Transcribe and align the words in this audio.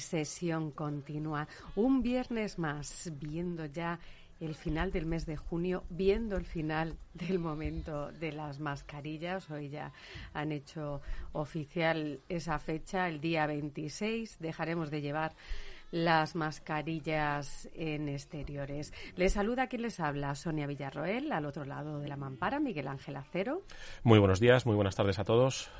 Sesión 0.00 0.70
Continua. 0.70 1.48
Un 1.76 2.02
viernes 2.02 2.58
más, 2.58 3.12
viendo 3.18 3.66
ya 3.66 3.98
el 4.40 4.54
final 4.54 4.90
del 4.90 5.06
mes 5.06 5.24
de 5.24 5.36
junio, 5.36 5.84
viendo 5.88 6.36
el 6.36 6.44
final 6.44 6.96
del 7.14 7.38
momento 7.38 8.10
de 8.12 8.32
las 8.32 8.58
mascarillas. 8.58 9.50
Hoy 9.50 9.68
ya 9.68 9.92
han 10.34 10.52
hecho 10.52 11.00
oficial 11.32 12.20
esa 12.28 12.58
fecha, 12.58 13.08
el 13.08 13.20
día 13.20 13.46
26. 13.46 14.38
Dejaremos 14.40 14.90
de 14.90 15.00
llevar 15.00 15.34
las 15.92 16.34
mascarillas 16.34 17.68
en 17.74 18.08
exteriores. 18.08 18.92
Les 19.14 19.34
saluda 19.34 19.68
quien 19.68 19.82
les 19.82 20.00
habla, 20.00 20.34
Sonia 20.34 20.66
Villarroel, 20.66 21.30
al 21.30 21.44
otro 21.44 21.64
lado 21.64 22.00
de 22.00 22.08
la 22.08 22.16
mampara, 22.16 22.58
Miguel 22.58 22.88
Ángel 22.88 23.16
Acero. 23.16 23.62
Muy 24.02 24.18
buenos 24.18 24.40
días, 24.40 24.66
muy 24.66 24.74
buenas 24.74 24.96
tardes 24.96 25.18
a 25.18 25.24
todos. 25.24 25.70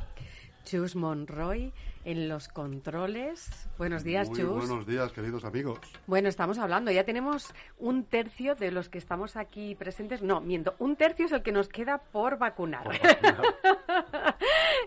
Chus 0.65 0.95
Monroy 0.95 1.73
en 2.05 2.29
los 2.29 2.49
controles. 2.49 3.69
Buenos 3.79 4.03
días, 4.05 4.29
Muy 4.29 4.39
Chus. 4.41 4.49
buenos 4.67 4.87
días, 4.87 5.13
queridos 5.13 5.45
amigos. 5.45 5.79
Bueno, 6.07 6.29
estamos 6.29 6.59
hablando, 6.59 6.91
ya 6.91 7.05
tenemos 7.05 7.53
un 7.79 8.05
tercio 8.05 8.55
de 8.55 8.71
los 8.73 8.89
que 8.89 8.99
estamos 8.99 9.37
aquí 9.37 9.75
presentes. 9.77 10.21
No, 10.23 10.41
miento, 10.41 10.75
un 10.79 10.97
tercio 10.97 11.27
es 11.27 11.33
el 11.33 11.43
que 11.43 11.53
nos 11.53 11.69
queda 11.69 11.99
por 11.99 12.39
vacunar. 12.39 12.89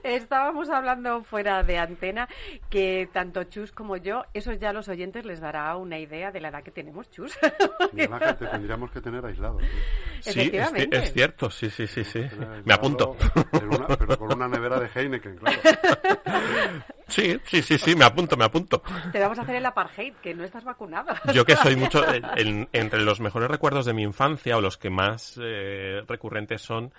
Estábamos 0.03 0.69
hablando 0.69 1.23
fuera 1.23 1.63
de 1.63 1.77
antena 1.77 2.27
que 2.69 3.09
tanto 3.11 3.43
Chus 3.45 3.71
como 3.71 3.97
yo, 3.97 4.23
eso 4.33 4.53
ya 4.53 4.69
a 4.69 4.73
los 4.73 4.87
oyentes 4.87 5.25
les 5.25 5.39
dará 5.39 5.75
una 5.77 5.97
idea 5.97 6.31
de 6.31 6.41
la 6.41 6.49
edad 6.49 6.63
que 6.63 6.71
tenemos, 6.71 7.09
Chus. 7.11 7.37
Ángel, 8.11 8.35
te 8.37 8.45
tendríamos 8.47 8.91
que 8.91 9.01
tener 9.01 9.25
aislado. 9.25 9.57
tío. 9.57 9.67
Sí, 10.21 10.29
es, 10.29 10.37
Efectivamente. 10.37 10.97
es 10.97 11.13
cierto, 11.13 11.49
sí, 11.49 11.69
sí, 11.69 11.87
sí, 11.87 12.03
sí. 12.03 12.21
Me 12.65 12.73
apunto. 12.73 13.15
una- 13.53 13.87
pero 13.97 14.17
con 14.17 14.33
una 14.33 14.47
nevera 14.47 14.79
de 14.79 14.89
Heineken, 14.93 15.37
claro. 15.37 15.59
Sí, 17.07 17.39
sí, 17.45 17.61
sí, 17.61 17.77
sí, 17.77 17.95
me 17.95 18.05
apunto, 18.05 18.35
me 18.37 18.45
apunto. 18.45 18.81
Te 19.11 19.19
vamos 19.19 19.37
a 19.39 19.43
hacer 19.43 19.55
el 19.55 19.65
apartheid, 19.65 20.13
que 20.23 20.33
no 20.33 20.43
estás 20.43 20.63
vacunada. 20.63 21.21
Yo 21.33 21.45
que 21.45 21.55
soy 21.55 21.75
mucho, 21.77 22.03
en- 22.13 22.25
en- 22.35 22.69
entre 22.73 23.01
los 23.01 23.19
mejores 23.19 23.49
recuerdos 23.49 23.85
de 23.85 23.93
mi 23.93 24.03
infancia 24.03 24.57
o 24.57 24.61
los 24.61 24.77
que 24.77 24.89
más 24.89 25.39
eh, 25.41 26.01
recurrentes 26.07 26.61
son, 26.61 26.91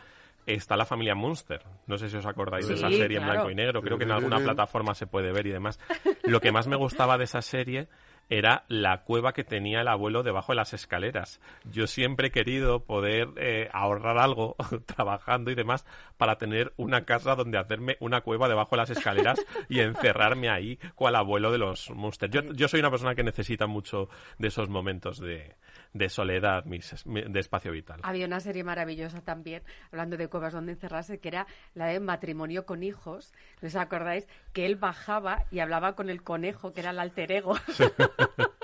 está 0.46 0.76
la 0.76 0.84
familia 0.86 1.14
Munster. 1.14 1.62
No 1.86 1.98
sé 1.98 2.08
si 2.08 2.16
os 2.16 2.26
acordáis 2.26 2.68
de 2.68 2.74
esa 2.74 2.88
serie 2.90 3.18
en 3.18 3.24
blanco 3.26 3.50
y 3.50 3.54
negro, 3.56 3.82
creo 3.82 3.98
que 3.98 4.04
en 4.04 4.12
alguna 4.12 4.38
plataforma 4.44 4.94
se 4.94 5.06
puede 5.06 5.32
ver 5.32 5.46
y 5.46 5.50
demás. 5.50 5.80
Lo 6.24 6.40
que 6.40 6.52
más 6.52 6.66
me 6.68 6.76
gustaba 6.76 7.18
de 7.18 7.24
esa 7.24 7.42
serie 7.42 7.88
era 8.28 8.64
la 8.68 9.02
cueva 9.04 9.32
que 9.32 9.44
tenía 9.44 9.80
el 9.82 9.88
abuelo 9.88 10.22
debajo 10.22 10.52
de 10.52 10.56
las 10.56 10.72
escaleras. 10.72 11.40
Yo 11.70 11.86
siempre 11.86 12.28
he 12.28 12.30
querido 12.30 12.84
poder 12.84 13.28
eh, 13.36 13.68
ahorrar 13.72 14.18
algo 14.18 14.56
trabajando 14.86 15.50
y 15.50 15.54
demás 15.54 15.86
para 16.16 16.36
tener 16.38 16.72
una 16.76 17.04
casa 17.04 17.34
donde 17.36 17.58
hacerme 17.58 17.96
una 18.00 18.22
cueva 18.22 18.48
debajo 18.48 18.70
de 18.76 18.82
las 18.82 18.90
escaleras 18.90 19.38
y 19.68 19.80
encerrarme 19.80 20.48
ahí 20.48 20.78
cual 20.94 21.14
abuelo 21.16 21.52
de 21.52 21.58
los 21.58 21.90
monsters. 21.90 22.32
Yo, 22.32 22.42
yo 22.52 22.68
soy 22.68 22.80
una 22.80 22.90
persona 22.90 23.14
que 23.14 23.22
necesita 23.22 23.66
mucho 23.66 24.08
de 24.38 24.48
esos 24.48 24.68
momentos 24.68 25.18
de, 25.20 25.54
de 25.92 26.08
soledad, 26.08 26.64
mis- 26.64 27.06
mi- 27.06 27.22
de 27.22 27.40
espacio 27.40 27.70
vital. 27.70 28.00
Había 28.02 28.26
una 28.26 28.40
serie 28.40 28.64
maravillosa 28.64 29.20
también, 29.20 29.62
hablando 29.92 30.16
de 30.16 30.28
cuevas 30.28 30.52
donde 30.52 30.72
encerrarse, 30.72 31.20
que 31.20 31.28
era 31.28 31.46
la 31.74 31.86
de 31.86 32.00
matrimonio 32.00 32.66
con 32.66 32.82
hijos. 32.82 33.32
¿No 33.60 33.68
os 33.68 33.76
acordáis? 33.76 34.26
Que 34.56 34.64
él 34.64 34.76
bajaba 34.76 35.44
y 35.50 35.58
hablaba 35.58 35.94
con 35.94 36.08
el 36.08 36.22
conejo, 36.22 36.72
que 36.72 36.80
era 36.80 36.88
el 36.88 36.98
alter 36.98 37.30
ego. 37.30 37.56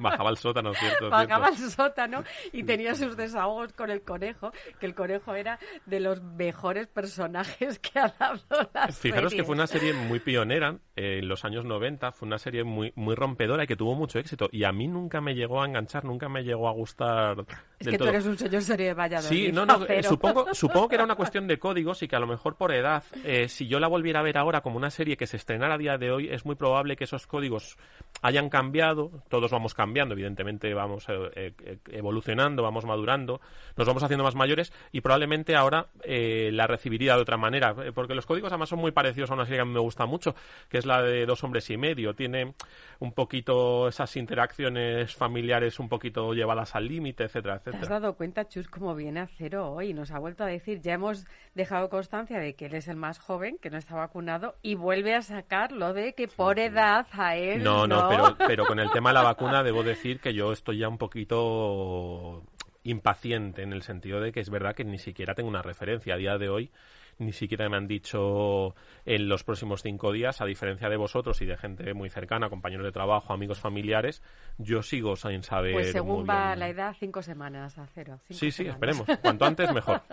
Bajaba 0.00 0.30
al 0.30 0.36
sótano, 0.36 0.74
¿cierto? 0.74 1.10
Bajaba 1.10 1.48
al 1.48 1.56
sótano 1.56 2.24
y 2.52 2.62
tenía 2.62 2.94
sus 2.94 3.16
desahogos 3.16 3.72
con 3.72 3.90
el 3.90 4.02
conejo, 4.02 4.52
que 4.78 4.86
el 4.86 4.94
conejo 4.94 5.34
era 5.34 5.58
de 5.86 6.00
los 6.00 6.22
mejores 6.22 6.86
personajes 6.86 7.78
que 7.78 7.98
ha 7.98 8.08
dado 8.18 8.40
la 8.74 8.88
Fijaros 8.88 9.34
que 9.34 9.44
fue 9.44 9.54
una 9.54 9.66
serie 9.66 9.92
muy 9.92 10.20
pionera 10.20 10.78
eh, 10.96 11.18
en 11.18 11.28
los 11.28 11.44
años 11.44 11.64
90, 11.64 12.12
fue 12.12 12.26
una 12.26 12.38
serie 12.38 12.64
muy, 12.64 12.92
muy 12.96 13.14
rompedora 13.14 13.64
y 13.64 13.66
que 13.66 13.76
tuvo 13.76 13.94
mucho 13.94 14.18
éxito. 14.18 14.48
Y 14.52 14.64
a 14.64 14.72
mí 14.72 14.86
nunca 14.86 15.20
me 15.20 15.34
llegó 15.34 15.62
a 15.62 15.66
enganchar, 15.66 16.04
nunca 16.04 16.28
me 16.28 16.42
llegó 16.42 16.68
a 16.68 16.72
gustar 16.72 17.44
Es 17.78 17.86
del 17.86 17.94
que 17.94 17.98
tú 17.98 18.04
eres 18.06 18.26
un 18.26 18.38
señor 18.38 18.62
serie 18.62 18.86
de 18.88 18.94
Valladolid. 18.94 19.28
Sí, 19.28 19.52
no, 19.52 19.66
no, 19.66 19.84
eh, 19.88 20.02
supongo, 20.02 20.54
supongo 20.54 20.88
que 20.88 20.94
era 20.96 21.04
una 21.04 21.16
cuestión 21.16 21.46
de 21.46 21.58
códigos 21.58 22.02
y 22.02 22.08
que 22.08 22.16
a 22.16 22.20
lo 22.20 22.26
mejor 22.26 22.56
por 22.56 22.72
edad, 22.72 23.02
eh, 23.24 23.48
si 23.48 23.66
yo 23.66 23.80
la 23.80 23.88
volviera 23.88 24.20
a 24.20 24.22
ver 24.22 24.38
ahora 24.38 24.60
como 24.60 24.76
una 24.76 24.90
serie 24.90 25.16
que 25.16 25.26
se 25.28 25.36
estrenara 25.36 25.74
a 25.74 25.78
día 25.78 25.98
de 25.98 26.10
hoy, 26.10 26.28
es 26.28 26.44
muy 26.44 26.56
probable 26.56 26.96
que 26.96 27.04
esos 27.04 27.26
códigos 27.26 27.76
hayan 28.22 28.48
cambiado, 28.48 29.10
todos 29.28 29.50
vamos 29.50 29.74
cambiando, 29.74 30.14
evidentemente 30.14 30.74
vamos 30.74 31.06
eh, 31.08 31.52
eh, 31.64 31.78
evolucionando, 31.92 32.62
vamos 32.62 32.84
madurando, 32.84 33.40
nos 33.76 33.86
vamos 33.86 34.02
haciendo 34.02 34.24
más 34.24 34.34
mayores 34.34 34.72
y 34.90 35.00
probablemente 35.00 35.54
ahora 35.54 35.86
eh, 36.02 36.50
la 36.52 36.66
recibiría 36.66 37.14
de 37.14 37.22
otra 37.22 37.36
manera, 37.36 37.74
eh, 37.84 37.92
porque 37.92 38.14
los 38.14 38.26
códigos 38.26 38.50
además 38.50 38.70
son 38.70 38.80
muy 38.80 38.90
parecidos 38.90 39.30
a 39.30 39.34
una 39.34 39.44
serie 39.44 39.58
que 39.58 39.62
a 39.62 39.66
mí 39.66 39.72
me 39.72 39.80
gusta 39.80 40.06
mucho, 40.06 40.34
que 40.68 40.78
es 40.78 40.86
la 40.86 41.02
de 41.02 41.26
Dos 41.26 41.44
hombres 41.44 41.68
y 41.70 41.76
medio, 41.76 42.14
tiene 42.14 42.54
un 43.00 43.12
poquito 43.12 43.88
esas 43.88 44.16
interacciones 44.16 45.14
familiares 45.14 45.78
un 45.78 45.88
poquito 45.88 46.32
llevadas 46.32 46.74
al 46.74 46.88
límite, 46.88 47.24
etcétera, 47.24 47.58
¿Te 47.58 47.70
has 47.70 47.76
etcétera. 47.76 48.00
dado 48.00 48.16
cuenta, 48.16 48.48
Chus, 48.48 48.68
cómo 48.68 48.94
viene 48.94 49.20
a 49.20 49.26
cero 49.26 49.70
hoy? 49.70 49.92
Nos 49.92 50.10
ha 50.10 50.18
vuelto 50.18 50.44
a 50.44 50.46
decir, 50.46 50.80
ya 50.80 50.94
hemos 50.94 51.26
dejado 51.54 51.90
constancia 51.90 52.38
de 52.38 52.54
que 52.54 52.66
él 52.66 52.74
es 52.74 52.88
el 52.88 52.96
más 52.96 53.18
joven, 53.18 53.58
que 53.60 53.68
no 53.70 53.76
está 53.76 53.94
vacunado, 53.94 54.56
y 54.62 54.74
vuelve 54.74 55.14
a 55.14 55.17
sacar 55.22 55.72
lo 55.72 55.92
de 55.92 56.14
que 56.14 56.28
por 56.28 56.58
edad 56.58 57.06
a 57.12 57.36
él 57.36 57.62
No, 57.62 57.86
no, 57.86 58.02
no. 58.02 58.08
pero, 58.08 58.36
pero 58.46 58.66
con 58.66 58.78
el 58.78 58.90
tema 58.90 59.10
de 59.10 59.14
la 59.14 59.22
vacuna 59.22 59.62
debo 59.62 59.82
decir 59.82 60.20
que 60.20 60.34
yo 60.34 60.52
estoy 60.52 60.78
ya 60.78 60.88
un 60.88 60.98
poquito 60.98 62.42
impaciente 62.84 63.62
en 63.62 63.72
el 63.72 63.82
sentido 63.82 64.20
de 64.20 64.32
que 64.32 64.40
es 64.40 64.50
verdad 64.50 64.74
que 64.74 64.84
ni 64.84 64.98
siquiera 64.98 65.34
tengo 65.34 65.48
una 65.48 65.62
referencia. 65.62 66.14
A 66.14 66.16
día 66.16 66.38
de 66.38 66.48
hoy 66.48 66.70
ni 67.18 67.32
siquiera 67.32 67.68
me 67.68 67.76
han 67.76 67.88
dicho 67.88 68.74
en 69.04 69.28
los 69.28 69.42
próximos 69.44 69.82
cinco 69.82 70.12
días, 70.12 70.40
a 70.40 70.44
diferencia 70.44 70.88
de 70.88 70.96
vosotros 70.96 71.40
y 71.42 71.46
de 71.46 71.56
gente 71.56 71.92
muy 71.92 72.10
cercana, 72.10 72.48
compañeros 72.48 72.86
de 72.86 72.92
trabajo, 72.92 73.32
amigos 73.32 73.58
familiares, 73.58 74.22
yo 74.56 74.82
sigo 74.82 75.16
sin 75.16 75.42
saber 75.42 75.72
Pues 75.72 75.92
según 75.92 76.18
muy 76.20 76.26
va 76.28 76.54
la 76.54 76.68
edad, 76.68 76.94
cinco 76.98 77.22
semanas 77.22 77.76
a 77.78 77.86
cero. 77.86 78.20
Sí, 78.30 78.50
sí, 78.50 78.66
esperemos. 78.66 79.06
Cuanto 79.20 79.44
antes, 79.44 79.72
mejor. 79.72 80.00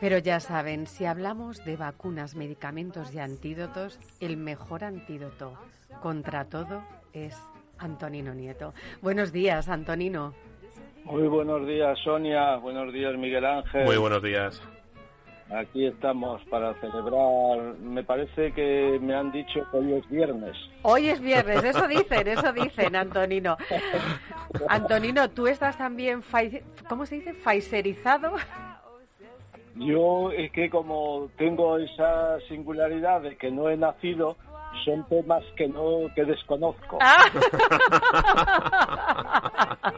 Pero 0.00 0.18
ya 0.18 0.40
saben, 0.40 0.86
si 0.86 1.04
hablamos 1.04 1.62
de 1.64 1.76
vacunas, 1.76 2.34
medicamentos 2.34 3.14
y 3.14 3.18
antídotos, 3.18 3.98
el 4.20 4.38
mejor 4.38 4.82
antídoto 4.82 5.52
contra 6.00 6.46
todo 6.46 6.82
es 7.12 7.36
Antonino 7.78 8.34
Nieto. 8.34 8.72
Buenos 9.02 9.30
días, 9.30 9.68
Antonino. 9.68 10.34
Muy 11.04 11.28
buenos 11.28 11.66
días, 11.66 11.98
Sonia. 12.02 12.56
Buenos 12.56 12.92
días, 12.92 13.14
Miguel 13.16 13.44
Ángel. 13.44 13.84
Muy 13.84 13.98
buenos 13.98 14.22
días. 14.22 14.62
Aquí 15.52 15.86
estamos 15.86 16.40
para 16.44 16.74
celebrar. 16.80 17.74
Me 17.80 18.04
parece 18.04 18.52
que 18.52 18.98
me 19.02 19.14
han 19.14 19.32
dicho 19.32 19.60
que 19.70 19.78
hoy 19.78 19.94
es 19.94 20.08
viernes. 20.08 20.56
Hoy 20.82 21.08
es 21.08 21.20
viernes, 21.20 21.64
eso 21.64 21.88
dicen, 21.88 22.28
eso 22.28 22.52
dicen, 22.52 22.94
Antonino. 22.94 23.56
Antonino, 24.68 25.28
tú 25.30 25.48
estás 25.48 25.76
también, 25.76 26.22
¿cómo 26.88 27.04
se 27.04 27.16
dice? 27.16 27.34
Faiserizado. 27.34 28.34
Yo 29.74 30.30
es 30.30 30.52
que 30.52 30.68
como 30.70 31.30
tengo 31.36 31.78
esa 31.78 32.38
singularidad 32.48 33.22
de 33.22 33.36
que 33.36 33.50
no 33.50 33.70
he 33.70 33.76
nacido, 33.76 34.36
son 34.84 35.06
temas 35.08 35.42
que 35.56 35.68
no 35.68 36.12
que 36.14 36.24
desconozco. 36.24 36.98
Ah. 37.00 37.24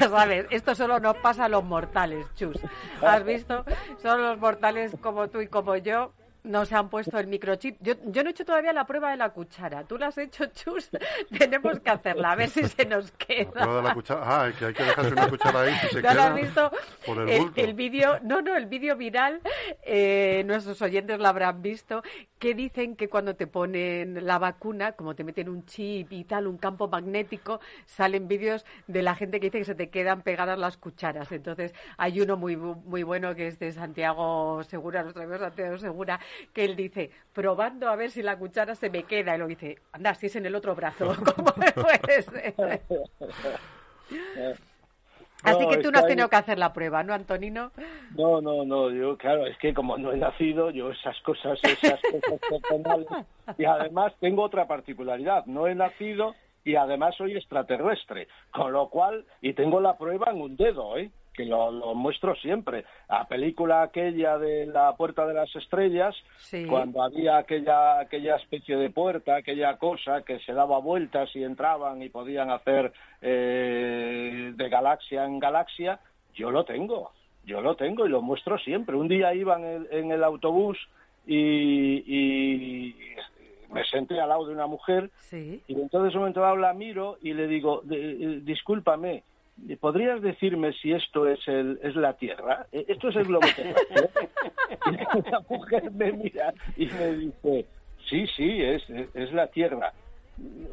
ya 0.00 0.08
sabes, 0.08 0.46
esto 0.50 0.74
solo 0.74 0.98
nos 1.00 1.16
pasa 1.18 1.44
a 1.46 1.48
los 1.48 1.64
mortales, 1.64 2.26
chus. 2.36 2.58
¿Has 3.02 3.24
visto? 3.24 3.64
Solo 4.02 4.30
los 4.30 4.38
mortales 4.38 4.94
como 5.00 5.28
tú 5.28 5.40
y 5.40 5.48
como 5.48 5.76
yo 5.76 6.12
nos 6.46 6.72
han 6.72 6.88
puesto 6.88 7.18
el 7.18 7.26
microchip. 7.26 7.76
Yo, 7.80 7.94
yo 8.04 8.22
no 8.22 8.28
he 8.28 8.32
hecho 8.32 8.44
todavía 8.44 8.72
la 8.72 8.86
prueba 8.86 9.10
de 9.10 9.16
la 9.16 9.30
cuchara. 9.30 9.84
¿Tú 9.84 9.98
la 9.98 10.06
has 10.06 10.18
hecho, 10.18 10.46
chus? 10.46 10.90
Tenemos 11.38 11.80
que 11.80 11.90
hacerla, 11.90 12.32
a 12.32 12.36
ver 12.36 12.50
si 12.50 12.64
se 12.64 12.86
nos 12.86 13.10
queda. 13.12 13.50
Prueba 13.50 13.76
de 13.76 13.82
la 13.82 13.94
cuchara. 13.94 14.22
Ah, 14.24 14.52
que 14.56 14.66
hay 14.66 14.72
que 14.72 14.84
dejarse 14.84 15.12
una 15.12 15.28
cuchara 15.28 15.60
ahí 15.60 15.74
si 15.80 15.88
se 15.88 16.02
¿No 16.02 16.08
lo 16.08 16.14
queda 16.14 16.26
has 16.26 16.34
visto? 16.34 16.70
por 17.04 17.20
el 17.20 17.28
el, 17.28 17.40
bulto. 17.42 17.60
el 17.60 17.74
vídeo, 17.74 18.18
no, 18.22 18.40
no, 18.40 18.56
el 18.56 18.66
vídeo 18.66 18.96
viral, 18.96 19.40
eh, 19.82 20.42
nuestros 20.46 20.80
oyentes 20.82 21.18
lo 21.18 21.26
habrán 21.26 21.62
visto, 21.62 22.02
que 22.38 22.54
dicen 22.54 22.96
que 22.96 23.08
cuando 23.08 23.34
te 23.34 23.46
ponen 23.46 24.26
la 24.26 24.38
vacuna, 24.38 24.92
como 24.92 25.14
te 25.14 25.24
meten 25.24 25.48
un 25.48 25.64
chip 25.64 26.12
y 26.12 26.24
tal, 26.24 26.46
un 26.46 26.58
campo 26.58 26.88
magnético, 26.88 27.60
salen 27.86 28.28
vídeos 28.28 28.64
de 28.86 29.02
la 29.02 29.14
gente 29.14 29.40
que 29.40 29.46
dice 29.46 29.58
que 29.58 29.64
se 29.64 29.74
te 29.74 29.88
quedan 29.88 30.22
pegadas 30.22 30.58
las 30.58 30.76
cucharas. 30.76 31.32
Entonces, 31.32 31.74
hay 31.96 32.20
uno 32.20 32.36
muy 32.36 32.56
muy 32.56 33.02
bueno 33.02 33.34
que 33.34 33.48
es 33.48 33.58
de 33.58 33.72
Santiago 33.72 34.62
Segura, 34.64 35.02
nuestro 35.02 35.22
amigo 35.22 35.38
Santiago 35.38 35.78
Segura, 35.78 36.20
que 36.52 36.64
él 36.64 36.76
dice, 36.76 37.10
probando 37.32 37.88
a 37.88 37.96
ver 37.96 38.10
si 38.10 38.22
la 38.22 38.38
cuchara 38.38 38.74
se 38.74 38.90
me 38.90 39.04
queda, 39.04 39.34
y 39.34 39.38
lo 39.38 39.46
dice, 39.46 39.78
anda, 39.92 40.14
si 40.14 40.26
es 40.26 40.36
en 40.36 40.46
el 40.46 40.54
otro 40.54 40.74
brazo, 40.74 41.14
¿cómo 41.36 41.52
puede 41.54 42.22
ser? 42.22 42.82
Así 45.46 45.62
No, 45.62 45.68
que 45.68 45.78
tú 45.78 45.90
no 45.92 45.98
has 45.98 46.06
tenido 46.06 46.28
que 46.28 46.36
hacer 46.36 46.58
la 46.58 46.72
prueba, 46.72 47.02
¿no, 47.02 47.14
Antonino? 47.14 47.70
No, 48.16 48.40
no, 48.40 48.64
no, 48.64 48.90
yo 48.90 49.16
claro, 49.16 49.46
es 49.46 49.56
que 49.58 49.72
como 49.72 49.96
no 49.96 50.12
he 50.12 50.16
nacido, 50.16 50.70
yo 50.70 50.90
esas 50.90 51.18
cosas, 51.20 51.58
esas 51.62 52.00
cosas 52.00 52.40
personales, 52.50 53.06
y 53.56 53.64
además 53.64 54.12
tengo 54.18 54.42
otra 54.42 54.66
particularidad, 54.66 55.46
no 55.46 55.68
he 55.68 55.74
nacido 55.74 56.34
y 56.64 56.74
además 56.74 57.14
soy 57.16 57.36
extraterrestre, 57.36 58.26
con 58.50 58.72
lo 58.72 58.88
cual, 58.88 59.24
y 59.40 59.52
tengo 59.52 59.80
la 59.80 59.96
prueba 59.96 60.32
en 60.32 60.40
un 60.40 60.56
dedo, 60.56 60.98
¿eh? 60.98 61.10
Que 61.36 61.44
lo, 61.44 61.70
lo 61.70 61.94
muestro 61.94 62.34
siempre. 62.36 62.84
La 63.08 63.26
película 63.28 63.82
aquella 63.82 64.38
de 64.38 64.66
la 64.66 64.96
Puerta 64.96 65.26
de 65.26 65.34
las 65.34 65.54
Estrellas, 65.54 66.14
Sí. 66.38 66.64
cuando 66.66 67.02
había 67.02 67.36
aquella, 67.36 68.00
aquella 68.00 68.36
especie 68.36 68.76
de 68.76 68.90
puerta, 68.90 69.36
aquella 69.36 69.76
cosa 69.76 70.22
que 70.22 70.38
se 70.40 70.52
daba 70.52 70.78
vueltas 70.78 71.28
y 71.36 71.44
entraban 71.44 72.02
y 72.02 72.08
podían 72.08 72.50
hacer 72.50 72.92
eh, 73.22 74.52
de 74.54 74.68
galaxia 74.68 75.24
en 75.24 75.38
galaxia, 75.38 76.00
yo 76.34 76.50
lo 76.50 76.64
tengo, 76.64 77.12
yo 77.44 77.60
lo 77.60 77.76
tengo 77.76 78.06
y 78.06 78.08
lo 78.08 78.22
muestro 78.22 78.58
siempre. 78.58 78.96
Un 78.96 79.08
día 79.08 79.34
iba 79.34 79.56
en 79.58 79.64
el, 79.64 79.88
en 79.90 80.10
el 80.12 80.24
autobús 80.24 80.78
y, 81.26 81.36
y 82.06 82.96
me 83.72 83.84
senté 83.84 84.20
al 84.20 84.28
lado 84.28 84.46
de 84.46 84.54
una 84.54 84.66
mujer 84.66 85.10
Sí. 85.18 85.60
y 85.66 85.74
entonces 85.74 86.12
en 86.12 86.16
un 86.18 86.22
momento 86.22 86.40
dado 86.40 86.56
la 86.56 86.72
miro 86.72 87.18
y 87.22 87.34
le 87.34 87.46
digo, 87.46 87.80
"De- 87.84 87.96
eh, 88.12 88.40
discúlpame, 88.42 89.22
¿podrías 89.80 90.20
decirme 90.22 90.72
si 90.74 90.92
esto 90.92 91.26
es 91.26 91.46
el 91.48 91.78
es 91.82 91.96
la 91.96 92.14
Tierra? 92.14 92.66
Eh, 92.72 92.84
¿Esto 92.88 93.08
es 93.08 93.16
el 93.16 93.24
globo 93.24 93.46
terráqueo?" 93.54 94.10
y 95.26 95.30
la 95.30 95.40
mujer 95.48 95.90
me 95.90 96.12
mira 96.12 96.54
y 96.76 96.86
me 96.86 97.12
dice, 97.12 97.66
sí, 98.08 98.26
sí, 98.36 98.62
es, 98.62 98.88
es 98.90 99.32
la 99.32 99.46
Tierra. 99.48 99.92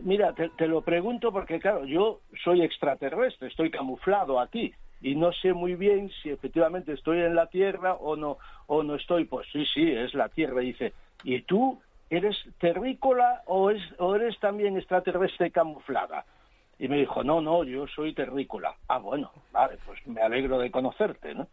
Mira, 0.03 0.33
te, 0.33 0.49
te 0.49 0.67
lo 0.67 0.81
pregunto 0.81 1.31
porque, 1.31 1.59
claro, 1.59 1.85
yo 1.85 2.19
soy 2.43 2.61
extraterrestre, 2.61 3.47
estoy 3.47 3.71
camuflado 3.71 4.39
aquí 4.39 4.73
y 5.03 5.15
no 5.15 5.33
sé 5.33 5.53
muy 5.53 5.75
bien 5.75 6.09
si 6.21 6.29
efectivamente 6.29 6.93
estoy 6.93 7.19
en 7.19 7.35
la 7.35 7.47
Tierra 7.47 7.95
o 7.95 8.15
no, 8.15 8.37
o 8.67 8.83
no 8.83 8.95
estoy. 8.95 9.25
Pues 9.25 9.45
sí, 9.51 9.65
sí, 9.73 9.91
es 9.91 10.13
la 10.13 10.29
Tierra. 10.29 10.63
Y 10.63 10.67
dice, 10.67 10.93
¿y 11.25 11.41
tú 11.41 11.79
eres 12.09 12.37
terrícola 12.57 13.41
o, 13.45 13.69
es, 13.69 13.81
o 13.99 14.15
eres 14.15 14.39
también 14.39 14.77
extraterrestre 14.77 15.51
camuflada? 15.51 16.25
Y 16.83 16.89
me 16.89 16.97
dijo, 16.97 17.23
no, 17.23 17.39
no, 17.39 17.63
yo 17.63 17.87
soy 17.87 18.13
terrícola. 18.13 18.75
Ah, 18.89 18.97
bueno, 18.97 19.31
vale, 19.53 19.77
pues 19.85 20.05
me 20.05 20.21
alegro 20.21 20.59
de 20.59 20.69
conocerte, 20.69 21.33
¿no? 21.33 21.47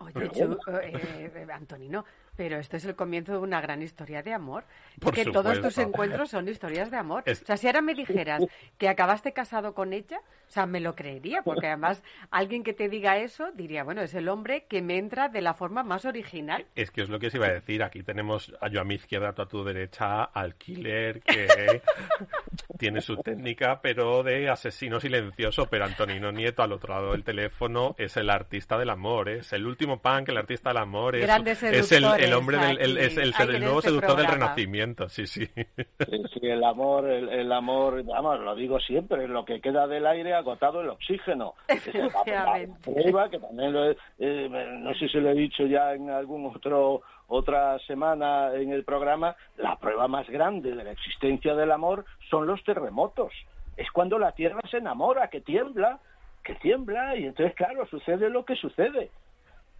Oye, 0.00 0.28
Chu- 0.30 0.58
eh, 0.82 1.30
eh, 1.32 1.46
Antonino, 1.52 2.04
pero 2.36 2.58
esto 2.58 2.76
es 2.76 2.84
el 2.84 2.96
comienzo 2.96 3.32
de 3.32 3.38
una 3.38 3.60
gran 3.60 3.82
historia 3.82 4.22
de 4.22 4.32
amor. 4.32 4.64
Por 5.00 5.14
que 5.14 5.24
todos 5.24 5.60
tus 5.60 5.78
encuentros 5.78 6.30
son 6.30 6.48
historias 6.48 6.90
de 6.90 6.96
amor. 6.96 7.22
Es- 7.26 7.42
O 7.42 7.46
sea, 7.46 7.56
si 7.56 7.66
ahora 7.66 7.80
me 7.80 7.94
dijeras 7.94 8.42
que 8.78 8.88
acabaste 8.88 9.32
casado 9.32 9.74
con 9.74 9.92
ella, 9.92 10.18
o 10.48 10.50
sea, 10.54 10.66
me 10.66 10.80
lo 10.80 10.94
creería, 10.94 11.42
porque 11.42 11.66
además 11.66 12.02
alguien 12.30 12.62
que 12.62 12.72
te 12.74 12.88
diga 12.88 13.18
eso 13.18 13.50
diría, 13.52 13.82
bueno, 13.84 14.02
es 14.02 14.14
el 14.14 14.28
hombre 14.28 14.64
que 14.68 14.82
me 14.82 14.98
entra 14.98 15.28
de 15.28 15.40
la 15.40 15.54
forma 15.54 15.82
más 15.82 16.04
original. 16.04 16.66
Es 16.74 16.90
que 16.90 17.02
es 17.02 17.08
lo 17.08 17.18
que 17.18 17.28
os 17.28 17.34
iba 17.34 17.46
a 17.46 17.52
decir. 17.52 17.82
Aquí 17.82 18.02
tenemos 18.02 18.52
a 18.60 18.68
yo 18.68 18.80
a 18.80 18.84
mi 18.84 18.94
izquierda, 18.94 19.32
tú 19.32 19.42
a 19.42 19.48
tu 19.48 19.64
derecha, 19.64 20.24
al 20.24 20.54
killer 20.56 21.20
que 21.20 21.46
tiene 22.78 23.00
su 23.00 23.16
técnica, 23.16 23.80
pero 23.80 24.22
de 24.22 24.48
asesino 24.48 25.00
silencioso. 25.00 25.66
Pero 25.66 25.84
Antonino 25.84 26.30
Nieto, 26.32 26.62
al 26.62 26.72
otro 26.72 26.94
lado 26.94 27.12
del 27.12 27.24
teléfono, 27.24 27.94
es 27.98 28.16
el 28.16 28.30
artista 28.30 28.78
del 28.78 28.90
amor. 28.90 29.28
Es 29.28 29.52
el 29.52 29.66
último 29.66 30.00
punk, 30.00 30.28
el 30.28 30.36
artista 30.36 30.70
del 30.70 30.78
amor. 30.78 31.16
Es, 31.16 31.22
es 31.62 31.92
el, 31.92 32.04
el 32.24 32.32
hombre 32.34 32.58
del 32.58 32.78
el, 32.78 32.96
es 32.98 33.16
el, 33.16 33.30
nuevo 33.60 33.78
este 33.78 33.90
seductor 33.90 34.16
del 34.16 34.26
renacimiento. 34.26 35.08
Sí, 35.08 35.26
sí. 35.26 35.46
Sí, 35.46 36.22
sí, 36.32 36.40
el 36.42 36.62
amor, 36.64 37.08
el, 37.08 37.28
el 37.28 37.52
amor, 37.52 38.02
vamos, 38.04 38.40
lo 38.40 38.54
digo 38.54 38.78
siempre, 38.80 39.26
lo 39.28 39.44
que 39.44 39.60
queda 39.60 39.86
del 39.86 40.06
aire 40.06 40.34
agotado 40.34 40.80
el 40.80 40.88
oxígeno. 40.88 41.54
Prueba 42.84 43.28
que 43.30 43.38
también 43.38 43.72
lo 43.72 43.90
he- 43.90 43.96
eh, 44.18 44.48
no 44.80 44.94
sé 44.94 45.08
si 45.08 45.18
lo 45.20 45.30
he 45.30 45.34
dicho 45.34 45.64
ya 45.66 45.92
en 45.94 46.10
algún 46.10 46.46
otro 46.46 47.02
otra 47.26 47.78
semana 47.80 48.54
en 48.54 48.70
el 48.72 48.84
programa, 48.84 49.34
la 49.56 49.76
prueba 49.76 50.06
más 50.08 50.28
grande 50.28 50.74
de 50.74 50.84
la 50.84 50.90
existencia 50.92 51.54
del 51.54 51.72
amor 51.72 52.04
son 52.28 52.46
los 52.46 52.62
terremotos. 52.64 53.32
Es 53.76 53.90
cuando 53.90 54.18
la 54.18 54.32
tierra 54.32 54.60
se 54.70 54.76
enamora, 54.76 55.28
que 55.28 55.40
tiembla, 55.40 55.98
que 56.44 56.54
tiembla 56.56 57.16
y 57.16 57.24
entonces 57.24 57.54
claro, 57.56 57.86
sucede 57.86 58.28
lo 58.28 58.44
que 58.44 58.54
sucede. 58.56 59.10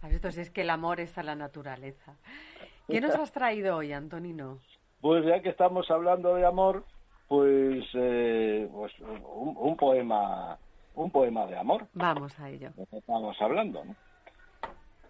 ¿Has 0.05 0.11
visto? 0.11 0.31
Si 0.31 0.41
es 0.41 0.51
que 0.51 0.61
el 0.61 0.69
amor 0.69 0.99
está 0.99 1.21
en 1.21 1.25
la 1.25 1.35
naturaleza. 1.35 2.13
¿Qué 2.87 3.01
nos 3.01 3.15
has 3.15 3.31
traído 3.31 3.77
hoy, 3.77 3.91
Antonino? 3.91 4.59
Pues 5.01 5.25
ya 5.25 5.41
que 5.41 5.49
estamos 5.49 5.89
hablando 5.89 6.35
de 6.35 6.45
amor, 6.45 6.85
pues, 7.27 7.83
eh, 7.95 8.69
pues 8.71 8.93
un, 8.99 9.55
un 9.57 9.75
poema, 9.75 10.59
un 10.93 11.09
poema 11.09 11.47
de 11.47 11.57
amor, 11.57 11.87
Vamos 11.93 12.39
a 12.39 12.51
ello. 12.51 12.69
estamos 12.91 13.35
hablando. 13.41 13.83
¿no? 13.83 13.95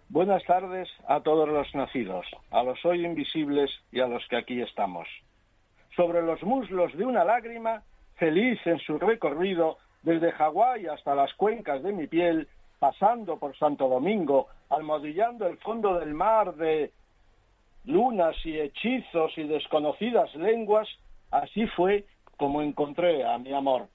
Buenas 0.08 0.42
tardes 0.44 0.88
a 1.06 1.20
todos 1.20 1.46
los 1.46 1.74
nacidos, 1.74 2.24
a 2.50 2.62
los 2.62 2.82
hoy 2.86 3.04
invisibles 3.04 3.70
y 3.92 4.00
a 4.00 4.06
los 4.06 4.26
que 4.28 4.38
aquí 4.38 4.62
estamos. 4.62 5.06
Sobre 5.94 6.22
los 6.22 6.42
muslos 6.42 6.96
de 6.96 7.04
una 7.04 7.22
lágrima, 7.22 7.82
feliz 8.14 8.58
en 8.64 8.78
su 8.78 8.98
recorrido, 8.98 9.76
desde 10.02 10.32
Hawái 10.32 10.86
hasta 10.86 11.14
las 11.14 11.34
cuencas 11.34 11.82
de 11.82 11.92
mi 11.92 12.06
piel, 12.06 12.48
pasando 12.78 13.38
por 13.38 13.56
Santo 13.56 13.88
Domingo, 13.88 14.48
almohadillando 14.68 15.46
el 15.46 15.58
fondo 15.58 15.98
del 15.98 16.14
mar 16.14 16.54
de 16.54 16.92
lunas 17.84 18.36
y 18.44 18.58
hechizos 18.58 19.36
y 19.38 19.44
desconocidas 19.44 20.34
lenguas, 20.34 20.88
así 21.30 21.66
fue 21.68 22.04
como 22.36 22.62
encontré 22.62 23.24
a 23.24 23.38
mi 23.38 23.52
amor. 23.52 23.88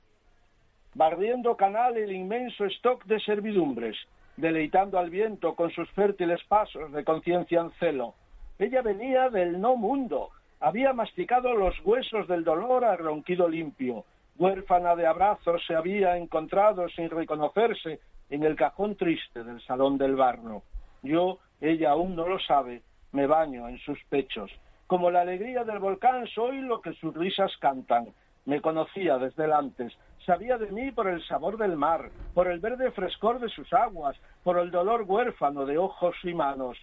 Barriendo 0.94 1.56
canal 1.56 1.98
el 1.98 2.12
inmenso 2.12 2.66
stock 2.66 3.06
de 3.06 3.20
servidumbres, 3.20 3.96
deleitando 4.38 4.98
al 4.98 5.10
viento 5.10 5.56
con 5.56 5.72
sus 5.72 5.90
fértiles 5.92 6.42
pasos 6.48 6.92
de 6.92 7.04
conciencia 7.04 7.62
en 7.62 7.72
celo. 7.72 8.16
Ella 8.60 8.82
venía 8.82 9.30
del 9.30 9.60
no 9.60 9.76
mundo, 9.76 10.30
había 10.60 10.94
masticado 10.94 11.54
los 11.54 11.76
huesos 11.86 12.28
del 12.28 12.44
dolor 12.44 12.86
a 12.86 12.96
ronquido 12.96 13.48
limpio. 13.48 14.06
Huérfana 14.38 14.96
de 14.96 15.06
abrazos 15.06 15.62
se 15.66 15.76
había 15.76 16.18
encontrado 16.18 16.88
sin 16.90 17.10
reconocerse 17.10 18.00
en 18.32 18.44
el 18.44 18.56
cajón 18.56 18.96
triste 18.96 19.44
del 19.44 19.62
salón 19.62 19.98
del 19.98 20.16
barno. 20.16 20.64
Yo, 21.04 21.40
ella 21.60 21.92
aún 21.92 22.16
no 22.16 22.28
lo 22.28 22.40
sabe, 22.40 22.82
me 23.12 23.28
baño 23.28 23.68
en 23.68 23.78
sus 23.80 24.00
pechos. 24.06 24.50
Como 24.88 25.12
la 25.12 25.22
alegría 25.22 25.66
del 25.66 25.80
volcán 25.80 26.26
soy 26.28 26.62
lo 26.62 26.82
que 26.82 26.94
sus 26.94 27.14
risas 27.14 27.52
cantan. 27.60 28.08
Me 28.46 28.62
conocía 28.62 29.18
desde 29.18 29.44
el 29.44 29.52
antes, 29.52 29.94
sabía 30.26 30.58
de 30.58 30.72
mí 30.72 30.92
por 30.92 31.08
el 31.08 31.22
sabor 31.28 31.58
del 31.58 31.76
mar, 31.76 32.10
por 32.34 32.48
el 32.48 32.60
verde 32.60 32.90
frescor 32.92 33.40
de 33.40 33.50
sus 33.50 33.72
aguas, 33.74 34.16
por 34.44 34.58
el 34.58 34.72
dolor 34.72 35.04
huérfano 35.06 35.66
de 35.66 35.78
ojos 35.78 36.16
y 36.24 36.34
manos. 36.34 36.78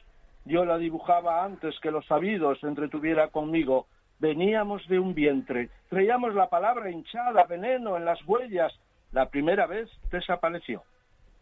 Yo 0.44 0.66
la 0.66 0.76
dibujaba 0.76 1.44
antes 1.44 1.80
que 1.80 1.90
los 1.90 2.06
sabidos 2.06 2.62
entretuviera 2.62 3.28
conmigo. 3.28 3.86
Veníamos 4.18 4.86
de 4.88 4.98
un 4.98 5.14
vientre, 5.14 5.70
traíamos 5.88 6.34
la 6.34 6.48
palabra 6.48 6.90
hinchada, 6.90 7.44
veneno 7.44 7.96
en 7.96 8.04
las 8.04 8.22
huellas. 8.26 8.72
La 9.12 9.30
primera 9.30 9.66
vez 9.66 9.88
desapareció. 10.10 10.82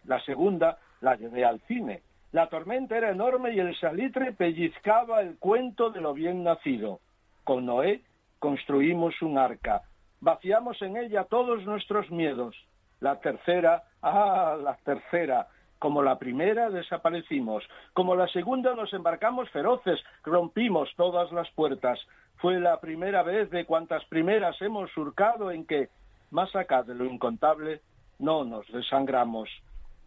La 0.06 0.20
segunda 0.20 0.78
la 1.00 1.16
llevé 1.16 1.44
al 1.44 1.60
cine. 1.62 2.02
La 2.32 2.48
tormenta 2.48 2.96
era 2.96 3.10
enorme 3.10 3.54
y 3.54 3.60
el 3.60 3.76
salitre 3.78 4.32
pellizcaba 4.32 5.20
el 5.20 5.38
cuento 5.38 5.90
de 5.90 6.00
lo 6.00 6.12
bien 6.12 6.44
nacido. 6.44 7.00
Con 7.44 7.66
Noé 7.66 8.02
construimos 8.38 9.20
un 9.22 9.38
arca. 9.38 9.82
Vaciamos 10.20 10.80
en 10.82 10.96
ella 10.96 11.24
todos 11.24 11.64
nuestros 11.64 12.10
miedos. 12.10 12.56
La 13.00 13.20
tercera, 13.20 13.84
ah, 14.02 14.56
la 14.62 14.76
tercera, 14.84 15.48
como 15.78 16.02
la 16.02 16.18
primera 16.18 16.70
desaparecimos, 16.70 17.62
como 17.92 18.14
la 18.16 18.26
segunda 18.28 18.74
nos 18.74 18.92
embarcamos 18.92 19.50
feroces, 19.50 20.00
rompimos 20.24 20.88
todas 20.96 21.30
las 21.32 21.50
puertas. 21.50 21.98
Fue 22.36 22.58
la 22.58 22.80
primera 22.80 23.22
vez 23.22 23.50
de 23.50 23.64
cuantas 23.64 24.04
primeras 24.06 24.60
hemos 24.62 24.90
surcado 24.92 25.50
en 25.50 25.66
que, 25.66 25.88
más 26.30 26.54
acá 26.56 26.82
de 26.82 26.94
lo 26.94 27.04
incontable, 27.04 27.80
no 28.18 28.44
nos 28.44 28.66
desangramos. 28.72 29.48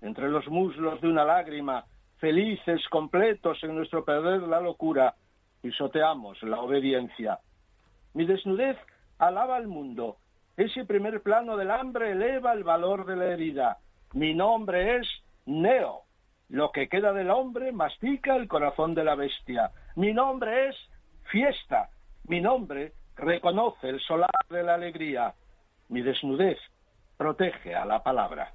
Entre 0.01 0.29
los 0.29 0.47
muslos 0.47 1.01
de 1.01 1.07
una 1.07 1.25
lágrima, 1.25 1.85
felices, 2.17 2.81
completos 2.89 3.63
en 3.63 3.75
nuestro 3.75 4.05
perder 4.05 4.41
la 4.43 4.61
locura, 4.61 5.15
pisoteamos 5.61 6.41
la 6.43 6.59
obediencia. 6.61 7.39
Mi 8.13 8.25
desnudez 8.25 8.77
alaba 9.17 9.55
al 9.55 9.67
mundo. 9.67 10.17
Ese 10.57 10.85
primer 10.85 11.21
plano 11.21 11.57
del 11.57 11.71
hambre 11.71 12.11
eleva 12.11 12.53
el 12.53 12.63
valor 12.63 13.05
de 13.05 13.15
la 13.15 13.25
herida. 13.25 13.77
Mi 14.13 14.33
nombre 14.33 14.97
es 14.97 15.07
Neo. 15.45 16.01
Lo 16.49 16.71
que 16.71 16.89
queda 16.89 17.13
del 17.13 17.29
hombre 17.29 17.71
mastica 17.71 18.35
el 18.35 18.47
corazón 18.47 18.95
de 18.95 19.03
la 19.03 19.15
bestia. 19.15 19.71
Mi 19.95 20.13
nombre 20.13 20.69
es 20.69 20.75
fiesta. 21.31 21.89
Mi 22.25 22.41
nombre 22.41 22.93
reconoce 23.15 23.89
el 23.89 23.99
solar 24.01 24.29
de 24.49 24.63
la 24.63 24.75
alegría. 24.75 25.33
Mi 25.89 26.01
desnudez 26.01 26.57
protege 27.17 27.75
a 27.75 27.85
la 27.85 28.01
palabra. 28.01 28.51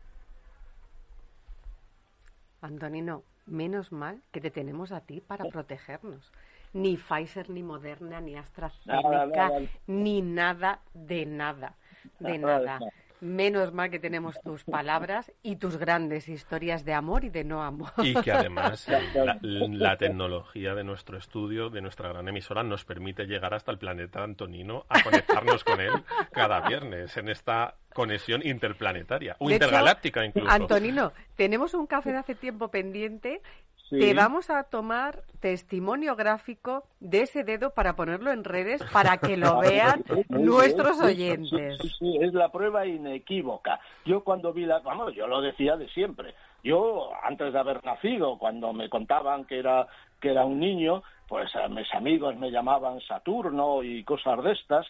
Antonino, 2.65 3.25
menos 3.47 3.93
mal 3.93 4.23
que 4.33 4.41
te 4.41 4.51
tenemos 4.51 4.91
a 4.91 5.01
ti 5.01 5.21
para 5.21 5.45
protegernos. 5.45 6.33
Ni 6.73 6.97
Pfizer, 6.97 7.51
ni 7.51 7.63
Moderna, 7.63 8.21
ni 8.21 8.37
AstraZeneca, 8.37 9.03
Nada, 9.03 9.27
nada. 9.27 9.61
ni 9.87 10.23
nada, 10.23 10.81
de 10.95 11.27
Nada 11.27 11.77
de 12.19 12.39
nada. 12.39 12.79
Menos 13.21 13.73
mal 13.73 13.91
que 13.91 13.99
tenemos 13.99 14.41
tus 14.43 14.65
palabras 14.65 15.33
y 15.43 15.57
tus 15.57 15.77
grandes 15.77 16.29
historias 16.29 16.85
de 16.85 16.95
amor 16.95 17.25
y 17.25 17.31
de 17.31 17.45
no 17.45 17.63
amor. 17.63 17.93
Y 18.03 18.15
que 18.21 18.33
además 18.33 18.87
la, 19.15 19.39
la 19.41 19.97
tecnología 19.97 20.75
de 20.75 20.85
nuestro 20.85 21.17
estudio, 21.17 21.71
de 21.71 21.81
nuestra 21.81 22.09
gran 22.09 22.29
emisora, 22.29 22.63
nos 22.63 22.85
permite 22.85 23.25
llegar 23.25 23.55
hasta 23.55 23.71
el 23.73 23.79
planeta 23.79 24.23
Antonino 24.23 24.85
a 24.89 25.03
conectarnos 25.03 25.65
con 25.65 25.81
él 25.81 25.93
cada 26.33 26.61
viernes 26.69 27.17
en 27.17 27.29
esta 27.29 27.77
conexión 27.95 28.45
interplanetaria 28.45 29.37
o 29.39 29.49
De 29.49 29.55
hecho, 29.55 29.65
intergaláctica 29.65 30.25
incluso. 30.25 30.51
Antonino, 30.51 31.13
tenemos 31.37 31.73
un 31.75 31.87
café 31.87 32.13
de 32.13 32.19
hace 32.19 32.35
tiempo 32.35 32.69
pendiente. 32.69 33.41
Sí. 33.89 33.99
Te 33.99 34.15
vamos 34.15 34.49
a 34.51 34.65
tomar 34.65 35.23
testimonio 35.41 36.17
gráfico 36.17 36.85
de 37.01 37.23
ese 37.23 37.45
dedo 37.45 37.75
para 37.75 37.97
ponerlo 37.97 38.33
en 38.33 38.45
redes 38.45 38.83
para 38.93 39.19
que 39.19 39.37
lo 39.37 39.59
vean 39.61 40.05
nuestros 40.29 41.01
oyentes. 41.03 41.79
Sí, 41.83 41.89
sí, 41.99 42.19
es 42.21 42.33
la 42.33 42.51
prueba 42.51 42.87
inequívoca. 42.87 43.79
Yo 44.07 44.25
cuando 44.25 44.53
vi 44.53 44.65
la, 44.65 44.79
vamos, 44.79 45.15
yo 45.15 45.27
lo 45.27 45.43
decía 45.43 45.77
de 45.77 45.89
siempre. 45.89 46.35
Yo 46.63 47.11
antes 47.23 47.53
de 47.53 47.59
haber 47.59 47.85
nacido, 47.85 48.39
cuando 48.39 48.73
me 48.73 48.89
contaban 48.89 49.45
que 49.45 49.59
era 49.59 49.87
que 50.21 50.31
era 50.31 50.47
un 50.47 50.59
niño, 50.59 51.03
pues 51.29 51.55
a 51.55 51.69
mis 51.69 51.93
amigos 51.93 52.35
me 52.37 52.51
llamaban 52.51 52.99
Saturno 53.03 53.83
y 53.83 54.03
cosas 54.05 54.43
de 54.43 54.53
estas. 54.53 54.87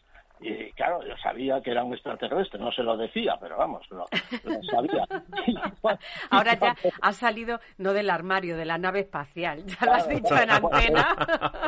Y 0.46 0.72
claro, 0.72 1.00
yo 1.06 1.16
sabía 1.22 1.62
que 1.62 1.70
era 1.70 1.82
un 1.84 1.94
extraterrestre, 1.94 2.60
no 2.60 2.70
se 2.70 2.82
lo 2.82 2.98
decía, 2.98 3.36
pero 3.40 3.56
vamos, 3.56 3.82
lo, 3.90 4.04
lo 4.44 4.62
sabía. 4.64 5.06
Y 5.46 5.54
Ahora 6.30 6.52
ya 6.54 6.76
has 7.00 7.16
salido 7.16 7.60
no 7.78 7.94
del 7.94 8.10
armario, 8.10 8.56
de 8.58 8.66
la 8.66 8.76
nave 8.76 9.00
espacial. 9.00 9.64
Ya 9.64 9.86
lo 9.86 9.92
has 9.94 10.06
dicho 10.08 10.36
en 10.36 10.50
antena. 10.50 11.16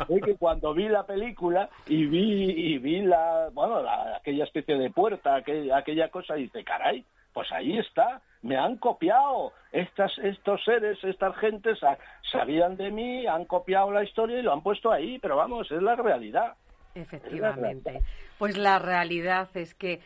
es 0.10 0.22
que 0.22 0.36
cuando 0.36 0.74
vi 0.74 0.88
la 0.90 1.04
película 1.06 1.70
y 1.86 2.04
vi 2.04 2.50
y 2.50 2.76
vi 2.78 3.00
la 3.00 3.48
bueno 3.54 3.82
la- 3.82 4.16
aquella 4.16 4.44
especie 4.44 4.76
de 4.76 4.90
puerta 4.90 5.36
aquella, 5.36 5.78
aquella 5.78 6.08
cosa 6.10 6.34
dice 6.34 6.62
caray 6.62 7.02
pues 7.32 7.50
ahí 7.52 7.78
está 7.78 8.20
me 8.42 8.56
han 8.58 8.76
copiado 8.76 9.52
estas 9.72 10.12
estos 10.18 10.62
seres 10.64 11.02
estas 11.02 11.34
gentes 11.36 11.78
sa- 11.78 11.96
sabían 12.30 12.76
de 12.76 12.90
mí 12.90 13.26
han 13.26 13.44
copiado 13.46 13.90
la 13.90 14.04
historia 14.04 14.38
y 14.38 14.42
lo 14.42 14.52
han 14.52 14.62
puesto 14.62 14.90
ahí 14.92 15.18
pero 15.18 15.36
vamos 15.36 15.70
es 15.70 15.80
la 15.82 15.96
realidad 15.96 16.54
Efectivamente. 16.94 18.00
Pues 18.38 18.56
la 18.56 18.78
realidad 18.78 19.48
es 19.54 19.74
que 19.74 20.00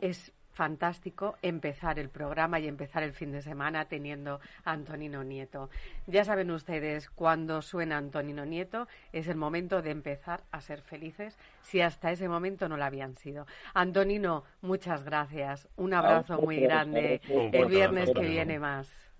es 0.00 0.32
fantástico 0.52 1.36
empezar 1.40 1.98
el 1.98 2.10
programa 2.10 2.60
y 2.60 2.68
empezar 2.68 3.02
el 3.02 3.12
fin 3.12 3.32
de 3.32 3.40
semana 3.40 3.86
teniendo 3.86 4.40
a 4.64 4.72
Antonino 4.72 5.24
Nieto. 5.24 5.70
Ya 6.06 6.24
saben 6.24 6.50
ustedes, 6.50 7.08
cuando 7.08 7.62
suena 7.62 7.96
Antonino 7.96 8.44
Nieto 8.44 8.86
es 9.12 9.28
el 9.28 9.36
momento 9.36 9.80
de 9.80 9.90
empezar 9.90 10.42
a 10.50 10.60
ser 10.60 10.82
felices 10.82 11.38
si 11.62 11.80
hasta 11.80 12.12
ese 12.12 12.28
momento 12.28 12.68
no 12.68 12.76
lo 12.76 12.84
habían 12.84 13.16
sido. 13.16 13.46
Antonino, 13.72 14.44
muchas 14.60 15.02
gracias. 15.04 15.66
Un 15.76 15.94
abrazo 15.94 16.38
muy 16.42 16.60
grande. 16.60 17.22
El 17.28 17.66
viernes 17.66 18.10
que 18.10 18.20
viene 18.20 18.58
más. 18.58 19.10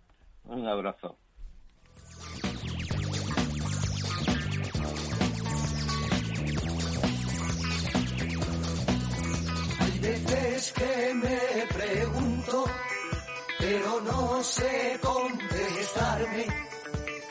un 0.45 0.67
abrazo 0.67 1.17
veces 10.01 10.73
que 10.73 11.15
me 11.15 11.67
pregunto, 11.73 12.65
pero 13.59 14.01
no 14.01 14.43
sé 14.43 14.99
contestarme 15.03 16.47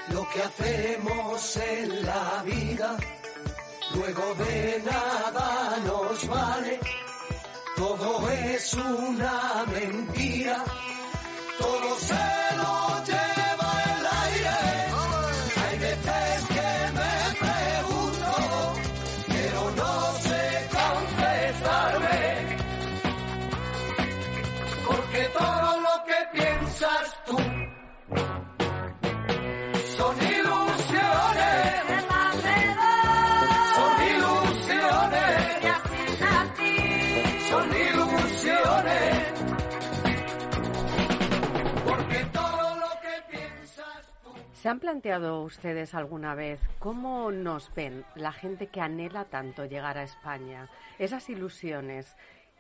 lo 0.10 0.30
que 0.30 0.42
hacemos 0.42 1.58
en 1.58 2.06
la 2.06 2.44
vida. 2.46 2.98
Luego 3.96 4.36
de 4.36 4.84
nada 4.86 5.78
nos 5.84 6.28
vale, 6.28 6.80
todo 7.76 8.30
es 8.30 8.74
una 8.74 9.66
mentira, 9.72 10.64
todo 11.58 11.96
se 12.00 12.56
lo 12.58 13.06
lleva 13.06 13.29
¿Se 44.60 44.68
han 44.68 44.82
planteado 44.82 45.42
ustedes 45.44 45.96
alguna 45.96 46.36
vez 46.36 46.60
cómo 46.80 47.32
nos 47.32 47.74
ven 47.76 48.04
la 48.16 48.34
gente 48.34 48.68
que 48.68 48.82
anhela 48.82 49.24
tanto 49.24 49.64
llegar 49.64 49.98
a 49.98 50.04
España? 50.04 50.70
Esas 50.98 51.30
ilusiones, 51.30 52.18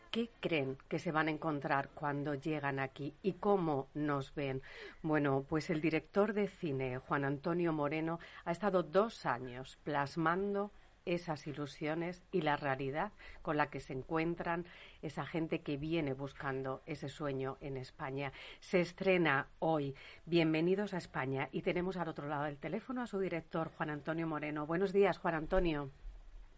¿qué 0.09 0.29
creen 0.39 0.77
que 0.87 0.97
se 0.97 1.11
van 1.11 1.27
a 1.27 1.31
encontrar 1.31 1.89
cuando 1.89 2.35
llegan 2.35 2.79
aquí 2.79 3.15
y 3.21 3.33
cómo 3.33 3.89
nos 3.93 4.33
ven? 4.33 4.61
Bueno, 5.01 5.43
pues 5.49 5.69
el 5.69 5.81
director 5.81 6.31
de 6.31 6.47
cine, 6.47 6.99
Juan 6.99 7.25
Antonio 7.25 7.73
Moreno, 7.73 8.21
ha 8.45 8.53
estado 8.53 8.81
dos 8.81 9.25
años 9.25 9.77
plasmando 9.83 10.71
esas 11.09 11.47
ilusiones 11.47 12.23
y 12.31 12.41
la 12.41 12.55
realidad 12.55 13.11
con 13.41 13.57
la 13.57 13.69
que 13.69 13.79
se 13.79 13.93
encuentran 13.93 14.65
esa 15.01 15.25
gente 15.25 15.61
que 15.61 15.77
viene 15.77 16.13
buscando 16.13 16.81
ese 16.85 17.09
sueño 17.09 17.57
en 17.61 17.77
España. 17.77 18.31
Se 18.59 18.79
estrena 18.79 19.47
hoy. 19.57 19.95
Bienvenidos 20.25 20.93
a 20.93 20.97
España 20.97 21.49
y 21.51 21.63
tenemos 21.63 21.97
al 21.97 22.09
otro 22.09 22.27
lado 22.27 22.43
del 22.43 22.57
teléfono 22.57 23.01
a 23.01 23.07
su 23.07 23.19
director, 23.19 23.71
Juan 23.75 23.89
Antonio 23.89 24.27
Moreno. 24.27 24.67
Buenos 24.67 24.93
días, 24.93 25.17
Juan 25.17 25.33
Antonio. 25.33 25.89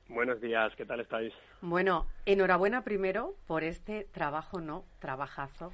Buenos 0.09 0.41
días, 0.41 0.73
¿qué 0.75 0.85
tal 0.85 0.99
estáis? 0.99 1.33
Bueno, 1.61 2.05
enhorabuena 2.25 2.83
primero 2.83 3.35
por 3.47 3.63
este 3.63 4.09
trabajo, 4.11 4.59
no, 4.59 4.83
trabajazo, 4.99 5.71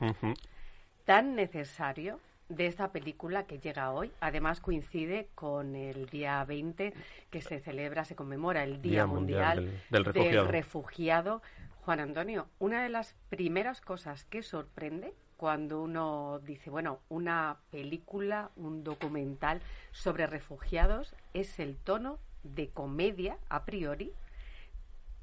tan 1.06 1.36
necesario 1.36 2.20
de 2.50 2.68
esta 2.68 2.92
película 2.92 3.46
que 3.46 3.60
llega 3.60 3.92
hoy. 3.92 4.12
Además 4.20 4.60
coincide 4.62 5.30
con 5.36 5.76
el 5.76 6.06
día 6.08 6.44
20 6.46 6.94
que 7.30 7.42
se 7.42 7.60
celebra, 7.60 8.06
se 8.06 8.16
conmemora 8.16 8.64
el 8.64 8.82
Día, 8.82 8.92
Día 8.92 9.06
Mundial 9.06 9.56
Mundial, 9.62 9.82
del- 9.90 10.04
del 10.06 10.06
refugiado. 10.14 10.48
refugiado. 10.48 11.42
Juan 11.86 12.00
Antonio, 12.02 12.48
una 12.60 12.84
de 12.84 12.90
las 12.90 13.16
primeras 13.30 13.80
cosas 13.82 14.26
que 14.26 14.44
sorprende 14.44 15.14
cuando 15.38 15.82
uno 15.82 16.40
dice, 16.40 16.70
bueno, 16.70 17.00
una 17.10 17.58
película, 17.72 18.50
un 18.56 18.84
documental 18.84 19.62
sobre 19.92 20.26
refugiados 20.28 21.16
es 21.34 21.60
el 21.60 21.78
tono 21.78 22.18
de 22.44 22.70
comedia 22.70 23.38
a 23.50 23.64
priori 23.66 24.12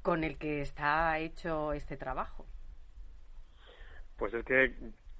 con 0.01 0.23
el 0.23 0.37
que 0.37 0.61
está 0.61 1.17
hecho 1.19 1.73
este 1.73 1.97
trabajo. 1.97 2.45
Pues 4.17 4.33
es 4.33 4.45
que 4.45 4.73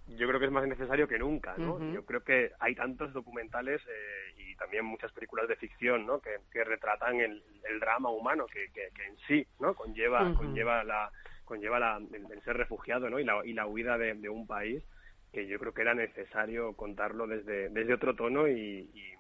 yo 0.07 0.27
creo 0.27 0.39
que 0.39 0.45
es 0.45 0.51
más 0.51 0.67
necesario 0.67 1.07
que 1.07 1.17
nunca, 1.17 1.55
¿no? 1.57 1.79
Yo 1.91 2.05
creo 2.05 2.24
que 2.24 2.51
hay 2.59 2.75
tantos 2.75 3.12
documentales 3.12 3.81
eh, 3.88 4.33
y 4.38 4.55
también 4.55 4.85
muchas 4.85 5.12
películas 5.12 5.47
de 5.47 5.55
ficción, 5.55 6.05
¿no? 6.05 6.19
Que, 6.19 6.38
que 6.51 6.63
retratan 6.63 7.19
el, 7.19 7.43
el, 7.67 7.79
drama 7.79 8.09
humano 8.09 8.45
que, 8.45 8.69
que, 8.71 8.89
que, 8.93 9.03
en 9.03 9.17
sí, 9.27 9.47
¿no? 9.59 9.74
Conlleva, 9.74 10.33
conlleva 10.35 10.83
la 10.83 11.12
conlleva 11.43 11.79
la, 11.79 11.97
el, 11.97 12.41
ser 12.43 12.57
refugiado, 12.57 13.09
¿no? 13.09 13.19
Y 13.19 13.24
la, 13.24 13.43
y 13.45 13.53
la 13.53 13.65
huida 13.65 13.97
de, 13.97 14.13
de, 14.13 14.29
un 14.29 14.45
país 14.45 14.83
que 15.31 15.47
yo 15.47 15.59
creo 15.59 15.74
que 15.74 15.81
era 15.81 15.93
necesario 15.93 16.74
contarlo 16.74 17.27
desde, 17.27 17.69
desde 17.69 17.93
otro 17.93 18.15
tono 18.15 18.47
y, 18.47 18.89
y, 18.93 19.13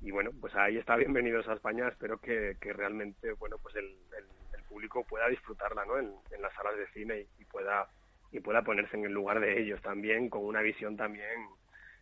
y 0.00 0.10
bueno, 0.10 0.30
pues 0.40 0.54
ahí 0.56 0.78
está 0.78 0.96
bienvenidos 0.96 1.48
a 1.48 1.54
España. 1.54 1.88
Espero 1.88 2.18
que, 2.18 2.56
que 2.60 2.72
realmente, 2.72 3.32
bueno, 3.34 3.56
pues 3.62 3.76
el, 3.76 3.86
el, 3.86 4.24
el, 4.56 4.64
público 4.64 5.04
pueda 5.04 5.28
disfrutarla, 5.28 5.84
¿no? 5.84 5.98
En, 5.98 6.12
en 6.32 6.42
las 6.42 6.52
salas 6.54 6.76
de 6.76 6.88
cine 6.88 7.20
y, 7.20 7.42
y 7.42 7.44
pueda 7.44 7.88
y 8.32 8.40
pueda 8.40 8.62
ponerse 8.62 8.96
en 8.96 9.04
el 9.04 9.12
lugar 9.12 9.40
de 9.40 9.60
ellos 9.60 9.80
también, 9.82 10.28
con 10.28 10.44
una 10.44 10.60
visión 10.60 10.96
también, 10.96 11.48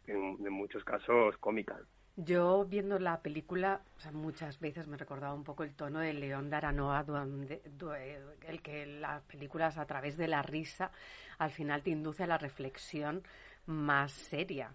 en, 0.06 0.36
en 0.44 0.52
muchos 0.52 0.84
casos, 0.84 1.36
cómica. 1.38 1.78
Yo 2.18 2.64
viendo 2.64 2.98
la 2.98 3.20
película, 3.20 3.82
o 3.98 4.00
sea, 4.00 4.10
muchas 4.10 4.58
veces 4.58 4.86
me 4.86 4.96
recordaba 4.96 5.34
un 5.34 5.44
poco 5.44 5.64
el 5.64 5.74
tono 5.74 5.98
de 5.98 6.14
León 6.14 6.48
de 6.48 6.56
Aranoa, 6.56 7.04
donde, 7.04 7.60
el 8.46 8.62
que 8.62 8.86
las 8.86 9.22
películas 9.24 9.76
a 9.76 9.84
través 9.84 10.16
de 10.16 10.26
la 10.26 10.40
risa 10.40 10.90
al 11.36 11.50
final 11.50 11.82
te 11.82 11.90
induce 11.90 12.22
a 12.22 12.26
la 12.26 12.38
reflexión 12.38 13.22
más 13.66 14.12
seria. 14.12 14.72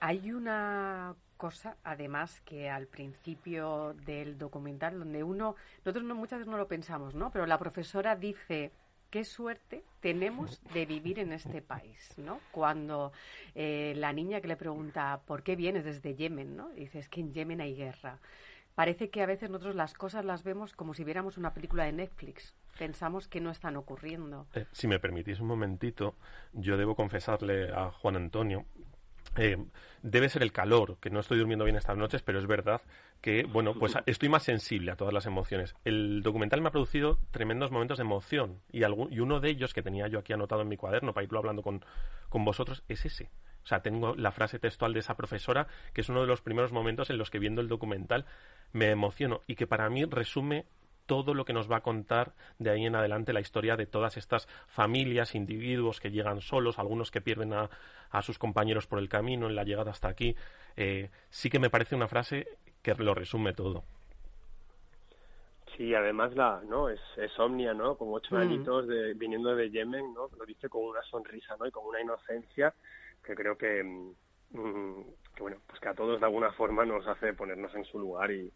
Hay 0.00 0.32
una 0.32 1.16
cosa, 1.38 1.78
además, 1.82 2.42
que 2.42 2.68
al 2.68 2.86
principio 2.88 3.94
del 4.04 4.36
documental, 4.36 4.98
donde 4.98 5.22
uno, 5.22 5.56
nosotros 5.78 6.04
no, 6.04 6.14
muchas 6.14 6.40
veces 6.40 6.50
no 6.50 6.58
lo 6.58 6.68
pensamos, 6.68 7.14
¿no? 7.14 7.30
Pero 7.30 7.46
la 7.46 7.58
profesora 7.58 8.16
dice 8.16 8.70
qué 9.10 9.24
suerte 9.24 9.82
tenemos 10.00 10.62
de 10.72 10.86
vivir 10.86 11.18
en 11.18 11.32
este 11.32 11.62
país, 11.62 12.14
¿no? 12.16 12.40
Cuando 12.52 13.12
eh, 13.54 13.94
la 13.96 14.12
niña 14.12 14.40
que 14.40 14.48
le 14.48 14.56
pregunta 14.56 15.20
por 15.26 15.42
qué 15.42 15.56
vienes 15.56 15.84
desde 15.84 16.14
Yemen, 16.14 16.56
¿no? 16.56 16.70
dice 16.70 17.04
que 17.10 17.20
en 17.20 17.32
Yemen 17.32 17.60
hay 17.60 17.74
guerra. 17.74 18.18
Parece 18.74 19.08
que 19.08 19.22
a 19.22 19.26
veces 19.26 19.48
nosotros 19.48 19.74
las 19.74 19.94
cosas 19.94 20.24
las 20.24 20.44
vemos 20.44 20.74
como 20.74 20.92
si 20.92 21.02
viéramos 21.02 21.38
una 21.38 21.54
película 21.54 21.84
de 21.84 21.92
Netflix. 21.92 22.54
Pensamos 22.78 23.26
que 23.26 23.40
no 23.40 23.50
están 23.50 23.76
ocurriendo. 23.76 24.46
Eh, 24.52 24.66
si 24.72 24.86
me 24.86 24.98
permitís 25.00 25.40
un 25.40 25.46
momentito, 25.46 26.14
yo 26.52 26.76
debo 26.76 26.94
confesarle 26.94 27.72
a 27.72 27.90
Juan 27.90 28.16
Antonio 28.16 28.66
eh, 29.36 29.56
debe 30.02 30.28
ser 30.28 30.42
el 30.42 30.52
calor, 30.52 30.98
que 31.00 31.10
no 31.10 31.20
estoy 31.20 31.38
durmiendo 31.38 31.64
bien 31.64 31.76
estas 31.76 31.96
noches, 31.96 32.22
pero 32.22 32.38
es 32.38 32.46
verdad 32.46 32.80
que, 33.20 33.44
bueno, 33.44 33.74
pues 33.74 33.94
estoy 34.06 34.28
más 34.28 34.44
sensible 34.44 34.92
a 34.92 34.96
todas 34.96 35.12
las 35.12 35.26
emociones. 35.26 35.74
El 35.84 36.22
documental 36.22 36.60
me 36.60 36.68
ha 36.68 36.72
producido 36.72 37.18
tremendos 37.30 37.70
momentos 37.70 37.98
de 37.98 38.02
emoción 38.02 38.60
y, 38.70 38.84
algún, 38.84 39.12
y 39.12 39.20
uno 39.20 39.40
de 39.40 39.50
ellos 39.50 39.74
que 39.74 39.82
tenía 39.82 40.08
yo 40.08 40.18
aquí 40.18 40.32
anotado 40.32 40.62
en 40.62 40.68
mi 40.68 40.76
cuaderno 40.76 41.12
para 41.12 41.24
irlo 41.24 41.38
hablando 41.38 41.62
con, 41.62 41.84
con 42.28 42.44
vosotros 42.44 42.84
es 42.88 43.04
ese. 43.04 43.30
O 43.64 43.68
sea, 43.68 43.82
tengo 43.82 44.14
la 44.14 44.30
frase 44.30 44.60
textual 44.60 44.92
de 44.92 45.00
esa 45.00 45.16
profesora, 45.16 45.66
que 45.92 46.02
es 46.02 46.08
uno 46.08 46.20
de 46.20 46.28
los 46.28 46.40
primeros 46.40 46.70
momentos 46.70 47.10
en 47.10 47.18
los 47.18 47.30
que 47.30 47.40
viendo 47.40 47.60
el 47.60 47.68
documental 47.68 48.26
me 48.72 48.90
emociono 48.90 49.42
y 49.48 49.56
que 49.56 49.66
para 49.66 49.90
mí 49.90 50.04
resume 50.04 50.66
todo 51.06 51.34
lo 51.34 51.44
que 51.44 51.52
nos 51.52 51.70
va 51.70 51.76
a 51.76 51.82
contar 51.82 52.32
de 52.58 52.70
ahí 52.70 52.84
en 52.84 52.96
adelante 52.96 53.32
la 53.32 53.40
historia 53.40 53.76
de 53.76 53.86
todas 53.86 54.16
estas 54.16 54.46
familias, 54.66 55.34
individuos 55.34 56.00
que 56.00 56.10
llegan 56.10 56.40
solos, 56.40 56.78
algunos 56.78 57.10
que 57.10 57.20
pierden 57.20 57.52
a, 57.52 57.70
a 58.10 58.22
sus 58.22 58.38
compañeros 58.38 58.86
por 58.86 58.98
el 58.98 59.08
camino 59.08 59.46
en 59.46 59.56
la 59.56 59.64
llegada 59.64 59.90
hasta 59.90 60.08
aquí. 60.08 60.36
Eh, 60.76 61.10
sí 61.30 61.50
que 61.50 61.58
me 61.58 61.70
parece 61.70 61.94
una 61.94 62.08
frase 62.08 62.46
que 62.82 62.94
lo 62.94 63.14
resume 63.14 63.52
todo. 63.52 63.84
Sí, 65.76 65.94
además 65.94 66.34
la, 66.34 66.62
¿no? 66.66 66.88
Es, 66.88 67.00
es 67.16 67.38
Omnia, 67.38 67.74
¿no? 67.74 67.96
Con 67.96 68.08
ocho 68.12 68.34
mm. 68.34 68.38
añitos 68.38 68.86
de, 68.86 69.12
viniendo 69.14 69.54
de 69.54 69.70
Yemen, 69.70 70.14
¿no? 70.14 70.30
Lo 70.38 70.46
dice 70.46 70.68
con 70.68 70.84
una 70.84 71.02
sonrisa, 71.02 71.56
¿no? 71.58 71.66
Y 71.66 71.70
con 71.70 71.84
una 71.86 72.00
inocencia 72.00 72.72
que 73.22 73.34
creo 73.34 73.58
que, 73.58 73.82
mm, 73.82 75.00
que 75.34 75.42
bueno, 75.42 75.58
pues 75.66 75.80
que 75.80 75.88
a 75.88 75.94
todos 75.94 76.18
de 76.20 76.26
alguna 76.26 76.52
forma 76.52 76.86
nos 76.86 77.06
hace 77.06 77.34
ponernos 77.34 77.74
en 77.74 77.84
su 77.84 77.98
lugar 77.98 78.30
y, 78.30 78.50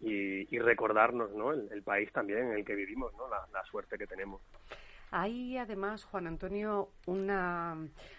y, 0.00 0.54
y 0.54 0.58
recordarnos 0.58 1.32
¿no? 1.32 1.52
El, 1.52 1.82
país 1.82 2.12
también 2.12 2.48
en 2.48 2.52
el 2.52 2.64
que 2.64 2.74
vivimos, 2.74 3.12
¿no? 3.14 3.28
la, 3.28 3.46
la 3.52 3.64
suerte 3.64 3.98
que 3.98 4.06
tenemos. 4.06 4.40
Hay 5.10 5.56
además, 5.56 6.04
Juan 6.04 6.26
Antonio, 6.26 6.90
una, 7.06 7.76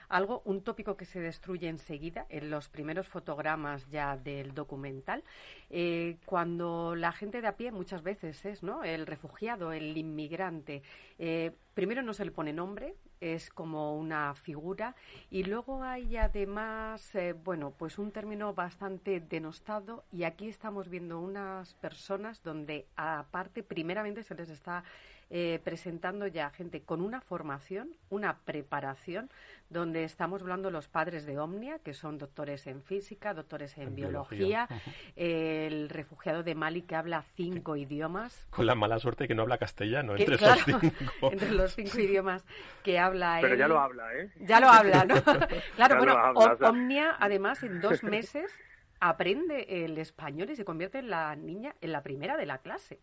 algo, 0.07 0.41
un 0.45 0.63
tópico 0.63 0.97
que 0.97 1.05
se 1.05 1.19
destruye 1.19 1.67
enseguida 1.67 2.25
en 2.29 2.49
los 2.49 2.67
primeros 2.67 3.07
fotogramas 3.07 3.87
ya 3.89 4.17
del 4.17 4.55
documental, 4.55 5.23
eh, 5.69 6.17
cuando 6.25 6.95
la 6.95 7.11
gente 7.11 7.41
de 7.41 7.47
a 7.47 7.57
pie 7.57 7.71
muchas 7.71 8.01
veces 8.01 8.43
es, 8.43 8.63
¿no? 8.63 8.83
El 8.83 9.05
refugiado, 9.05 9.71
el 9.71 9.95
inmigrante. 9.97 10.81
Eh, 11.19 11.51
primero 11.75 12.01
no 12.01 12.13
se 12.13 12.25
le 12.25 12.31
pone 12.31 12.53
nombre, 12.53 12.95
es 13.21 13.49
como 13.49 13.95
una 13.97 14.33
figura. 14.33 14.95
Y 15.29 15.43
luego 15.43 15.83
hay 15.83 16.17
además, 16.17 17.13
eh, 17.15 17.33
bueno, 17.33 17.73
pues 17.77 17.97
un 17.97 18.11
término 18.11 18.53
bastante 18.53 19.19
denostado 19.19 20.03
y 20.11 20.23
aquí 20.23 20.47
estamos 20.47 20.89
viendo 20.89 21.19
unas 21.19 21.73
personas 21.75 22.41
donde 22.43 22.87
aparte 22.95 23.63
primeramente 23.63 24.23
se 24.23 24.35
les 24.35 24.49
está 24.49 24.83
eh, 25.31 25.59
presentando 25.63 26.25
ya 26.25 26.49
gente 26.49 26.81
con 26.81 27.01
una 27.01 27.21
formación, 27.21 27.89
una 28.09 28.39
preparación, 28.39 29.29
donde 29.69 30.03
estamos 30.03 30.41
hablando 30.41 30.71
los 30.71 30.87
padres 30.87 31.25
de 31.27 31.37
Omnia, 31.37 31.77
que 31.79 31.93
son 31.93 32.17
doctores 32.17 32.65
en 32.65 32.81
física, 32.81 33.35
doctores 33.35 33.77
en, 33.77 33.89
en 33.89 33.95
biología, 33.95 34.67
biología. 34.67 34.67
Eh, 35.15 35.67
el 35.67 35.89
refugiado 35.89 36.41
de 36.41 36.55
Mali 36.55 36.81
que 36.81 36.95
habla 36.95 37.23
cinco 37.35 37.75
sí. 37.75 37.81
idiomas. 37.81 38.47
Con 38.49 38.65
la 38.65 38.73
mala 38.73 38.97
suerte 38.97 39.27
que 39.27 39.35
no 39.35 39.43
habla 39.43 39.59
castellano, 39.59 40.15
que, 40.15 40.23
entre 40.23 40.37
claro, 40.37 40.61
esos 40.65 40.81
cinco. 40.81 41.29
entre 41.31 41.51
los 41.51 41.75
cinco 41.75 41.99
idiomas 41.99 42.43
que 42.83 42.97
habla 42.97 43.37
Pero 43.41 43.53
él. 43.53 43.59
ya 43.59 43.67
lo 43.67 43.79
habla, 43.79 44.13
¿eh? 44.15 44.31
Ya 44.39 44.59
lo 44.59 44.69
habla, 44.69 45.05
¿no? 45.05 45.15
claro, 45.75 45.95
ya 45.95 45.97
bueno, 45.97 46.13
habla, 46.13 46.31
o 46.39 46.57
sea... 46.57 46.69
Omnia, 46.69 47.15
además, 47.19 47.61
en 47.61 47.81
dos 47.81 48.03
meses 48.03 48.51
aprende 48.99 49.85
el 49.85 49.97
español 49.97 50.49
y 50.49 50.55
se 50.55 50.65
convierte 50.65 50.99
en 50.99 51.09
la 51.09 51.35
niña, 51.35 51.75
en 51.81 51.91
la 51.91 52.01
primera 52.01 52.35
de 52.35 52.45
la 52.45 52.57
clase. 52.57 52.99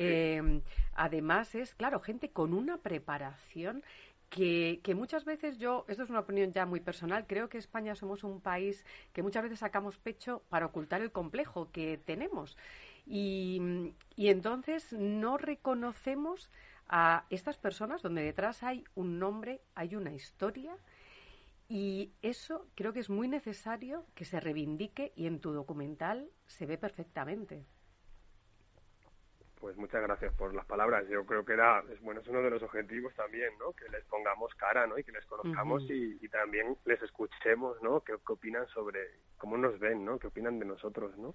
Eh, 0.00 0.62
además 0.94 1.54
es, 1.54 1.74
claro, 1.74 2.00
gente 2.00 2.30
con 2.30 2.54
una 2.54 2.78
preparación 2.78 3.82
que, 4.30 4.80
que, 4.82 4.94
muchas 4.94 5.24
veces 5.24 5.58
yo, 5.58 5.84
esto 5.88 6.02
es 6.02 6.10
una 6.10 6.20
opinión 6.20 6.52
ya 6.52 6.66
muy 6.66 6.80
personal, 6.80 7.26
creo 7.26 7.48
que 7.48 7.58
España 7.58 7.94
somos 7.94 8.24
un 8.24 8.40
país 8.40 8.84
que 9.12 9.22
muchas 9.22 9.42
veces 9.42 9.58
sacamos 9.58 9.98
pecho 9.98 10.42
para 10.50 10.66
ocultar 10.66 11.00
el 11.00 11.10
complejo 11.10 11.70
que 11.72 11.98
tenemos. 11.98 12.56
Y, 13.06 13.94
y 14.16 14.28
entonces 14.28 14.92
no 14.92 15.38
reconocemos 15.38 16.50
a 16.88 17.24
estas 17.30 17.56
personas 17.56 18.02
donde 18.02 18.22
detrás 18.22 18.62
hay 18.62 18.84
un 18.94 19.18
nombre, 19.18 19.62
hay 19.74 19.96
una 19.96 20.12
historia. 20.12 20.76
Y 21.68 22.12
eso 22.22 22.66
creo 22.74 22.92
que 22.92 23.00
es 23.00 23.10
muy 23.10 23.28
necesario 23.28 24.06
que 24.14 24.24
se 24.24 24.40
reivindique 24.40 25.12
y 25.16 25.26
en 25.26 25.40
tu 25.40 25.52
documental 25.52 26.30
se 26.46 26.64
ve 26.64 26.78
perfectamente. 26.78 27.66
Pues 29.60 29.76
muchas 29.76 30.02
gracias 30.02 30.32
por 30.34 30.54
las 30.54 30.64
palabras. 30.66 31.04
Yo 31.08 31.26
creo 31.26 31.44
que 31.44 31.54
era, 31.54 31.82
es, 31.92 32.00
bueno, 32.00 32.20
es 32.20 32.28
uno 32.28 32.40
de 32.42 32.50
los 32.50 32.62
objetivos 32.62 33.12
también, 33.14 33.50
¿no? 33.58 33.72
Que 33.72 33.88
les 33.88 34.04
pongamos 34.04 34.54
cara, 34.54 34.86
¿no? 34.86 34.98
Y 34.98 35.04
que 35.04 35.12
les 35.12 35.26
conozcamos 35.26 35.82
uh 35.82 35.86
-huh. 35.86 36.18
y, 36.20 36.24
y, 36.24 36.28
también 36.28 36.76
les 36.84 37.02
escuchemos, 37.02 37.82
¿no? 37.82 38.00
¿Qué, 38.00 38.14
¿Qué, 38.24 38.32
opinan 38.32 38.66
sobre 38.68 39.00
cómo 39.36 39.56
nos 39.56 39.78
ven, 39.80 40.04
¿no? 40.04 40.18
¿Qué 40.18 40.28
opinan 40.28 40.58
de 40.58 40.66
nosotros, 40.66 41.16
¿no? 41.18 41.34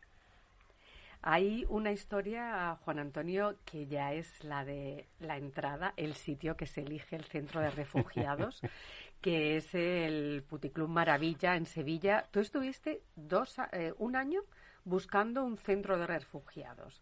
Hay 1.26 1.66
una 1.70 1.94
historia, 1.94 2.78
Juan 2.84 3.00
Antonio, 3.00 3.56
que 3.64 3.88
ya 3.88 4.14
es 4.14 4.44
la 4.44 4.66
de 4.66 5.08
la 5.20 5.38
entrada, 5.38 5.94
el 5.96 6.16
sitio 6.16 6.58
que 6.58 6.66
se 6.66 6.82
elige 6.82 7.16
el 7.16 7.24
centro 7.24 7.62
de 7.62 7.72
refugiados, 7.72 8.62
que 9.22 9.56
es 9.56 9.74
el 9.74 10.44
Puticlub 10.50 10.90
Maravilla 10.90 11.56
en 11.56 11.66
Sevilla. 11.66 12.26
Tú 12.32 12.42
estuviste 12.42 13.02
dos, 13.16 13.58
eh, 13.72 13.94
un 14.00 14.18
año 14.18 14.42
buscando 14.84 15.46
un 15.46 15.58
centro 15.58 15.98
de 15.98 16.08
refugiados. 16.08 17.02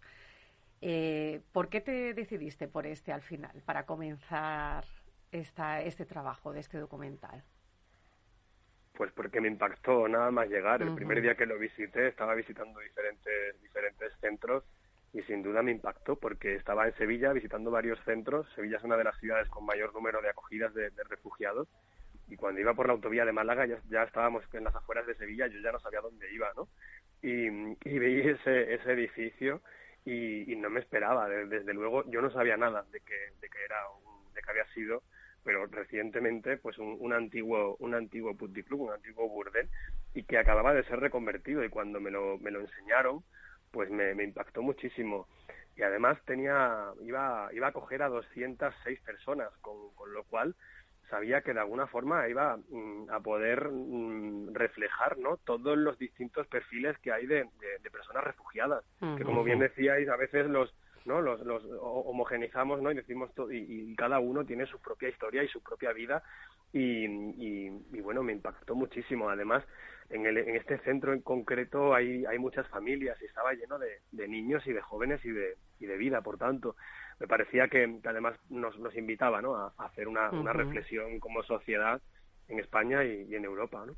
Eh, 0.81 1.41
¿Por 1.51 1.69
qué 1.69 1.81
te 1.81 2.13
decidiste 2.13 2.67
por 2.67 2.87
este 2.87 3.13
al 3.13 3.21
final, 3.21 3.61
para 3.65 3.85
comenzar 3.85 4.83
esta, 5.31 5.81
este 5.81 6.05
trabajo 6.05 6.51
de 6.51 6.59
este 6.59 6.79
documental? 6.79 7.43
Pues 8.93 9.11
porque 9.11 9.39
me 9.39 9.47
impactó 9.47 10.07
nada 10.07 10.31
más 10.31 10.49
llegar. 10.49 10.81
El 10.81 10.89
uh 10.89 10.91
-huh. 10.91 10.95
primer 10.95 11.21
día 11.21 11.35
que 11.35 11.45
lo 11.45 11.57
visité 11.57 12.07
estaba 12.07 12.33
visitando 12.33 12.79
diferentes, 12.79 13.61
diferentes 13.61 14.11
centros 14.19 14.63
y 15.13 15.21
sin 15.23 15.43
duda 15.43 15.61
me 15.61 15.71
impactó 15.71 16.15
porque 16.15 16.55
estaba 16.55 16.87
en 16.87 16.95
Sevilla 16.95 17.31
visitando 17.31 17.69
varios 17.69 17.99
centros. 18.03 18.47
Sevilla 18.55 18.77
es 18.77 18.83
una 18.83 18.97
de 18.97 19.03
las 19.03 19.17
ciudades 19.19 19.47
con 19.49 19.65
mayor 19.65 19.93
número 19.93 20.21
de 20.21 20.29
acogidas 20.29 20.73
de, 20.73 20.89
de 20.89 21.03
refugiados 21.03 21.67
y 22.27 22.37
cuando 22.37 22.61
iba 22.61 22.73
por 22.73 22.87
la 22.87 22.93
autovía 22.93 23.25
de 23.25 23.33
Málaga 23.33 23.65
ya, 23.65 23.77
ya, 23.89 24.03
estábamos 24.03 24.43
en 24.53 24.63
las 24.63 24.75
afueras 24.75 25.05
de 25.05 25.15
Sevilla, 25.15 25.47
yo 25.47 25.59
ya 25.59 25.71
no 25.71 25.79
sabía 25.79 25.99
dónde 25.99 26.33
iba, 26.33 26.49
¿no? 26.55 26.69
Y, 27.21 27.47
y 27.47 27.99
veí 27.99 28.21
ese, 28.21 28.73
ese 28.73 28.93
edificio 28.93 29.61
y, 30.05 30.51
y 30.51 30.55
no 30.55 30.69
me 30.69 30.79
esperaba. 30.79 31.27
Desde 31.29 31.73
luego, 31.73 32.09
yo 32.09 32.21
no 32.21 32.31
sabía 32.31 32.57
nada 32.57 32.85
de 32.91 32.99
que, 33.01 33.33
de 33.39 33.49
que 33.49 33.63
era 33.63 33.77
un, 33.89 34.33
de 34.33 34.41
que 34.41 34.51
había 34.51 34.65
sido, 34.73 35.03
pero 35.43 35.65
recientemente, 35.67 36.57
pues 36.57 36.77
un, 36.77 36.97
un 36.99 37.13
antiguo, 37.13 37.75
un 37.79 37.95
antiguo 37.95 38.35
puticlub, 38.35 38.81
un 38.81 38.93
antiguo 38.93 39.27
burdel, 39.29 39.69
y 40.13 40.23
que 40.23 40.37
acababa 40.37 40.73
de 40.73 40.83
ser 40.83 40.99
reconvertido. 40.99 41.63
Y 41.63 41.69
cuando 41.69 41.99
me 41.99 42.11
lo, 42.11 42.37
me 42.39 42.51
lo 42.51 42.61
enseñaron, 42.61 43.23
pues 43.71 43.89
me, 43.89 44.13
me 44.15 44.23
impactó 44.23 44.61
muchísimo. 44.61 45.27
Y 45.75 45.83
además 45.83 46.19
tenía, 46.25 46.91
iba, 47.01 47.49
iba 47.53 47.67
a 47.67 47.71
coger 47.71 48.03
a 48.03 48.09
206 48.09 48.99
personas, 49.01 49.49
con, 49.61 49.93
con 49.95 50.13
lo 50.13 50.23
cual 50.25 50.55
sabía 51.11 51.41
que 51.41 51.53
de 51.53 51.59
alguna 51.59 51.85
forma 51.85 52.27
iba 52.27 52.57
mm, 52.57 53.09
a 53.11 53.19
poder 53.19 53.69
mm, 53.69 54.53
reflejar 54.55 55.19
¿no? 55.19 55.37
todos 55.37 55.77
los 55.77 55.99
distintos 55.99 56.47
perfiles 56.47 56.97
que 56.99 57.11
hay 57.11 57.27
de, 57.27 57.43
de- 57.59 57.77
de 57.83 57.91
personas 57.91 58.23
refugiadas, 58.23 58.83
que 59.17 59.23
como 59.23 59.43
bien 59.43 59.59
decíais, 59.59 60.09
a 60.09 60.15
veces 60.15 60.47
los 60.47 60.73
no 61.05 61.19
los, 61.19 61.41
los 61.41 61.63
¿no? 62.81 62.91
y 62.91 62.95
decimos 62.95 63.33
to- 63.35 63.51
y, 63.51 63.57
y 63.91 63.95
cada 63.95 64.19
uno 64.19 64.45
tiene 64.45 64.65
su 64.67 64.79
propia 64.79 65.09
historia 65.09 65.43
y 65.43 65.47
su 65.47 65.61
propia 65.61 65.91
vida 65.93 66.23
y, 66.73 67.05
y- 67.05 67.71
y, 67.91 68.01
bueno 68.01 68.21
me 68.23 68.33
impactó 68.33 68.75
muchísimo 68.75 69.29
además 69.29 69.63
en, 70.11 70.25
el, 70.27 70.37
en 70.37 70.55
este 70.55 70.77
centro 70.79 71.11
en 71.13 71.21
concreto 71.21 71.93
hay, 71.95 72.23
hay 72.25 72.37
muchas 72.37 72.67
familias 72.67 73.17
y 73.21 73.25
estaba 73.25 73.53
lleno 73.53 73.79
de, 73.79 73.99
de 74.11 74.27
niños 74.27 74.65
y 74.67 74.73
de 74.73 74.81
jóvenes 74.81 75.23
y 75.25 75.31
de, 75.31 75.57
y 75.79 75.85
de 75.87 75.97
vida 75.97 76.21
por 76.21 76.37
tanto 76.37 76.75
me 77.21 77.27
parecía 77.27 77.67
que, 77.67 77.99
que 78.01 78.09
además 78.09 78.33
nos, 78.49 78.79
nos 78.79 78.95
invitaba 78.97 79.43
¿no? 79.43 79.55
a, 79.55 79.71
a 79.77 79.85
hacer 79.85 80.07
una, 80.07 80.31
reflexión 80.53 81.19
como 81.19 81.43
sociedad 81.43 82.01
en 82.47 82.59
España 82.59 83.05
y, 83.05 83.27
y 83.29 83.35
en 83.35 83.45
Europa 83.45 83.83
¿no? 83.85 83.95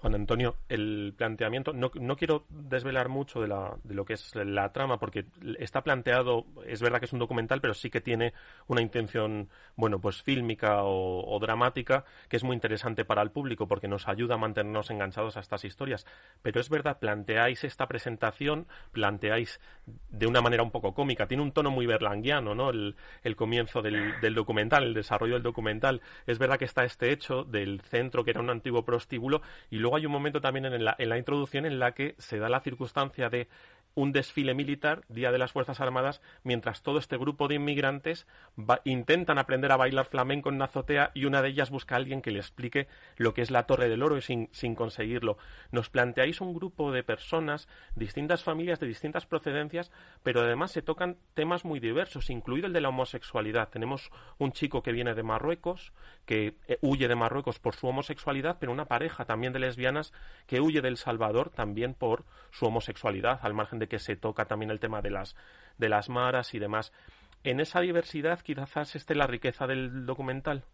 Juan 0.00 0.14
Antonio, 0.14 0.56
el 0.68 1.12
planteamiento, 1.16 1.72
no, 1.72 1.90
no 1.94 2.16
quiero 2.16 2.44
desvelar 2.48 3.08
mucho 3.08 3.40
de, 3.40 3.48
la, 3.48 3.76
de 3.82 3.94
lo 3.94 4.04
que 4.04 4.12
es 4.12 4.34
la 4.34 4.72
trama, 4.72 4.98
porque 4.98 5.26
está 5.58 5.82
planteado, 5.82 6.46
es 6.66 6.80
verdad 6.80 7.00
que 7.00 7.06
es 7.06 7.12
un 7.12 7.18
documental, 7.18 7.60
pero 7.60 7.74
sí 7.74 7.90
que 7.90 8.00
tiene 8.00 8.32
una 8.68 8.80
intención, 8.80 9.48
bueno, 9.76 10.00
pues 10.00 10.22
fílmica 10.22 10.84
o, 10.84 11.38
dramática, 11.40 12.04
que 12.28 12.36
es 12.36 12.44
muy 12.44 12.54
interesante 12.54 13.04
para 13.04 13.22
el 13.22 13.30
público, 13.30 13.66
porque 13.66 13.88
nos 13.88 14.06
ayuda 14.06 14.34
a 14.34 14.38
mantenernos 14.38 14.90
enganchados 14.90 15.36
a 15.36 15.40
estas 15.40 15.64
historias. 15.64 16.06
Pero 16.42 16.60
es 16.60 16.68
verdad, 16.68 16.98
planteáis 16.98 17.64
esta 17.64 17.88
presentación, 17.88 18.66
planteáis 18.92 19.60
de 20.10 20.26
una 20.26 20.40
manera 20.40 20.62
un 20.62 20.70
poco 20.70 20.94
cómica, 20.94 21.26
tiene 21.26 21.42
un 21.42 21.52
tono 21.52 21.70
muy 21.70 21.86
berlanguiano, 21.86 22.54
¿no? 22.54 22.70
El, 22.70 22.96
el 23.22 23.36
comienzo 23.36 23.82
del, 23.82 24.20
del 24.20 24.34
documental, 24.34 24.84
el 24.84 24.94
desarrollo 24.94 25.34
del 25.34 25.42
documental. 25.42 26.02
Es 26.26 26.38
verdad 26.38 26.58
que 26.58 26.66
está 26.66 26.84
este 26.84 27.10
hecho 27.10 27.44
del 27.44 27.80
centro, 27.80 28.24
que 28.24 28.30
era 28.30 28.40
un 28.40 28.50
antiguo 28.50 28.84
prostíbulo, 28.84 29.42
y 29.70 29.78
luego 29.78 29.87
hay 29.96 30.06
un 30.06 30.12
momento 30.12 30.40
también 30.40 30.66
en 30.66 30.84
la, 30.84 30.94
en 30.98 31.08
la 31.08 31.18
introducción 31.18 31.66
en 31.66 31.78
la 31.78 31.92
que 31.92 32.14
se 32.18 32.38
da 32.38 32.48
la 32.48 32.60
circunstancia 32.60 33.28
de 33.28 33.48
un 33.94 34.12
desfile 34.12 34.54
militar, 34.54 35.02
Día 35.08 35.32
de 35.32 35.38
las 35.38 35.52
Fuerzas 35.52 35.80
Armadas, 35.80 36.20
mientras 36.42 36.82
todo 36.82 36.98
este 36.98 37.16
grupo 37.16 37.48
de 37.48 37.56
inmigrantes 37.56 38.26
intentan 38.84 39.38
aprender 39.38 39.72
a 39.72 39.76
bailar 39.76 40.06
flamenco 40.06 40.48
en 40.48 40.56
una 40.56 40.66
azotea 40.66 41.10
y 41.14 41.24
una 41.24 41.42
de 41.42 41.48
ellas 41.48 41.70
busca 41.70 41.94
a 41.94 41.98
alguien 41.98 42.22
que 42.22 42.30
le 42.30 42.38
explique 42.38 42.88
lo 43.16 43.34
que 43.34 43.42
es 43.42 43.50
la 43.50 43.64
Torre 43.64 43.88
del 43.88 44.02
Oro 44.02 44.16
y 44.16 44.22
sin, 44.22 44.48
sin 44.52 44.74
conseguirlo. 44.74 45.36
Nos 45.72 45.90
planteáis 45.90 46.40
un 46.40 46.54
grupo 46.54 46.92
de 46.92 47.02
personas, 47.02 47.68
distintas 47.94 48.42
familias 48.42 48.80
de 48.80 48.86
distintas 48.86 49.26
procedencias, 49.26 49.90
pero 50.22 50.42
además 50.42 50.72
se 50.72 50.82
tocan 50.82 51.16
temas 51.34 51.64
muy 51.64 51.80
diversos, 51.80 52.30
incluido 52.30 52.66
el 52.66 52.72
de 52.72 52.80
la 52.80 52.90
homosexualidad. 52.90 53.68
Tenemos 53.68 54.10
un 54.38 54.52
chico 54.52 54.82
que 54.82 54.92
viene 54.92 55.14
de 55.14 55.22
Marruecos, 55.22 55.92
que 56.24 56.56
eh, 56.66 56.78
huye 56.82 57.08
de 57.08 57.16
Marruecos 57.16 57.58
por 57.58 57.74
su 57.74 57.86
homosexualidad, 57.86 58.58
pero 58.60 58.72
una 58.72 58.86
pareja 58.86 59.24
también 59.24 59.52
de 59.52 59.58
lesbianas 59.58 60.12
que 60.46 60.60
huye 60.60 60.80
del 60.80 60.96
Salvador 60.96 61.50
también 61.50 61.94
por 61.94 62.24
su 62.50 62.66
homosexualidad, 62.66 63.40
al 63.42 63.54
margen 63.54 63.77
de 63.78 63.88
que 63.88 63.98
se 63.98 64.16
toca 64.16 64.46
también 64.46 64.70
el 64.70 64.80
tema 64.80 65.02
de 65.02 65.10
las, 65.10 65.36
de 65.78 65.88
las 65.88 66.08
maras 66.08 66.54
y 66.54 66.58
demás. 66.58 66.92
En 67.44 67.60
esa 67.60 67.80
diversidad 67.80 68.40
quizás 68.40 68.96
esté 68.96 69.14
la 69.14 69.26
riqueza 69.26 69.66
del 69.66 70.06
documental. 70.06 70.64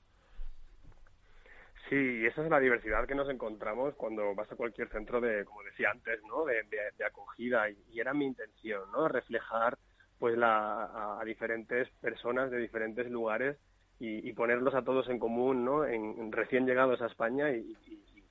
Sí, 1.89 2.25
esa 2.27 2.43
es 2.43 2.51
la 2.51 2.61
diversidad 2.61 3.07
que 3.07 3.15
nos 3.15 3.29
encontramos 3.29 3.95
cuando 3.95 4.35
vas 4.35 4.51
a 4.51 4.57
cualquier 4.57 4.89
centro 4.89 5.21
de, 5.21 5.45
como 5.45 5.63
decía 5.63 5.91
antes, 5.91 6.23
¿no? 6.25 6.45
De, 6.47 6.63
de- 6.65 7.05
acogida 7.05 7.69
y, 7.69 8.01
era 8.01 8.15
mi 8.15 8.25
intención, 8.25 8.91
¿no? 8.91 9.07
Reflejar 9.09 9.77
pues 10.19 10.39
la, 10.39 11.19
a, 11.21 11.25
diferentes 11.25 11.91
personas 12.01 12.51
de 12.51 12.59
diferentes 12.59 13.11
lugares 13.11 13.59
y, 14.01 14.33
ponerlos 14.33 14.75
a 14.75 14.83
todos 14.83 15.09
en 15.09 15.19
común, 15.19 15.65
¿no? 15.65 15.85
En, 15.85 16.33
recién 16.33 16.67
llegados 16.67 17.01
a 17.03 17.07
España 17.07 17.51
y- 17.51 17.77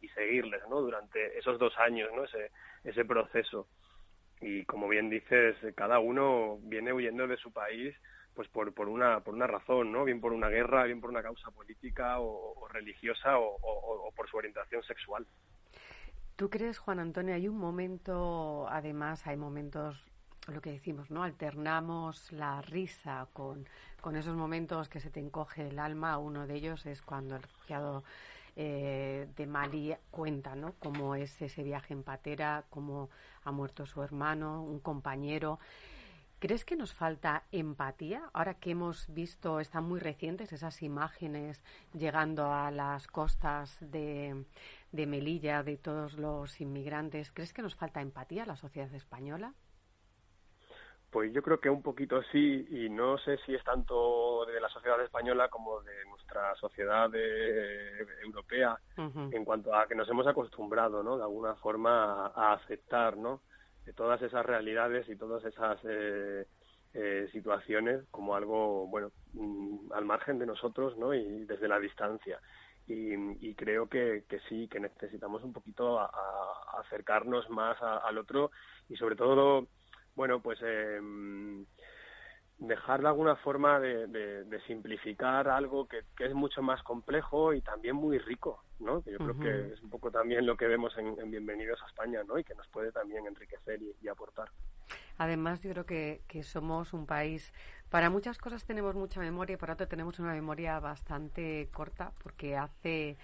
y 0.03 0.09
seguirles, 0.09 0.61
¿no? 0.69 0.81
Durante 0.81 1.37
esos 1.37 1.57
dos 1.57 1.73
años, 1.77 2.09
¿no? 2.13 2.25
Ese, 2.25 2.51
ese 2.83 3.05
proceso. 3.05 3.67
Y 4.43 4.65
como 4.65 4.87
bien 4.87 5.09
dices, 5.09 5.55
cada 5.75 5.99
uno 5.99 6.57
viene 6.63 6.93
huyendo 6.93 7.27
de 7.27 7.37
su 7.37 7.51
país 7.51 7.95
pues 8.35 8.47
por, 8.49 8.73
por 8.73 8.89
una 8.89 9.19
por 9.19 9.35
una 9.35 9.45
razón, 9.45 9.91
¿no? 9.91 10.03
Bien 10.03 10.19
por 10.19 10.33
una 10.33 10.49
guerra, 10.49 10.85
bien 10.85 10.99
por 10.99 11.11
una 11.11 11.21
causa 11.21 11.51
política 11.51 12.19
o, 12.19 12.67
religiosa 12.67 13.37
o 13.37 14.11
por 14.15 14.27
su 14.29 14.37
orientación 14.37 14.83
sexual. 14.83 15.27
¿Tú 16.35 16.49
crees, 16.49 16.79
Juan 16.79 16.99
Antonio, 16.99 17.35
hay 17.35 17.47
un 17.47 17.57
momento, 17.57 18.67
además 18.67 19.27
hay 19.27 19.37
momentos, 19.37 20.03
lo 20.47 20.61
que 20.61 20.71
decimos, 20.71 21.11
¿no? 21.11 21.21
Alternamos 21.23 22.31
la 22.31 22.59
risa 22.63 23.27
con, 23.33 23.67
con 24.01 24.15
esos 24.15 24.35
momentos 24.35 24.89
que 24.89 24.99
se 24.99 25.11
te 25.11 25.19
encoge 25.19 25.67
el 25.67 25.77
alma. 25.77 26.17
Uno 26.17 26.47
de 26.47 26.55
ellos 26.55 26.87
es 26.87 27.03
cuando 27.03 27.35
el 27.35 27.43
refugiado 27.43 28.03
eh, 28.55 29.27
de 29.35 29.47
Mali 29.47 29.95
cuenta, 30.11 30.55
¿no? 30.55 30.73
Cómo 30.79 31.15
es 31.15 31.41
ese 31.41 31.63
viaje 31.63 31.93
en 31.93 32.03
patera, 32.03 32.65
cómo 32.69 33.09
ha 33.43 33.51
muerto 33.51 33.85
su 33.85 34.01
hermano, 34.01 34.63
un 34.63 34.79
compañero. 34.79 35.59
¿Crees 36.39 36.65
que 36.65 36.75
nos 36.75 36.93
falta 36.93 37.43
empatía? 37.51 38.29
Ahora 38.33 38.55
que 38.55 38.71
hemos 38.71 39.05
visto, 39.13 39.61
están 39.61 39.85
muy 39.85 39.99
recientes 40.01 40.51
esas 40.51 40.81
imágenes 40.81 41.63
llegando 41.93 42.51
a 42.51 42.69
las 42.69 43.07
costas 43.07 43.77
de, 43.79 44.43
de 44.91 45.05
Melilla, 45.07 45.63
de 45.63 45.77
todos 45.77 46.15
los 46.15 46.59
inmigrantes, 46.59 47.31
¿crees 47.31 47.53
que 47.53 47.61
nos 47.61 47.75
falta 47.75 48.01
empatía 48.01 48.43
a 48.43 48.45
la 48.45 48.57
sociedad 48.57 48.93
española? 48.93 49.53
Pues 51.13 51.31
yo 51.31 51.43
creo 51.43 51.59
que 51.59 51.69
un 51.69 51.83
poquito 51.83 52.23
sí, 52.31 52.65
y 52.71 52.89
no 52.89 53.19
sé 53.19 53.37
si 53.45 53.53
es 53.53 53.63
tanto 53.63 54.45
de 54.47 54.59
la 54.59 54.67
sociedad 54.69 54.99
española 55.03 55.47
como 55.47 55.79
de 55.81 56.03
nuestra 56.09 56.55
sociedad 56.55 57.07
eh, 57.13 57.99
europea, 58.23 58.75
en 59.31 59.45
cuanto 59.45 59.75
a 59.75 59.87
que 59.87 59.93
nos 59.93 60.09
hemos 60.09 60.25
acostumbrado, 60.25 61.03
¿no? 61.03 61.17
De 61.17 61.23
alguna 61.23 61.55
forma 61.57 62.25
a, 62.25 62.31
a 62.35 62.53
aceptar, 62.53 63.15
¿no? 63.15 63.43
De 63.85 63.93
todas 63.93 64.19
esas 64.23 64.43
realidades 64.43 65.07
y 65.07 65.15
todas 65.15 65.45
esas 65.45 65.79
eh, 65.83 66.47
eh, 66.95 67.29
situaciones 67.31 68.05
como 68.09 68.35
algo, 68.35 68.87
bueno, 68.87 69.11
mm, 69.33 69.93
al 69.93 70.05
margen 70.05 70.39
de 70.39 70.47
nosotros, 70.47 70.97
¿no? 70.97 71.13
Y 71.13 71.45
desde 71.45 71.67
la 71.67 71.79
distancia. 71.79 72.39
Y, 72.87 73.13
y 73.47 73.53
creo 73.55 73.87
que, 73.87 74.25
que 74.27 74.39
sí, 74.49 74.67
que 74.67 74.79
necesitamos 74.79 75.43
un 75.43 75.53
poquito 75.53 75.99
a- 75.99 76.05
a- 76.05 76.79
acercarnos 76.81 77.49
más 77.51 77.77
al 77.81 78.17
otro 78.17 78.49
y 78.89 78.95
sobre 78.97 79.15
todo, 79.15 79.67
bueno, 80.15 80.41
pues 80.41 80.59
eh, 80.63 80.99
dejar 82.57 83.01
de 83.01 83.07
alguna 83.07 83.35
forma 83.37 83.79
de, 83.79 84.07
de- 84.07 84.43
de 84.45 84.61
simplificar 84.61 85.47
algo 85.49 85.87
que, 85.87 86.03
que 86.15 86.25
es 86.25 86.33
mucho 86.33 86.61
más 86.61 86.81
complejo 86.83 87.53
y 87.53 87.61
también 87.61 87.95
muy 87.95 88.19
rico, 88.19 88.63
¿no? 88.79 89.01
Que 89.01 89.11
yo 89.11 89.17
creo 89.17 89.39
que 89.39 89.73
es 89.73 89.81
un 89.81 89.89
poco 89.89 90.11
también 90.11 90.45
lo 90.45 90.55
que 90.55 90.67
vemos 90.67 90.95
en, 90.97 91.19
en 91.19 91.31
Bienvenidos 91.31 91.81
a 91.81 91.87
España, 91.87 92.23
¿no? 92.23 92.37
Y 92.37 92.43
que 92.43 92.55
nos 92.55 92.67
puede 92.69 92.91
también 92.91 93.25
enriquecer 93.25 93.81
y, 93.81 93.95
y 94.01 94.07
aportar. 94.07 94.49
Además, 95.17 95.61
yo 95.61 95.71
creo 95.71 95.85
que, 95.85 96.21
que 96.27 96.43
somos 96.43 96.93
un 96.93 97.05
país, 97.05 97.53
para 97.89 98.09
muchas 98.09 98.37
cosas 98.37 98.65
tenemos 98.65 98.95
mucha 98.95 99.19
memoria 99.19 99.53
y 99.53 99.57
para 99.57 99.73
otras 99.73 99.87
tenemos 99.89 100.17
una 100.19 100.33
memoria 100.33 100.79
bastante 100.79 101.69
corta, 101.71 102.11
porque 102.23 102.55
hace 102.57 103.17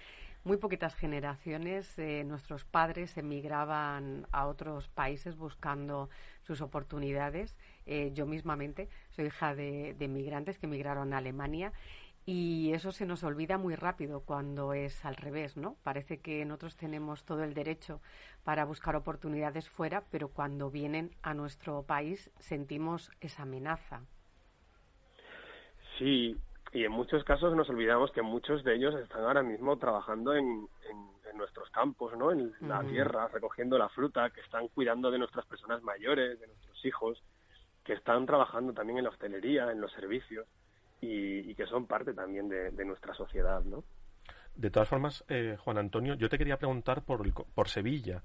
muy 0.44 0.56
poquitas 0.56 0.94
generaciones 0.94 1.98
eh, 1.98 2.24
nuestros 2.24 2.64
padres 2.64 3.16
emigraban 3.16 4.26
a 4.32 4.46
otros 4.46 4.88
países 4.88 5.36
buscando 5.36 6.08
sus 6.42 6.60
oportunidades. 6.60 7.56
Eh, 7.86 8.10
yo 8.14 8.26
mismamente 8.26 8.88
soy 9.10 9.26
hija 9.26 9.54
de, 9.54 9.94
de 9.94 10.04
emigrantes 10.04 10.58
que 10.58 10.66
emigraron 10.66 11.12
a 11.12 11.18
Alemania 11.18 11.72
y 12.26 12.72
eso 12.72 12.92
se 12.92 13.06
nos 13.06 13.24
olvida 13.24 13.58
muy 13.58 13.74
rápido 13.74 14.20
cuando 14.20 14.72
es 14.72 15.04
al 15.04 15.16
revés, 15.16 15.56
¿no? 15.56 15.76
Parece 15.82 16.18
que 16.20 16.44
nosotros 16.44 16.76
tenemos 16.76 17.24
todo 17.24 17.42
el 17.42 17.54
derecho 17.54 18.00
para 18.44 18.64
buscar 18.64 18.94
oportunidades 18.94 19.68
fuera, 19.68 20.04
pero 20.10 20.28
cuando 20.28 20.70
vienen 20.70 21.10
a 21.22 21.34
nuestro 21.34 21.82
país 21.82 22.30
sentimos 22.38 23.10
esa 23.20 23.42
amenaza. 23.42 24.02
Sí, 25.98 26.36
y 26.72 26.84
en 26.84 26.92
muchos 26.92 27.24
casos 27.24 27.54
nos 27.56 27.68
olvidamos 27.68 28.12
que 28.12 28.22
muchos 28.22 28.62
de 28.64 28.74
ellos 28.76 28.94
están 28.96 29.24
ahora 29.24 29.42
mismo 29.42 29.76
trabajando 29.78 30.34
en, 30.34 30.44
en- 30.88 31.10
en 31.30 31.36
nuestros 31.36 31.68
campos, 31.70 32.16
¿no? 32.16 32.32
En 32.32 32.52
la 32.60 32.80
Ujú. 32.80 32.90
tierra, 32.90 33.28
recogiendo 33.28 33.78
la 33.78 33.88
fruta, 33.88 34.30
que 34.30 34.40
están 34.40 34.68
cuidando 34.68 35.10
de 35.10 35.18
nuestras 35.18 35.46
personas 35.46 35.82
mayores, 35.82 36.38
de 36.40 36.46
nuestros 36.46 36.84
hijos, 36.84 37.22
que 37.84 37.94
están 37.94 38.26
trabajando 38.26 38.72
también 38.72 38.98
en 38.98 39.04
la 39.04 39.10
hostelería, 39.10 39.70
en 39.72 39.80
los 39.80 39.92
servicios 39.92 40.46
y, 41.00 41.50
y 41.50 41.54
que 41.54 41.66
son 41.66 41.86
parte 41.86 42.12
también 42.14 42.48
de, 42.48 42.70
de 42.70 42.84
nuestra 42.84 43.14
sociedad, 43.14 43.62
¿no? 43.64 43.84
De 44.54 44.70
todas 44.70 44.88
formas, 44.88 45.24
eh, 45.28 45.56
Juan 45.58 45.78
Antonio, 45.78 46.14
yo 46.14 46.28
te 46.28 46.36
quería 46.36 46.58
preguntar 46.58 47.04
por, 47.04 47.24
el 47.24 47.32
por 47.32 47.68
Sevilla. 47.68 48.22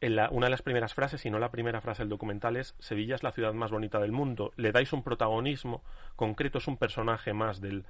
En 0.00 0.14
la- 0.16 0.28
una 0.30 0.46
de 0.46 0.50
las 0.50 0.62
primeras 0.62 0.94
frases, 0.94 1.20
si 1.22 1.30
no 1.30 1.38
la 1.38 1.50
primera 1.50 1.80
frase 1.80 2.02
del 2.02 2.08
documental 2.08 2.56
es 2.56 2.74
Sevilla 2.78 3.14
es 3.16 3.22
la 3.22 3.32
ciudad 3.32 3.54
más 3.54 3.70
bonita 3.70 3.98
del 3.98 4.12
mundo. 4.12 4.52
Le 4.56 4.72
dais 4.72 4.92
un 4.92 5.02
protagonismo 5.02 5.82
concreto, 6.16 6.58
es 6.58 6.68
un 6.68 6.76
personaje 6.76 7.32
más 7.32 7.60
del, 7.60 7.84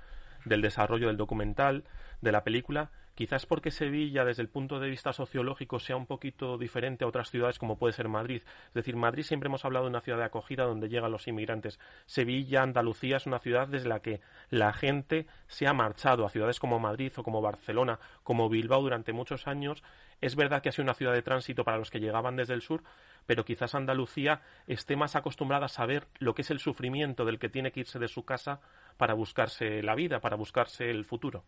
del 0.45 0.63
desarrollo 0.63 1.09
del 1.09 1.17
documental, 1.17 1.85
de 2.23 2.33
la 2.33 2.43
película, 2.45 2.91
quizás 3.15 3.47
porque 3.47 3.71
Sevilla, 3.71 4.25
desde 4.25 4.43
el 4.43 4.49
punto 4.49 4.81
de 4.81 4.89
vista 4.89 5.13
sociológico, 5.13 5.79
sea 5.79 5.97
un 5.97 6.07
poquito 6.07 6.59
diferente 6.59 7.05
a 7.05 7.09
otras 7.09 7.31
ciudades 7.31 7.59
como 7.59 7.79
puede 7.79 7.93
ser 7.93 8.09
Madrid. 8.09 8.43
Es 8.69 8.75
decir, 8.75 8.97
Madrid 8.97 9.23
siempre 9.23 9.49
hemos 9.49 9.65
hablado 9.65 9.85
de 9.85 9.91
una 9.91 10.01
ciudad 10.01 10.19
de 10.19 10.25
acogida 10.25 10.65
donde 10.65 10.89
llegan 10.89 11.13
los 11.13 11.29
inmigrantes. 11.29 11.79
Sevilla, 12.07 12.63
Andalucía 12.63 13.17
es 13.17 13.27
una 13.27 13.39
ciudad 13.39 13.69
desde 13.69 13.89
la 13.89 14.01
que 14.01 14.21
la 14.51 14.73
gente 14.73 15.27
se 15.47 15.67
ha 15.67 15.73
marchado 15.73 16.25
a 16.25 16.31
ciudades 16.31 16.61
como 16.61 16.79
Madrid 16.79 17.13
o 17.17 17.23
como 17.23 17.41
Barcelona, 17.41 17.99
como 18.23 18.49
Bilbao 18.49 18.83
durante 18.83 19.13
muchos 19.13 19.47
años. 19.47 19.83
Es 20.21 20.37
verdad 20.37 20.63
que 20.63 20.69
ha 20.69 20.73
sido 20.73 20.85
una 20.85 20.95
ciudad 20.95 21.13
de 21.13 21.23
tránsito 21.23 21.65
para 21.65 21.79
los 21.79 21.91
que 21.91 22.01
llegaban 22.01 22.37
desde 22.37 22.55
el 22.55 22.63
sur, 22.63 22.83
pero 23.27 23.45
quizás 23.45 23.75
Andalucía 23.75 24.43
esté 24.67 24.97
más 24.97 25.17
acostumbrada 25.17 25.67
a 25.67 25.69
saber 25.69 26.07
lo 26.19 26.35
que 26.35 26.43
es 26.43 26.51
el 26.51 26.61
sufrimiento 26.61 27.25
del 27.25 27.39
que 27.39 27.49
tiene 27.49 27.73
que 27.73 27.81
irse 27.81 27.99
de 27.99 28.09
su 28.09 28.25
casa 28.25 28.61
para 28.97 29.15
buscarse 29.15 29.83
la 29.83 29.95
vida, 29.95 30.21
para 30.21 30.37
buscarse 30.37 30.91
el 30.91 31.05
futuro. 31.05 31.45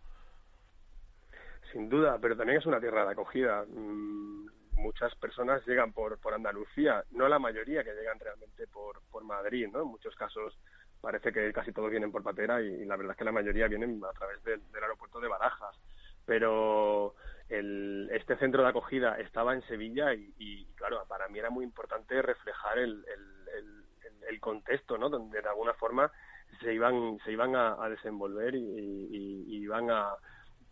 Sin 1.77 1.91
duda, 1.91 2.17
pero 2.19 2.35
también 2.35 2.59
es 2.59 2.65
una 2.65 2.81
tierra 2.81 3.05
de 3.05 3.13
acogida. 3.13 3.67
Mm, 3.69 4.47
muchas 4.77 5.15
personas 5.17 5.61
llegan 5.67 5.93
por, 5.93 6.19
por 6.19 6.33
Andalucía, 6.33 7.05
no 7.11 7.29
la 7.29 7.39
mayoría 7.39 7.85
que 7.85 7.93
llegan 7.93 8.19
realmente 8.19 8.67
por, 8.67 9.03
por 9.11 9.23
Madrid, 9.25 9.69
¿no? 9.71 9.83
En 9.83 9.89
muchos 9.89 10.15
casos 10.15 10.59
parece 11.03 11.31
que 11.35 11.53
casi 11.53 11.73
todos 11.73 11.91
vienen 11.91 12.11
por 12.11 12.23
Patera 12.23 12.63
y, 12.63 12.87
la 12.87 12.97
verdad 12.97 13.13
es 13.13 13.19
que 13.19 13.25
la 13.27 13.33
mayoría 13.33 13.69
vienen 13.69 14.01
a 14.03 14.13
través 14.19 14.43
del, 14.45 14.63
aeropuerto 14.73 15.21
de 15.21 15.29
Barajas. 15.29 15.77
Pero 16.25 17.15
el, 17.51 18.09
este 18.11 18.39
centro 18.39 18.63
de 18.63 18.71
acogida 18.71 19.19
estaba 19.19 19.53
en 19.53 19.61
Sevilla 19.67 20.15
y, 20.15 20.65
claro, 20.77 21.05
para 21.07 21.29
mí 21.29 21.39
era 21.39 21.51
muy 21.51 21.67
importante 21.67 22.23
reflejar 22.23 22.79
el, 22.79 23.05
el, 23.55 23.85
el, 24.31 24.41
contexto, 24.41 24.97
¿no? 24.97 25.11
Donde 25.11 25.43
de 25.43 25.49
alguna 25.49 25.75
forma 25.75 26.11
se 26.63 26.73
iban, 26.73 27.19
se 27.23 27.33
iban 27.33 27.55
a, 27.55 27.87
desenvolver 27.91 28.55
y, 28.55 28.65
y, 28.65 29.57
iban 29.59 29.91
a, 29.91 30.17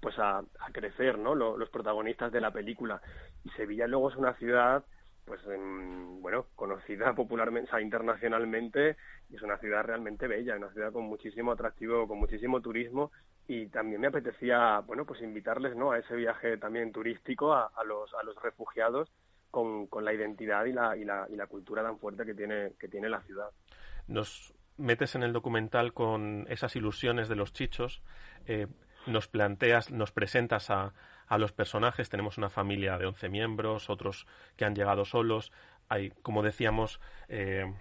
pues 0.04 0.18
a, 0.18 0.44
crecer, 0.70 1.16
¿no? 1.16 1.34
Los, 1.34 1.70
protagonistas 1.70 2.30
de 2.30 2.42
la 2.42 2.50
película. 2.50 3.00
Y 3.42 3.48
Sevilla 3.52 3.86
luego 3.86 4.10
es 4.10 4.16
una 4.16 4.34
ciudad, 4.34 4.84
pues, 5.24 5.40
bueno, 5.46 6.44
conocida 6.54 7.14
popularmente, 7.16 7.68
o 7.68 7.70
sea, 7.70 7.80
internacionalmente, 7.80 8.98
y 9.30 9.36
es 9.36 9.40
una 9.42 9.56
ciudad 9.56 9.82
realmente 9.82 10.26
bella, 10.26 10.56
una 10.56 10.70
ciudad 10.74 10.92
con 10.92 11.04
muchísimo 11.04 11.52
atractivo, 11.52 12.06
con 12.06 12.18
muchísimo 12.18 12.60
turismo, 12.60 13.12
y 13.48 13.68
también 13.68 14.02
me 14.02 14.08
apetecía, 14.08 14.80
bueno, 14.80 15.06
pues 15.06 15.22
invitarles, 15.22 15.74
¿no? 15.74 15.92
A 15.92 15.98
ese 15.98 16.14
viaje 16.16 16.58
también 16.58 16.92
turístico 16.92 17.54
a, 17.54 17.70
los, 17.86 18.12
a 18.12 18.22
los 18.24 18.36
refugiados 18.42 19.10
con, 19.50 19.86
con 19.86 20.04
la 20.04 20.12
identidad 20.12 20.66
y 20.66 20.72
la, 20.72 20.98
y, 20.98 21.06
la, 21.06 21.26
y 21.30 21.36
la 21.36 21.46
cultura 21.46 21.82
tan 21.82 21.98
fuerte 21.98 22.26
que 22.26 22.34
tiene, 22.34 22.72
que 22.78 22.88
tiene 22.88 23.08
la 23.08 23.22
ciudad. 23.22 23.48
Nos 24.06 24.52
metes 24.76 25.14
en 25.14 25.22
el 25.22 25.32
documental 25.32 25.94
con 25.94 26.44
esas 26.50 26.76
ilusiones 26.76 27.30
de 27.30 27.36
los 27.36 27.54
chichos. 27.54 28.02
Eh, 28.44 28.66
nos 29.06 29.28
planteas, 29.28 29.90
nos 29.90 30.12
presentas 30.12 30.70
a, 30.70 30.92
a 31.26 31.38
los 31.38 31.52
personajes. 31.52 32.08
Tenemos 32.08 32.38
una 32.38 32.50
familia 32.50 32.98
de 32.98 33.06
11 33.06 33.28
miembros, 33.28 33.90
otros 33.90 34.26
que 34.56 34.64
han 34.64 34.74
llegado 34.74 35.04
solos. 35.04 35.52
Hay, 35.88 36.10
como 36.22 36.42
decíamos, 36.42 37.00
eh, 37.28 37.72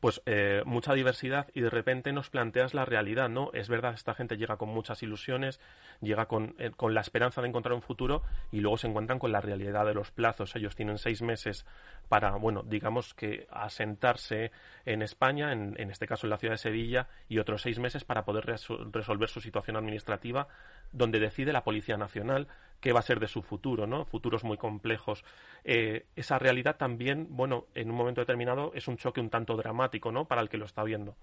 pues 0.00 0.22
eh, 0.26 0.62
mucha 0.64 0.94
diversidad 0.94 1.48
y 1.54 1.60
de 1.60 1.70
repente 1.70 2.12
nos 2.12 2.30
planteas 2.30 2.74
la 2.74 2.84
realidad, 2.84 3.28
¿no? 3.28 3.50
Es 3.52 3.68
verdad, 3.68 3.94
esta 3.94 4.14
gente 4.14 4.36
llega 4.36 4.56
con 4.56 4.68
muchas 4.68 5.02
ilusiones, 5.02 5.60
llega 6.00 6.26
con, 6.26 6.54
eh, 6.58 6.70
con, 6.76 6.94
la 6.94 7.00
esperanza 7.00 7.40
de 7.42 7.48
encontrar 7.48 7.74
un 7.74 7.82
futuro 7.82 8.22
y 8.52 8.60
luego 8.60 8.78
se 8.78 8.88
encuentran 8.88 9.18
con 9.18 9.32
la 9.32 9.40
realidad 9.40 9.86
de 9.86 9.94
los 9.94 10.10
plazos. 10.10 10.54
Ellos 10.56 10.76
tienen 10.76 10.98
seis 10.98 11.22
meses 11.22 11.66
para, 12.08 12.32
bueno, 12.32 12.62
digamos 12.64 13.14
que 13.14 13.46
asentarse 13.50 14.50
en 14.84 15.02
España, 15.02 15.52
en, 15.52 15.74
en 15.78 15.90
este 15.90 16.06
caso 16.06 16.26
en 16.26 16.30
la 16.30 16.38
ciudad 16.38 16.54
de 16.54 16.58
Sevilla, 16.58 17.08
y 17.28 17.38
otros 17.38 17.62
seis 17.62 17.78
meses 17.78 18.04
para 18.04 18.24
poder 18.24 18.46
resolver 18.46 19.28
su 19.28 19.40
situación 19.40 19.76
administrativa, 19.76 20.48
donde 20.92 21.18
decide 21.18 21.52
la 21.52 21.64
Policía 21.64 21.96
Nacional 21.96 22.48
qué 22.80 22.92
va 22.92 23.00
a 23.00 23.02
ser 23.02 23.20
de 23.20 23.28
su 23.28 23.42
futuro, 23.42 23.86
¿no? 23.86 24.04
Futuros 24.04 24.44
muy 24.44 24.56
complejos. 24.56 25.24
Eh, 25.64 26.06
esa 26.16 26.38
realidad 26.38 26.76
también, 26.76 27.26
bueno, 27.30 27.66
en 27.74 27.90
un 27.90 27.96
momento 27.96 28.20
determinado 28.20 28.72
es 28.74 28.88
un 28.88 28.96
choque 28.96 29.20
un 29.20 29.30
tanto 29.30 29.56
dramático, 29.56 30.12
¿no? 30.12 30.26
Para 30.26 30.42
el 30.42 30.48
que 30.48 30.58
lo 30.58 30.64
está 30.66 30.84
viendo. 30.84 31.16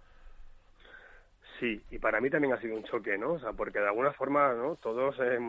Sí, 1.60 1.82
y 1.92 2.00
para 2.00 2.20
mí 2.20 2.30
también 2.30 2.54
ha 2.54 2.60
sido 2.60 2.76
un 2.76 2.84
choque, 2.84 3.18
¿no? 3.18 3.34
O 3.34 3.40
sea, 3.40 3.54
porque 3.54 3.80
de 3.80 3.88
alguna 3.88 4.12
forma, 4.14 4.54
¿no? 4.54 4.76
Todos, 4.78 5.16
eh, 5.20 5.40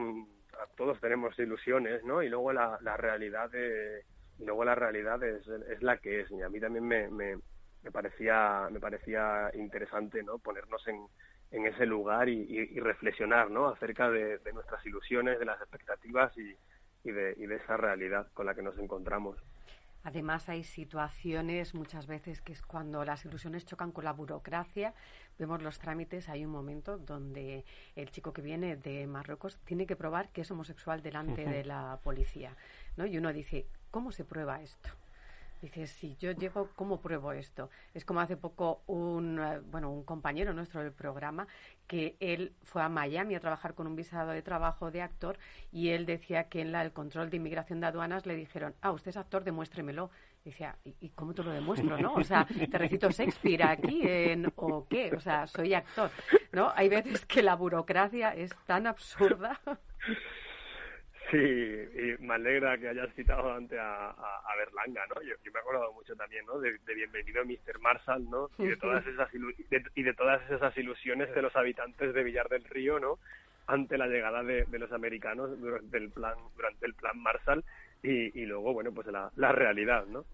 todos 0.77 1.01
tenemos 1.01 1.39
ilusiones, 1.39 2.05
¿no? 2.05 2.23
Y 2.23 2.29
luego 2.29 2.53
la, 2.53 2.79
la 2.83 2.97
realidad 2.97 3.51
de, 3.51 4.05
y 4.39 4.45
luego 4.45 4.65
la 4.65 4.75
realidad 4.75 5.23
es, 5.23 5.47
es, 5.47 5.83
la 5.83 5.99
que 5.99 6.21
es. 6.21 6.31
Y 6.31 6.43
a 6.43 6.49
mí 6.49 6.61
también 6.61 6.87
me, 6.87 7.09
me, 7.09 7.37
me 7.83 7.91
parecía 7.91 8.69
me 8.71 8.81
parecía 8.81 9.51
interesante, 9.55 10.23
¿no? 10.23 10.39
Ponernos 10.39 10.87
en, 10.89 11.07
en 11.55 11.67
ese 11.67 11.87
lugar 11.87 12.29
y, 12.29 12.67
reflexionar 12.81 13.51
¿no? 13.51 13.69
acerca 13.69 14.11
de, 14.11 14.41
nuestras 14.53 14.85
ilusiones, 14.85 15.39
de 15.39 15.45
las 15.45 15.61
expectativas 15.61 16.37
y, 16.37 16.57
y, 17.05 17.13
de, 17.13 17.35
y 17.39 17.47
de 17.47 17.57
esa 17.57 17.77
realidad 17.77 18.27
con 18.35 18.47
la 18.47 18.55
que 18.55 18.63
nos 18.63 18.77
encontramos. 18.79 19.39
Además, 20.03 20.49
hay 20.49 20.65
situaciones 20.65 21.75
muchas 21.75 22.07
veces 22.07 22.43
que 22.43 22.53
es 22.53 22.61
cuando 22.61 23.05
las 23.05 23.25
ilusiones 23.25 23.65
chocan 23.65 23.93
con 23.93 24.05
la 24.05 24.13
burocracia. 24.13 24.93
Vemos 25.39 25.63
los 25.63 25.79
trámites, 25.79 26.29
hay 26.29 26.45
un 26.45 26.51
momento 26.51 26.99
donde 26.99 27.65
el 27.95 28.11
chico 28.11 28.33
que 28.33 28.43
viene 28.43 28.77
de 28.77 29.07
Marruecos 29.07 29.61
tiene 29.65 29.87
que 29.87 29.97
probar 29.97 30.29
que 30.31 30.43
es 30.43 30.51
homosexual 30.51 31.03
delante 31.03 31.47
de 31.47 31.65
la 31.65 32.01
policía. 32.03 32.55
¿no? 32.97 33.07
Y 33.07 33.17
uno 33.17 33.33
dice, 33.33 33.67
¿cómo 33.91 34.13
se 34.13 34.25
prueba 34.25 34.61
esto? 34.61 34.91
Dices, 35.65 35.93
si 35.93 36.15
yo 36.17 36.33
llego, 36.33 36.69
¿cómo 36.77 37.01
pruebo 37.01 37.33
esto? 37.33 37.71
Es 37.95 38.05
como 38.05 38.21
hace 38.21 38.37
poco 38.37 38.83
un, 38.87 39.39
eh, 39.39 39.61
bueno, 39.65 39.91
un 39.91 40.05
compañero 40.05 40.53
nuestro 40.53 40.83
del 40.83 40.93
programa 40.93 41.49
que 41.87 42.17
él 42.21 42.53
fue 42.65 42.83
a 42.83 42.91
Miami 42.91 43.35
a 43.35 43.41
trabajar 43.41 43.73
con 43.73 43.87
un 43.87 43.97
visado 43.97 44.33
de 44.33 44.43
trabajo 44.43 44.91
de 44.91 45.01
actor 45.01 45.39
y 45.73 45.89
él 45.89 46.05
decía 46.05 46.51
que 46.51 46.61
en 46.61 46.71
la, 46.71 46.83
el 46.83 46.93
control 46.93 47.31
de 47.31 47.39
inmigración 47.39 47.81
de 47.81 47.87
aduanas 47.87 48.27
le 48.27 48.37
dijeron, 48.37 48.75
ah, 48.83 48.93
usted 48.93 49.09
es 49.09 49.17
actor, 49.17 49.43
demuéstremelo. 49.43 50.11
Y 50.45 50.51
decía, 50.51 50.77
¿y, 50.85 51.09
cómo 51.15 51.33
te 51.33 51.43
lo 51.43 51.51
demuestro, 51.51 51.97
no? 51.97 52.13
O 52.13 52.25
sea, 52.25 52.47
¿te 52.71 52.77
recito 52.77 53.11
Shakespeare 53.11 53.63
aquí 53.63 54.03
en, 54.05 54.53
o 54.57 54.87
qué? 54.87 55.15
O 55.17 55.21
sea, 55.21 55.47
soy 55.47 55.73
actor, 55.73 56.11
¿no? 56.53 56.75
Hay 56.77 56.91
veces 56.91 57.25
que 57.25 57.43
la 57.43 57.57
burocracia 57.57 58.35
es 58.35 58.55
tan 58.67 58.87
absurda. 58.87 59.59
Sí, 61.35 61.41
y 61.41 62.23
me 62.23 62.35
alegra 62.35 62.79
que 62.79 62.91
hayas 62.91 63.13
citado 63.17 63.53
antes 63.53 63.77
a, 63.77 64.11
a, 64.11 64.57
Berlanga, 64.57 65.03
¿no? 65.09 65.21
Yo, 65.23 65.35
me 65.53 65.59
he 65.59 65.61
acordado 65.61 65.93
mucho 65.93 66.15
también, 66.15 66.47
¿no? 66.47 66.61
De, 66.61 66.79
Bienvenido 66.95 67.45
Mr. 67.45 67.81
Marshall, 67.81 68.31
¿no? 68.31 68.51
Y 68.57 68.67
de 68.67 68.77
todas 68.77 69.05
esas 69.05 69.29
y 69.35 70.03
de 70.05 70.15
todas 70.15 70.49
esas 70.49 70.79
ilusiones 70.79 71.35
de 71.35 71.43
los 71.43 71.57
habitantes 71.57 72.15
de 72.15 72.23
Villar 72.23 72.49
del 72.49 72.63
Río, 72.63 73.01
¿no? 73.01 73.19
Ante 73.67 73.99
la 73.99 74.07
llegada 74.07 74.45
de, 74.45 74.65
los 74.79 74.93
americanos 74.93 75.61
durante 75.61 75.97
el 75.99 76.11
plan 76.11 76.35
durante 76.55 76.87
el 76.87 76.95
plan 76.95 77.19
Marshall 77.19 77.65
y, 78.01 78.41
y 78.41 78.47
luego, 78.47 78.73
bueno, 78.73 78.93
pues 78.93 79.09
la, 79.09 79.33
la 79.35 79.51
realidad, 79.51 80.07
¿no? 80.07 80.25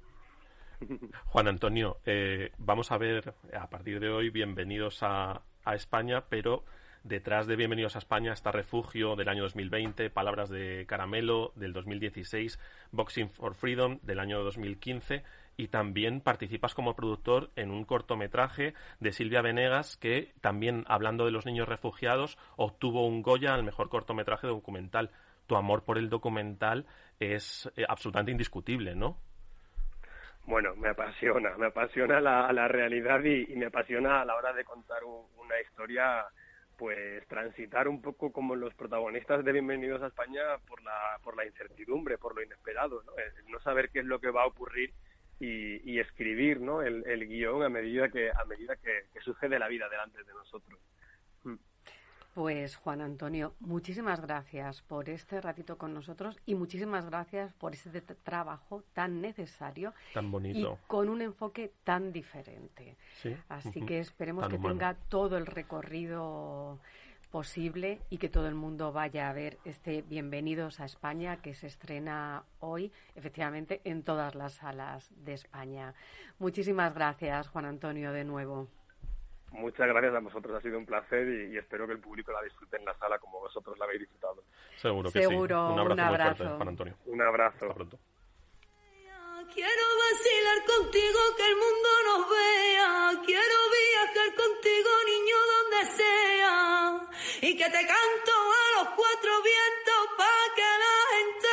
Juan 1.28 1.48
Antonio, 1.48 1.96
eh, 2.04 2.52
vamos 2.58 2.92
a 2.92 2.98
ver 2.98 3.32
a 3.58 3.70
partir 3.70 4.00
de 4.00 4.10
hoy 4.10 4.28
bienvenidos 4.28 5.02
a, 5.02 5.40
a 5.64 5.74
España, 5.74 6.24
pero 6.28 6.62
Detrás 7.04 7.46
de 7.46 7.56
Bienvenidos 7.56 7.96
a 7.96 7.98
España 7.98 8.34
está 8.34 8.52
Refugio 8.52 9.16
del 9.16 9.30
año 9.30 9.42
2020, 9.44 10.10
Palabras 10.10 10.50
de 10.50 10.84
Caramelo 10.86 11.50
del 11.56 11.72
2016, 11.72 12.60
Boxing 12.92 13.30
for 13.30 13.54
Freedom 13.54 13.98
del 14.02 14.20
año 14.20 14.42
2015 14.44 15.22
y 15.56 15.68
también 15.68 16.20
participas 16.20 16.74
como 16.74 16.94
productor 16.94 17.52
en 17.56 17.70
un 17.70 17.86
cortometraje 17.86 18.74
de 19.00 19.12
Silvia 19.12 19.40
Venegas 19.40 19.96
que 19.96 20.34
también 20.42 20.84
hablando 20.88 21.24
de 21.24 21.30
los 21.30 21.46
niños 21.46 21.70
refugiados 21.70 22.36
obtuvo 22.56 23.06
un 23.06 23.22
Goya 23.22 23.54
al 23.54 23.64
mejor 23.64 23.88
cortometraje 23.88 24.46
documental. 24.46 25.10
Tu 25.46 25.56
amor 25.56 25.84
por 25.84 25.96
el 25.96 26.10
documental 26.10 26.84
es 27.18 27.72
eh, 27.76 27.86
absolutamente 27.88 28.32
indiscutible, 28.32 28.94
¿no? 28.94 29.16
Bueno, 30.44 30.76
me 30.76 30.90
apasiona, 30.90 31.56
me 31.56 31.68
apasiona 31.68 32.20
la, 32.20 32.52
la 32.52 32.68
realidad 32.68 33.24
y, 33.24 33.46
me 33.56 33.66
apasiona 33.66 34.20
a 34.20 34.24
la 34.26 34.34
hora 34.34 34.52
de 34.52 34.64
contar 34.64 35.02
una 35.04 35.60
historia 35.60 36.26
pues 36.80 37.28
transitar 37.28 37.88
un 37.88 38.00
poco 38.00 38.32
como 38.32 38.56
los 38.56 38.72
protagonistas 38.72 39.44
de 39.44 39.52
Bienvenidos 39.52 40.00
a 40.00 40.06
España 40.06 40.40
por 40.66 40.82
la, 40.82 41.20
por 41.22 41.36
la 41.36 41.44
incertidumbre, 41.44 42.16
por 42.16 42.34
lo 42.34 42.42
inesperado, 42.42 43.02
¿no? 43.02 43.12
no 43.48 43.60
saber 43.60 43.90
qué 43.90 43.98
es 43.98 44.06
lo 44.06 44.18
que 44.18 44.30
va 44.30 44.44
a 44.44 44.46
ocurrir 44.46 44.94
y, 45.38 45.98
escribir 45.98 46.58
¿no? 46.58 46.80
el, 46.80 47.04
el, 47.06 47.28
guion 47.28 47.62
a 47.64 47.68
medida 47.68 48.08
que, 48.08 48.30
a 48.30 48.46
medida 48.46 48.76
que, 48.76 49.08
que 49.12 49.20
sucede 49.20 49.58
la 49.58 49.68
vida 49.68 49.90
delante 49.90 50.24
de 50.24 50.32
nosotros. 50.32 50.80
Pues 52.34 52.76
Juan 52.76 53.00
Antonio, 53.00 53.54
muchísimas 53.58 54.20
gracias 54.20 54.82
por 54.82 55.08
este 55.08 55.40
ratito 55.40 55.76
con 55.78 55.92
nosotros 55.92 56.36
y 56.46 56.54
muchísimas 56.54 57.04
gracias 57.06 57.52
por 57.54 57.74
ese 57.74 58.00
trabajo 58.00 58.84
tan 58.92 59.20
necesario 59.20 59.92
tan 60.14 60.30
bonito. 60.30 60.78
y 60.82 60.88
con 60.88 61.08
un 61.08 61.22
enfoque 61.22 61.72
tan 61.82 62.12
diferente. 62.12 62.96
Así 63.48 63.82
que 63.82 63.98
esperemos 63.98 64.48
que 64.48 64.58
tenga 64.58 64.94
todo 64.94 65.36
el 65.36 65.46
recorrido 65.46 66.78
posible 67.30 68.00
y 68.10 68.18
que 68.18 68.28
todo 68.28 68.48
el 68.48 68.54
mundo 68.54 68.92
vaya 68.92 69.28
a 69.28 69.32
ver 69.32 69.58
este 69.64 70.02
Bienvenidos 70.02 70.80
a 70.80 70.84
España 70.84 71.36
que 71.38 71.54
se 71.54 71.66
estrena 71.66 72.44
hoy, 72.58 72.92
efectivamente, 73.14 73.80
en 73.84 74.02
todas 74.02 74.34
las 74.34 74.54
salas 74.54 75.10
de 75.16 75.34
España. 75.34 75.94
Muchísimas 76.38 76.94
gracias, 76.94 77.48
Juan 77.48 77.64
Antonio, 77.66 78.12
de 78.12 78.24
nuevo. 78.24 78.68
Muchas 79.52 79.88
gracias 79.88 80.14
a 80.14 80.20
vosotros, 80.20 80.56
ha 80.56 80.60
sido 80.62 80.78
un 80.78 80.86
placer 80.86 81.26
y, 81.28 81.54
y 81.54 81.58
espero 81.58 81.86
que 81.86 81.92
el 81.94 81.98
público 82.00 82.32
la 82.32 82.42
disfrute 82.42 82.76
en 82.76 82.84
la 82.84 82.94
sala 82.98 83.18
como 83.18 83.40
vosotros 83.40 83.76
la 83.78 83.84
habéis 83.84 84.00
disfrutado. 84.00 84.44
Seguro 84.76 85.10
que 85.10 85.20
Seguro, 85.22 85.68
sí. 85.68 85.72
Un 85.74 85.78
abrazo, 85.80 85.90
un 85.90 85.96
muy 85.96 86.00
abrazo. 86.00 86.36
fuerte, 86.36 86.56
Juan 86.56 86.68
Antonio. 86.68 86.94
Un 87.06 87.22
abrazo. 87.22 87.56
Hasta 87.64 87.74
pronto. 87.74 87.98
Quiero 89.52 89.82
vacilar 89.98 90.58
contigo, 90.64 91.18
que 91.36 91.44
el 91.44 91.56
mundo 91.56 91.88
nos 92.06 92.30
vea. 92.30 93.10
Quiero 93.26 93.56
viajar 93.74 94.34
contigo, 94.36 94.90
niño, 95.06 95.36
donde 95.52 95.80
sea. 95.96 97.08
Y 97.42 97.56
que 97.56 97.64
te 97.64 97.86
canto 97.86 98.32
a 98.32 98.78
los 98.78 98.88
cuatro 98.94 99.32
vientos 99.42 100.02
pa' 100.16 100.54
que 100.54 100.62
la 100.62 100.96
gente 101.16 101.48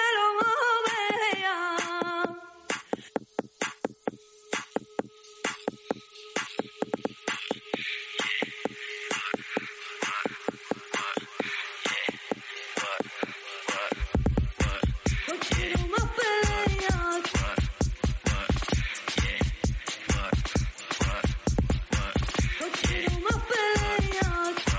dog. 24.22 24.77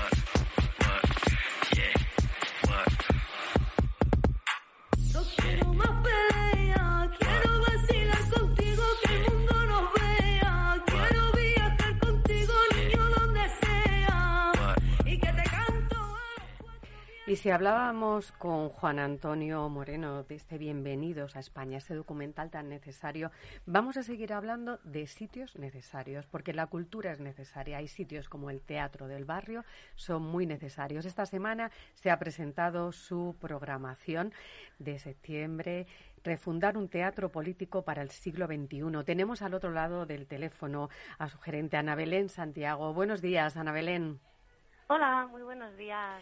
Y 17.29 17.35
si 17.35 17.51
hablábamos 17.51 18.31
con 18.31 18.69
Juan 18.69 18.97
Antonio 18.97 19.69
Moreno 19.69 20.23
de 20.23 20.33
este 20.33 20.57
Bienvenidos 20.57 21.35
a 21.35 21.39
España, 21.39 21.77
este 21.77 21.93
documental 21.93 22.49
tan 22.49 22.69
necesario, 22.69 23.29
vamos 23.67 23.97
a 23.97 24.01
seguir 24.01 24.33
hablando 24.33 24.79
de 24.83 25.05
sitios 25.05 25.55
necesarios, 25.55 26.25
porque 26.25 26.53
la 26.53 26.65
cultura 26.65 27.11
es 27.11 27.19
necesaria. 27.19 27.77
Hay 27.77 27.87
sitios 27.87 28.29
como 28.29 28.49
el 28.49 28.61
Teatro 28.61 29.07
del 29.07 29.25
Barrio, 29.25 29.63
son 29.93 30.23
muy 30.23 30.47
necesarios. 30.47 31.05
Esta 31.05 31.27
semana 31.27 31.69
se 31.93 32.09
ha 32.09 32.17
presentado 32.17 32.91
su 32.91 33.35
programación 33.39 34.33
de 34.79 34.97
septiembre, 34.97 35.85
Refundar 36.23 36.77
un 36.77 36.89
teatro 36.89 37.31
político 37.31 37.83
para 37.83 38.01
el 38.01 38.09
siglo 38.09 38.47
XXI. 38.47 39.05
Tenemos 39.05 39.41
al 39.41 39.53
otro 39.53 39.71
lado 39.71 40.05
del 40.05 40.27
teléfono 40.27 40.89
a 41.17 41.29
su 41.29 41.37
gerente, 41.37 41.77
Ana 41.77 41.95
Belén 41.95 42.27
Santiago. 42.27 42.91
Buenos 42.91 43.21
días, 43.21 43.55
Ana 43.55 43.71
Belén. 43.71 44.19
Hola, 44.87 45.27
muy 45.31 45.43
buenos 45.43 45.77
días. 45.77 46.21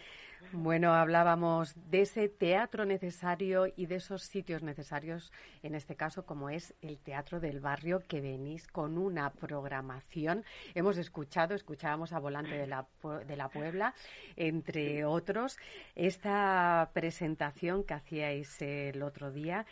Bueno, 0.52 0.94
hablábamos 0.94 1.74
de 1.90 2.02
ese 2.02 2.28
teatro 2.28 2.84
necesario 2.84 3.66
y 3.76 3.86
de 3.86 3.96
esos 3.96 4.22
sitios 4.22 4.62
necesarios, 4.62 5.32
en 5.62 5.74
este 5.74 5.94
caso 5.94 6.24
como 6.24 6.48
es 6.48 6.74
el 6.80 6.98
Teatro 6.98 7.38
del 7.38 7.60
Barrio, 7.60 8.02
que 8.06 8.20
venís 8.20 8.66
con 8.66 8.98
una 8.98 9.30
programación. 9.30 10.44
Hemos 10.74 10.96
escuchado, 10.96 11.54
escuchábamos 11.54 12.12
a 12.12 12.18
Volante 12.18 12.56
de 12.56 12.66
la, 12.66 12.86
de 13.26 13.36
la 13.36 13.48
Puebla, 13.48 13.94
entre 14.36 15.04
otros, 15.04 15.58
esta 15.94 16.90
presentación 16.94 17.84
que 17.84 17.94
hacíais 17.94 18.62
el 18.62 19.02
otro 19.02 19.30
día. 19.30 19.66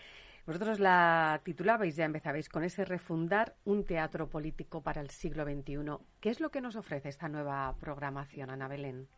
Vosotros 0.46 0.78
la 0.78 1.40
titulabais, 1.42 1.96
ya 1.96 2.04
empezabais 2.04 2.48
con 2.48 2.64
ese 2.64 2.84
refundar 2.84 3.56
un 3.64 3.84
teatro 3.84 4.28
político 4.28 4.82
para 4.82 5.00
el 5.00 5.10
siglo 5.10 5.44
XXI. 5.44 5.98
¿Qué 6.20 6.30
es 6.30 6.40
lo 6.40 6.50
que 6.50 6.60
nos 6.60 6.76
ofrece 6.76 7.08
esta 7.08 7.28
nueva 7.28 7.74
programación, 7.80 8.50
Ana 8.50 8.68
Belén? 8.68 9.08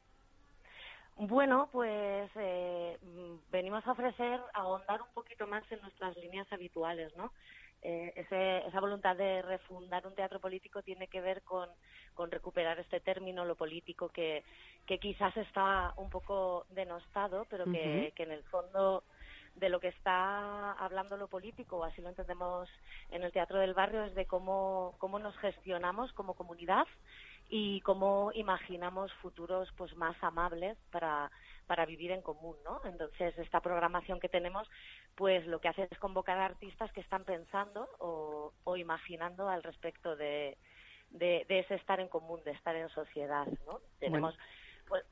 Bueno, 1.19 1.71
pues 1.73 2.31
eh, 2.37 2.99
mm, 3.03 3.51
venimos 3.51 3.87
a 3.87 3.93
ofrecer 3.93 4.41
ahondar 4.55 5.03
un 5.03 5.13
poquito 5.15 5.47
más 5.47 5.65
en 5.73 5.83
nuestras 5.83 6.17
líneas 6.19 6.53
habituales, 6.53 7.15
¿no? 7.17 7.33
Eh, 7.83 8.13
ese- 8.17 8.67
esa 8.69 8.81
voluntad 8.81 9.17
de 9.17 9.43
refundar 9.43 10.07
un 10.07 10.15
teatro 10.17 10.41
político 10.41 10.83
tiene 10.85 11.09
que 11.09 11.23
ver 11.23 11.43
con, 11.45 11.71
con 12.15 12.31
recuperar 12.33 12.81
este 12.81 13.01
término, 13.03 13.45
lo 13.47 13.57
político, 13.57 14.11
que, 14.11 14.45
que 14.87 15.01
quizás 15.01 15.37
está 15.39 15.95
un 15.99 16.11
poco 16.11 16.67
denostado, 16.71 17.47
pero 17.51 17.69
que, 17.69 18.15
que 18.17 18.25
en 18.25 18.33
el 18.33 18.45
fondo 18.47 19.05
de 19.57 19.71
lo 19.71 19.81
que 19.81 19.89
está 19.89 20.73
hablando 20.75 21.19
lo 21.19 21.29
político, 21.29 21.79
o 21.79 21.85
así 21.85 22.03
lo 22.03 22.11
entendemos 22.11 22.71
en 23.11 23.25
el 23.25 23.33
Teatro 23.33 23.61
del 23.61 23.75
Barrio, 23.75 24.05
es 24.05 24.15
de 24.17 24.27
cómo, 24.27 24.97
cómo 25.01 25.19
nos 25.21 25.37
gestionamos 25.39 26.13
como 26.15 26.35
comunidad 26.37 26.87
y 27.49 27.81
cómo 27.81 28.31
imaginamos 28.35 29.13
futuros 29.15 29.69
pues 29.77 29.95
más 29.97 30.17
amables 30.23 30.77
para, 30.91 31.31
para 31.67 31.87
vivir 31.87 32.11
en 32.11 32.23
común, 32.23 32.57
¿no? 32.65 32.81
Entonces, 32.85 33.37
esta 33.39 33.61
programación 33.61 34.21
que 34.21 34.29
tenemos, 34.29 34.69
pues 35.15 35.47
lo 35.47 35.61
que 35.61 35.69
hace 35.69 35.89
es 35.91 35.99
convocar 35.99 36.39
a 36.39 36.47
artistas 36.47 36.93
que 36.93 37.01
están 37.01 37.25
pensando 37.25 37.89
o, 37.99 38.53
o 38.65 38.77
imaginando 38.77 39.49
al 39.49 39.63
respecto 39.63 40.15
de, 40.17 40.59
de, 41.11 41.47
de 41.49 41.59
ese 41.61 41.75
estar 41.77 42.01
en 42.01 42.09
común, 42.09 42.41
de 42.45 42.53
estar 42.53 42.77
en 42.77 42.89
sociedad, 42.91 43.47
¿no? 43.67 43.81
Tenemos, 43.99 44.37
pues, 44.87 45.05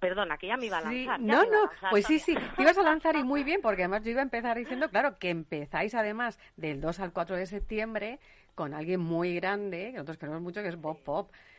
perdona, 0.00 0.36
que 0.38 0.48
ya 0.48 0.56
me 0.56 0.66
iba 0.66 0.78
a 0.78 0.82
lanzar. 0.82 1.20
no, 1.20 1.44
no, 1.44 1.66
lanzar 1.66 1.90
pues 1.90 2.06
sí, 2.06 2.18
sí, 2.18 2.34
te 2.56 2.62
ibas 2.62 2.78
a 2.78 2.82
lanzar 2.82 3.16
y 3.16 3.22
muy 3.22 3.44
bien, 3.44 3.60
porque 3.62 3.82
además 3.82 4.02
yo 4.04 4.10
iba 4.10 4.20
a 4.20 4.24
empezar 4.24 4.56
diciendo, 4.56 4.88
claro, 4.90 5.18
que 5.18 5.30
empezáis 5.30 5.94
además 5.94 6.38
del 6.56 6.80
2 6.80 7.00
al 7.00 7.12
4 7.12 7.36
de 7.36 7.46
septiembre 7.46 8.18
con 8.54 8.74
alguien 8.74 9.00
muy 9.00 9.34
grande, 9.36 9.90
que 9.90 9.92
nosotros 9.92 10.18
queremos 10.18 10.40
mucho, 10.40 10.62
que 10.62 10.68
es 10.68 10.80
Bob 10.80 11.02
Pop. 11.04 11.30
Sí, 11.32 11.57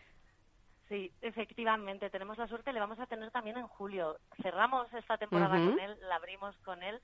efectivamente, 1.22 2.10
tenemos 2.10 2.38
la 2.38 2.48
suerte, 2.48 2.74
le 2.74 2.80
vamos 2.80 3.00
a 3.00 3.06
tener 3.08 3.32
también 3.32 3.58
en 3.58 3.68
julio. 3.68 4.20
Cerramos 4.42 4.92
esta 4.94 5.18
temporada 5.18 5.56
con 5.64 5.80
él, 5.80 5.98
la 6.08 6.16
abrimos 6.16 6.56
con 6.60 6.82
él 6.84 7.00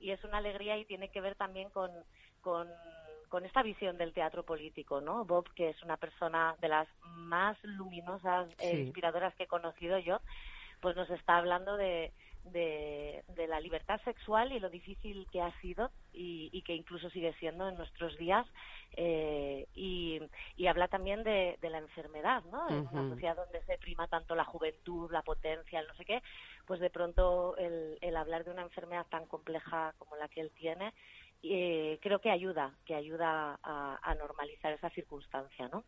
y 0.00 0.10
es 0.10 0.22
una 0.24 0.38
alegría 0.38 0.76
y 0.78 0.84
tiene 0.84 1.10
que 1.10 1.20
ver 1.20 1.34
también 1.34 1.70
con, 1.70 1.90
con, 2.40 2.68
con 3.28 3.44
esta 3.44 3.62
visión 3.62 3.98
del 3.98 4.12
teatro 4.12 4.44
político, 4.44 5.00
¿no? 5.00 5.24
Bob, 5.24 5.52
que 5.54 5.70
es 5.70 5.82
una 5.82 5.96
persona 5.96 6.56
de 6.60 6.68
las 6.68 6.88
más 7.02 7.56
luminosas 7.64 8.48
e 8.58 8.70
Sí. 8.70 8.76
inspiradoras 8.84 9.34
que 9.34 9.44
he 9.44 9.48
conocido 9.48 9.98
yo, 9.98 10.20
pues 10.80 10.96
nos 10.96 11.10
está 11.10 11.36
hablando 11.36 11.76
de, 11.76 12.12
de, 12.44 13.24
de 13.28 13.46
la 13.46 13.60
libertad 13.60 14.00
sexual 14.04 14.52
y 14.52 14.60
lo 14.60 14.70
difícil 14.70 15.26
que 15.30 15.40
ha 15.42 15.52
sido 15.60 15.90
y, 16.12 16.48
y 16.52 16.62
que 16.62 16.74
incluso 16.74 17.10
sigue 17.10 17.32
siendo 17.34 17.68
en 17.68 17.76
nuestros 17.76 18.16
días 18.16 18.46
eh, 18.96 19.66
y, 19.74 20.20
y 20.56 20.66
habla 20.66 20.88
también 20.88 21.22
de, 21.24 21.58
de 21.60 21.70
la 21.70 21.78
enfermedad, 21.78 22.42
¿no? 22.50 22.68
En 22.68 22.88
una 22.90 23.08
sociedad 23.10 23.36
donde 23.36 23.62
se 23.64 23.78
prima 23.78 24.08
tanto 24.08 24.34
la 24.34 24.44
juventud, 24.44 25.10
la 25.12 25.22
potencia, 25.22 25.80
el 25.80 25.86
no 25.86 25.94
sé 25.94 26.04
qué, 26.04 26.22
pues 26.66 26.80
de 26.80 26.90
pronto 26.90 27.56
el, 27.56 27.98
el 28.00 28.16
hablar 28.16 28.44
de 28.44 28.50
una 28.50 28.62
enfermedad 28.62 29.06
tan 29.10 29.26
compleja 29.26 29.94
como 29.98 30.16
la 30.16 30.28
que 30.28 30.40
él 30.40 30.50
tiene, 30.52 30.94
eh, 31.42 31.98
creo 32.02 32.20
que 32.20 32.30
ayuda, 32.30 32.74
que 32.84 32.94
ayuda 32.94 33.58
a, 33.62 33.98
a 34.02 34.14
normalizar 34.14 34.72
esa 34.72 34.90
circunstancia, 34.90 35.68
¿no? 35.68 35.84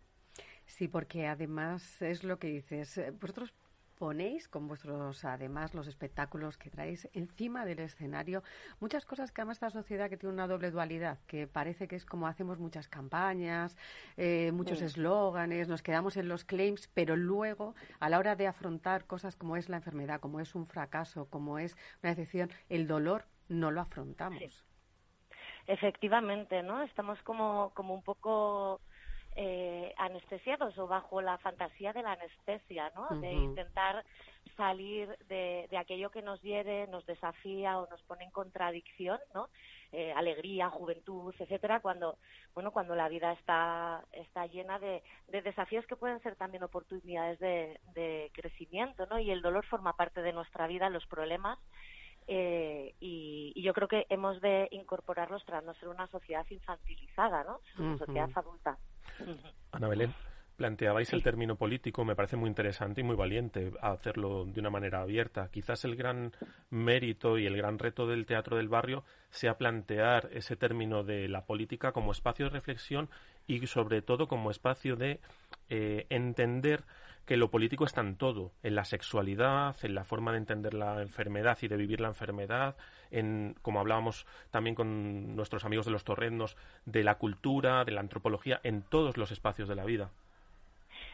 Sí, 0.67 0.87
porque 0.87 1.27
además 1.27 2.01
es 2.03 2.23
lo 2.23 2.39
que 2.39 2.47
dices, 2.47 2.97
eh, 2.99 3.11
vosotros 3.11 3.53
ponéis 4.01 4.49
con 4.49 4.67
vuestros, 4.67 5.27
además, 5.27 5.75
los 5.75 5.87
espectáculos 5.87 6.57
que 6.57 6.71
traéis 6.71 7.11
encima 7.13 7.67
del 7.67 7.81
escenario, 7.81 8.43
muchas 8.81 9.05
cosas 9.05 9.31
que 9.31 9.43
además 9.43 9.59
esta 9.59 9.69
sociedad 9.69 10.09
que 10.09 10.17
tiene 10.17 10.33
una 10.33 10.47
doble 10.47 10.71
dualidad, 10.71 11.19
que 11.27 11.47
parece 11.47 11.87
que 11.87 11.97
es 11.97 12.07
como 12.07 12.27
hacemos 12.27 12.59
muchas 12.59 12.89
campañas, 12.89 13.77
eh, 14.17 14.53
muchos 14.53 14.79
Sí. 14.79 14.87
eslóganes, 14.87 15.69
nos 15.69 15.83
quedamos 15.83 16.17
en 16.17 16.29
los 16.29 16.45
claims, 16.47 16.89
pero 16.95 17.15
luego, 17.15 17.75
a 17.99 18.09
la 18.09 18.19
hora 18.19 18.37
de 18.37 18.47
afrontar 18.47 19.05
cosas 19.05 19.37
como 19.37 19.55
es 19.59 19.69
la 19.69 19.77
enfermedad, 19.77 20.19
como 20.19 20.41
es 20.41 20.55
un 20.55 20.65
fracaso, 20.65 21.27
como 21.29 21.59
es 21.59 21.77
una 22.03 22.15
decepción, 22.15 22.49
el 22.71 22.87
dolor, 22.87 23.27
no 23.51 23.71
lo 23.71 23.83
afrontamos. 23.83 24.65
Efectivamente, 25.67 26.63
¿no? 26.63 26.83
Estamos 26.83 27.21
como, 27.23 27.71
como 27.75 27.93
un 27.93 28.03
poco 28.03 28.81
eh, 29.37 29.95
anestesiados 29.97 30.77
o 30.79 30.87
bajo 30.87 31.21
la 31.23 31.39
fantasía 31.39 31.93
de 31.93 32.03
la 32.03 32.13
anestesia, 32.13 32.91
¿no? 32.95 33.09
De 33.21 33.33
intentar 33.33 34.05
salir 34.57 35.09
de, 35.29 35.67
de 35.71 35.77
aquello 35.79 36.11
que 36.11 36.23
nos 36.23 36.41
hiere, 36.43 36.87
nos 36.89 37.07
desafía 37.07 37.79
o 37.79 37.87
nos 37.89 38.03
pone 38.03 38.25
en 38.25 38.31
contradicción, 38.31 39.19
¿no? 39.35 39.49
Eh, 39.93 40.13
alegría, 40.13 40.71
juventud, 40.71 41.35
etcétera, 41.39 41.81
cuando, 41.81 42.17
bueno, 42.55 42.71
cuando 42.71 42.95
la 42.95 43.09
vida 43.09 43.33
está, 43.33 44.05
está 44.13 44.47
llena 44.47 44.79
de, 44.79 45.03
de 45.29 45.43
desafíos 45.43 45.87
que 45.87 45.97
pueden 45.97 46.21
ser 46.23 46.37
también 46.37 46.63
oportunidades 46.63 47.39
de, 47.41 47.81
de 47.95 48.31
crecimiento, 48.33 49.07
¿no? 49.07 49.19
Y 49.19 49.31
el 49.31 49.43
dolor 49.43 49.65
forma 49.67 49.97
parte 49.97 50.23
de 50.23 50.33
nuestra 50.33 50.67
vida, 50.67 50.91
los 50.91 51.07
problemas, 51.07 51.59
eh, 52.29 52.95
y, 53.01 53.53
y 53.57 53.63
yo 53.63 53.73
creo 53.73 53.89
que 53.89 54.07
hemos 54.09 54.41
de 54.41 54.69
incorporarlos 54.71 55.43
para 55.45 55.61
no 55.63 55.75
ser 55.75 55.89
una 55.89 56.07
sociedad 56.09 56.47
infantilizada, 56.51 57.43
¿no? 57.43 57.61
Una 57.79 57.99
sociedad 57.99 58.31
adulta. 58.35 58.79
Ana 59.73 59.89
Belén, 59.89 60.15
planteabais 60.57 61.13
el 61.15 61.23
término 61.23 61.57
político, 61.57 62.05
me 62.05 62.15
parece 62.15 62.37
muy 62.37 62.49
interesante 62.49 63.01
y 63.01 63.05
muy 63.05 63.17
valiente 63.17 63.73
hacerlo 63.81 64.45
de 64.45 64.61
una 64.61 64.69
manera 64.69 65.01
abierta. 65.01 65.49
Quizás 65.51 65.85
el 65.85 65.97
gran 65.97 66.33
mérito 66.69 67.39
y 67.39 67.47
el 67.47 67.57
gran 67.57 67.79
reto 67.79 68.07
del 68.07 68.27
teatro 68.27 68.59
del 68.59 68.69
barrio 68.69 69.05
sea 69.31 69.57
plantear 69.57 70.29
ese 70.33 70.57
término 70.57 71.03
de 71.03 71.29
la 71.29 71.47
política 71.47 71.93
como 71.93 72.13
espacio 72.13 72.45
de 72.45 72.51
reflexión 72.51 73.09
y 73.47 73.67
sobre 73.67 74.03
todo 74.03 74.29
como 74.29 74.51
espacio 74.51 74.97
de 74.97 75.21
eh, 75.71 76.07
entender 76.11 76.85
que 77.27 77.37
lo 77.37 77.51
político 77.51 77.85
está 77.85 78.01
en 78.01 78.17
todo, 78.17 78.53
en 78.63 78.75
la 78.75 78.85
sexualidad, 78.85 79.77
en 79.83 79.95
la 79.95 80.05
forma 80.05 80.33
de 80.33 80.39
entender 80.39 80.75
la 80.75 81.01
enfermedad 81.01 81.59
y 81.63 81.69
de 81.69 81.77
vivir 81.77 82.01
la 82.01 82.09
enfermedad, 82.09 82.77
en, 83.11 83.55
como 83.63 83.81
hablábamos 83.81 84.27
también 84.51 84.75
con 84.75 85.37
nuestros 85.37 85.65
amigos 85.65 85.87
de 85.87 85.93
los 85.93 86.05
torrendos, 86.05 86.57
de 86.87 87.05
la 87.05 87.17
cultura, 87.17 87.85
de 87.85 87.93
la 87.93 88.01
antropología, 88.01 88.61
en 88.63 88.83
todos 88.83 89.17
los 89.17 89.31
espacios 89.31 89.69
de 89.69 89.77
la 89.77 89.85
vida. 89.85 90.11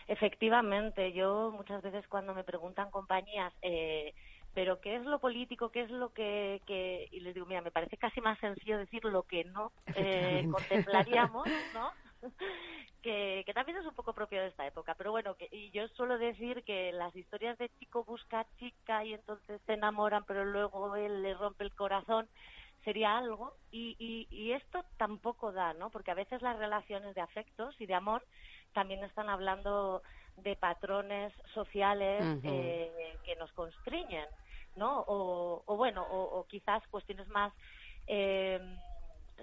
Efectivamente, 0.09 1.13
yo 1.13 1.53
muchas 1.55 1.83
veces 1.83 2.07
cuando 2.09 2.35
me 2.35 2.45
preguntan 2.45 2.91
compañías, 2.91 3.53
eh, 3.61 4.15
pero 4.55 4.81
¿qué 4.81 4.97
es 4.97 5.05
lo 5.05 5.19
político? 5.19 5.71
¿Qué 5.71 5.83
es 5.83 5.91
lo 5.91 6.15
que, 6.15 6.63
que, 6.67 7.09
Y 7.11 7.21
les 7.21 7.35
digo, 7.35 7.45
mira, 7.45 7.61
me 7.61 7.71
parece 7.71 7.99
casi 7.99 8.21
más 8.23 8.39
sencillo 8.39 8.79
decir 8.79 9.05
lo 9.05 9.25
que 9.25 9.45
no 9.45 9.73
eh, 9.95 10.49
contemplaríamos, 10.51 11.47
¿no? 11.75 11.91
que, 13.03 13.43
que, 13.47 13.55
también 13.55 13.79
es 13.79 13.87
un 13.87 13.95
poco 13.95 14.13
propio 14.13 14.41
de 14.41 14.49
esta 14.49 14.67
época. 14.67 14.95
Pero 14.95 15.11
bueno, 15.13 15.35
que, 15.35 15.49
y 15.51 15.71
yo 15.71 15.89
suelo 15.89 16.19
decir 16.19 16.63
que 16.65 16.93
las 16.93 17.15
historias 17.15 17.59
de 17.59 17.71
chico 17.79 18.05
busca 18.05 18.47
chica 18.59 19.05
y 19.05 19.15
entonces 19.15 19.61
se 19.67 19.75
enamoran, 19.75 20.25
pero 20.25 20.45
luego 20.45 20.97
él 20.97 21.23
le 21.23 21.35
rompe 21.35 21.65
el 21.65 21.75
corazón, 21.75 22.29
sería 22.85 23.17
algo. 23.17 23.55
Y, 23.71 23.97
y, 23.99 24.29
y 24.31 24.53
esto 24.53 24.85
tampoco 24.97 25.53
da, 25.53 25.75
¿no? 25.75 25.91
Porque 25.91 26.11
a 26.11 26.15
veces 26.15 26.43
las 26.43 26.59
relaciones 26.59 27.15
de 27.15 27.21
afectos 27.21 27.75
y 27.81 27.87
de 27.87 27.95
amor 27.95 28.25
también 28.73 29.03
están 29.05 29.29
hablando 29.29 30.03
de 30.37 30.57
patrones 30.57 31.33
sociales 31.55 32.23
eh, 32.43 33.19
que 33.25 33.37
nos 33.37 33.51
constriñen, 33.53 34.27
¿no? 34.77 35.01
O, 35.01 35.63
o 35.65 35.77
bueno, 35.77 36.03
o, 36.03 36.39
o, 36.39 36.47
quizás 36.47 36.87
cuestiones 36.89 37.27
más 37.29 37.53
eh, 38.07 38.61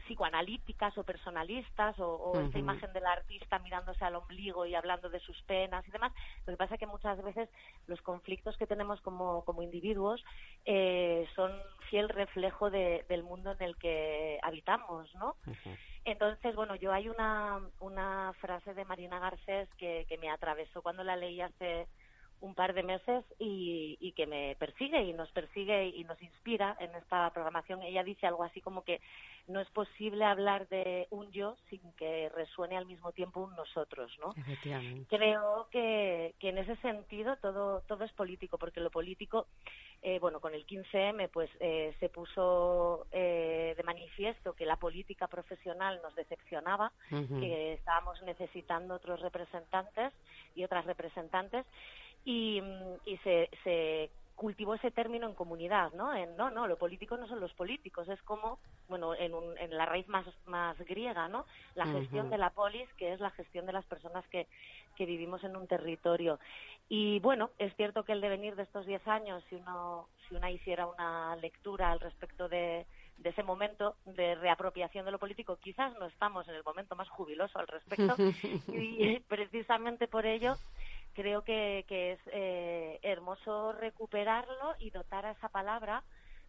psicoanalíticas 0.07 0.97
o 0.97 1.03
personalistas 1.03 1.99
o, 1.99 2.07
o 2.07 2.31
uh 2.31 2.49
-huh. 2.49 2.59
imagen 2.59 2.91
del 2.93 3.05
artista 3.05 3.59
mirándose 3.59 4.03
al 4.03 4.15
ombligo 4.15 4.65
y 4.65 4.75
hablando 4.75 5.09
de 5.09 5.19
sus 5.19 5.41
penas 5.43 5.87
y 5.87 5.91
demás. 5.91 6.11
Lo 6.45 6.53
que 6.53 6.57
pasa 6.57 6.75
es 6.75 6.79
que 6.79 6.87
muchas 6.87 7.21
veces 7.23 7.49
los 7.87 8.01
conflictos 8.01 8.57
que 8.57 8.67
tenemos 8.67 9.01
como, 9.01 9.43
como 9.45 9.61
individuos 9.61 10.23
eh, 10.65 11.27
son 11.35 11.51
fiel 11.89 12.09
reflejo 12.09 12.69
de, 12.69 13.05
del 13.07 13.23
mundo 13.23 13.51
en 13.51 13.61
el 13.61 13.77
que 13.77 14.39
habitamos, 14.41 15.13
¿no? 15.15 15.35
Uh 15.45 15.51
-huh. 15.51 15.77
Entonces, 16.05 16.53
bueno, 16.55 16.75
yo 16.75 16.91
hay 16.91 17.07
una, 17.07 17.61
una 17.79 18.33
frase 18.41 18.73
de 18.73 18.83
Marina 18.83 19.19
Garcés 19.19 19.69
que, 19.77 20.05
que 20.09 20.17
me 20.17 20.29
atravesó 20.29 20.81
cuando 20.81 21.03
la 21.03 21.15
leí 21.15 21.39
hace 21.39 21.87
un 22.43 22.55
par 22.55 22.73
de 22.73 22.83
meses 22.83 23.23
y, 23.39 23.97
y, 24.01 24.11
que 24.11 24.27
me 24.27 24.57
persigue 24.59 25.01
y 25.01 25.13
nos 25.13 25.31
persigue 25.31 25.87
y 25.87 26.03
nos 26.03 26.21
inspira 26.21 26.75
en 26.77 26.93
esta 26.93 27.29
programación. 27.31 27.81
Ella 27.81 28.03
dice 28.03 28.27
algo 28.27 28.43
así 28.43 28.59
como 28.59 28.83
que 28.83 28.99
no 29.47 29.61
es 29.61 29.69
posible 29.69 30.25
hablar 30.25 30.67
de 30.67 31.07
un 31.09 31.31
yo 31.31 31.55
sin 31.69 31.79
que 31.93 32.29
resuene 32.35 32.75
al 32.75 32.85
mismo 32.85 33.13
tiempo 33.13 33.39
un 33.39 33.55
nosotros, 33.55 34.11
¿no? 34.19 34.33
Creo 35.09 35.67
que, 35.71 36.35
que 36.39 36.49
en 36.49 36.57
ese 36.57 36.75
sentido 36.77 37.37
todo, 37.37 37.81
todo 37.87 38.03
es 38.03 38.11
político, 38.11 38.57
porque 38.57 38.81
lo 38.81 38.91
político, 38.91 39.47
eh, 40.01 40.19
bueno, 40.19 40.41
con 40.41 40.53
el 40.53 40.67
15M 40.67 41.29
pues 41.29 41.49
eh, 41.61 41.95
se 42.01 42.09
puso 42.09 43.07
eh, 43.13 43.73
de 43.77 43.83
manifiesto 43.83 44.51
que 44.51 44.65
la 44.65 44.75
política 44.75 45.27
profesional 45.27 46.01
nos 46.03 46.13
decepcionaba, 46.15 46.91
uh 47.09 47.15
-huh. 47.15 47.39
que 47.39 47.73
estábamos 47.73 48.21
necesitando 48.23 48.95
otros 48.95 49.21
representantes 49.21 50.11
y 50.55 50.65
otras 50.65 50.85
representantes 50.85 51.65
y, 52.25 52.61
y 53.05 53.17
se, 53.17 53.49
se 53.63 54.09
cultivó 54.35 54.73
ese 54.73 54.91
término 54.91 55.27
en 55.27 55.35
comunidad, 55.35 55.93
¿no? 55.93 56.13
En, 56.13 56.35
no, 56.35 56.49
no, 56.49 56.67
lo 56.67 56.77
político 56.77 57.17
no 57.17 57.27
son 57.27 57.39
los 57.39 57.53
políticos, 57.53 58.09
es 58.09 58.21
como, 58.23 58.59
bueno, 58.89 59.15
en, 59.15 59.33
un, 59.33 59.57
en 59.57 59.77
la 59.77 59.85
raíz 59.85 60.07
más, 60.07 60.25
más 60.45 60.77
griega, 60.79 61.27
¿no? 61.27 61.45
La 61.75 61.85
gestión 61.85 62.25
uh 62.25 62.29
-huh. 62.29 62.31
de 62.31 62.37
la 62.37 62.49
polis, 62.49 62.89
que 62.97 63.13
es 63.13 63.19
la 63.19 63.29
gestión 63.31 63.65
de 63.65 63.73
las 63.73 63.85
personas 63.85 64.27
que, 64.27 64.47
que 64.95 65.05
vivimos 65.05 65.43
en 65.43 65.55
un 65.55 65.67
territorio. 65.67 66.39
Y 66.89 67.19
bueno, 67.19 67.51
es 67.57 67.75
cierto 67.75 68.03
que 68.03 68.11
el 68.11 68.21
devenir 68.21 68.55
de 68.55 68.63
estos 68.63 68.85
diez 68.85 69.07
años, 69.07 69.43
si 69.49 69.55
uno, 69.55 70.07
si 70.27 70.35
una 70.35 70.51
hiciera 70.51 70.87
una 70.87 71.35
lectura 71.37 71.91
al 71.91 71.99
respecto 71.99 72.49
de, 72.49 72.85
de 73.17 73.29
ese 73.29 73.43
momento 73.43 73.95
de 74.05 74.35
reapropiación 74.35 75.05
de 75.05 75.11
lo 75.11 75.19
político, 75.19 75.57
quizás 75.57 75.97
no 75.99 76.07
estamos 76.07 76.47
en 76.47 76.55
el 76.55 76.63
momento 76.63 76.95
más 76.95 77.09
jubiloso 77.09 77.59
al 77.59 77.67
respecto, 77.67 78.15
y 78.67 79.19
precisamente 79.21 80.07
por 80.07 80.25
ello 80.25 80.55
creo 81.13 81.43
que, 81.43 81.85
que 81.87 82.13
es 82.13 82.19
eh, 82.31 82.99
hermoso 83.01 83.73
recuperarlo 83.73 84.75
y 84.79 84.89
dotar 84.89 85.25
a 85.25 85.31
esa 85.31 85.49
palabra 85.49 86.03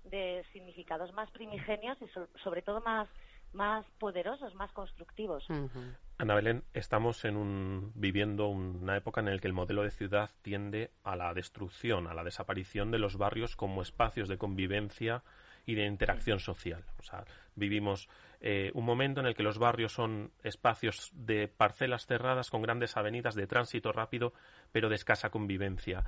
de 0.04 0.44
significados 0.52 1.12
más 1.12 1.30
primigenios 1.30 1.96
y 2.02 2.08
so, 2.08 2.28
sobre 2.42 2.62
todo 2.62 2.80
más 2.80 3.08
más 3.54 3.86
poderosos, 3.98 4.54
más 4.54 4.70
constructivos. 4.72 5.48
Uh 5.48 5.68
-huh. 5.68 5.96
Ana 6.18 6.34
Belén, 6.34 6.64
estamos 6.74 7.24
en 7.24 7.36
un, 7.36 7.92
viviendo 7.94 8.48
una 8.48 8.96
época 8.96 9.20
en 9.20 9.30
la 9.30 9.38
que 9.38 9.46
el 9.46 9.52
modelo 9.52 9.82
de 9.82 9.90
ciudad 9.90 10.30
tiende 10.42 10.90
a 11.02 11.16
la 11.16 11.32
destrucción, 11.34 12.06
a 12.06 12.14
la 12.14 12.24
desaparición 12.24 12.90
de 12.90 12.98
los 12.98 13.16
barrios 13.16 13.56
como 13.56 13.82
espacios 13.82 14.28
de 14.28 14.38
convivencia 14.38 15.22
y 15.66 15.74
de 15.74 15.86
interacción 15.86 16.40
social. 16.40 16.84
O 16.98 17.02
sea, 17.02 17.24
vivimos 17.54 18.08
eh, 18.46 18.70
un 18.74 18.84
momento 18.84 19.20
en 19.20 19.26
el 19.26 19.34
que 19.34 19.42
los 19.42 19.56
barrios 19.56 19.94
son 19.94 20.30
espacios 20.42 21.10
de 21.14 21.48
parcelas 21.48 22.04
cerradas 22.04 22.50
con 22.50 22.60
grandes 22.60 22.94
avenidas 22.98 23.34
de 23.34 23.46
tránsito 23.46 23.90
rápido, 23.90 24.34
pero 24.70 24.90
de 24.90 24.96
escasa 24.96 25.30
convivencia. 25.30 26.04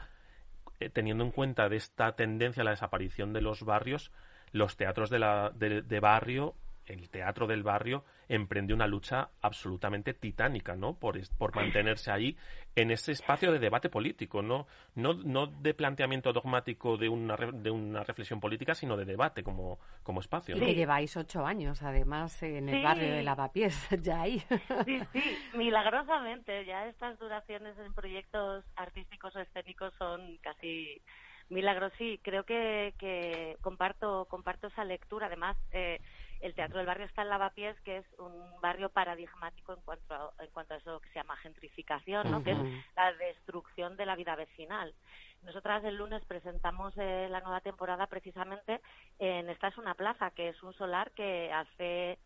Eh, 0.79 0.91
teniendo 0.91 1.25
en 1.25 1.31
cuenta 1.31 1.71
de 1.71 1.79
esta 1.79 2.15
tendencia 2.15 2.61
a 2.61 2.65
la 2.65 2.73
desaparición 2.73 3.33
de 3.33 3.41
los 3.41 3.63
barrios, 3.63 4.13
los 4.53 4.77
teatros 4.77 5.09
de, 5.09 5.19
la, 5.19 5.51
de, 5.55 5.81
de 5.81 6.01
barrio 6.01 6.55
el 6.87 7.11
teatro 7.11 7.47
del 7.47 7.63
barrio 7.63 8.05
emprendió 8.29 8.75
una 8.75 8.87
lucha 8.87 9.31
absolutamente 9.41 10.15
titánica, 10.15 10.75
¿no? 10.77 10.99
Por, 10.99 11.19
por 11.37 11.55
mantenerse 11.55 12.11
ahí 12.11 12.37
en 12.75 12.91
ese 12.91 13.13
espacio 13.13 13.53
de 13.53 13.59
debate 13.59 13.89
político, 13.89 14.43
¿no? 14.43 14.67
No, 14.95 15.15
no 15.15 15.47
de 15.47 15.75
planteamiento 15.75 16.33
dogmático 16.33 16.97
de 16.97 17.09
una, 17.09 17.37
de 17.37 17.71
una 17.71 18.03
reflexión 18.05 18.41
política, 18.41 18.75
sino 18.75 18.97
de 18.97 19.05
debate 19.05 19.43
como, 19.43 19.79
como 20.03 20.21
espacio. 20.21 20.57
¿no? 20.57 20.63
Y 20.63 20.67
que 20.67 20.75
lleváis 20.75 21.17
ocho 21.17 21.45
años, 21.45 21.83
además, 21.83 22.43
en 22.43 22.69
el 22.69 22.77
sí. 22.77 22.83
barrio 22.83 23.13
de 23.13 23.23
Lavapiés, 23.23 23.89
ya 24.03 24.23
ahí. 24.23 24.43
Sí, 24.85 25.01
sí, 25.13 25.39
milagrosamente. 25.55 26.65
Ya 26.65 26.87
estas 26.87 27.19
duraciones 27.19 27.79
en 27.79 27.93
proyectos 27.95 28.65
artísticos 28.77 29.35
o 29.37 29.41
escénicos 29.41 29.93
son 29.99 30.37
casi 30.39 31.01
milagros. 31.49 31.93
Sí, 31.99 32.21
creo 32.23 32.45
que, 32.45 32.95
que 32.99 33.57
comparto, 33.61 34.27
comparto 34.29 34.69
esa 34.69 34.85
lectura. 34.85 35.27
Además, 35.27 35.57
eh, 35.73 36.01
el 36.47 36.55
Teatro 36.55 36.79
del 36.79 36.87
Barrio 36.87 37.07
está 37.07 37.23
en 37.23 37.29
Lavapiés, 37.29 37.79
que 37.81 37.99
es 37.99 38.07
un 38.19 38.61
barrio 38.61 38.89
paradigmático 38.89 39.73
en 39.75 39.81
cuanto 39.83 40.15
a, 40.15 40.33
en 40.43 40.51
cuanto 40.51 40.75
a 40.75 40.77
eso 40.79 41.01
que 41.01 41.09
se 41.11 41.17
llama 41.17 41.37
gentrificación, 41.37 42.31
¿no? 42.31 42.39
Uh 42.39 42.41
-huh. 42.41 42.45
que 42.45 42.53
es 42.53 42.59
la 42.97 43.13
destrucción 43.13 43.97
de 43.97 44.07
la 44.07 44.17
vida 44.17 44.37
vecinal. 44.37 44.95
Nosotras 45.43 45.85
el 45.85 45.97
lunes 45.97 46.25
presentamos 46.25 46.95
eh, 46.97 47.29
la 47.31 47.41
nueva 47.41 47.61
temporada 47.61 48.07
precisamente 48.07 48.81
en 49.19 49.49
Esta 49.51 49.69
es 49.69 49.79
una 49.79 49.95
plaza, 49.95 50.31
que 50.31 50.49
es 50.49 50.63
un 50.63 50.73
solar 50.75 51.11
que 51.13 51.53
hace... 51.53 52.19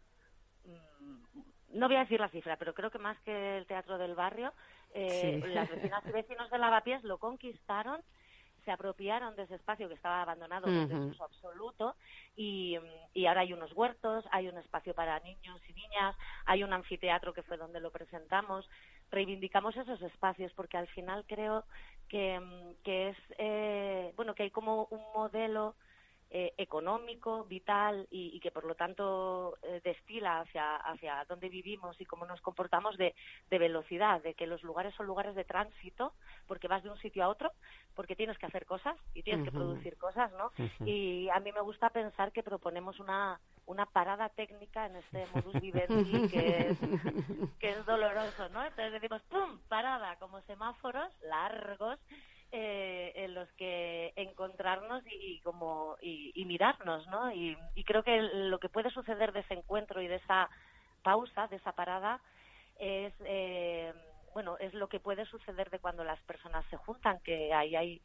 Mmm, 0.64 1.40
no 1.72 1.86
voy 1.86 1.96
a 1.96 2.00
decir 2.00 2.20
la 2.20 2.28
cifra, 2.28 2.56
pero 2.56 2.74
creo 2.74 2.90
que 2.90 2.98
más 2.98 3.18
que 3.20 3.58
el 3.58 3.66
Teatro 3.66 3.96
del 3.96 4.14
Barrio, 4.14 4.52
eh, 4.92 5.40
sí. 5.40 5.48
las 5.54 5.68
vecinas 5.70 6.04
y 6.04 6.10
vecinos 6.10 6.50
de 6.50 6.58
Lavapiés 6.58 7.02
lo 7.04 7.18
conquistaron 7.18 8.02
se 8.64 8.70
apropiaron 8.70 9.34
de 9.36 9.42
ese 9.42 9.54
espacio 9.56 9.88
que 9.88 9.94
estaba 9.94 10.22
abandonado 10.22 10.66
uh 10.66 10.70
-huh. 10.70 10.88
desde 10.88 11.14
su 11.14 11.24
absoluto 11.24 11.96
y, 12.36 12.78
y, 13.14 13.26
ahora 13.26 13.42
hay 13.42 13.52
unos 13.52 13.72
huertos, 13.72 14.24
hay 14.30 14.48
un 14.48 14.58
espacio 14.58 14.94
para 14.94 15.18
niños 15.20 15.60
y 15.68 15.72
niñas, 15.72 16.16
hay 16.46 16.62
un 16.62 16.72
anfiteatro 16.72 17.32
que 17.32 17.42
fue 17.42 17.56
donde 17.56 17.80
lo 17.80 17.90
presentamos. 17.90 18.68
Reivindicamos 19.10 19.76
esos 19.76 20.00
espacios 20.02 20.52
porque 20.54 20.76
al 20.76 20.86
final 20.88 21.24
creo 21.26 21.64
que, 22.08 22.40
que 22.84 23.10
es, 23.10 23.16
eh, 23.38 24.12
bueno, 24.16 24.34
que 24.34 24.44
hay 24.44 24.50
como 24.50 24.86
un 24.90 25.02
modelo 25.14 25.74
eh, 26.32 26.54
económico, 26.58 27.44
vital 27.44 28.06
y, 28.08 28.30
y, 28.36 28.38
que 28.38 28.52
por 28.52 28.64
lo 28.64 28.76
tanto 28.76 29.58
eh, 29.62 29.80
destila 29.82 30.40
hacia, 30.40 30.76
hacia 30.76 31.24
dónde 31.28 31.48
vivimos 31.48 32.00
y 32.00 32.06
cómo 32.06 32.24
nos 32.24 32.40
comportamos 32.40 32.96
de, 32.96 33.16
de, 33.50 33.58
velocidad, 33.58 34.22
de 34.22 34.34
que 34.34 34.46
los 34.46 34.62
lugares 34.62 34.94
son 34.94 35.06
lugares 35.06 35.34
de 35.34 35.44
tránsito, 35.44 36.12
porque 36.46 36.68
vas 36.68 36.84
de 36.84 36.90
un 36.90 36.98
sitio 36.98 37.24
a 37.24 37.28
otro, 37.28 37.50
porque 37.96 38.14
tienes 38.14 38.38
que 38.38 38.46
hacer 38.46 38.64
cosas 38.64 38.96
y 39.12 39.24
tienes 39.24 39.40
uh 39.40 39.42
-huh. 39.42 39.50
que 39.50 39.56
producir 39.56 39.96
cosas, 39.98 40.30
¿no? 40.32 40.52
Uh 40.56 40.62
-huh. 40.62 40.88
Y 40.88 41.28
a 41.30 41.40
mí 41.40 41.50
me 41.50 41.62
gusta 41.62 41.90
pensar 41.90 42.30
que 42.30 42.44
proponemos 42.44 43.00
una, 43.00 43.40
una 43.66 43.86
parada 43.86 44.28
técnica 44.28 44.86
en 44.86 44.96
este 44.96 45.26
modus 45.34 45.54
vivendi 45.60 46.28
que 46.28 46.68
es, 46.68 46.78
que 47.58 47.70
es 47.70 47.86
doloroso, 47.86 48.48
¿no? 48.50 48.64
Entonces 48.64 48.92
decimos, 48.92 49.20
¡pum!, 49.22 49.58
parada, 49.68 50.14
como 50.20 50.40
semáforos 50.42 51.12
largos 51.22 51.98
eh, 52.52 53.12
en 53.14 53.34
los 53.34 53.48
que 53.52 54.12
encontrarnos 54.16 55.04
y, 55.06 55.40
como 55.40 55.96
y, 56.02 56.32
y, 56.34 56.44
mirarnos, 56.44 57.06
¿no? 57.08 57.32
Y, 57.32 57.56
y, 57.74 57.84
creo 57.84 58.02
que 58.02 58.20
lo 58.20 58.58
que 58.58 58.68
puede 58.68 58.90
suceder 58.90 59.32
de 59.32 59.40
ese 59.40 59.54
encuentro 59.54 60.02
y 60.02 60.08
de 60.08 60.16
esa 60.16 60.50
pausa, 61.02 61.46
de 61.48 61.56
esa 61.56 61.72
parada, 61.72 62.20
es 62.78 63.12
eh, 63.24 63.92
bueno 64.34 64.56
es 64.58 64.74
lo 64.74 64.88
que 64.88 65.00
puede 65.00 65.26
suceder 65.26 65.70
de 65.70 65.78
cuando 65.78 66.02
las 66.02 66.20
personas 66.22 66.64
se 66.70 66.76
juntan, 66.76 67.20
que 67.20 67.52
ahí 67.52 67.76
hay 67.76 68.02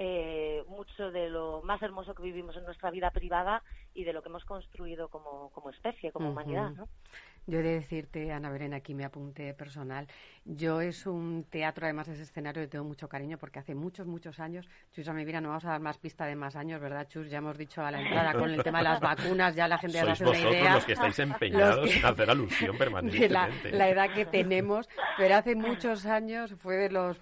eh, 0.00 0.62
mucho 0.68 1.10
de 1.10 1.28
lo 1.28 1.60
más 1.64 1.82
hermoso 1.82 2.14
que 2.14 2.22
vivimos 2.22 2.56
en 2.56 2.64
nuestra 2.64 2.90
vida 2.92 3.10
privada 3.10 3.64
y 3.94 4.04
de 4.04 4.12
lo 4.12 4.22
que 4.22 4.28
hemos 4.28 4.44
construido 4.44 5.08
como, 5.08 5.50
como 5.50 5.70
especie, 5.70 6.12
como 6.12 6.30
humanidad. 6.30 6.70
¿no? 6.70 6.88
Yo 7.48 7.58
he 7.58 7.62
de 7.62 7.74
decirte, 7.74 8.30
Ana 8.30 8.50
Belén, 8.50 8.74
aquí 8.74 8.94
me 8.94 9.04
apunte 9.06 9.54
personal. 9.54 10.06
Yo 10.44 10.80
es 10.82 11.04
un 11.06 11.46
teatro, 11.50 11.86
además 11.86 12.06
de 12.06 12.12
ese 12.12 12.22
escenario, 12.24 12.60
le 12.62 12.68
tengo 12.68 12.84
mucho 12.84 13.08
cariño 13.08 13.38
porque 13.38 13.58
hace 13.58 13.74
muchos, 13.74 14.06
muchos 14.06 14.38
años, 14.38 14.68
Chus, 14.92 15.08
a 15.08 15.14
mi 15.14 15.24
vida 15.24 15.40
no 15.40 15.48
vamos 15.48 15.64
a 15.64 15.70
dar 15.70 15.80
más 15.80 15.98
pista 15.98 16.26
de 16.26 16.36
más 16.36 16.54
años, 16.56 16.80
¿verdad, 16.80 17.08
Chus? 17.08 17.28
Ya 17.30 17.38
hemos 17.38 17.56
dicho 17.58 17.82
a 17.82 17.90
la 17.90 18.00
entrada 18.02 18.34
con 18.34 18.50
el 18.50 18.62
tema 18.62 18.78
de 18.78 18.84
las 18.84 19.00
vacunas, 19.00 19.56
ya 19.56 19.66
la 19.66 19.78
gente 19.78 19.94
ya 19.96 20.12
hace 20.12 20.22
una 20.22 20.32
vosotros 20.32 20.52
idea. 20.54 20.74
los 20.74 20.84
que 20.84 20.92
estáis 20.92 21.18
empeñados 21.18 21.90
que- 21.90 21.98
en 21.98 22.06
hacer 22.06 22.30
alusión 22.30 22.72
de 22.72 22.72
la, 22.72 22.78
permanentemente. 22.78 23.70
la 23.72 23.88
edad 23.88 24.14
que 24.14 24.26
tenemos, 24.26 24.88
pero 25.16 25.34
hace 25.36 25.56
muchos 25.56 26.06
años 26.06 26.54
fue 26.58 26.76
de 26.76 26.90
los 26.90 27.18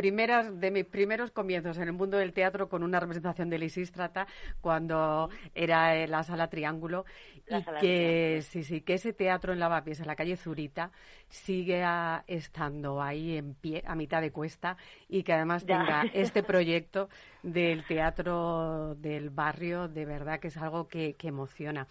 primeras 0.00 0.58
de 0.58 0.70
mis 0.70 0.86
primeros 0.86 1.30
comienzos 1.30 1.76
en 1.76 1.82
el 1.88 1.92
mundo 1.92 2.16
del 2.16 2.32
teatro 2.32 2.70
con 2.70 2.82
una 2.82 3.00
representación 3.00 3.50
de 3.50 3.58
Lisístrata 3.58 4.26
cuando 4.62 5.28
era 5.54 5.94
en 5.94 6.10
la 6.10 6.22
sala 6.22 6.48
Triángulo 6.48 7.04
La 7.48 7.58
y 7.58 7.62
Sala 7.64 7.80
que 7.80 8.40
sí 8.42 8.64
sí 8.64 8.80
que 8.80 8.94
ese 8.94 9.12
teatro 9.12 9.52
en 9.52 9.58
Lavapiés 9.58 10.00
en 10.00 10.06
la 10.06 10.16
calle 10.16 10.38
Zurita 10.38 10.90
sigue 11.28 11.82
a- 11.84 12.24
estando 12.26 13.02
ahí 13.02 13.36
en 13.36 13.52
pie 13.54 13.82
a 13.86 13.94
mitad 13.94 14.22
de 14.22 14.32
cuesta 14.32 14.78
y 15.06 15.22
que 15.22 15.34
además 15.34 15.66
Ya. 15.66 15.78
tenga 15.78 16.02
este 16.14 16.42
proyecto 16.42 17.10
del 17.42 17.84
teatro 17.84 18.94
del 18.94 19.28
barrio 19.28 19.86
de 19.88 20.06
verdad 20.06 20.40
que 20.40 20.48
es 20.48 20.56
algo 20.56 20.88
que, 20.88 21.12
que 21.14 21.28
emociona. 21.28 21.86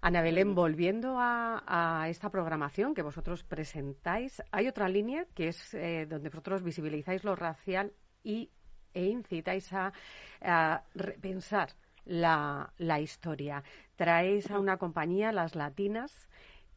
Ana 0.00 0.22
Belén, 0.22 0.54
volviendo 0.54 1.18
a, 1.18 1.64
a 1.66 2.08
esta 2.08 2.30
programación 2.30 2.94
que 2.94 3.02
vosotros 3.02 3.42
presentáis, 3.42 4.42
hay 4.52 4.68
otra 4.68 4.88
línea 4.88 5.26
que 5.34 5.48
es 5.48 5.74
eh, 5.74 6.06
donde 6.08 6.28
vosotros 6.30 6.62
visibilizáis 6.62 7.24
lo 7.24 7.34
racial 7.34 7.92
y, 8.22 8.50
e 8.94 9.06
incitáis 9.06 9.72
a, 9.72 9.92
a 10.40 10.84
repensar 10.94 11.70
la, 12.04 12.72
la 12.78 13.00
historia. 13.00 13.64
Traéis 13.96 14.50
a 14.50 14.58
una 14.60 14.76
compañía, 14.78 15.32
Las 15.32 15.56
Latinas, 15.56 16.28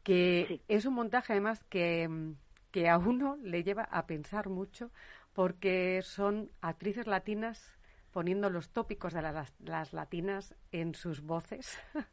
que 0.02 0.44
Sí. 0.48 0.60
es 0.68 0.84
un 0.84 0.94
montaje 0.94 1.32
además 1.32 1.62
que, 1.64 2.34
que 2.72 2.88
a 2.88 2.98
uno 2.98 3.36
le 3.42 3.62
lleva 3.62 3.84
a 3.84 4.06
pensar 4.06 4.48
mucho 4.48 4.90
porque 5.32 6.00
son 6.02 6.50
actrices 6.60 7.06
latinas 7.06 7.78
poniendo 8.12 8.50
los 8.50 8.70
tópicos 8.72 9.12
de 9.14 9.22
la- 9.22 9.32
las, 9.32 9.54
las 9.60 9.92
latinas 9.92 10.54
en 10.70 10.94
sus 10.94 11.22
voces. 11.22 11.78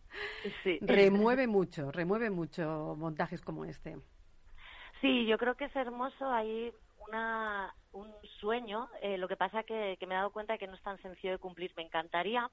Sí. 0.63 0.79
remueve 0.81 1.45
mucho, 1.47 1.91
remueve 1.91 2.29
mucho 2.31 2.95
montajes 2.97 3.41
como 3.41 3.65
este. 3.65 3.97
Sí, 5.01 5.25
yo 5.27 5.37
creo 5.37 5.55
que 5.55 5.65
es 5.65 5.75
hermoso. 5.75 6.29
Hay 6.31 6.73
una, 7.07 7.73
un 7.91 8.11
sueño. 8.39 8.89
eh, 9.01 9.17
lo 9.17 9.27
que 9.27 9.35
pasa 9.35 9.63
que, 9.63 9.97
que 9.99 10.07
me 10.07 10.15
he 10.15 10.17
dado 10.17 10.31
cuenta 10.31 10.53
de 10.53 10.59
que 10.59 10.67
no 10.67 10.75
es 10.75 10.81
tan 10.81 10.97
sencillo 11.01 11.33
de 11.33 11.37
cumplir. 11.39 11.71
Me 11.77 11.83
encantaría 11.83 12.49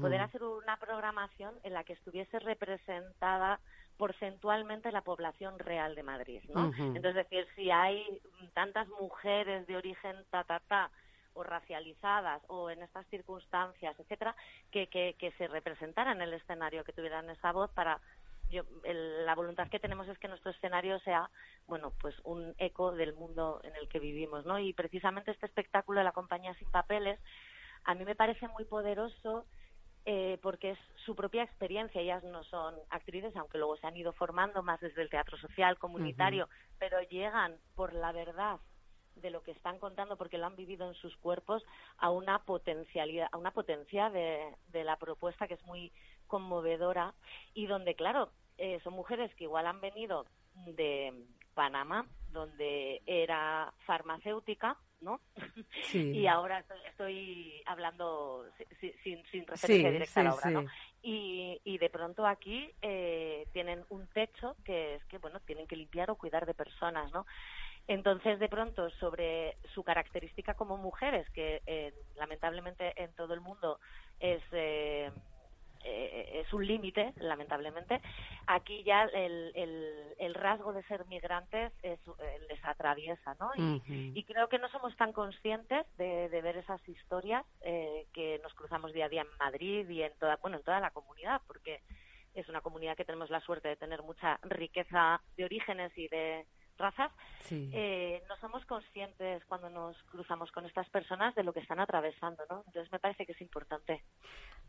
poder 0.00 0.20
hacer 0.20 0.42
una 0.42 0.76
programación 0.76 1.54
en 1.62 1.72
la 1.72 1.84
que 1.84 1.94
estuviese 1.94 2.38
representada 2.38 3.60
porcentualmente 3.96 4.92
la 4.92 5.02
población 5.02 5.58
real 5.58 5.94
de 5.94 6.02
Madrid, 6.02 6.42
¿no? 6.54 6.68
Ujú. 6.68 6.82
Entonces, 6.96 7.16
es 7.16 7.30
decir, 7.30 7.46
si 7.56 7.70
hay 7.70 8.20
tantas 8.54 8.88
mujeres 9.00 9.66
de 9.66 9.76
origen 9.76 10.16
ta, 10.30 10.44
ta, 10.44 10.60
ta, 10.68 10.90
o 11.34 11.42
racializadas 11.42 12.42
o 12.48 12.70
en 12.70 12.82
estas 12.82 13.06
circunstancias, 13.08 13.98
etcétera, 13.98 14.34
que, 14.70 14.88
que, 14.88 15.14
que 15.18 15.32
se 15.32 15.48
representaran 15.48 16.16
en 16.16 16.22
el 16.28 16.34
escenario, 16.34 16.84
que 16.84 16.92
tuvieran 16.92 17.30
esa 17.30 17.52
voz 17.52 17.70
para 17.72 18.00
yo, 18.50 18.64
el- 18.84 19.24
la 19.24 19.34
voluntad 19.36 19.68
que 19.68 19.78
tenemos 19.78 20.08
es 20.08 20.18
que 20.18 20.26
nuestro 20.26 20.50
escenario 20.50 20.98
sea, 21.00 21.30
bueno, 21.68 21.92
pues 22.00 22.16
un 22.24 22.52
eco 22.58 22.90
del 22.92 23.14
mundo 23.14 23.60
en 23.62 23.76
el 23.76 23.88
que 23.88 24.00
vivimos, 24.00 24.44
¿no? 24.44 24.58
Y 24.58 24.72
precisamente 24.72 25.30
este 25.30 25.46
espectáculo 25.46 25.98
de 26.00 26.04
la 26.04 26.12
compañía 26.12 26.54
sin 26.54 26.68
papeles 26.70 27.20
a 27.84 27.94
mí 27.94 28.04
me 28.04 28.16
parece 28.16 28.48
muy 28.48 28.64
poderoso 28.64 29.46
eh, 30.06 30.38
porque 30.42 30.70
es 30.70 30.78
su 31.04 31.14
propia 31.14 31.42
experiencia. 31.44 32.00
Ellas 32.00 32.24
no 32.24 32.42
son 32.44 32.74
actrices, 32.88 33.36
aunque 33.36 33.58
luego 33.58 33.76
se 33.76 33.86
han 33.86 33.96
ido 33.96 34.12
formando 34.14 34.62
más 34.62 34.80
desde 34.80 35.02
el 35.02 35.10
teatro 35.10 35.36
social, 35.38 35.78
comunitario, 35.78 36.48
pero 36.78 37.00
llegan 37.02 37.56
por 37.76 37.92
la 37.92 38.10
verdad 38.12 38.58
de 39.20 39.30
lo 39.30 39.42
que 39.42 39.52
están 39.52 39.78
contando 39.78 40.16
porque 40.16 40.38
lo 40.38 40.46
han 40.46 40.56
vivido 40.56 40.88
en 40.88 40.94
sus 40.94 41.16
cuerpos 41.18 41.62
a 41.98 42.10
una 42.10 42.44
potencialidad 42.44 43.28
a 43.32 43.36
una 43.38 43.50
potencia 43.52 44.10
de, 44.10 44.54
de 44.68 44.84
la 44.84 44.96
propuesta 44.96 45.46
que 45.48 45.54
es 45.54 45.64
muy 45.64 45.92
conmovedora 46.26 47.14
y 47.54 47.66
donde 47.66 47.94
claro 47.94 48.32
eh, 48.58 48.80
son 48.84 48.94
mujeres 48.94 49.34
que 49.36 49.44
igual 49.44 49.66
han 49.66 49.80
venido 49.80 50.26
de 50.66 51.12
Panamá 51.54 52.06
donde 52.32 53.02
era 53.06 53.72
farmacéutica 53.86 54.76
no 55.00 55.20
Sí. 55.90 56.12
y 56.12 56.26
ahora 56.26 56.58
estoy, 56.60 56.78
estoy 56.88 57.62
hablando 57.66 58.44
si- 58.58 58.66
si- 58.80 58.92
sin, 59.02 59.24
sin 59.26 59.46
referencia 59.46 59.88
Sí, 59.88 59.92
directa 59.92 60.20
a 60.20 60.24
la 60.24 60.34
obra, 60.34 60.50
¿no? 60.50 60.64
Y, 61.02 61.58
y 61.64 61.78
de 61.78 61.88
pronto 61.88 62.26
aquí 62.26 62.70
eh, 62.82 63.46
tienen 63.52 63.84
un 63.88 64.06
techo 64.08 64.56
que 64.64 64.96
es 64.96 65.04
que, 65.06 65.16
bueno, 65.18 65.40
tienen 65.40 65.66
que 65.66 65.76
limpiar 65.76 66.10
o 66.10 66.16
cuidar 66.16 66.44
de 66.44 66.52
personas, 66.54 67.10
¿no? 67.12 67.24
Entonces, 67.90 68.38
de 68.38 68.48
pronto, 68.48 68.88
sobre 69.00 69.56
su 69.74 69.82
característica 69.82 70.54
como 70.54 70.76
mujeres, 70.76 71.28
que 71.30 71.60
eh, 71.66 71.92
lamentablemente 72.14 72.92
en 73.02 73.12
todo 73.16 73.34
el 73.34 73.40
mundo 73.40 73.80
es... 74.20 74.40
eh, 74.52 75.10
eh, 75.82 76.42
es 76.44 76.52
un 76.52 76.66
límite, 76.66 77.14
lamentablemente. 77.16 78.00
Aquí 78.46 78.84
ya 78.84 79.04
el, 79.04 79.50
el, 79.56 80.14
el 80.18 80.34
rasgo 80.34 80.74
de 80.74 80.82
ser 80.84 81.06
migrantes 81.06 81.72
es, 81.82 81.98
eh, 82.18 82.38
les 82.50 82.62
atraviesa, 82.64 83.34
¿no? 83.40 83.50
Y, 83.56 84.22
creo 84.24 84.48
que 84.48 84.58
no 84.58 84.68
somos 84.68 84.94
tan 84.96 85.12
conscientes 85.12 85.86
de, 85.96 86.28
de 86.28 86.42
ver 86.42 86.58
esas 86.58 86.86
historias 86.86 87.44
que 88.12 88.38
nos 88.42 88.52
cruzamos 88.52 88.92
día 88.92 89.06
a 89.06 89.08
día 89.08 89.22
en 89.22 89.38
Madrid 89.38 89.88
y 89.88 90.02
en 90.02 90.12
toda, 90.18 90.36
bueno, 90.36 90.58
en 90.58 90.62
toda 90.62 90.80
la 90.80 90.90
comunidad, 90.90 91.40
porque 91.46 91.80
es 92.34 92.46
una 92.50 92.60
comunidad 92.60 92.94
que 92.96 93.06
tenemos 93.06 93.30
la 93.30 93.40
suerte 93.40 93.68
de 93.68 93.76
tener 93.76 94.02
mucha 94.02 94.38
riqueza 94.42 95.20
de 95.38 95.44
orígenes 95.46 95.96
y 95.96 96.08
de 96.08 96.44
razas. 96.80 97.12
Sí. 97.40 97.70
Eh, 97.72 98.22
no 98.28 98.36
somos 98.38 98.64
conscientes 98.66 99.44
cuando 99.44 99.70
nos 99.70 99.96
cruzamos 100.04 100.50
con 100.50 100.66
estas 100.66 100.88
personas 100.90 101.34
de 101.34 101.44
lo 101.44 101.52
que 101.52 101.60
están 101.60 101.78
atravesando, 101.78 102.42
¿no? 102.50 102.64
Entonces 102.66 102.90
me 102.90 102.98
parece 102.98 103.26
que 103.26 103.32
es 103.32 103.40
importante. 103.40 104.02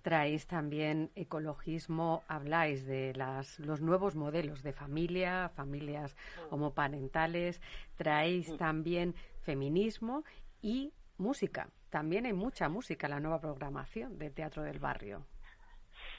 Traéis 0.01 0.47
también 0.47 1.12
ecologismo, 1.16 2.24
habláis 2.28 2.86
de 2.86 3.14
las, 3.16 3.59
los 3.59 3.82
nuevos 3.82 4.16
modelos 4.16 4.62
de 4.62 4.74
familia, 4.74 5.49
familias 5.55 6.16
homoparentales, 6.49 7.62
traéis 7.95 8.55
también 8.57 9.16
feminismo 9.41 10.24
y 10.62 10.93
música. 11.18 11.70
También 11.89 12.26
hay 12.26 12.34
mucha 12.34 12.70
música 12.70 13.07
en 13.07 13.12
la 13.12 13.20
nueva 13.20 13.39
programación 13.39 14.18
de 14.18 14.32
Teatro 14.32 14.64
del 14.64 14.80
Barrio. 14.80 15.26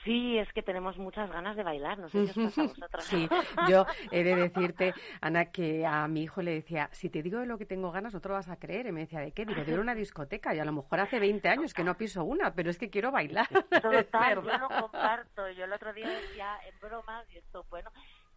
Sí, 0.04 0.38
es 0.38 0.52
que 0.52 0.62
tenemos 0.62 0.98
muchas 0.98 1.30
ganas 1.30 1.56
de 1.56 1.62
bailar, 1.62 1.98
no 1.98 2.08
sé 2.08 2.26
si 2.26 2.40
os 2.40 2.46
pasa 2.46 2.62
a 2.62 2.66
vosotras. 2.66 3.04
Sí, 3.04 3.28
yo 3.68 3.86
he 4.10 4.24
de 4.24 4.34
decirte, 4.34 4.94
Ana, 5.20 5.46
que 5.46 5.86
a 5.86 6.08
mi 6.08 6.22
hijo 6.22 6.42
le 6.42 6.54
decía, 6.54 6.88
si 6.92 7.08
te 7.08 7.22
digo 7.22 7.38
de 7.38 7.46
lo 7.46 7.58
que 7.58 7.66
tengo 7.66 7.92
ganas, 7.92 8.12
no 8.12 8.20
te 8.20 8.28
lo 8.28 8.34
vas 8.34 8.48
a 8.48 8.56
creer. 8.56 8.86
Y 8.86 8.92
me 8.92 9.00
decía, 9.00 9.20
¿de 9.20 9.32
qué? 9.32 9.44
Digo, 9.44 9.62
de 9.64 9.72
ir 9.72 9.78
a 9.78 9.80
una 9.80 9.94
discoteca. 9.94 10.54
Y 10.54 10.58
a 10.58 10.64
lo 10.64 10.72
mejor 10.72 11.00
hace 11.00 11.20
20 11.20 11.48
años 11.48 11.72
que 11.72 11.84
no 11.84 11.96
piso 11.96 12.24
una, 12.24 12.54
pero 12.54 12.70
es 12.70 12.78
que 12.78 12.90
quiero 12.90 13.12
bailar. 13.12 13.48
Total, 13.48 14.42
yo 14.44 14.58
lo 14.58 14.68
comparto. 14.68 15.48
Yo 15.50 15.64
el 15.64 15.72
otro 15.72 15.92
día 15.92 16.08
decía 16.08 16.58
en 16.66 16.80
bromas, 16.80 17.24
y 17.32 17.38
esto, 17.38 17.64
bueno, 17.70 17.90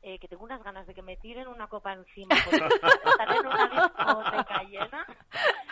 eh, 0.08 0.20
que 0.20 0.28
tengo 0.28 0.44
unas 0.44 0.62
ganas 0.64 0.86
de 0.86 0.94
que 0.94 1.02
me 1.02 1.18
tiren 1.18 1.48
una 1.48 1.68
copa 1.68 1.92
encima 1.94 2.36
porque 2.46 2.64
estar 2.64 3.32
en 3.36 3.46
una 3.48 3.68
discoteca 3.98 4.64
llena. 4.64 5.06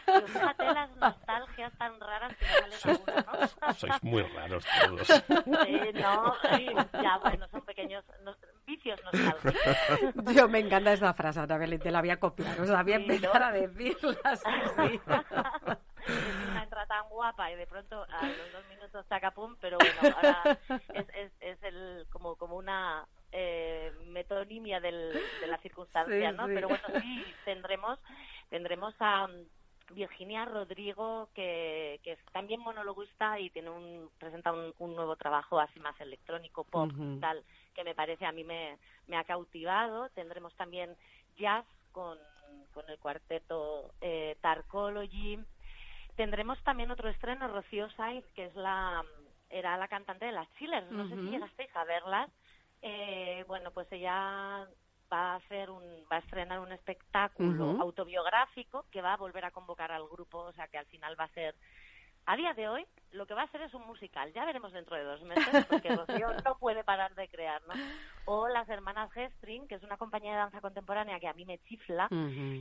Pero 0.05 0.27
fíjate 0.27 0.65
las 0.73 0.95
nostalgias 0.97 1.71
tan 1.77 1.99
raras 1.99 2.35
que 2.37 2.45
me 2.45 2.71
salen 2.77 2.97
a 2.97 3.21
uno, 3.21 3.47
¿no? 3.61 3.73
Sois 3.75 4.03
muy 4.03 4.23
raros 4.23 4.65
todos. 4.85 5.07
Sí, 5.07 5.79
no, 5.93 6.33
sí, 6.57 6.67
ya, 7.01 7.17
bueno, 7.19 7.47
son 7.49 7.61
pequeños 7.61 8.03
nos- 8.23 8.37
vicios 8.65 8.99
nostálgicos. 9.03 10.35
Yo 10.35 10.49
me 10.49 10.59
encanta 10.59 10.93
esa 10.93 11.13
frase, 11.13 11.39
Ana 11.39 11.57
Belén, 11.59 11.79
te 11.79 11.91
la 11.91 12.01
voy 12.01 12.09
a 12.09 12.19
copiar. 12.19 12.59
O 12.59 12.65
sea, 12.65 12.81
voy 12.83 12.93
a 12.93 12.97
Sí, 12.97 13.03
empezar 13.03 13.39
¿no? 13.39 13.45
a 13.47 13.51
decirla. 13.51 14.17
Sí, 14.83 15.01
entra 16.61 16.85
tan 16.87 17.07
guapa 17.09 17.51
y 17.51 17.55
de 17.55 17.67
pronto 17.67 18.03
a 18.09 18.25
los 18.27 18.51
dos 18.51 18.65
minutos 18.67 19.05
saca 19.07 19.31
pum, 19.31 19.55
pero 19.61 19.77
bueno, 19.77 20.15
ahora 20.17 20.59
es, 20.93 21.07
es, 21.15 21.31
es 21.39 21.63
el, 21.63 22.05
como, 22.11 22.35
como 22.35 22.55
una 22.57 23.05
eh, 23.33 23.91
metonimia 24.05 24.79
del, 24.79 25.11
de 25.41 25.47
la 25.47 25.57
circunstancia, 25.57 26.31
Sí, 26.31 26.37
¿no? 26.37 26.47
sí. 26.47 26.53
Pero 26.53 26.67
bueno, 26.69 26.83
sí, 27.01 27.25
tendremos, 27.45 27.99
tendremos 28.49 28.93
a 28.99 29.27
mm, 29.27 29.93
Virginia 29.95 30.45
Rodrigo, 30.45 31.29
que, 31.33 31.99
que 32.03 32.13
es 32.13 32.19
también 32.31 32.61
monologuista 32.61 33.39
y 33.39 33.49
tiene 33.49 33.69
un, 33.69 34.09
presenta 34.19 34.53
un, 34.53 34.73
un 34.79 34.95
nuevo 34.95 35.15
trabajo 35.15 35.59
así 35.59 35.79
más 35.79 35.99
electrónico, 35.99 36.63
pop, 36.63 36.89
Ujú. 36.91 37.19
tal, 37.19 37.43
que 37.73 37.83
me 37.83 37.95
parece 37.95 38.25
a 38.25 38.31
mí 38.31 38.43
me, 38.43 38.77
me 39.07 39.17
ha 39.17 39.23
cautivado. 39.23 40.09
Tendremos 40.11 40.53
también 40.55 40.95
jazz 41.35 41.65
con, 41.91 42.17
con 42.73 42.87
el 42.89 42.97
cuarteto 42.99 43.93
eh, 43.99 44.37
Tarcology. 44.41 45.39
Tendremos 46.15 46.61
también 46.63 46.91
otro 46.91 47.09
estreno, 47.09 47.47
Rocío 47.47 47.89
Saiz, 47.91 48.25
que 48.35 48.45
es 48.45 48.55
la 48.55 49.03
era 49.49 49.77
la 49.77 49.87
cantante 49.87 50.25
de 50.25 50.31
las 50.31 50.51
Chillers. 50.55 50.89
No 50.91 51.07
sé 51.09 51.15
si 51.15 51.21
llegasteis 51.29 51.75
a 51.75 51.83
verlas. 51.83 52.29
Eh, 52.85 53.45
bueno, 53.47 53.71
pues 53.71 53.87
ella 53.91 54.67
va 55.11 55.33
a 55.33 55.35
hacer 55.35 55.69
un, 55.69 55.83
va 56.11 56.17
a 56.17 56.19
estrenar 56.19 56.59
un 56.59 56.73
espectáculo 56.73 57.79
autobiográfico 57.79 58.85
que 58.91 59.01
va 59.01 59.13
a 59.13 59.17
volver 59.17 59.45
a 59.45 59.51
convocar 59.51 59.91
al 59.91 60.07
grupo, 60.07 60.39
o 60.39 60.51
sea 60.53 60.67
que 60.67 60.77
al 60.77 60.85
final 60.87 61.17
va 61.17 61.25
a 61.25 61.33
ser 61.33 61.55
A 62.25 62.35
día 62.37 62.53
de 62.53 62.69
hoy, 62.69 62.85
lo 63.11 63.25
que 63.25 63.33
va 63.33 63.41
a 63.41 63.45
hacer 63.45 63.61
es 63.61 63.73
un 63.73 63.85
musical. 63.85 64.31
Ya 64.33 64.45
veremos 64.45 64.71
dentro 64.71 64.95
de 64.95 65.03
dos 65.03 65.21
meses, 65.23 65.65
porque 65.69 65.95
Rocío 65.95 66.27
no 66.45 66.57
puede 66.57 66.83
parar 66.83 67.15
de 67.15 67.27
crear, 67.27 67.61
¿no? 67.67 67.73
O 68.25 68.47
las 68.47 68.67
hermanas 68.69 69.11
Gestring, 69.11 69.67
que 69.67 69.75
es 69.75 69.83
una 69.83 69.97
compañía 69.97 70.31
de 70.31 70.37
danza 70.37 70.61
contemporánea 70.61 71.19
que 71.19 71.27
a 71.27 71.33
mí 71.33 71.45
me 71.45 71.59
chifla 71.59 72.07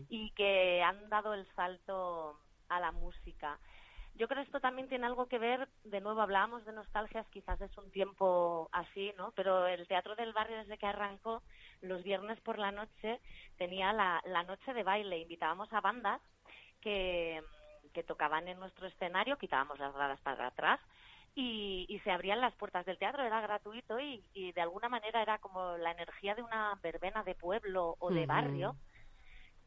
y 0.09 0.31
que 0.33 0.83
han 0.83 1.09
dado 1.09 1.33
el 1.35 1.47
salto 1.55 2.39
a 2.69 2.81
la 2.81 2.91
música. 2.91 3.59
Yo 4.15 4.29
creo 4.29 4.43
que 4.43 4.47
esto 4.47 4.61
también 4.61 4.89
tiene 4.89 5.07
algo 5.07 5.27
que 5.27 5.39
ver, 5.39 5.69
de 5.85 6.01
nuevo 6.01 6.21
hablábamos 6.21 6.65
de 6.65 6.73
nostalgias, 6.73 7.27
quizás 7.29 7.61
es 7.61 7.77
un 7.79 7.91
tiempo 7.91 8.69
así, 8.73 9.13
¿no? 9.17 9.33
Pero 9.33 9.67
el 9.67 9.89
Teatro 9.89 10.15
del 10.17 10.33
Barrio 10.35 10.59
desde 10.59 10.77
que 10.77 10.87
arrancó, 10.87 11.43
los 11.81 12.03
viernes 12.03 12.39
por 12.41 12.59
la 12.59 12.73
noche 12.73 13.21
tenía 13.57 13.93
la, 13.93 14.23
la 14.27 14.43
noche 14.43 14.75
de 14.75 14.83
baile, 14.83 15.19
invitábamos 15.19 15.73
a 15.73 15.81
bandas 15.81 16.21
que, 16.81 17.43
que 17.95 18.03
tocaban 18.03 18.49
en 18.49 18.59
nuestro 18.61 18.87
escenario, 18.87 19.39
quitábamos 19.39 19.79
las 19.79 19.95
gradas 19.95 20.21
para 20.21 20.49
atrás 20.49 20.79
y, 21.35 21.87
y 21.89 21.99
se 22.01 22.11
abrían 22.11 22.41
las 22.41 22.55
puertas 22.55 22.85
del 22.85 22.99
teatro, 22.99 23.23
era 23.23 23.41
gratuito 23.41 23.99
y, 23.99 24.23
y 24.35 24.53
de 24.53 24.61
alguna 24.61 24.91
manera 24.91 25.23
era 25.23 25.39
como 25.39 25.79
la 25.79 25.93
energía 25.93 26.35
de 26.35 26.43
una 26.43 26.79
verbena 26.83 27.23
de 27.23 27.35
pueblo 27.35 27.97
o 27.99 28.11
de 28.11 28.27
barrio. 28.27 28.77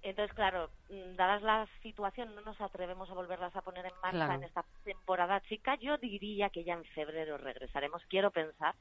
Entonces, 0.06 0.36
claro, 0.36 0.70
mm, 0.89 1.16
dadas 1.16 1.41
la 1.41 1.68
situación, 1.82 2.36
no 2.36 2.41
nos 2.41 2.62
atrevemos 2.62 3.10
a 3.10 3.16
volverlas 3.16 3.56
a 3.56 3.62
poner 3.64 3.88
en 3.88 3.93
marcha 4.03 4.18
Claro. 4.18 4.34
en 4.34 4.43
esta 4.43 4.64
temporada 4.84 5.41
chica. 5.41 5.74
Yo 5.76 5.97
diría 5.97 6.51
que 6.51 6.64
ya 6.64 6.74
en 6.76 6.84
febrero 6.86 7.39
regresaremos, 7.39 8.03
quiero 8.06 8.30
pensar. 8.30 8.76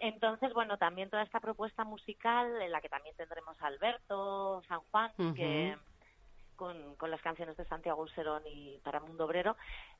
Entonces, 0.00 0.52
bueno, 0.52 0.76
también 0.76 1.08
toda 1.08 1.22
esta 1.22 1.40
propuesta 1.40 1.84
musical 1.84 2.60
en 2.60 2.70
la 2.72 2.82
que 2.82 2.90
también 2.90 3.16
tendremos 3.16 3.56
a 3.62 3.68
Alberto 3.68 4.62
San 4.68 4.80
Juan, 4.90 5.10
que 5.34 5.76
con, 6.56 6.94
con 6.96 7.10
las 7.10 7.22
canciones 7.22 7.56
de 7.56 7.64
Santiago 7.64 8.02
Userón 8.02 8.42
y 8.46 8.76
para 8.84 9.00
Mundo 9.00 9.24
Obrero, 9.24 9.56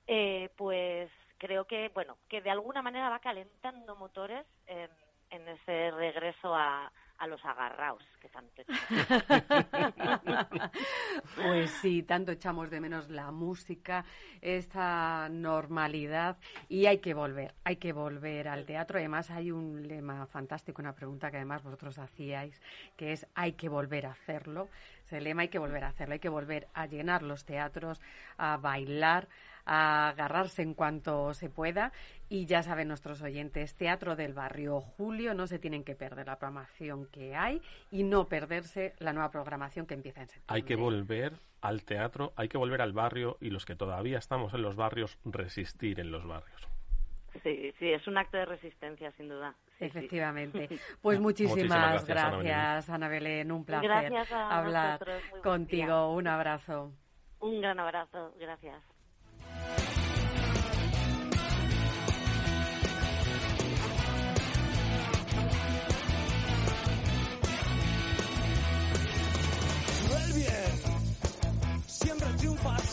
eh, 0.06 0.50
pues 0.56 1.10
creo 1.38 1.64
que, 1.64 1.88
bueno, 1.94 2.18
que 2.28 2.42
de 2.42 2.50
alguna 2.50 2.82
manera 2.82 3.08
va 3.08 3.18
calentando 3.20 3.96
motores 3.96 4.44
en, 4.66 4.90
en 5.30 5.48
ese 5.48 5.90
regreso 5.92 6.54
a, 6.54 6.92
a 7.20 7.26
los 7.26 7.44
agarraos 7.44 8.02
que 8.18 8.30
tanto 8.30 8.62
Pues 11.36 11.70
sí, 11.82 12.02
tanto 12.02 12.32
echamos 12.32 12.70
de 12.70 12.80
menos 12.80 13.10
la 13.10 13.30
música, 13.30 14.06
esta 14.40 15.28
normalidad 15.30 16.38
y 16.68 16.86
hay 16.86 16.98
que 16.98 17.12
volver, 17.12 17.54
hay 17.62 17.76
que 17.76 17.92
volver 17.92 18.48
al 18.48 18.64
teatro. 18.64 18.98
Además 18.98 19.30
hay 19.30 19.50
un 19.50 19.86
lema 19.86 20.26
fantástico, 20.26 20.80
una 20.80 20.94
pregunta 20.94 21.30
que 21.30 21.36
además 21.36 21.62
vosotros 21.62 21.98
hacíais, 21.98 22.60
que 22.96 23.12
es 23.12 23.26
hay 23.34 23.52
que 23.52 23.68
volver 23.68 24.06
a 24.06 24.12
hacerlo. 24.12 24.68
Ese 25.04 25.20
lema 25.20 25.42
hay 25.42 25.48
que 25.48 25.58
volver 25.58 25.84
a 25.84 25.88
hacerlo, 25.88 26.14
hay 26.14 26.20
que 26.20 26.30
volver 26.30 26.68
a 26.72 26.86
llenar 26.86 27.22
los 27.22 27.44
teatros, 27.44 28.00
a 28.38 28.56
bailar, 28.56 29.28
a 29.70 30.08
agarrarse 30.08 30.62
en 30.62 30.74
cuanto 30.74 31.32
se 31.32 31.48
pueda. 31.48 31.92
Y 32.28 32.46
ya 32.46 32.62
saben 32.62 32.88
nuestros 32.88 33.22
oyentes, 33.22 33.76
Teatro 33.76 34.16
del 34.16 34.34
Barrio 34.34 34.80
Julio, 34.80 35.32
no 35.32 35.46
se 35.46 35.60
tienen 35.60 35.84
que 35.84 35.94
perder 35.94 36.26
la 36.26 36.38
programación 36.38 37.06
que 37.06 37.36
hay 37.36 37.62
y 37.90 38.02
no 38.02 38.28
perderse 38.28 38.94
la 38.98 39.12
nueva 39.12 39.30
programación 39.30 39.86
que 39.86 39.94
empieza 39.94 40.22
en 40.22 40.28
septiembre. 40.28 40.54
Hay 40.54 40.62
que 40.62 40.74
volver 40.74 41.34
al 41.60 41.84
teatro, 41.84 42.32
hay 42.36 42.48
que 42.48 42.58
volver 42.58 42.82
al 42.82 42.92
barrio 42.92 43.36
y 43.40 43.50
los 43.50 43.64
que 43.64 43.76
todavía 43.76 44.18
estamos 44.18 44.54
en 44.54 44.62
los 44.62 44.74
barrios, 44.74 45.18
resistir 45.24 46.00
en 46.00 46.10
los 46.10 46.26
barrios. 46.26 46.68
Sí, 47.44 47.72
sí, 47.78 47.92
es 47.92 48.04
un 48.08 48.18
acto 48.18 48.38
de 48.38 48.46
resistencia, 48.46 49.12
sin 49.12 49.28
duda. 49.28 49.54
Sí, 49.78 49.84
sí. 49.84 49.98
Efectivamente. 49.98 50.68
Pues 51.00 51.20
muchísimas, 51.20 51.56
Muchísimas 51.56 52.06
gracias, 52.06 52.24
Ana 52.24 52.42
gracias, 52.42 52.90
Ana 52.90 53.08
Belén. 53.08 53.52
Un 53.52 53.64
placer 53.64 54.12
hablar 54.32 55.00
contigo. 55.44 56.12
Un 56.12 56.26
abrazo. 56.26 56.92
Un 57.38 57.60
gran 57.60 57.78
abrazo, 57.78 58.34
gracias. 58.38 58.82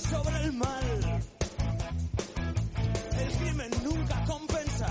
Sobre 0.09 0.43
el 0.43 0.53
mal. 0.53 1.21
El 3.19 3.37
crimen 3.37 3.71
nunca 3.83 4.23
compensa 4.25 4.87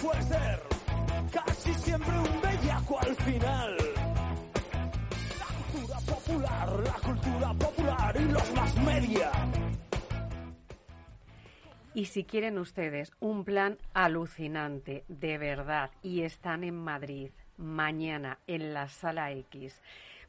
Suele 0.00 0.22
ser 0.22 0.62
casi 1.32 1.74
siempre 1.74 2.18
un 2.18 2.40
bellaco 2.40 3.00
al 3.00 3.16
final. 3.16 3.76
La 5.38 5.46
cultura 5.72 5.98
popular, 6.06 6.80
la 6.84 6.92
cultura 6.92 7.54
popular 7.54 8.16
y 8.20 8.24
los 8.24 8.54
más 8.54 8.76
media. 8.76 9.30
Y 11.94 12.04
si 12.04 12.24
quieren 12.24 12.58
ustedes 12.58 13.10
un 13.18 13.44
plan 13.44 13.78
alucinante, 13.92 15.04
de 15.08 15.36
verdad, 15.36 15.90
y 16.02 16.22
están 16.22 16.62
en 16.62 16.76
Madrid 16.76 17.30
mañana 17.56 18.38
en 18.46 18.72
la 18.72 18.88
Sala 18.88 19.32
X 19.32 19.80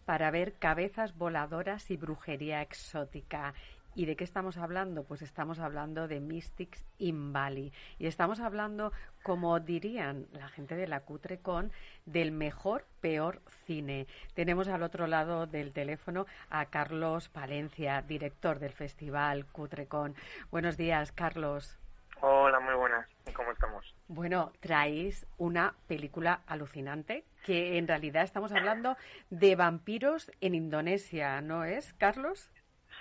para 0.03 0.31
ver 0.31 0.53
cabezas 0.53 1.15
voladoras 1.15 1.91
y 1.91 1.97
brujería 1.97 2.63
exótica. 2.63 3.53
¿Y 3.95 4.05
de 4.05 4.15
qué 4.15 4.23
estamos 4.23 4.57
hablando? 4.57 5.03
Pues 5.03 5.21
estamos 5.21 5.59
hablando 5.59 6.07
de 6.07 6.19
Mystics 6.19 6.83
in 6.99 7.33
Bali. 7.33 7.73
Y 7.97 8.07
estamos 8.07 8.39
hablando, 8.39 8.93
como 9.23 9.59
dirían 9.59 10.27
la 10.31 10.47
gente 10.47 10.75
de 10.75 10.87
la 10.87 11.01
Cutrecon, 11.01 11.71
del 12.05 12.31
mejor, 12.31 12.85
peor 13.01 13.41
cine. 13.65 14.07
Tenemos 14.35 14.67
al 14.67 14.83
otro 14.83 15.07
lado 15.07 15.47
del 15.47 15.73
teléfono 15.73 16.27
a 16.49 16.65
Carlos 16.65 17.29
Palencia, 17.29 18.01
director 18.01 18.59
del 18.59 18.73
festival 18.73 19.45
Cutrecon. 19.45 20.15
Buenos 20.51 20.77
días, 20.77 21.11
Carlos. 21.11 21.77
Hola, 22.21 22.59
muy 22.59 22.75
buenas. 22.75 23.07
¿Cómo 23.33 23.51
estamos? 23.51 23.95
Bueno, 24.07 24.51
traéis 24.59 25.25
una 25.37 25.73
película 25.87 26.41
alucinante 26.47 27.23
que 27.45 27.77
en 27.77 27.87
realidad 27.87 28.23
estamos 28.23 28.51
hablando 28.51 28.97
de 29.29 29.55
vampiros 29.55 30.29
en 30.41 30.53
Indonesia, 30.53 31.39
¿no 31.41 31.63
es, 31.63 31.93
Carlos? 31.93 32.51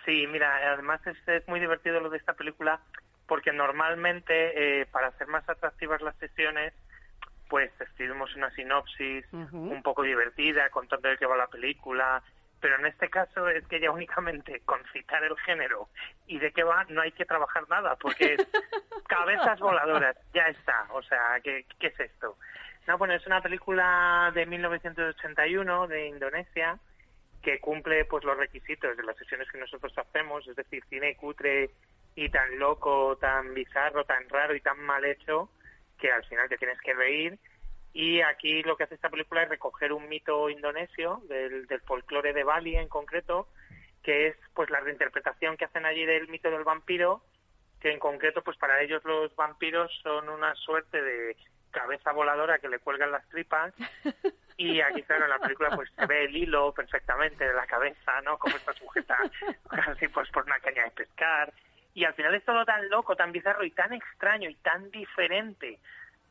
Sí, 0.09 0.27
mira, 0.27 0.73
además 0.73 1.07
es, 1.07 1.19
es 1.29 1.47
muy 1.49 1.61
divertido 1.61 2.01
lo 2.01 2.09
de 2.09 2.17
esta 2.17 2.33
película 2.33 2.81
porque 3.27 3.53
normalmente 3.53 4.81
eh, 4.81 4.87
para 4.87 5.09
hacer 5.09 5.27
más 5.27 5.47
atractivas 5.47 6.01
las 6.01 6.17
sesiones 6.17 6.73
pues 7.51 7.71
escribimos 7.79 8.35
una 8.35 8.51
sinopsis 8.53 9.27
un 9.33 9.83
poco 9.83 10.03
divertida 10.05 10.71
contando 10.71 11.11
de 11.11 11.19
qué 11.19 11.27
va 11.27 11.37
la 11.37 11.49
película, 11.49 12.23
pero 12.59 12.77
en 12.79 12.87
este 12.87 13.11
caso 13.11 13.51
es 13.51 13.67
que 13.67 13.81
ya 13.81 13.91
únicamente 13.91 14.61
con 14.65 14.81
citar 14.95 15.23
el 15.25 15.37
género 15.41 15.91
y 16.27 16.39
de 16.39 16.53
qué 16.53 16.63
va 16.63 16.87
no 16.89 17.03
hay 17.03 17.13
que 17.13 17.27
trabajar 17.27 17.69
nada 17.69 17.95
porque 17.97 18.33
es 18.33 18.49
cabezas 19.09 19.61
voladoras, 19.61 20.17
ya 20.33 20.47
está, 20.49 20.87
o 20.91 21.03
sea, 21.03 21.39
¿qué, 21.45 21.67
qué 21.79 21.89
es 21.89 22.01
esto? 22.01 22.39
No, 22.87 22.97
bueno, 22.97 23.13
es 23.13 23.27
una 23.27 23.43
película 23.43 24.33
de 24.35 24.47
1981 24.47 25.87
de 25.87 26.07
Indonesia 26.07 26.79
que 27.43 27.61
cumple 27.61 28.05
pues 28.05 28.25
los 28.25 28.37
requisitos 28.37 28.97
de 28.97 29.03
las 29.03 29.17
sesiones 29.17 29.51
que 29.51 29.59
nosotros 29.59 29.97
hacemos, 29.97 30.47
es 30.49 30.57
decir, 30.57 30.83
cine 30.89 31.17
cutre 31.17 31.71
y 32.15 32.29
tan 32.31 32.59
loco, 32.59 33.17
tan 33.17 33.55
bizarro, 33.55 34.05
tan 34.05 34.29
raro 34.29 34.55
y 34.55 34.61
tan 34.61 34.81
mal 34.81 35.05
hecho 35.05 35.51
que 35.99 36.11
al 36.11 36.25
final 36.25 36.49
te 36.49 36.59
tienes 36.59 36.81
que 36.81 36.95
reír. 36.95 37.39
Y 37.93 38.21
aquí 38.21 38.63
lo 38.63 38.77
que 38.77 38.85
hace 38.85 38.95
esta 38.95 39.09
película 39.09 39.43
es 39.43 39.49
recoger 39.49 39.93
un 39.93 40.09
mito 40.09 40.51
indonesio 40.51 41.23
del, 41.29 41.67
del 41.67 41.81
folclore 41.83 42.33
de 42.33 42.45
Bali 42.45 42.77
en 42.77 42.89
concreto, 42.89 43.49
que 44.03 44.29
es 44.29 44.37
pues 44.55 44.71
la 44.71 44.81
reinterpretación 44.81 45.57
que 45.57 45.65
hacen 45.65 45.87
allí 45.87 46.05
del 46.05 46.29
mito 46.29 46.51
del 46.51 46.65
vampiro, 46.65 47.23
que 47.81 47.93
en 47.93 47.99
concreto 47.99 48.43
pues 48.43 48.57
para 48.57 48.83
ellos 48.83 49.05
los 49.05 49.35
vampiros 49.37 49.91
son 50.03 50.29
una 50.29 50.55
suerte 50.55 51.01
de 51.01 51.37
cabeza 51.71 52.13
voladora 52.13 52.59
que 52.59 52.69
le 52.69 52.79
cuelgan 52.79 53.13
las 53.13 53.29
tripas 53.29 53.75
y 54.59 54.81
aquí 54.81 55.03
claro 55.05 55.25
en 55.25 55.31
la 55.31 55.39
película 55.39 55.71
pues 55.71 55.89
se 55.97 56.05
ve 56.07 56.25
el 56.25 56.37
hilo 56.37 56.75
perfectamente 56.75 57.47
de 57.47 57.55
la 57.55 57.67
cabeza 57.67 58.21
no 58.23 58.37
como 58.39 58.57
está 58.57 58.73
sujeta 58.75 59.17
casi 59.71 60.09
pues 60.09 60.29
por 60.31 60.45
una 60.45 60.59
caña 60.59 60.85
de 60.85 60.91
pescar. 60.91 61.53
Y 61.95 62.05
al 62.05 62.15
final 62.15 62.35
es 62.35 62.45
todo 62.45 62.65
tan 62.65 62.89
loco 62.91 63.15
tan 63.15 63.31
bizarro 63.31 63.65
y 63.65 63.71
tan 63.71 63.93
extraño 63.93 64.51
y 64.51 64.57
tan 64.57 64.91
diferente 64.91 65.79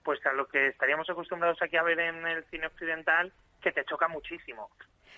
pues 0.04 0.24
a 0.26 0.34
lo 0.34 0.46
que 0.48 0.68
estaríamos 0.68 1.10
acostumbrados 1.10 1.62
aquí 1.62 1.78
a 1.78 1.84
ver 1.84 2.00
en 2.00 2.28
el 2.28 2.44
cine 2.46 2.68
occidental 2.68 3.32
que 3.62 3.72
te 3.72 3.86
choca 3.86 4.10
muchísimo. 4.10 4.70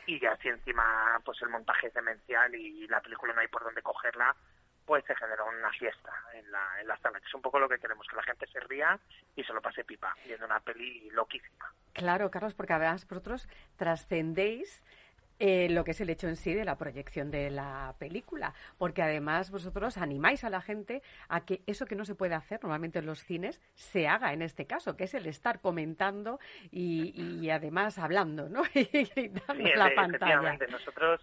Y 0.05 0.19
ya 0.19 0.37
si 0.37 0.49
encima 0.49 1.19
pues 1.25 1.41
el 1.41 1.49
montaje 1.49 1.87
es 1.87 1.93
demencial 1.95 2.53
y 2.53 2.87
la 2.87 3.01
película 3.01 3.33
no 3.33 3.41
hay 3.41 3.47
por 3.47 3.63
dónde 3.63 3.81
cogerla 3.81 4.35
pues 4.89 5.05
se 5.05 5.15
genera 5.15 5.43
una 5.43 5.69
fiesta 5.73 6.11
en 6.33 6.51
la, 6.51 6.81
en 6.81 6.87
la 6.87 6.97
sala, 6.97 7.19
que 7.19 7.27
es 7.27 7.33
un 7.35 7.43
poco 7.43 7.59
lo 7.59 7.69
que 7.69 7.77
queremos, 7.77 8.07
que 8.07 8.15
la 8.15 8.23
gente 8.23 8.47
se 8.47 8.59
ría 8.61 8.99
y 9.35 9.43
se 9.43 9.53
lo 9.53 9.61
pase 9.61 9.83
pipa, 9.83 10.15
viendo 10.25 10.47
una 10.47 10.59
peli 10.61 11.11
loquísima. 11.11 11.71
Claro, 11.93 12.31
Carlos, 12.31 12.55
porque 12.55 12.73
además 12.73 13.07
vosotros 13.07 13.47
trascendéis 13.77 14.83
eh, 15.37 15.69
lo 15.69 15.83
que 15.83 15.91
es 15.91 16.01
el 16.01 16.09
hecho 16.09 16.27
en 16.27 16.35
sí 16.35 16.55
de 16.55 16.65
la 16.65 16.75
proyección 16.75 17.29
de 17.29 17.51
la 17.51 17.93
película, 17.99 18.55
porque 18.79 19.03
además 19.03 19.51
vosotros 19.51 19.99
animáis 19.99 20.43
a 20.43 20.49
la 20.49 20.59
gente 20.59 21.03
a 21.27 21.45
que 21.45 21.61
eso 21.67 21.85
que 21.85 21.95
no 21.95 22.03
se 22.03 22.15
puede 22.15 22.33
hacer 22.33 22.59
normalmente 22.63 22.97
en 22.97 23.05
los 23.05 23.23
cines 23.23 23.61
se 23.75 24.07
haga 24.07 24.33
en 24.33 24.41
este 24.41 24.65
caso, 24.65 24.97
que 24.97 25.03
es 25.03 25.13
el 25.13 25.27
estar 25.27 25.61
comentando 25.61 26.39
y, 26.71 27.13
y 27.43 27.51
además 27.51 27.99
hablando, 27.99 28.49
¿no? 28.49 28.63
y 28.73 29.27
dando 29.29 29.53
Sí, 29.67 29.71
la 29.75 29.91
pantalla. 29.93 30.07
efectivamente. 30.07 30.67
Nosotros 30.67 31.21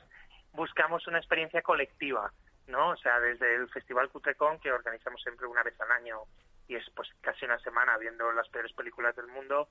buscamos 0.52 1.06
una 1.08 1.18
experiencia 1.18 1.60
colectiva, 1.62 2.32
¿no? 2.66 2.90
O 2.90 2.96
sea, 2.96 3.20
desde 3.20 3.54
el 3.54 3.68
Festival 3.68 4.08
Cutrecon, 4.10 4.58
que 4.60 4.72
organizamos 4.72 5.22
siempre 5.22 5.46
una 5.46 5.62
vez 5.62 5.80
al 5.80 5.90
año 5.92 6.22
y 6.68 6.76
es 6.76 6.84
pues 6.94 7.08
casi 7.20 7.44
una 7.44 7.58
semana 7.60 7.96
viendo 7.98 8.30
las 8.32 8.48
peores 8.48 8.72
películas 8.72 9.14
del 9.14 9.28
mundo, 9.28 9.68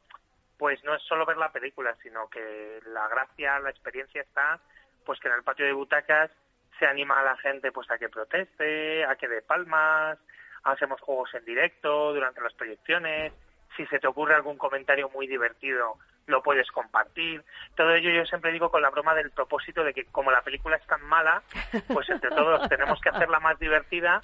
pues 0.57 0.83
no 0.83 0.95
es 0.95 1.03
solo 1.03 1.25
ver 1.25 1.37
la 1.37 1.51
película, 1.51 1.95
sino 2.01 2.29
que 2.29 2.79
la 2.87 3.07
gracia, 3.07 3.59
la 3.59 3.69
experiencia 3.69 4.21
está, 4.21 4.59
pues 5.05 5.19
que 5.19 5.27
en 5.27 5.35
el 5.35 5.43
patio 5.43 5.65
de 5.65 5.73
butacas 5.73 6.31
se 6.79 6.85
anima 6.85 7.19
a 7.19 7.23
la 7.23 7.37
gente 7.37 7.71
pues 7.71 7.89
a 7.91 7.97
que 7.97 8.09
proteste, 8.09 9.05
a 9.05 9.15
que 9.15 9.27
dé 9.27 9.41
palmas, 9.41 10.17
hacemos 10.63 10.99
juegos 11.01 11.33
en 11.33 11.45
directo 11.45 12.13
durante 12.13 12.41
las 12.41 12.53
proyecciones, 12.53 13.33
si 13.75 13.85
se 13.87 13.99
te 13.99 14.07
ocurre 14.07 14.35
algún 14.35 14.57
comentario 14.57 15.09
muy 15.09 15.27
divertido 15.27 15.97
lo 16.27 16.41
puedes 16.41 16.69
compartir. 16.71 17.43
Todo 17.75 17.93
ello 17.93 18.09
yo 18.09 18.25
siempre 18.25 18.51
digo 18.51 18.71
con 18.71 18.81
la 18.81 18.89
broma 18.89 19.13
del 19.13 19.31
propósito 19.31 19.83
de 19.83 19.93
que 19.93 20.05
como 20.05 20.31
la 20.31 20.41
película 20.41 20.75
es 20.75 20.85
tan 20.87 21.03
mala, 21.03 21.43
pues 21.87 22.09
entre 22.09 22.29
todos 22.29 22.67
tenemos 22.69 22.99
que 23.01 23.09
hacerla 23.09 23.39
más 23.39 23.59
divertida 23.59 24.21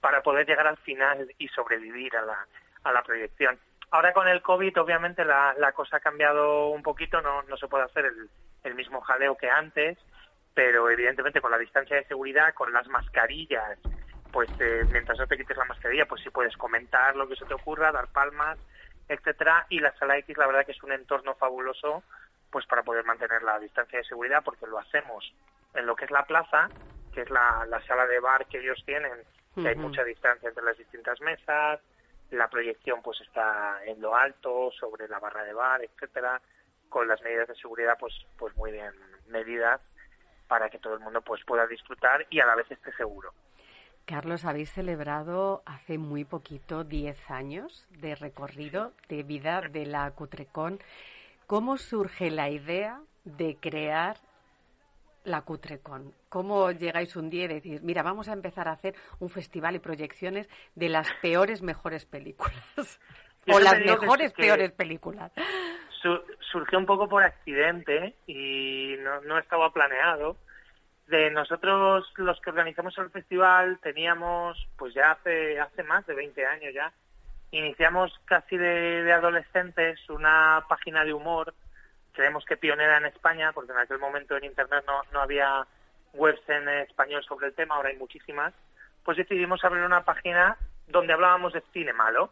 para 0.00 0.22
poder 0.22 0.46
llegar 0.46 0.66
al 0.66 0.78
final 0.78 1.32
y 1.38 1.48
sobrevivir 1.48 2.16
a 2.16 2.22
la, 2.22 2.46
a 2.84 2.92
la 2.92 3.02
proyección. 3.02 3.58
Ahora 3.90 4.12
con 4.12 4.26
el 4.26 4.40
COVID 4.40 4.80
obviamente 4.80 5.24
la, 5.24 5.54
la 5.58 5.72
cosa 5.72 5.98
ha 5.98 6.00
cambiado 6.00 6.68
un 6.68 6.82
poquito, 6.82 7.20
no, 7.20 7.42
no 7.42 7.56
se 7.56 7.68
puede 7.68 7.84
hacer 7.84 8.06
el, 8.06 8.30
el 8.64 8.74
mismo 8.74 9.00
jaleo 9.02 9.36
que 9.36 9.50
antes, 9.50 9.98
pero 10.54 10.90
evidentemente 10.90 11.40
con 11.40 11.50
la 11.50 11.58
distancia 11.58 11.96
de 11.96 12.04
seguridad, 12.04 12.54
con 12.54 12.72
las 12.72 12.88
mascarillas, 12.88 13.78
pues 14.32 14.48
eh, 14.60 14.84
mientras 14.90 15.18
no 15.18 15.26
te 15.26 15.36
quites 15.36 15.56
la 15.56 15.66
mascarilla, 15.66 16.06
pues 16.06 16.22
sí 16.22 16.30
puedes 16.30 16.56
comentar 16.56 17.14
lo 17.16 17.28
que 17.28 17.36
se 17.36 17.44
te 17.44 17.54
ocurra, 17.54 17.92
dar 17.92 18.08
palmas, 18.08 18.58
etcétera. 19.08 19.66
Y 19.68 19.80
la 19.80 19.92
sala 19.98 20.18
X, 20.18 20.36
la 20.36 20.46
verdad 20.46 20.66
que 20.66 20.72
es 20.72 20.82
un 20.82 20.92
entorno 20.92 21.34
fabuloso, 21.34 22.02
pues 22.50 22.66
para 22.66 22.82
poder 22.82 23.04
mantener 23.04 23.42
la 23.42 23.58
distancia 23.58 23.98
de 23.98 24.04
seguridad, 24.04 24.42
porque 24.44 24.66
lo 24.66 24.78
hacemos 24.78 25.32
en 25.74 25.86
lo 25.86 25.96
que 25.96 26.04
es 26.04 26.10
la 26.10 26.24
plaza, 26.24 26.68
que 27.12 27.22
es 27.22 27.30
la, 27.30 27.66
la 27.68 27.80
sala 27.86 28.06
de 28.06 28.20
bar 28.20 28.46
que 28.46 28.58
ellos 28.58 28.82
tienen, 28.84 29.12
que 29.54 29.68
hay 29.68 29.76
mucha 29.76 30.04
distancia 30.04 30.48
entre 30.48 30.64
las 30.64 30.76
distintas 30.76 31.20
mesas, 31.20 31.80
la 32.30 32.48
proyección 32.48 33.02
pues 33.02 33.20
está 33.20 33.84
en 33.84 34.00
lo 34.00 34.16
alto, 34.16 34.70
sobre 34.72 35.08
la 35.08 35.18
barra 35.18 35.44
de 35.44 35.52
bar, 35.52 35.82
etcétera, 35.82 36.40
con 36.88 37.06
las 37.08 37.20
medidas 37.22 37.48
de 37.48 37.54
seguridad 37.56 37.96
pues 37.98 38.14
pues 38.38 38.54
muy 38.56 38.72
bien 38.72 38.92
medidas 39.28 39.80
para 40.48 40.68
que 40.68 40.78
todo 40.78 40.94
el 40.94 41.00
mundo 41.00 41.22
pues 41.22 41.42
pueda 41.44 41.66
disfrutar 41.66 42.26
y 42.30 42.40
a 42.40 42.46
la 42.46 42.54
vez 42.54 42.70
esté 42.70 42.92
seguro. 42.92 43.32
Carlos, 44.06 44.44
habéis 44.44 44.70
celebrado 44.72 45.62
hace 45.64 45.96
muy 45.96 46.24
poquito 46.24 46.84
10 46.84 47.30
años 47.30 47.86
de 47.90 48.14
recorrido 48.14 48.92
de 49.08 49.22
vida 49.22 49.60
de 49.70 49.86
la 49.86 50.10
Cutrecon. 50.10 50.80
¿Cómo 51.46 51.78
surge 51.78 52.30
la 52.30 52.50
idea 52.50 53.00
de 53.24 53.56
crear 53.60 54.16
la 55.24 55.42
Cutrecon? 55.42 56.12
¿Cómo 56.28 56.70
llegáis 56.72 57.14
un 57.16 57.30
día 57.30 57.44
y 57.44 57.48
decís, 57.48 57.82
mira, 57.82 58.02
vamos 58.02 58.28
a 58.28 58.32
empezar 58.32 58.68
a 58.68 58.72
hacer 58.72 58.94
un 59.20 59.28
festival 59.30 59.76
y 59.76 59.78
proyecciones 59.78 60.48
de 60.74 60.88
las 60.88 61.08
peores, 61.22 61.62
mejores 61.62 62.04
películas? 62.06 62.54
O 63.52 63.58
las 63.58 63.74
que- 63.74 63.84
mejores, 63.86 64.32
que- 64.34 64.42
peores 64.42 64.70
películas. 64.70 65.32
Su- 66.00 66.22
surgió 66.52 66.78
un 66.78 66.86
poco 66.86 67.08
por 67.08 67.24
accidente 67.24 68.14
y 68.28 68.94
no, 69.00 69.20
no 69.22 69.36
estaba 69.36 69.72
planeado. 69.72 70.36
De 71.06 71.30
nosotros, 71.30 72.10
los 72.16 72.40
que 72.40 72.50
organizamos 72.50 72.96
el 72.98 73.10
festival, 73.10 73.78
teníamos, 73.82 74.68
pues 74.76 74.94
ya 74.94 75.12
hace, 75.12 75.60
hace 75.60 75.82
más 75.82 76.06
de 76.06 76.14
20 76.14 76.46
años 76.46 76.72
ya, 76.72 76.92
iniciamos 77.50 78.12
casi 78.24 78.56
de, 78.56 79.02
de 79.02 79.12
adolescentes 79.12 79.98
una 80.08 80.64
página 80.68 81.04
de 81.04 81.12
humor, 81.12 81.54
creemos 82.12 82.44
que 82.44 82.56
pionera 82.56 82.98
en 82.98 83.06
España, 83.06 83.52
porque 83.52 83.72
en 83.72 83.78
aquel 83.78 83.98
momento 83.98 84.36
en 84.36 84.44
Internet 84.44 84.84
no, 84.86 85.02
no 85.12 85.20
había 85.20 85.66
webs 86.14 86.48
en 86.48 86.68
español 86.68 87.22
sobre 87.24 87.48
el 87.48 87.54
tema, 87.54 87.74
ahora 87.74 87.90
hay 87.90 87.96
muchísimas, 87.96 88.54
pues 89.04 89.16
decidimos 89.16 89.64
abrir 89.64 89.82
una 89.82 90.04
página 90.04 90.56
donde 90.88 91.12
hablábamos 91.12 91.52
de 91.52 91.62
cine 91.72 91.92
malo 91.92 92.30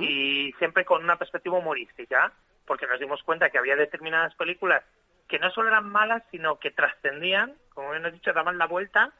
y 0.00 0.52
siempre 0.58 0.84
con 0.84 1.02
una 1.02 1.16
perspectiva 1.16 1.58
humorística, 1.58 2.32
porque 2.66 2.86
nos 2.86 3.00
dimos 3.00 3.20
cuenta 3.24 3.50
que 3.50 3.58
había 3.58 3.74
determinadas 3.74 4.32
películas 4.36 4.84
que 5.28 5.38
no 5.38 5.50
solo 5.50 5.68
eran 5.68 5.88
malas, 5.88 6.22
sino 6.30 6.58
que 6.58 6.70
trascendían, 6.70 7.54
como 7.70 7.90
bien 7.90 8.06
he 8.06 8.10
dicho, 8.10 8.32
daban 8.32 8.58
la 8.58 8.66
vuelta 8.66 9.12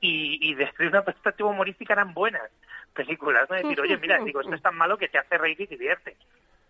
y, 0.00 0.38
y 0.50 0.54
desde 0.54 0.86
una 0.88 1.04
perspectiva 1.04 1.48
humorística 1.48 1.92
eran 1.92 2.14
buenas 2.14 2.50
películas, 2.94 3.48
¿no? 3.48 3.56
Decir, 3.56 3.80
oye, 3.80 3.96
mira, 3.98 4.18
digo, 4.18 4.40
esto 4.40 4.54
es 4.54 4.62
tan 4.62 4.76
malo 4.76 4.98
que 4.98 5.08
te 5.08 5.18
hace 5.18 5.38
reír 5.38 5.60
y 5.60 5.66
divierte. 5.66 6.16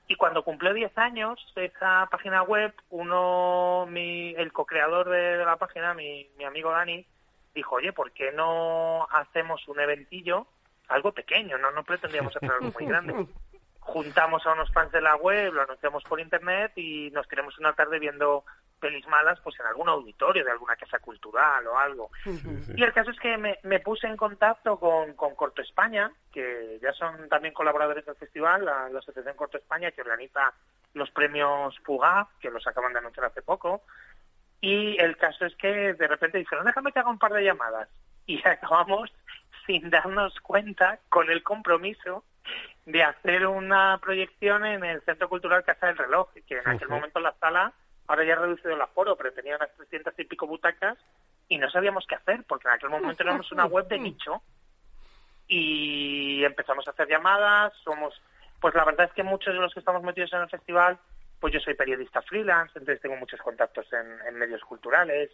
Y 0.08 0.16
cuando 0.16 0.42
cumplió 0.42 0.72
10 0.72 0.96
años 0.98 1.38
esa 1.54 2.06
página 2.10 2.42
web, 2.42 2.72
uno, 2.90 3.86
mi, 3.88 4.34
el 4.34 4.52
co-creador 4.52 5.08
de, 5.08 5.36
la 5.44 5.56
página, 5.56 5.94
mi, 5.94 6.28
mi 6.36 6.44
amigo 6.44 6.70
Dani, 6.70 7.04
dijo, 7.54 7.76
oye, 7.76 7.92
¿por 7.92 8.12
qué 8.12 8.32
no 8.32 9.06
hacemos 9.10 9.66
un 9.68 9.80
eventillo, 9.80 10.46
algo 10.88 11.12
pequeño, 11.12 11.58
no, 11.58 11.70
no 11.72 11.84
pretendíamos 11.84 12.34
hacer 12.36 12.50
algo 12.50 12.72
muy 12.72 12.86
grande? 12.86 13.26
Juntamos 13.88 14.46
a 14.46 14.52
unos 14.52 14.70
fans 14.70 14.92
de 14.92 15.00
la 15.00 15.16
web, 15.16 15.54
lo 15.54 15.62
anunciamos 15.62 16.04
por 16.04 16.20
internet 16.20 16.72
y 16.76 17.10
nos 17.10 17.26
tiramos 17.26 17.58
una 17.58 17.72
tarde 17.72 17.98
viendo 17.98 18.44
pelis 18.78 19.08
malas 19.08 19.40
pues 19.40 19.58
en 19.58 19.64
algún 19.64 19.88
auditorio 19.88 20.44
de 20.44 20.50
alguna 20.50 20.76
casa 20.76 20.98
cultural 20.98 21.66
o 21.66 21.78
algo. 21.78 22.10
Y 22.76 22.82
el 22.82 22.92
caso 22.92 23.10
es 23.10 23.18
que 23.18 23.38
me, 23.38 23.58
me 23.62 23.80
puse 23.80 24.06
en 24.06 24.18
contacto 24.18 24.78
con, 24.78 25.14
con 25.14 25.34
Corto 25.34 25.62
España, 25.62 26.12
que 26.30 26.78
ya 26.82 26.92
son 26.92 27.30
también 27.30 27.54
colaboradores 27.54 28.04
del 28.04 28.16
festival, 28.16 28.66
la, 28.66 28.90
la 28.90 28.98
Asociación 28.98 29.36
Corto 29.36 29.56
España, 29.56 29.90
que 29.90 30.02
organiza 30.02 30.52
los 30.92 31.10
premios 31.10 31.74
Fugaz, 31.82 32.28
que 32.40 32.50
los 32.50 32.66
acaban 32.66 32.92
de 32.92 32.98
anunciar 32.98 33.24
hace 33.24 33.40
poco. 33.40 33.82
Y 34.60 35.00
el 35.00 35.16
caso 35.16 35.46
es 35.46 35.56
que 35.56 35.94
de 35.94 36.08
repente 36.08 36.36
dijeron, 36.36 36.66
déjame 36.66 36.92
que 36.92 36.98
haga 36.98 37.10
un 37.10 37.18
par 37.18 37.32
de 37.32 37.42
llamadas. 37.44 37.88
Y 38.26 38.38
acabamos 38.46 39.10
sin 39.66 39.88
darnos 39.90 40.38
cuenta 40.40 40.98
con 41.08 41.30
el 41.30 41.42
compromiso 41.42 42.24
de 42.88 43.02
hacer 43.02 43.46
una 43.46 43.98
proyección 43.98 44.64
en 44.64 44.82
el 44.82 45.02
Centro 45.02 45.28
Cultural 45.28 45.62
Casa 45.62 45.88
del 45.88 45.98
Reloj, 45.98 46.30
que 46.46 46.56
en 46.56 46.66
aquel 46.66 46.88
momento 46.88 47.20
la 47.20 47.34
sala, 47.34 47.70
ahora 48.06 48.24
ya 48.24 48.32
ha 48.32 48.38
reducido 48.38 48.74
el 48.74 48.80
aforo, 48.80 49.14
pero 49.14 49.30
tenía 49.30 49.56
unas 49.56 49.74
300 49.74 50.14
y 50.18 50.24
pico 50.24 50.46
butacas 50.46 50.96
y 51.48 51.58
no 51.58 51.68
sabíamos 51.70 52.06
qué 52.06 52.14
hacer, 52.14 52.44
porque 52.48 52.66
en 52.66 52.74
aquel 52.74 52.88
momento 52.88 53.22
éramos 53.22 53.52
una 53.52 53.66
web 53.66 53.86
de 53.88 53.98
nicho 53.98 54.42
y 55.48 56.42
empezamos 56.44 56.88
a 56.88 56.92
hacer 56.92 57.08
llamadas, 57.08 57.74
somos, 57.84 58.18
pues 58.58 58.74
la 58.74 58.86
verdad 58.86 59.06
es 59.06 59.12
que 59.12 59.22
muchos 59.22 59.52
de 59.52 59.60
los 59.60 59.74
que 59.74 59.80
estamos 59.80 60.02
metidos 60.02 60.32
en 60.32 60.40
el 60.40 60.48
festival, 60.48 60.98
pues 61.40 61.52
yo 61.52 61.60
soy 61.60 61.74
periodista 61.74 62.22
freelance, 62.22 62.72
entonces 62.78 63.02
tengo 63.02 63.16
muchos 63.16 63.40
contactos 63.40 63.86
en, 63.92 64.26
en 64.26 64.34
medios 64.34 64.62
culturales, 64.62 65.30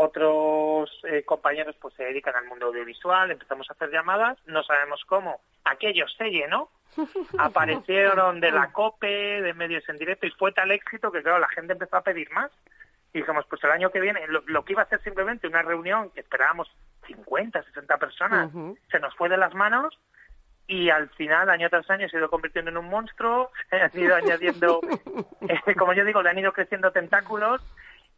otros 0.00 0.88
eh, 1.02 1.24
compañeros 1.24 1.74
pues 1.80 1.92
se 1.94 2.04
dedican 2.04 2.36
al 2.36 2.46
mundo 2.46 2.66
audiovisual, 2.66 3.32
empezamos 3.32 3.68
a 3.68 3.72
hacer 3.72 3.90
llamadas, 3.90 4.38
no 4.46 4.62
sabemos 4.62 5.02
cómo, 5.04 5.40
aquello 5.64 6.06
se 6.16 6.30
llenó, 6.30 6.70
aparecieron 7.38 8.40
de 8.40 8.52
la 8.52 8.70
COPE, 8.70 9.42
de 9.42 9.54
medios 9.54 9.88
en 9.88 9.98
directo 9.98 10.26
y 10.26 10.30
fue 10.30 10.52
tal 10.52 10.70
éxito 10.70 11.10
que 11.10 11.20
claro, 11.20 11.40
la 11.40 11.48
gente 11.48 11.72
empezó 11.72 11.96
a 11.96 12.02
pedir 12.02 12.30
más. 12.30 12.52
Y 13.12 13.20
dijimos 13.20 13.44
pues 13.50 13.64
el 13.64 13.70
año 13.70 13.90
que 13.90 14.00
viene, 14.00 14.20
lo, 14.28 14.42
lo 14.46 14.64
que 14.64 14.74
iba 14.74 14.82
a 14.82 14.88
ser 14.88 15.02
simplemente 15.02 15.48
una 15.48 15.62
reunión 15.62 16.10
que 16.10 16.20
esperábamos 16.20 16.70
50, 17.06 17.60
60 17.64 17.96
personas, 17.96 18.50
se 18.90 19.00
nos 19.00 19.16
fue 19.16 19.28
de 19.28 19.36
las 19.36 19.54
manos 19.54 19.98
y 20.68 20.90
al 20.90 21.08
final, 21.10 21.48
año 21.48 21.70
tras 21.70 21.88
año, 21.90 22.08
se 22.08 22.16
ha 22.16 22.20
ido 22.20 22.30
convirtiendo 22.30 22.70
en 22.70 22.76
un 22.76 22.88
monstruo, 22.88 23.50
han 23.72 23.90
ido 23.98 24.14
añadiendo, 24.14 24.80
eh, 25.40 25.74
como 25.74 25.94
yo 25.94 26.04
digo, 26.04 26.22
le 26.22 26.30
han 26.30 26.38
ido 26.38 26.52
creciendo 26.52 26.92
tentáculos, 26.92 27.62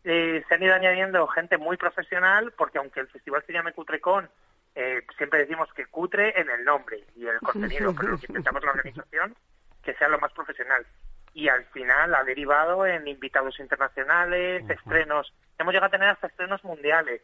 eh, 0.05 0.42
se 0.48 0.55
han 0.55 0.62
ido 0.62 0.74
añadiendo 0.74 1.26
gente 1.28 1.59
muy 1.59 1.76
profesional, 1.76 2.53
porque 2.57 2.78
aunque 2.78 3.01
el 3.01 3.09
festival 3.09 3.44
se 3.46 3.53
llame 3.53 3.72
Cutrecon, 3.72 4.28
eh, 4.74 5.03
siempre 5.16 5.40
decimos 5.40 5.72
que 5.74 5.86
cutre 5.86 6.40
en 6.40 6.48
el 6.48 6.64
nombre 6.64 7.05
y 7.16 7.26
el 7.26 7.38
contenido, 7.40 7.94
pero 7.96 8.11
lo 8.11 8.18
que 8.18 8.26
intentamos 8.28 8.64
la 8.64 8.70
organización, 8.70 9.34
que 9.82 9.94
sea 9.94 10.09
lo 10.09 10.18
más 10.18 10.32
profesional. 10.32 10.86
Y 11.34 11.48
al 11.48 11.64
final 11.66 12.14
ha 12.14 12.24
derivado 12.24 12.86
en 12.86 13.07
invitados 13.07 13.59
internacionales, 13.61 14.68
estrenos, 14.68 15.32
hemos 15.59 15.72
llegado 15.72 15.88
a 15.88 15.90
tener 15.90 16.09
hasta 16.09 16.28
estrenos 16.28 16.64
mundiales, 16.64 17.22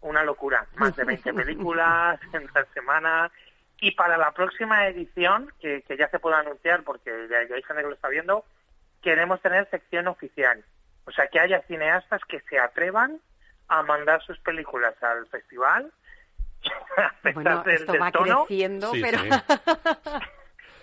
una 0.00 0.22
locura, 0.22 0.66
más 0.76 0.94
de 0.96 1.04
20 1.04 1.34
películas 1.34 2.20
en 2.32 2.48
la 2.54 2.64
semana, 2.66 3.30
y 3.80 3.90
para 3.90 4.16
la 4.16 4.30
próxima 4.32 4.86
edición, 4.86 5.52
que, 5.60 5.82
que 5.82 5.96
ya 5.96 6.08
se 6.08 6.18
puede 6.18 6.36
anunciar 6.36 6.84
porque 6.84 7.10
ya, 7.28 7.46
ya 7.48 7.56
hay 7.56 7.62
gente 7.62 7.82
que 7.82 7.88
lo 7.88 7.94
está 7.94 8.08
viendo, 8.08 8.44
queremos 9.02 9.40
tener 9.42 9.68
sección 9.68 10.06
oficial. 10.06 10.64
O 11.06 11.10
sea, 11.12 11.26
que 11.28 11.38
haya 11.40 11.60
cineastas 11.62 12.20
que 12.28 12.40
se 12.48 12.58
atrevan 12.58 13.20
a 13.68 13.82
mandar 13.82 14.22
sus 14.24 14.38
películas 14.40 14.94
al 15.02 15.26
festival. 15.28 15.92
a 16.96 17.14
pesar 17.22 17.34
Bueno, 17.34 17.62
del- 17.62 17.74
esto 17.74 17.92
del 17.92 18.02
va 18.02 18.10
tono. 18.12 18.44
creciendo, 18.46 18.90
Sí, 18.92 19.00
pero... 19.02 19.18
sí. 19.18 19.28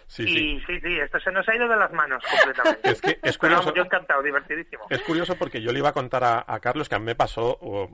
Sí, 0.07 0.23
y 0.23 0.27
sí. 0.59 0.63
sí, 0.67 0.81
sí, 0.81 0.99
esto 0.99 1.21
se 1.21 1.31
nos 1.31 1.47
ha 1.47 1.55
ido 1.55 1.69
de 1.69 1.77
las 1.77 1.89
manos 1.93 2.21
completamente. 2.29 2.81
Es 2.91 3.01
que 3.01 3.17
es 3.23 3.37
Pero 3.37 3.53
vamos, 3.53 3.67
curioso. 3.67 3.73
yo 3.75 3.81
encantado, 3.83 4.21
divertidísimo. 4.21 4.83
Es 4.89 5.01
curioso 5.03 5.37
porque 5.37 5.61
yo 5.61 5.71
le 5.71 5.79
iba 5.79 5.87
a 5.87 5.93
contar 5.93 6.21
a, 6.25 6.43
a 6.45 6.59
Carlos 6.59 6.89
que 6.89 6.95
a 6.95 6.99
mí 6.99 7.05
me 7.05 7.15
pasó 7.15 7.57
o, 7.61 7.89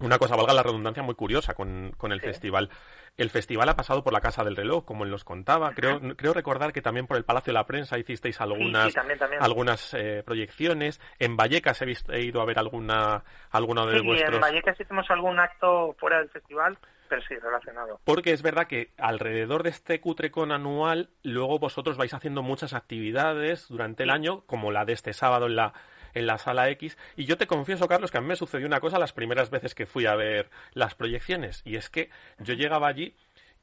una 0.00 0.18
cosa, 0.18 0.36
valga 0.36 0.52
la 0.54 0.62
redundancia, 0.62 1.02
muy 1.02 1.14
curiosa 1.14 1.54
con, 1.54 1.92
con 1.96 2.12
el 2.12 2.20
festival. 2.20 2.68
El 3.16 3.30
festival 3.30 3.68
ha 3.68 3.76
pasado 3.76 4.02
por 4.02 4.12
la 4.12 4.20
Casa 4.20 4.42
del 4.42 4.56
Reloj, 4.56 4.84
como 4.84 5.04
él 5.04 5.10
nos 5.10 5.22
contaba. 5.22 5.72
Creo, 5.72 6.00
creo 6.16 6.34
recordar 6.34 6.72
que 6.72 6.82
también 6.82 7.06
por 7.06 7.16
el 7.16 7.24
Palacio 7.24 7.52
de 7.52 7.54
la 7.54 7.64
Prensa 7.66 7.96
hicisteis 7.96 8.40
algunas, 8.40 8.92
también, 8.92 9.18
también. 9.20 9.40
algunas 9.40 9.94
eh, 9.94 10.22
proyecciones. 10.26 11.00
En 11.20 11.36
Vallecas 11.36 11.80
he, 11.80 11.86
visto- 11.86 12.12
he 12.12 12.22
ido 12.22 12.40
a 12.40 12.44
ver 12.44 12.58
alguna, 12.58 13.22
alguno 13.50 13.86
de 13.86 14.00
Sí, 14.00 14.04
vuestros... 14.04 14.34
en 14.34 14.40
Vallecas 14.40 14.80
hicimos 14.80 15.08
algún 15.10 15.38
acto 15.38 15.94
fuera 16.00 16.18
del 16.18 16.28
festival, 16.30 16.76
pero 17.08 17.22
sí, 17.28 17.36
relacionado. 17.36 18.00
Porque 18.04 18.32
es 18.32 18.42
verdad 18.42 18.66
que 18.66 18.90
alrededor 18.98 19.62
de 19.62 19.70
este 19.70 20.00
cutrecon 20.00 20.50
anual, 20.50 21.10
luego 21.22 21.60
vosotros 21.60 21.96
vais 21.96 22.14
haciendo 22.14 22.42
muchas 22.42 22.74
actividades 22.74 23.68
durante 23.68 24.02
el 24.02 24.10
año, 24.10 24.40
como 24.46 24.72
la 24.72 24.84
de 24.84 24.92
este 24.94 25.12
sábado 25.12 25.46
en 25.46 25.54
la, 25.54 25.72
en 26.14 26.26
la 26.26 26.38
sala 26.38 26.68
X. 26.70 26.96
Y 27.16 27.24
yo 27.26 27.36
te 27.36 27.46
confieso, 27.46 27.86
Carlos, 27.88 28.10
que 28.10 28.18
a 28.18 28.20
mí 28.20 28.26
me 28.28 28.36
sucedió 28.36 28.66
una 28.66 28.80
cosa 28.80 28.98
las 28.98 29.12
primeras 29.12 29.50
veces 29.50 29.74
que 29.74 29.86
fui 29.86 30.06
a 30.06 30.14
ver 30.14 30.48
las 30.72 30.94
proyecciones. 30.94 31.62
Y 31.64 31.76
es 31.76 31.90
que 31.90 32.10
yo 32.38 32.54
llegaba 32.54 32.88
allí 32.88 33.14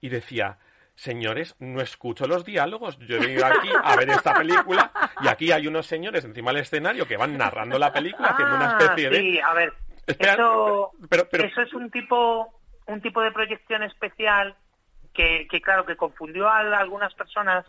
y 0.01 0.09
decía, 0.09 0.57
señores, 0.95 1.55
no 1.59 1.81
escucho 1.81 2.27
los 2.27 2.45
diálogos. 2.45 2.97
Yo 2.99 3.15
he 3.15 3.19
venido 3.19 3.45
aquí 3.45 3.69
a 3.83 3.95
ver 3.95 4.09
esta 4.09 4.33
película 4.35 4.91
y 5.21 5.27
aquí 5.27 5.51
hay 5.51 5.67
unos 5.67 5.87
señores 5.87 6.25
encima 6.25 6.51
del 6.51 6.61
escenario 6.61 7.07
que 7.07 7.17
van 7.17 7.37
narrando 7.37 7.79
la 7.79 7.91
película, 7.93 8.29
haciendo 8.29 8.55
una 8.55 8.75
Ah, 8.75 8.77
especie 8.79 9.09
de... 9.09 9.19
Sí, 9.19 9.39
a 9.39 9.53
ver, 9.53 9.73
Espera, 10.05 10.33
eso, 10.33 10.91
pero- 11.09 11.27
pero- 11.29 11.45
eso 11.45 11.61
es 11.61 11.73
un 11.73 11.89
tipo, 11.89 12.53
un 12.87 13.01
tipo 13.01 13.21
de 13.21 13.31
proyección 13.31 13.83
especial 13.83 14.55
que, 15.13 15.47
que 15.49 15.61
claro, 15.61 15.85
que 15.85 15.95
confundió 15.95 16.47
a 16.47 16.59
algunas 16.59 17.13
personas 17.13 17.65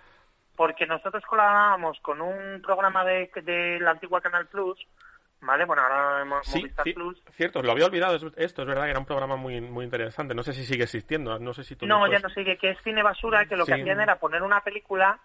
porque 0.57 0.87
nosotros 0.87 1.25
colaborábamos 1.27 1.99
con 2.01 2.21
un 2.21 2.61
programa 2.63 3.05
de, 3.05 3.31
de 3.43 3.79
la 3.81 3.93
antigua 3.93 4.21
Canal 4.21 4.47
Plus, 4.49 4.79
¿vale? 5.41 5.65
Bueno, 5.65 5.83
ahora 5.83 6.23
hemos 6.23 6.47
Sí, 6.47 6.59
Movistar 6.61 6.85
sí, 6.85 6.93
Plus. 6.95 7.23
cierto, 7.31 7.63
lo 7.63 7.73
había 7.73 7.87
olvidado 7.87 8.17
es- 8.17 8.25
esto, 8.37 8.63
es 8.63 8.69
verdad 8.69 8.85
que 8.85 8.91
era 8.91 8.99
un 8.99 9.07
programa 9.07 9.37
muy, 9.37 9.61
muy 9.61 9.85
interesante. 9.85 10.35
No 10.35 10.43
sé 10.43 10.53
si 10.53 10.65
sigue 10.65 10.85
existiendo, 10.85 11.39
no 11.39 11.55
sé 11.55 11.65
si 11.65 11.77
tú... 11.77 11.87
No, 11.87 12.07
ya 12.07 12.19
no 12.19 12.29
sigue, 12.31 12.57
que 12.59 12.71
es 12.71 12.79
cine 12.83 13.03
basura, 13.03 13.47
que 13.47 13.57
lo 13.57 13.65
que 13.67 13.75
hacían 13.75 14.01
era 14.01 14.17
poner 14.19 14.43
una 14.43 14.61
película 14.61 15.19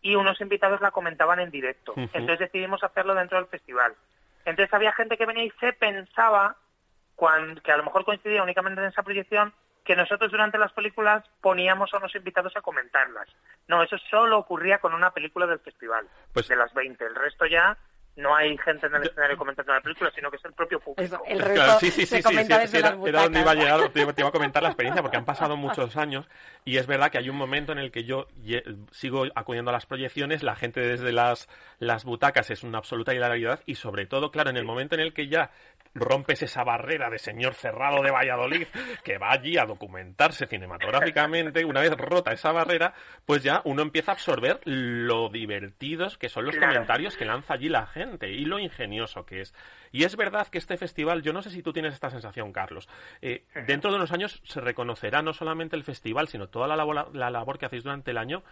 y 0.00 0.14
unos 0.14 0.40
invitados 0.40 0.80
la 0.80 0.92
comentaban 0.92 1.40
en 1.40 1.50
directo. 1.50 1.92
Entonces 1.96 2.38
decidimos 2.38 2.82
hacerlo 2.84 3.14
dentro 3.14 3.36
del 3.38 3.48
festival. 3.48 3.94
Entonces 4.44 4.72
había 4.72 4.92
gente 4.92 5.16
que 5.18 5.26
venía 5.26 5.44
y 5.44 5.50
se 5.58 5.72
pensaba, 5.72 6.56
cuan- 7.16 7.58
que 7.60 7.72
a 7.72 7.76
lo 7.76 7.82
mejor 7.82 8.04
coincidía 8.04 8.42
únicamente 8.44 8.80
en 8.80 8.86
esa 8.86 9.02
proyección, 9.02 9.52
que 9.88 9.96
nosotros 9.96 10.30
durante 10.30 10.58
las 10.58 10.70
películas 10.72 11.24
poníamos 11.40 11.94
a 11.94 11.96
unos 11.96 12.14
invitados 12.14 12.54
a 12.54 12.60
comentarlas. 12.60 13.26
No, 13.68 13.82
eso 13.82 13.96
solo 14.10 14.36
ocurría 14.38 14.78
con 14.80 14.92
una 14.92 15.10
película 15.12 15.46
del 15.46 15.60
festival, 15.60 16.06
Pues- 16.34 16.46
de 16.46 16.56
las 16.56 16.74
20. 16.74 17.06
El 17.06 17.14
resto 17.14 17.46
ya 17.46 17.74
no 18.16 18.34
hay 18.36 18.58
gente 18.58 18.86
en 18.88 18.96
el 18.96 19.04
escenario 19.04 19.36
comentando 19.38 19.72
la 19.72 19.80
película, 19.80 20.10
sino 20.14 20.28
que 20.30 20.36
es 20.38 20.44
el 20.44 20.52
propio 20.52 20.80
público. 20.80 21.02
Eso, 21.02 21.22
el 21.24 21.38
Claro, 21.38 21.54
resto 21.54 21.78
sí, 21.78 21.90
sí, 21.92 22.04
se 22.04 22.16
sí, 22.16 22.22
comenta 22.22 22.56
sí, 22.56 22.60
desde 22.62 22.72
sí, 22.72 22.76
era, 22.84 22.96
las 22.96 23.06
era 23.06 23.22
donde 23.22 23.40
iba 23.40 23.50
a 23.50 23.54
llegar, 23.54 23.88
te, 23.90 24.00
iba- 24.02 24.12
te 24.12 24.20
iba 24.22 24.28
a 24.28 24.32
comentar 24.32 24.60
la 24.62 24.70
experiencia, 24.70 25.00
porque 25.02 25.16
han 25.16 25.24
pasado 25.52 25.56
muchos 25.56 25.96
años 25.96 26.28
y 26.64 26.76
es 26.78 26.86
verdad 26.88 27.10
que 27.12 27.18
hay 27.18 27.30
un 27.30 27.36
momento 27.36 27.72
en 27.72 27.78
el 27.78 27.90
que 27.92 28.04
yo 28.04 28.26
sigo 28.90 29.24
acudiendo 29.36 29.70
a 29.70 29.72
las 29.72 29.86
proyecciones, 29.86 30.42
la 30.42 30.56
gente 30.56 30.80
desde 30.80 31.12
las, 31.12 31.48
las 31.78 32.04
butacas 32.04 32.50
es 32.50 32.62
una 32.64 32.78
absoluta 32.78 33.14
hilaridad 33.14 33.60
y 33.66 33.76
sobre 33.76 34.04
todo, 34.06 34.30
claro, 34.32 34.50
en 34.50 34.56
el 34.56 34.64
momento 34.64 34.96
en 34.96 35.00
el 35.00 35.14
que 35.14 35.28
ya 35.28 35.50
rompes 36.00 36.42
esa 36.42 36.64
barrera 36.64 37.10
de 37.10 37.18
señor 37.18 37.54
cerrado 37.54 38.02
de 38.02 38.10
Valladolid 38.10 38.66
que 39.04 39.18
va 39.18 39.32
allí 39.32 39.56
a 39.58 39.64
documentarse 39.66 40.46
cinematográficamente, 40.46 41.64
una 41.64 41.80
vez 41.80 41.92
rota 41.96 42.32
esa 42.32 42.52
barrera, 42.52 42.94
pues 43.26 43.42
ya 43.42 43.60
uno 43.64 43.82
empieza 43.82 44.12
a 44.12 44.14
absorber 44.14 44.60
lo 44.64 45.28
divertidos 45.28 46.16
que 46.18 46.28
son 46.28 46.44
los 46.44 46.56
Claro. 46.56 46.72
comentarios 46.72 47.16
que 47.16 47.24
lanza 47.24 47.54
allí 47.54 47.68
la 47.68 47.86
gente 47.86 48.30
y 48.30 48.44
lo 48.44 48.58
ingenioso 48.58 49.24
que 49.24 49.40
es. 49.42 49.54
Y 49.92 50.04
es 50.04 50.16
verdad 50.16 50.48
que 50.48 50.58
este 50.58 50.76
festival, 50.76 51.22
yo 51.22 51.32
no 51.32 51.42
sé 51.42 51.50
si 51.50 51.62
tú 51.62 51.72
tienes 51.72 51.94
esta 51.94 52.10
sensación, 52.10 52.52
Carlos, 52.52 52.88
eh, 53.22 53.44
dentro 53.66 53.90
de 53.90 53.96
unos 53.96 54.12
años 54.12 54.40
se 54.44 54.60
reconocerá 54.60 55.22
no 55.22 55.32
solamente 55.32 55.76
el 55.76 55.84
festival, 55.84 56.28
sino 56.28 56.48
toda 56.48 56.66
la 56.66 56.76
labor, 56.76 57.14
la 57.14 57.30
labor 57.30 57.58
que 57.58 57.66
hacéis 57.66 57.84
durante 57.84 58.10
el 58.10 58.18
año 58.18 58.42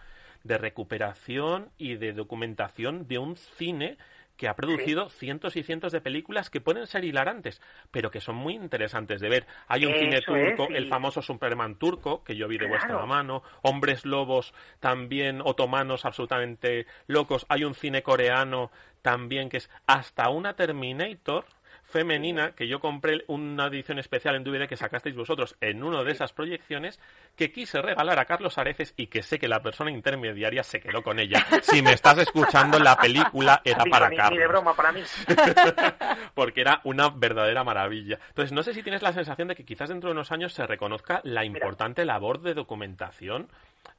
de 0.43 0.57
recuperación 0.57 1.69
y 1.77 1.95
de 1.95 2.13
documentación 2.13 3.07
de 3.07 3.17
un 3.17 3.35
cine 3.35 3.97
que 4.37 4.47
ha 4.47 4.55
producido 4.55 5.09
cientos 5.09 5.55
y 5.55 5.63
cientos 5.63 5.91
de 5.91 6.01
películas 6.01 6.49
que 6.49 6.61
pueden 6.61 6.87
ser 6.87 7.03
hilarantes, 7.03 7.61
pero 7.91 8.11
que 8.11 8.21
son 8.21 8.35
muy 8.35 8.53
interesantes 8.55 9.19
de 9.19 9.29
ver. 9.29 9.47
Hay 9.67 9.85
un 9.85 9.93
cine 9.95 10.17
es, 10.17 10.25
turco, 10.25 10.67
y- 10.71 10.75
el 10.77 10.85
famoso 10.85 11.21
Superman 11.21 11.75
turco, 11.75 12.23
que 12.23 12.35
yo 12.35 12.47
vi 12.47 12.57
de 12.57 12.65
vuestra 12.67 12.87
Claro. 12.87 13.07
mano, 13.07 13.43
hombres 13.63 14.05
lobos 14.05 14.53
también 14.79 15.41
otomanos 15.43 16.05
absolutamente 16.05 16.85
locos, 17.07 17.45
hay 17.49 17.63
un 17.63 17.73
cine 17.75 18.03
coreano 18.03 18.71
también 19.01 19.49
que 19.49 19.57
es 19.57 19.69
hasta 19.87 20.29
una 20.29 20.55
Terminator 20.55 21.45
femenina 21.87 22.51
que 22.51 22.67
yo 22.67 22.79
compré 22.79 23.23
una 23.27 23.67
edición 23.67 23.97
especial 23.97 24.35
en 24.35 24.43
DVD 24.43 24.67
que 24.67 24.77
sacasteis 24.77 25.15
vosotros 25.15 25.55
en 25.61 25.83
una 25.83 26.03
de 26.03 26.11
esas 26.11 26.33
proyecciones 26.33 26.99
que 27.35 27.51
quise 27.51 27.81
regalar 27.81 28.19
a 28.19 28.25
Carlos 28.25 28.57
Areces 28.57 28.93
y 28.97 29.07
que 29.07 29.23
sé 29.23 29.39
que 29.39 29.47
la 29.47 29.61
persona 29.61 29.89
intermediaria 29.89 30.63
se 30.63 30.79
quedó 30.79 31.01
con 31.01 31.19
ella. 31.19 31.45
Si 31.61 31.81
me 31.81 31.93
estás 31.93 32.17
escuchando, 32.19 32.79
la 32.79 32.95
película 32.97 33.61
era 33.63 33.83
para 33.85 34.09
ni- 34.09 34.15
Carlos 34.17 34.33
Ni 34.33 34.39
de 34.39 34.47
broma 34.47 34.75
para 34.75 34.91
mí. 34.91 35.01
porque 36.33 36.61
era 36.61 36.81
una 36.83 37.09
verdadera 37.09 37.63
maravilla. 37.63 38.19
Entonces, 38.29 38.51
no 38.51 38.63
sé 38.63 38.73
si 38.73 38.83
tienes 38.83 39.01
la 39.01 39.13
sensación 39.13 39.47
de 39.47 39.55
que 39.55 39.65
quizás 39.65 39.89
dentro 39.89 40.09
de 40.09 40.13
unos 40.13 40.31
años 40.31 40.53
se 40.53 40.65
reconozca 40.67 41.21
la 41.23 41.45
importante 41.45 42.05
labor 42.05 42.41
de 42.41 42.53
documentación 42.53 43.49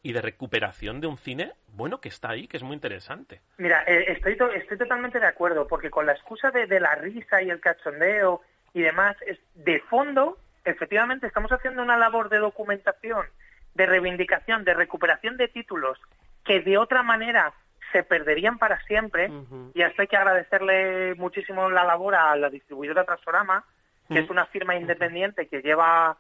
y 0.03 0.13
de 0.13 0.23
recuperación 0.23 1.01
de 1.01 1.07
un 1.07 1.17
cine, 1.19 1.53
bueno, 1.69 2.01
que 2.01 2.09
está 2.09 2.31
ahí, 2.31 2.47
que 2.49 2.57
es 2.57 2.63
muy 2.63 2.75
interesante. 2.75 3.41
Mira, 3.59 3.83
eh, 3.87 4.05
estoy, 4.13 4.37
to- 4.37 4.51
estoy 4.53 4.79
totalmente 4.79 5.21
de 5.21 5.27
acuerdo, 5.27 5.67
porque 5.67 5.91
con 5.91 6.07
la 6.07 6.13
excusa 6.13 6.51
de, 6.51 6.67
de 6.67 6.81
la 6.81 6.95
risa 6.95 7.43
y 7.43 7.51
el 7.51 7.61
cachondeo 7.61 8.43
y 8.75 8.83
demás, 8.83 9.17
es, 9.27 9.39
de 9.55 9.81
fondo, 9.81 10.39
efectivamente, 10.65 11.27
estamos 11.27 11.51
haciendo 11.53 11.83
una 11.83 11.97
labor 11.97 12.29
de 12.29 12.39
documentación, 12.39 13.27
de 13.75 13.87
reivindicación, 13.87 14.65
de 14.65 14.75
recuperación 14.75 15.37
de 15.37 15.49
títulos 15.49 15.99
que 16.45 16.61
de 16.61 16.79
otra 16.79 17.03
manera 17.03 17.53
se 17.93 18.03
perderían 18.03 18.59
para 18.59 18.81
siempre. 18.83 19.31
Y 19.75 19.83
hasta 19.83 20.03
hay 20.03 20.09
que 20.09 20.17
agradecerle 20.17 21.15
muchísimo 21.15 21.71
la 21.71 21.85
labor 21.85 22.15
a 22.15 22.37
la 22.37 22.51
distribuidora 22.51 23.05
Transorama, 23.05 23.65
que 24.09 24.19
es 24.21 24.31
una 24.31 24.47
firma 24.47 24.75
independiente 24.77 25.49
que 25.49 25.61
lleva, 25.63 26.17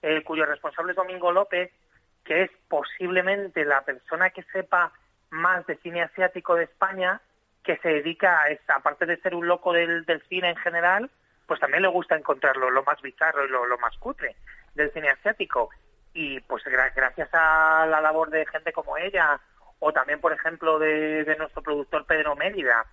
eh, 0.00 0.22
cuyo 0.24 0.46
responsable 0.46 0.92
es 0.92 0.96
Domingo 0.96 1.30
López, 1.32 1.70
que 2.24 2.42
es 2.44 2.50
posiblemente 2.68 3.64
la 3.64 3.82
persona 3.82 4.30
que 4.30 4.42
sepa 4.44 4.92
más 5.30 5.66
de 5.66 5.76
cine 5.76 6.02
asiático 6.02 6.54
de 6.54 6.64
España, 6.64 7.20
que 7.64 7.76
se 7.78 7.88
dedica 7.88 8.40
a 8.42 8.48
esta, 8.48 8.74
aparte 8.74 9.06
de 9.06 9.16
ser 9.18 9.34
un 9.34 9.46
loco 9.46 9.72
del, 9.72 10.04
cine 10.28 10.50
en 10.50 10.56
general, 10.56 11.10
pues 11.46 11.60
también 11.60 11.82
le 11.82 11.88
gusta 11.88 12.16
encontrar 12.16 12.56
lo, 12.56 12.82
más 12.82 13.00
bizarro 13.02 13.44
y 13.44 13.48
lo, 13.48 13.78
más 13.78 13.96
cutre 13.98 14.36
del 14.74 14.92
cine 14.92 15.10
asiático. 15.10 15.70
Y 16.14 16.40
pues 16.40 16.64
gra- 16.64 16.92
gracias 16.94 17.28
a 17.32 17.86
la 17.88 18.00
labor 18.00 18.30
de 18.30 18.46
gente 18.46 18.72
como 18.72 18.96
ella, 18.98 19.40
o 19.78 19.92
también, 19.92 20.20
por 20.20 20.32
ejemplo, 20.32 20.78
de, 20.78 21.24
de 21.24 21.36
nuestro 21.36 21.62
productor 21.62 22.04
Pedro 22.04 22.36
Mérida, 22.36 22.84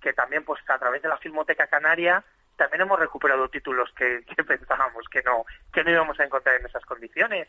que 0.00 0.12
también 0.12 0.44
pues 0.44 0.60
a 0.68 0.78
través 0.78 1.02
de 1.02 1.08
la 1.08 1.18
Filmoteca 1.18 1.66
Canaria 1.66 2.22
también 2.56 2.82
hemos 2.82 2.98
recuperado 2.98 3.48
títulos 3.48 3.90
que, 3.96 4.24
que 4.36 4.44
pensábamos 4.44 5.08
que 5.08 5.22
no, 5.22 5.44
que 5.72 5.82
no 5.84 5.90
íbamos 5.90 6.18
a 6.20 6.24
encontrar 6.24 6.56
en 6.60 6.66
esas 6.66 6.84
condiciones. 6.84 7.48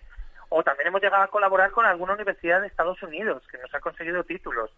O 0.50 0.64
también 0.64 0.88
hemos 0.88 1.02
llegado 1.02 1.24
a 1.24 1.28
colaborar 1.28 1.72
con 1.72 1.86
alguna 1.86 2.14
universidad 2.14 2.62
de 2.62 2.68
Estados 2.68 3.02
Unidos 3.04 3.48
que 3.48 3.58
nos 3.60 3.74
ha 3.74 3.80
conseguido 3.80 4.24
títulos. 4.24 4.72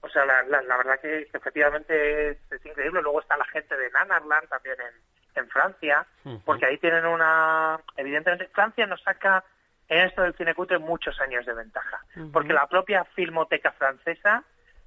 O 0.00 0.08
sea, 0.08 0.24
la, 0.24 0.42
la, 0.44 0.62
la 0.62 0.76
verdad 0.76 1.00
que 1.00 1.28
efectivamente 1.32 2.30
es, 2.30 2.52
es 2.52 2.64
increíble. 2.64 3.02
Luego 3.02 3.20
está 3.20 3.36
la 3.36 3.46
gente 3.46 3.76
de 3.76 3.90
Nanarland 3.90 4.48
también 4.48 4.76
en, 4.80 5.42
en 5.42 5.48
Francia, 5.48 6.06
porque 6.44 6.66
ahí 6.66 6.78
tienen 6.78 7.06
una... 7.06 7.80
Evidentemente, 7.96 8.48
Francia 8.48 8.86
nos 8.86 9.02
saca 9.02 9.42
en 9.88 10.06
esto 10.06 10.22
del 10.22 10.34
cine 10.34 10.54
cutre 10.54 10.78
muchos 10.78 11.18
años 11.20 11.46
de 11.46 11.54
ventaja, 11.54 12.04
porque 12.32 12.52
la 12.52 12.66
propia 12.66 13.04
filmoteca 13.04 13.72
francesa, 13.72 14.44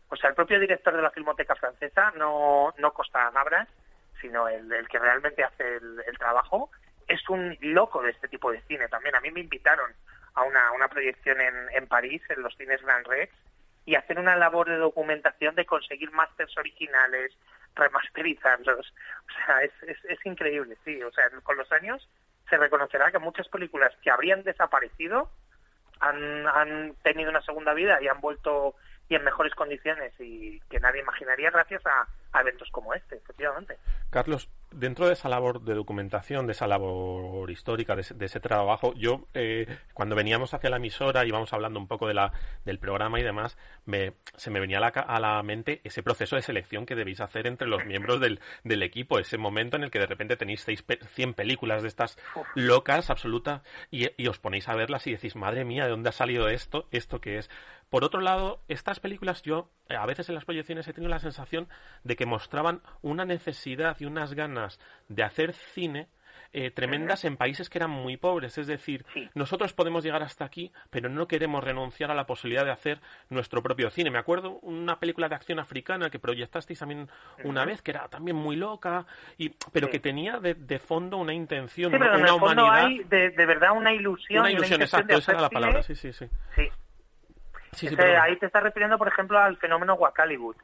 o 0.09 0.15
sea, 0.15 0.29
el 0.29 0.35
propio 0.35 0.59
director 0.59 0.95
de 0.95 1.01
la 1.01 1.09
filmoteca 1.09 1.55
francesa 1.55 2.11
no, 2.15 2.71
no 2.77 2.93
Costa 2.93 3.31
Gabras, 3.31 3.67
sino 4.21 4.47
el, 4.47 4.71
el 4.71 4.87
que 4.87 4.99
realmente 4.99 5.43
hace 5.43 5.77
el, 5.77 6.03
el 6.05 6.17
trabajo, 6.19 6.69
es 7.07 7.27
un 7.29 7.57
loco 7.61 8.03
de 8.03 8.11
este 8.11 8.27
tipo 8.27 8.51
de 8.51 8.61
cine 8.61 8.87
también. 8.89 9.15
A 9.15 9.21
mí 9.21 9.31
me 9.31 9.39
invitaron 9.39 9.91
a 10.33 10.43
una, 10.43 10.71
una 10.71 10.87
proyección 10.87 11.41
en, 11.41 11.53
en 11.73 11.87
París, 11.87 12.21
en 12.29 12.41
los 12.41 12.55
cines 12.55 12.81
Grand 12.81 13.05
Rex, 13.07 13.33
y 13.85 13.95
hacer 13.95 14.19
una 14.19 14.35
labor 14.35 14.69
de 14.69 14.77
documentación 14.77 15.55
de 15.55 15.65
conseguir 15.65 16.11
masters 16.11 16.55
originales, 16.57 17.33
remasterizarlos. 17.75 18.93
O 19.19 19.45
sea, 19.45 19.63
es, 19.63 19.71
es, 19.83 19.97
es 20.05 20.25
increíble, 20.25 20.77
sí. 20.85 21.01
O 21.03 21.11
sea, 21.11 21.29
con 21.43 21.57
los 21.57 21.71
años 21.71 22.07
se 22.49 22.57
reconocerá 22.57 23.11
que 23.11 23.19
muchas 23.19 23.47
películas 23.47 23.93
que 24.03 24.11
habrían 24.11 24.43
desaparecido 24.43 25.31
han, 25.99 26.47
han 26.47 26.95
tenido 27.03 27.29
una 27.29 27.41
segunda 27.41 27.73
vida 27.73 28.01
y 28.01 28.07
han 28.07 28.21
vuelto 28.21 28.75
y 29.09 29.15
en 29.15 29.23
mejores 29.25 29.53
condiciones 29.55 30.13
y 30.19 30.59
que 30.69 30.79
nadie 30.79 31.01
imaginaría 31.01 31.51
gracias 31.51 31.85
a, 31.85 32.07
a 32.31 32.41
eventos 32.41 32.69
como 32.71 32.93
este, 32.93 33.17
efectivamente. 33.17 33.77
Carlos, 34.09 34.49
dentro 34.71 35.07
de 35.07 35.13
esa 35.13 35.29
labor 35.29 35.61
de 35.61 35.73
documentación, 35.75 36.45
de 36.47 36.53
esa 36.53 36.67
labor 36.67 37.49
histórica, 37.51 37.95
de 37.95 38.01
de 38.15 38.25
ese 38.25 38.39
trabajo, 38.39 38.93
yo 38.95 39.27
eh, 39.33 39.67
cuando 39.93 40.15
veníamos 40.15 40.53
hacia 40.53 40.69
la 40.69 40.77
emisora 40.77 41.25
íbamos 41.25 41.53
hablando 41.53 41.79
un 41.79 41.87
poco 41.87 42.07
de 42.07 42.13
la, 42.13 42.33
del 42.65 42.79
programa 42.79 43.19
y 43.19 43.23
demás, 43.23 43.57
me, 43.85 44.13
se 44.35 44.49
me 44.49 44.59
venía 44.59 44.77
a 44.77 44.81
la, 44.81 44.87
a 44.87 45.19
la 45.19 45.41
mente 45.43 45.81
ese 45.83 46.01
proceso 46.03 46.35
de 46.35 46.41
selección 46.41 46.85
que 46.85 46.95
debéis 46.95 47.19
hacer 47.21 47.47
entre 47.47 47.67
los 47.67 47.85
miembros 47.85 48.19
del, 48.19 48.39
del 48.63 48.83
equipo, 48.83 49.19
ese 49.19 49.37
momento 49.37 49.75
en 49.77 49.83
el 49.83 49.91
que 49.91 49.99
de 49.99 50.07
repente 50.07 50.37
tenéis 50.37 50.61
seis 50.61 50.81
pe- 50.81 50.99
100 51.15 51.33
películas 51.35 51.81
de 51.83 51.87
estas 51.87 52.17
locas, 52.55 53.09
absolutas, 53.09 53.61
y, 53.91 54.09
y 54.21 54.27
os 54.27 54.39
ponéis 54.39 54.67
a 54.69 54.75
verlas 54.75 55.05
y 55.07 55.11
decís, 55.11 55.35
madre 55.35 55.65
mía, 55.65 55.85
¿de 55.85 55.91
dónde 55.91 56.09
ha 56.09 56.13
salido 56.13 56.49
esto? 56.49 56.87
¿Esto 56.91 57.21
qué 57.21 57.37
es? 57.37 57.49
Por 57.91 58.05
otro 58.05 58.21
lado, 58.21 58.61
estas 58.69 59.01
películas 59.01 59.41
yo 59.43 59.69
eh, 59.89 59.95
a 59.97 60.05
veces 60.05 60.29
en 60.29 60.35
las 60.35 60.45
proyecciones 60.45 60.87
he 60.87 60.93
tenido 60.93 61.09
la 61.11 61.19
sensación 61.19 61.67
de 62.05 62.15
que 62.15 62.25
mostraban 62.25 62.81
una 63.01 63.25
necesidad 63.25 63.97
y 63.99 64.05
unas 64.05 64.33
ganas 64.33 64.79
de 65.09 65.23
hacer 65.23 65.51
cine 65.53 66.07
eh, 66.53 66.71
tremendas 66.71 67.25
en 67.25 67.35
países 67.35 67.69
que 67.69 67.77
eran 67.79 67.89
muy 67.91 68.15
pobres. 68.15 68.57
Es 68.57 68.65
decir, 68.67 69.05
nosotros 69.35 69.73
podemos 69.73 70.05
llegar 70.05 70.23
hasta 70.23 70.45
aquí, 70.45 70.71
pero 70.89 71.09
no 71.09 71.27
queremos 71.27 71.61
renunciar 71.63 72.11
a 72.11 72.15
la 72.15 72.25
posibilidad 72.25 72.63
de 72.63 72.71
hacer 72.71 73.01
nuestro 73.29 73.61
propio 73.61 73.89
cine. 73.89 74.09
Me 74.09 74.19
acuerdo 74.19 74.51
una 74.61 74.97
película 74.99 75.27
de 75.27 75.35
acción 75.35 75.59
africana 75.59 76.09
que 76.09 76.19
proyectasteis 76.19 76.79
también 76.79 77.09
una 77.43 77.65
vez, 77.65 77.81
que 77.81 77.91
era 77.91 78.07
también 78.07 78.37
muy 78.37 78.55
loca, 78.55 79.05
y, 79.37 79.49
pero 79.73 79.87
Sí. 79.87 79.91
que 79.91 79.99
tenía 79.99 80.39
de, 80.39 80.53
de 80.53 80.79
fondo 80.79 81.17
una 81.17 81.33
intención, 81.33 81.91
Sí, 81.91 81.97
pero 81.99 82.15
en 82.15 82.21
una 82.21 82.29
fondo 82.39 82.63
humanidad. 82.63 82.85
hay 82.85 82.99
de, 83.03 83.29
de 83.31 83.45
verdad 83.45 83.71
una 83.75 83.93
ilusión. 83.93 84.39
Una 84.39 84.51
ilusión, 84.51 84.81
exacto, 84.81 85.17
esa 85.17 85.33
era 85.33 85.41
la 85.41 85.49
palabra, 85.49 85.83
sí, 85.83 85.95
sí, 85.95 86.13
sí. 86.13 86.25
Sí. 87.73 87.77
Sí, 87.79 87.87
sí, 87.87 87.93
Ese- 87.93 87.95
perdona. 87.97 88.23
ahí 88.23 88.35
te 88.37 88.45
estás 88.47 88.63
refiriendo, 88.63 88.97
por 88.97 89.07
ejemplo, 89.07 89.39
al 89.39 89.57
fenómeno 89.57 89.93
Wakaliwood, 89.95 90.55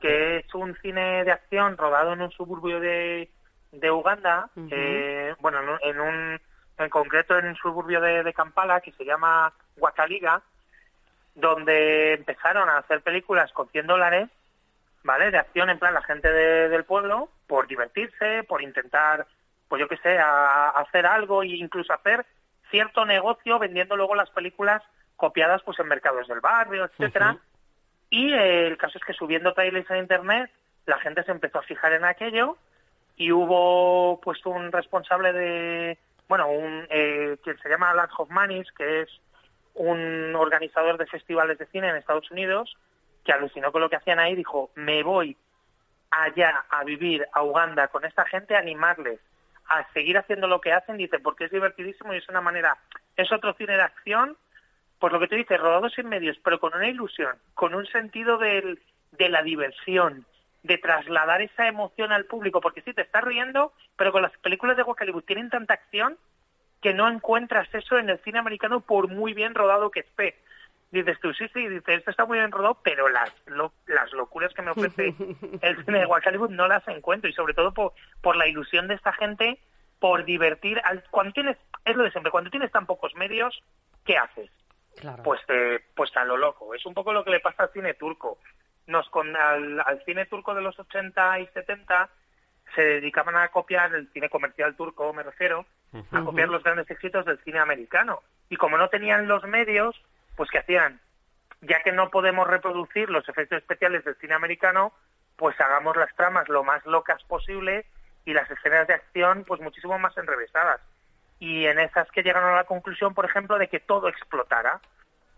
que 0.00 0.38
es 0.38 0.54
un 0.54 0.74
cine 0.76 1.22
de 1.24 1.32
acción 1.32 1.76
rodado 1.76 2.12
en 2.14 2.22
un 2.22 2.30
suburbio 2.30 2.80
de, 2.80 3.30
de 3.72 3.90
Uganda, 3.90 4.48
Ujú. 4.56 4.68
eh, 4.70 5.34
bueno, 5.40 5.60
en 5.60 5.68
un, 5.68 5.78
en 5.82 6.00
un- 6.00 6.40
en 6.78 6.90
concreto 6.90 7.38
en 7.38 7.46
un 7.48 7.56
suburbio 7.56 8.00
de, 8.00 8.22
de 8.22 8.32
Kampala 8.34 8.80
que 8.80 8.92
se 8.92 9.04
llama 9.04 9.52
Wakaliga, 9.76 10.42
donde 11.34 12.14
empezaron 12.14 12.68
a 12.68 12.78
hacer 12.78 13.02
películas 13.02 13.52
con 13.52 13.68
100 13.68 13.86
dólares, 13.86 14.28
¿vale? 15.04 15.30
De 15.30 15.38
acción, 15.38 15.70
en 15.70 15.78
plan, 15.78 15.94
la 15.94 16.02
gente 16.02 16.30
de- 16.32 16.68
del 16.68 16.84
pueblo, 16.84 17.28
por 17.46 17.66
divertirse, 17.66 18.42
por 18.44 18.62
intentar, 18.62 19.26
pues 19.68 19.80
yo 19.80 19.88
qué 19.88 19.96
sé, 19.98 20.18
a- 20.18 20.68
a 20.70 20.80
hacer 20.80 21.06
algo 21.06 21.42
e 21.42 21.48
incluso 21.48 21.92
hacer 21.92 22.24
cierto 22.70 23.04
negocio 23.04 23.58
vendiendo 23.58 23.96
luego 23.96 24.14
las 24.14 24.30
películas 24.30 24.82
copiadas 25.16 25.62
pues 25.62 25.78
en 25.78 25.88
mercados 25.88 26.28
del 26.28 26.40
barrio, 26.40 26.84
etcétera. 26.84 27.38
Y 28.10 28.32
eh, 28.32 28.66
el 28.68 28.76
caso 28.76 28.98
es 28.98 29.04
que 29.04 29.12
subiendo 29.12 29.52
trailers 29.52 29.90
a 29.90 29.98
internet, 29.98 30.50
la 30.86 30.98
gente 30.98 31.24
se 31.24 31.32
empezó 31.32 31.58
a 31.58 31.62
fijar 31.62 31.92
en 31.92 32.04
aquello 32.04 32.56
y 33.16 33.32
hubo 33.32 34.20
pues 34.20 34.44
un 34.46 34.70
responsable 34.70 35.32
de, 35.32 35.98
bueno, 36.28 36.48
un 36.48 36.86
eh, 36.90 37.38
que 37.44 37.54
se 37.56 37.68
llama 37.68 37.90
Alan 37.90 38.08
Hoffmanis, 38.16 38.70
que 38.72 39.02
es 39.02 39.08
un 39.74 40.34
organizador 40.36 40.98
de 40.98 41.06
festivales 41.06 41.58
de 41.58 41.66
cine 41.66 41.88
en 41.88 41.96
Estados 41.96 42.30
Unidos, 42.30 42.76
que 43.24 43.32
alucinó 43.32 43.72
con 43.72 43.80
lo 43.80 43.90
que 43.90 43.96
hacían 43.96 44.20
ahí, 44.20 44.34
dijo, 44.34 44.70
me 44.74 45.02
voy 45.02 45.36
allá 46.10 46.64
a 46.70 46.84
vivir 46.84 47.26
a 47.32 47.42
Uganda 47.42 47.88
con 47.88 48.04
esta 48.04 48.24
gente, 48.26 48.54
a 48.54 48.60
animarles 48.60 49.20
a 49.68 49.86
seguir 49.92 50.16
haciendo 50.18 50.46
lo 50.46 50.60
que 50.60 50.72
hacen, 50.72 50.96
dice, 50.96 51.18
porque 51.18 51.44
es 51.44 51.50
divertidísimo 51.50 52.14
y 52.14 52.18
es 52.18 52.28
una 52.28 52.40
manera, 52.40 52.76
es 53.16 53.30
otro 53.32 53.54
cine 53.54 53.76
de 53.76 53.82
acción, 53.82 54.36
pues 54.98 55.12
lo 55.12 55.20
que 55.20 55.28
tú 55.28 55.34
dices, 55.36 55.60
rodados 55.60 55.92
sin 55.94 56.08
medios, 56.08 56.36
pero 56.42 56.58
con 56.58 56.74
una 56.74 56.88
ilusión, 56.88 57.36
con 57.54 57.74
un 57.74 57.86
sentido 57.86 58.38
del, 58.38 58.80
de 59.12 59.28
la 59.28 59.42
diversión, 59.42 60.26
de 60.62 60.78
trasladar 60.78 61.42
esa 61.42 61.68
emoción 61.68 62.12
al 62.12 62.24
público, 62.24 62.60
porque 62.60 62.82
sí, 62.82 62.92
te 62.92 63.02
estás 63.02 63.22
riendo, 63.22 63.72
pero 63.96 64.10
con 64.12 64.22
las 64.22 64.36
películas 64.38 64.76
de 64.76 64.82
Hollywood 64.84 65.24
tienen 65.24 65.50
tanta 65.50 65.74
acción 65.74 66.16
que 66.82 66.92
no 66.92 67.08
encuentras 67.08 67.72
eso 67.74 67.98
en 67.98 68.10
el 68.10 68.18
cine 68.20 68.38
americano 68.38 68.80
por 68.80 69.08
muy 69.08 69.32
bien 69.34 69.54
rodado 69.54 69.90
que 69.90 70.00
esté. 70.00 70.36
Dices 70.90 71.18
tú, 71.20 71.32
sí, 71.34 71.46
sí, 71.52 71.66
dices, 71.68 71.98
esto 71.98 72.10
está 72.10 72.24
muy 72.26 72.38
bien 72.38 72.50
rodado, 72.52 72.78
pero 72.82 73.08
las, 73.08 73.30
lo- 73.46 73.72
las 73.86 74.12
locuras 74.12 74.52
que 74.54 74.62
me 74.62 74.70
ofrece 74.70 75.14
el 75.60 75.76
cine 75.84 76.00
de 76.00 76.06
Hollywood 76.06 76.50
no 76.50 76.68
las 76.68 76.86
encuentro 76.88 77.28
y 77.28 77.32
sobre 77.32 77.54
todo 77.54 77.72
por, 77.72 77.92
por 78.22 78.36
la 78.36 78.46
ilusión 78.46 78.88
de 78.88 78.94
esta 78.94 79.12
gente 79.12 79.58
por 79.98 80.24
divertir. 80.24 80.80
Al, 80.84 81.02
cuando 81.10 81.32
tienes, 81.32 81.56
es 81.84 81.96
lo 81.96 82.04
de 82.04 82.10
siempre, 82.10 82.30
cuando 82.30 82.50
tienes 82.50 82.70
tan 82.70 82.86
pocos 82.86 83.14
medios, 83.14 83.60
¿qué 84.04 84.16
haces? 84.16 84.50
Claro. 84.96 85.22
Pues, 85.22 85.40
eh, 85.48 85.80
pues 85.94 86.16
a 86.16 86.24
lo 86.24 86.36
loco. 86.36 86.74
Es 86.74 86.84
un 86.86 86.94
poco 86.94 87.12
lo 87.12 87.24
que 87.24 87.30
le 87.30 87.40
pasa 87.40 87.64
al 87.64 87.72
cine 87.72 87.94
turco. 87.94 88.38
Nos 88.86 89.08
con, 89.10 89.34
al, 89.36 89.80
al 89.80 90.04
cine 90.04 90.26
turco 90.26 90.54
de 90.54 90.62
los 90.62 90.78
80 90.78 91.40
y 91.40 91.46
70 91.48 92.08
se 92.74 92.82
dedicaban 92.82 93.36
a 93.36 93.48
copiar 93.48 93.94
el 93.94 94.08
cine 94.12 94.28
comercial 94.28 94.76
turco, 94.76 95.12
me 95.12 95.22
refiero, 95.22 95.66
a 96.12 96.24
copiar 96.24 96.48
los 96.48 96.62
grandes 96.62 96.90
éxitos 96.90 97.24
del 97.24 97.38
cine 97.44 97.58
americano. 97.58 98.22
Y 98.48 98.56
como 98.56 98.76
no 98.76 98.88
tenían 98.88 99.28
los 99.28 99.44
medios, 99.44 99.96
pues 100.36 100.50
¿qué 100.50 100.58
hacían? 100.58 101.00
Ya 101.62 101.82
que 101.82 101.92
no 101.92 102.10
podemos 102.10 102.46
reproducir 102.46 103.08
los 103.08 103.28
efectos 103.28 103.58
especiales 103.58 104.04
del 104.04 104.16
cine 104.16 104.34
americano, 104.34 104.92
pues 105.36 105.58
hagamos 105.60 105.96
las 105.96 106.14
tramas 106.16 106.48
lo 106.48 106.64
más 106.64 106.84
locas 106.86 107.22
posible 107.24 107.86
y 108.24 108.34
las 108.34 108.50
escenas 108.50 108.86
de 108.88 108.94
acción 108.94 109.44
pues 109.46 109.60
muchísimo 109.60 109.98
más 109.98 110.16
enrevesadas. 110.18 110.80
Y 111.38 111.66
en 111.66 111.78
esas 111.78 112.10
que 112.10 112.22
llegaron 112.22 112.50
a 112.50 112.56
la 112.56 112.64
conclusión, 112.64 113.14
por 113.14 113.24
ejemplo, 113.24 113.58
de 113.58 113.68
que 113.68 113.80
todo 113.80 114.08
explotara. 114.08 114.80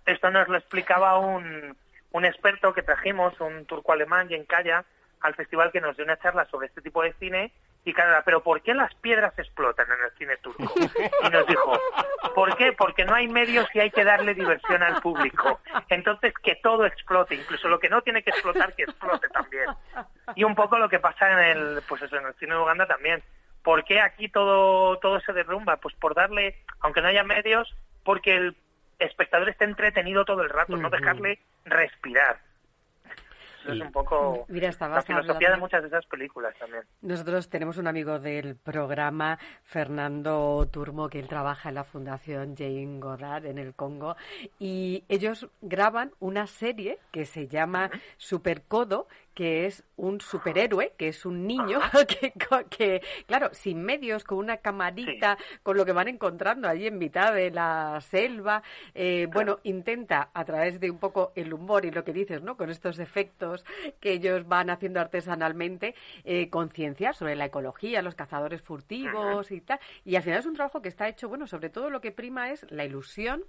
Esto 0.06 0.30
nos 0.30 0.48
lo 0.48 0.56
explicaba 0.56 1.18
un, 1.18 1.76
un 2.12 2.24
experto 2.24 2.72
que 2.72 2.82
trajimos, 2.82 3.38
un 3.40 3.66
turco 3.66 3.92
alemán, 3.92 4.28
Yenkaya, 4.28 4.84
al 5.20 5.34
festival 5.34 5.72
que 5.72 5.80
nos 5.80 5.96
dio 5.96 6.04
una 6.04 6.18
charla 6.18 6.44
sobre 6.46 6.68
este 6.68 6.80
tipo 6.80 7.02
de 7.02 7.12
cine 7.14 7.52
y 7.88 7.94
claro, 7.94 8.22
pero 8.24 8.42
¿por 8.42 8.60
qué 8.60 8.74
las 8.74 8.94
piedras 8.96 9.32
explotan 9.38 9.86
en 9.90 10.04
el 10.04 10.10
cine 10.18 10.36
turco? 10.38 10.62
Y 11.24 11.30
nos 11.30 11.46
dijo, 11.46 11.80
¿por 12.34 12.54
qué? 12.56 12.72
Porque 12.72 13.04
no 13.04 13.14
hay 13.14 13.28
medios 13.28 13.66
y 13.72 13.80
hay 13.80 13.90
que 13.90 14.04
darle 14.04 14.34
diversión 14.34 14.82
al 14.82 15.00
público. 15.00 15.60
Entonces 15.88 16.34
que 16.42 16.56
todo 16.56 16.84
explote, 16.84 17.34
incluso 17.34 17.66
lo 17.66 17.78
que 17.78 17.88
no 17.88 18.02
tiene 18.02 18.22
que 18.22 18.30
explotar, 18.30 18.74
que 18.74 18.82
explote 18.82 19.28
también. 19.28 19.70
Y 20.34 20.44
un 20.44 20.54
poco 20.54 20.78
lo 20.78 20.88
que 20.88 20.98
pasa 20.98 21.32
en 21.32 21.38
el, 21.38 21.82
pues 21.88 22.02
eso, 22.02 22.16
en 22.16 22.26
el 22.26 22.34
cine 22.34 22.54
de 22.54 22.60
Uganda 22.60 22.86
también. 22.86 23.22
¿Por 23.62 23.84
qué 23.84 24.00
aquí 24.00 24.28
todo, 24.28 24.98
todo 24.98 25.20
se 25.20 25.32
derrumba? 25.32 25.76
Pues 25.76 25.94
por 25.96 26.14
darle, 26.14 26.56
aunque 26.80 27.00
no 27.02 27.08
haya 27.08 27.24
medios, 27.24 27.74
porque 28.04 28.34
el 28.36 28.56
espectador 28.98 29.48
esté 29.48 29.64
entretenido 29.64 30.24
todo 30.24 30.42
el 30.42 30.48
rato, 30.50 30.76
no 30.76 30.90
dejarle 30.90 31.40
respirar. 31.64 32.40
Eso 33.64 33.72
es 33.72 33.80
un 33.82 33.92
poco 33.92 34.46
Mira, 34.48 34.68
la 34.68 35.02
filosofía 35.02 35.16
hablando- 35.18 35.50
de 35.50 35.56
muchas 35.56 35.82
de 35.82 35.88
esas 35.88 36.06
películas 36.06 36.54
también. 36.58 36.84
Nosotros 37.02 37.50
tenemos 37.50 37.76
un 37.76 37.86
amigo 37.88 38.18
del 38.18 38.56
programa, 38.56 39.38
Fernando 39.64 40.66
Turmo, 40.72 41.10
que 41.10 41.18
él 41.18 41.28
trabaja 41.28 41.68
en 41.68 41.74
la 41.74 41.84
Fundación 41.84 42.56
Jane 42.56 42.98
Goddard 42.98 43.44
en 43.46 43.58
el 43.58 43.74
Congo, 43.74 44.16
y 44.58 45.04
ellos 45.08 45.48
graban 45.60 46.12
una 46.20 46.46
serie 46.46 46.98
que 47.10 47.26
se 47.26 47.46
llama 47.48 47.90
Supercodo, 48.16 49.06
que 49.38 49.66
es 49.66 49.84
un 49.94 50.20
superhéroe, 50.20 50.94
que 50.98 51.06
es 51.06 51.24
un 51.24 51.46
niño 51.46 51.78
que, 52.08 52.32
que, 52.68 53.02
claro, 53.24 53.50
sin 53.52 53.80
medios, 53.80 54.24
con 54.24 54.38
una 54.38 54.56
camarita, 54.56 55.38
con 55.62 55.76
lo 55.76 55.86
que 55.86 55.92
van 55.92 56.08
encontrando 56.08 56.68
allí 56.68 56.88
en 56.88 56.98
mitad 56.98 57.32
de 57.32 57.52
la 57.52 58.00
selva, 58.00 58.64
eh, 58.96 59.28
bueno, 59.32 59.60
intenta 59.62 60.30
a 60.34 60.44
través 60.44 60.80
de 60.80 60.90
un 60.90 60.98
poco 60.98 61.30
el 61.36 61.54
humor 61.54 61.84
y 61.84 61.92
lo 61.92 62.02
que 62.02 62.12
dices, 62.12 62.42
¿no? 62.42 62.56
Con 62.56 62.68
estos 62.68 62.98
efectos 62.98 63.64
que 64.00 64.10
ellos 64.10 64.48
van 64.48 64.70
haciendo 64.70 64.98
artesanalmente, 64.98 65.94
eh, 66.24 66.50
concienciar 66.50 67.14
sobre 67.14 67.36
la 67.36 67.44
ecología, 67.44 68.02
los 68.02 68.16
cazadores 68.16 68.60
furtivos 68.60 69.52
y 69.52 69.60
tal. 69.60 69.78
Y 70.04 70.16
al 70.16 70.24
final 70.24 70.40
es 70.40 70.46
un 70.46 70.54
trabajo 70.54 70.82
que 70.82 70.88
está 70.88 71.06
hecho, 71.06 71.28
bueno, 71.28 71.46
sobre 71.46 71.70
todo 71.70 71.90
lo 71.90 72.00
que 72.00 72.10
prima 72.10 72.50
es 72.50 72.66
la 72.72 72.84
ilusión, 72.84 73.44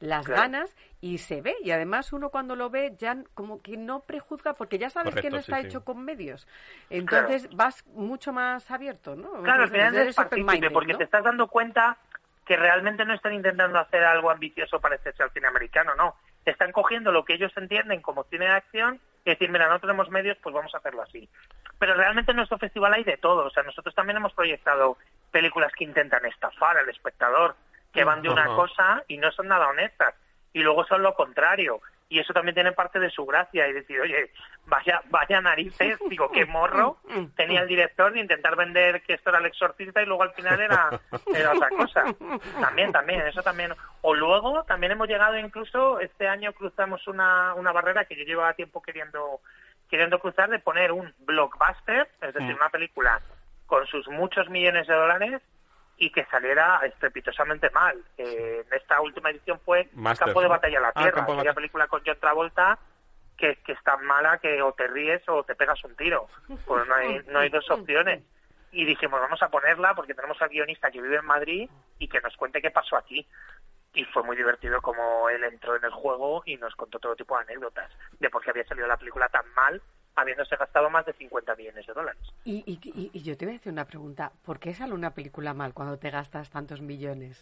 las 0.00 0.26
Claro. 0.26 0.42
ganas 0.42 0.76
y 1.00 1.18
se 1.18 1.40
ve. 1.42 1.54
Y 1.62 1.70
además 1.70 2.12
uno 2.12 2.30
cuando 2.30 2.56
lo 2.56 2.70
ve 2.70 2.94
ya 2.98 3.16
como 3.34 3.62
que 3.62 3.76
no 3.76 4.00
prejuzga 4.00 4.54
porque 4.54 4.78
ya 4.78 4.90
sabes 4.90 5.14
que 5.14 5.30
no 5.30 5.36
está 5.36 5.60
sí. 5.60 5.66
hecho 5.66 5.84
con 5.84 6.04
medios. 6.04 6.48
Entonces 6.88 7.48
vas 7.54 7.86
mucho 7.88 8.32
más 8.32 8.70
abierto, 8.70 9.14
¿no? 9.14 9.42
Claro, 9.42 9.64
al 9.64 9.70
final 9.70 9.94
eres 9.94 10.08
es 10.08 10.16
partícipe, 10.16 10.70
porque 10.70 10.92
¿no? 10.92 10.98
te 10.98 11.04
estás 11.04 11.22
dando 11.22 11.46
cuenta 11.48 11.96
que 12.46 12.56
realmente 12.56 13.04
no 13.04 13.14
están 13.14 13.32
intentando 13.34 13.78
hacer 13.78 14.02
algo 14.02 14.30
ambicioso 14.30 14.80
para 14.80 14.96
hacerse 14.96 15.22
al 15.22 15.30
cine 15.30 15.46
americano, 15.46 15.94
no. 15.94 16.16
Están 16.44 16.72
cogiendo 16.72 17.12
lo 17.12 17.24
que 17.24 17.34
ellos 17.34 17.52
entienden 17.56 18.00
como 18.00 18.24
cine 18.24 18.46
de 18.46 18.52
acción 18.52 18.98
y 19.24 19.30
decir, 19.30 19.50
mira, 19.50 19.68
no 19.68 19.78
tenemos 19.78 20.10
medios, 20.10 20.36
pues 20.42 20.54
vamos 20.54 20.74
a 20.74 20.78
hacerlo 20.78 21.02
así. 21.02 21.28
Pero 21.78 21.94
realmente 21.94 22.32
en 22.32 22.38
nuestro 22.38 22.58
festival 22.58 22.94
hay 22.94 23.04
de 23.04 23.18
todo. 23.18 23.44
O 23.46 23.50
sea, 23.50 23.62
nosotros 23.62 23.94
también 23.94 24.16
hemos 24.16 24.32
proyectado 24.32 24.96
películas 25.30 25.72
que 25.76 25.84
intentan 25.84 26.24
estafar 26.26 26.78
al 26.78 26.88
espectador, 26.88 27.54
que 27.92 28.04
van 28.04 28.22
de 28.22 28.28
una 28.28 28.46
cosa 28.46 29.02
y 29.08 29.16
no 29.18 29.30
son 29.32 29.48
nada 29.48 29.68
honestas. 29.68 30.14
Y 30.52 30.60
luego 30.60 30.84
son 30.86 31.02
lo 31.02 31.14
contrario. 31.14 31.80
Y 32.08 32.18
eso 32.18 32.32
también 32.32 32.54
tiene 32.54 32.72
parte 32.72 32.98
de 32.98 33.08
su 33.10 33.24
gracia. 33.24 33.68
Y 33.68 33.72
decir, 33.72 34.00
oye, 34.00 34.32
vaya, 34.66 35.00
vaya 35.10 35.40
narices, 35.40 35.96
digo, 36.10 36.30
qué 36.32 36.44
morro 36.44 36.98
tenía 37.36 37.60
el 37.60 37.68
director 37.68 38.12
de 38.12 38.20
intentar 38.20 38.56
vender 38.56 39.02
que 39.02 39.14
esto 39.14 39.30
era 39.30 39.38
el 39.38 39.46
exorcista 39.46 40.02
y 40.02 40.06
luego 40.06 40.24
al 40.24 40.32
final 40.32 40.60
era, 40.60 40.90
era 41.32 41.52
otra 41.52 41.68
cosa. 41.68 42.04
También, 42.60 42.90
también, 42.90 43.20
eso 43.22 43.42
también. 43.42 43.72
O 44.02 44.14
luego 44.14 44.64
también 44.64 44.92
hemos 44.92 45.06
llegado 45.06 45.38
incluso, 45.38 46.00
este 46.00 46.26
año 46.26 46.52
cruzamos 46.52 47.06
una, 47.06 47.54
una 47.54 47.70
barrera 47.70 48.04
que 48.04 48.16
yo 48.16 48.24
llevaba 48.24 48.54
tiempo 48.54 48.82
queriendo, 48.82 49.40
queriendo 49.88 50.18
cruzar 50.18 50.50
de 50.50 50.58
poner 50.58 50.90
un 50.90 51.14
blockbuster, 51.20 52.08
es 52.22 52.34
decir, 52.34 52.54
Mm. 52.54 52.56
una 52.56 52.70
película 52.70 53.20
con 53.66 53.86
sus 53.86 54.08
muchos 54.08 54.48
millones 54.48 54.88
de 54.88 54.94
dólares 54.94 55.42
y 56.00 56.10
que 56.10 56.24
saliera 56.24 56.80
estrepitosamente 56.84 57.68
mal. 57.70 58.02
Eh, 58.16 58.64
en 58.66 58.74
esta 58.76 59.00
última 59.02 59.30
edición 59.30 59.60
fue 59.60 59.88
Masters, 59.92 60.28
Campo 60.28 60.40
de. 60.40 60.48
Batalla 60.48 60.78
a 60.78 60.80
la 60.80 60.88
Ah, 60.88 61.02
Tierra, 61.02 61.26
de 61.26 61.32
aquella 61.34 61.54
película 61.54 61.86
con 61.88 62.02
John 62.04 62.18
Travolta 62.18 62.78
que, 63.36 63.56
que 63.56 63.72
es 63.72 63.82
tan 63.82 64.04
mala 64.06 64.38
que 64.38 64.62
o 64.62 64.72
te 64.72 64.86
ríes 64.88 65.22
o 65.28 65.44
te 65.44 65.54
pegas 65.54 65.84
un 65.84 65.94
tiro. 65.96 66.26
Pues 66.66 66.88
no 66.88 66.94
hay, 66.94 67.20
no 67.28 67.38
hay 67.38 67.50
dos 67.50 67.70
opciones. 67.70 68.24
Y 68.72 68.86
dijimos, 68.86 69.20
vamos 69.20 69.42
a 69.42 69.50
ponerla 69.50 69.94
porque 69.94 70.14
tenemos 70.14 70.40
al 70.40 70.48
guionista 70.48 70.90
que 70.90 71.02
vive 71.02 71.16
en 71.16 71.24
Madrid 71.26 71.68
y 71.98 72.08
que 72.08 72.20
nos 72.20 72.34
cuente 72.36 72.62
qué 72.62 72.70
pasó 72.70 72.96
aquí. 72.96 73.26
Y 73.92 74.04
fue 74.04 74.22
muy 74.22 74.36
divertido 74.36 74.80
como 74.80 75.28
él 75.28 75.44
entró 75.44 75.76
en 75.76 75.84
el 75.84 75.90
juego 75.90 76.42
y 76.46 76.56
nos 76.56 76.74
contó 76.76 76.98
todo 76.98 77.14
tipo 77.14 77.36
de 77.36 77.42
anécdotas 77.42 77.90
de 78.18 78.30
por 78.30 78.42
qué 78.42 78.50
había 78.50 78.64
salido 78.64 78.86
la 78.86 78.96
película 78.96 79.28
tan 79.28 79.46
mal 79.54 79.82
habiéndose 80.16 80.56
gastado 80.56 80.90
más 80.90 81.06
de 81.06 81.12
50 81.14 81.54
millones 81.56 81.86
de 81.86 81.92
dólares. 81.92 82.20
Y, 82.44 82.62
y- 82.66 83.10
y- 83.12 83.22
yo 83.22 83.36
te 83.36 83.46
voy 83.46 83.54
a 83.54 83.58
hacer 83.58 83.72
una 83.72 83.86
pregunta. 83.86 84.32
¿Por 84.44 84.58
qué 84.58 84.74
sale 84.74 84.92
una 84.94 85.14
película 85.14 85.54
mal 85.54 85.72
cuando 85.74 85.98
te 85.98 86.10
gastas 86.10 86.50
tantos 86.50 86.80
millones? 86.80 87.40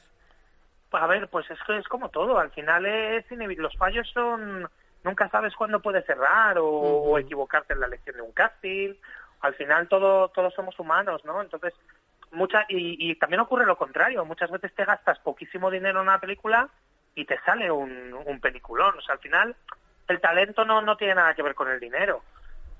A 0.92 1.06
ver, 1.06 1.28
pues 1.28 1.50
es 1.50 1.58
que 1.66 1.76
es 1.78 1.86
como 1.88 2.08
todo. 2.10 2.38
Al 2.38 2.50
final 2.50 2.86
es 2.86 3.28
inevi- 3.30 3.56
los 3.56 3.76
fallos 3.76 4.08
son 4.10 4.68
nunca 5.04 5.28
sabes 5.28 5.54
cuándo 5.54 5.80
puede 5.80 6.02
cerrar 6.02 6.56
o 6.58 7.18
equivocarte 7.18 7.72
en 7.72 7.80
la 7.80 7.86
elección 7.86 8.16
de 8.16 8.22
un 8.22 8.32
casting. 8.32 8.94
Al 9.40 9.54
final 9.54 9.88
todo 9.88 10.28
todos 10.28 10.54
somos 10.54 10.78
humanos, 10.78 11.24
¿no? 11.24 11.40
Entonces 11.42 11.74
mucha 12.30 12.64
y, 12.68 13.10
y 13.10 13.14
también 13.16 13.40
ocurre 13.40 13.66
lo 13.66 13.76
contrario. 13.76 14.24
Muchas 14.24 14.50
veces 14.50 14.74
te 14.74 14.84
gastas 14.84 15.18
poquísimo 15.20 15.70
dinero 15.70 16.00
en 16.00 16.08
una 16.08 16.20
película 16.20 16.68
y 17.14 17.24
te 17.24 17.38
sale 17.40 17.70
un, 17.70 18.14
un 18.26 18.40
peliculón. 18.40 18.96
O 18.98 19.00
sea, 19.02 19.14
al 19.14 19.20
final 19.20 19.56
el 20.08 20.20
talento 20.20 20.64
no 20.64 20.80
no 20.82 20.96
tiene 20.96 21.14
nada 21.16 21.34
que 21.34 21.42
ver 21.42 21.54
con 21.54 21.68
el 21.70 21.80
dinero. 21.80 22.22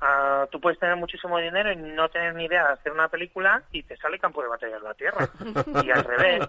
Ah, 0.01 0.47
tú 0.53 0.61
puedes 0.61 0.79
tener 0.79 0.95
muchísimo 0.97 1.39
dinero 1.39 1.73
y 1.73 1.77
no 1.77 2.09
tener 2.09 2.33
ni 2.35 2.45
idea 2.45 2.69
de 2.69 2.73
hacer 2.75 2.93
una 2.93 3.09
película 3.09 3.63
y 3.73 3.83
te 3.83 3.97
sale 3.97 4.19
campo 4.21 4.41
de 4.43 4.49
batalla 4.49 4.77
de 4.77 4.83
la 4.83 4.95
tierra. 4.95 5.29
y 5.85 5.91
al 5.91 6.05
revés. 6.05 6.49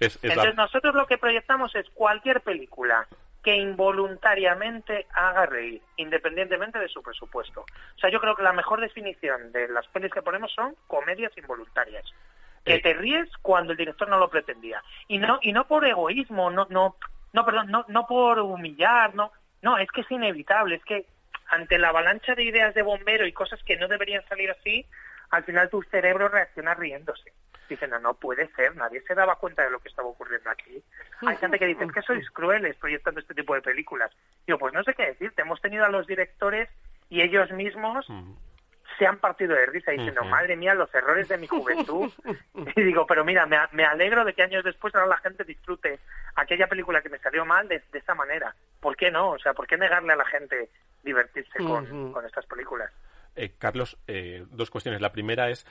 Es, 0.00 0.16
es 0.16 0.24
la- 0.24 0.28
Entonces 0.30 0.54
nosotros 0.56 0.94
lo 0.94 1.06
que 1.06 1.18
proyectamos 1.18 1.74
es 1.76 1.88
cualquier 1.90 2.40
película 2.40 3.06
que 3.42 3.54
involuntariamente 3.56 5.06
haga 5.12 5.46
reír, 5.46 5.82
independientemente 5.96 6.78
de 6.78 6.88
su 6.88 7.02
presupuesto. 7.02 7.60
O 7.60 7.98
sea, 7.98 8.10
yo 8.10 8.20
creo 8.20 8.34
que 8.34 8.42
la 8.42 8.52
mejor 8.54 8.80
definición 8.80 9.52
de 9.52 9.68
las 9.68 9.86
pelis 9.88 10.10
que 10.12 10.22
ponemos 10.22 10.52
son 10.52 10.74
comedias 10.86 11.36
involuntarias. 11.36 12.04
Que 12.64 12.76
Eh. 12.76 12.80
te 12.80 12.94
ríes 12.94 13.28
cuando 13.42 13.72
el 13.72 13.76
director 13.78 14.08
no 14.08 14.18
lo 14.18 14.30
pretendía. 14.30 14.82
Y 15.08 15.18
no, 15.18 15.38
y 15.42 15.52
no 15.52 15.66
por 15.66 15.84
egoísmo, 15.84 16.50
no, 16.50 16.66
no, 16.70 16.96
no, 17.34 17.44
perdón, 17.44 17.70
no, 17.70 17.84
no 17.88 18.06
por 18.06 18.38
humillar, 18.40 19.14
no, 19.14 19.30
no, 19.60 19.76
es 19.76 19.90
que 19.90 20.00
es 20.00 20.10
inevitable, 20.10 20.76
es 20.76 20.84
que 20.84 21.04
ante 21.54 21.78
la 21.78 21.88
avalancha 21.88 22.34
de 22.34 22.44
ideas 22.44 22.74
de 22.74 22.82
bombero 22.82 23.26
y 23.26 23.32
cosas 23.32 23.62
que 23.62 23.76
no 23.76 23.88
deberían 23.88 24.26
salir 24.28 24.50
así, 24.50 24.86
al 25.30 25.44
final 25.44 25.70
tu 25.70 25.82
cerebro 25.82 26.28
reacciona 26.28 26.74
riéndose. 26.74 27.32
Dice, 27.68 27.88
no, 27.88 27.98
no 27.98 28.14
puede 28.14 28.48
ser, 28.54 28.76
nadie 28.76 29.00
se 29.02 29.14
daba 29.14 29.36
cuenta 29.36 29.62
de 29.62 29.70
lo 29.70 29.80
que 29.80 29.88
estaba 29.88 30.08
ocurriendo 30.08 30.50
aquí. 30.50 30.82
Hay 31.26 31.36
gente 31.36 31.58
que 31.58 31.66
dice, 31.66 31.84
es 31.84 31.92
que 31.92 32.02
sois 32.02 32.28
crueles 32.30 32.76
proyectando 32.76 33.20
este 33.20 33.34
tipo 33.34 33.54
de 33.54 33.62
películas. 33.62 34.10
Digo, 34.46 34.58
pues 34.58 34.74
no 34.74 34.82
sé 34.82 34.92
qué 34.94 35.06
decirte, 35.06 35.42
hemos 35.42 35.60
tenido 35.60 35.84
a 35.84 35.88
los 35.88 36.06
directores 36.06 36.68
y 37.08 37.22
ellos 37.22 37.50
mismos. 37.52 38.06
Se 38.98 39.06
han 39.06 39.18
partido 39.18 39.54
de 39.54 39.66
risa 39.66 39.92
diciendo, 39.92 40.24
madre 40.24 40.56
mía, 40.56 40.74
los 40.74 40.92
errores 40.94 41.28
de 41.28 41.38
mi 41.38 41.46
juventud. 41.46 42.10
y 42.76 42.82
digo, 42.82 43.06
pero 43.06 43.24
mira, 43.24 43.46
me, 43.46 43.56
me 43.72 43.84
alegro 43.84 44.24
de 44.24 44.32
que 44.32 44.42
años 44.42 44.64
después 44.64 44.94
ahora 44.94 45.06
la 45.06 45.18
gente 45.18 45.44
disfrute 45.44 45.98
aquella 46.36 46.66
película 46.66 47.02
que 47.02 47.08
me 47.08 47.18
salió 47.18 47.44
mal 47.44 47.68
de, 47.68 47.82
de 47.92 47.98
esta 47.98 48.14
manera. 48.14 48.54
¿Por 48.80 48.96
qué 48.96 49.10
no? 49.10 49.30
O 49.30 49.38
sea, 49.38 49.54
¿por 49.54 49.66
qué 49.66 49.76
negarle 49.76 50.12
a 50.12 50.16
la 50.16 50.26
gente 50.26 50.70
divertirse 51.02 51.58
con 51.58 52.24
estas 52.26 52.46
películas? 52.46 52.90
Eh, 53.36 53.54
Carlos, 53.58 53.98
eh, 54.06 54.44
dos 54.50 54.70
cuestiones. 54.70 55.00
La 55.00 55.12
primera 55.12 55.50
es, 55.50 55.66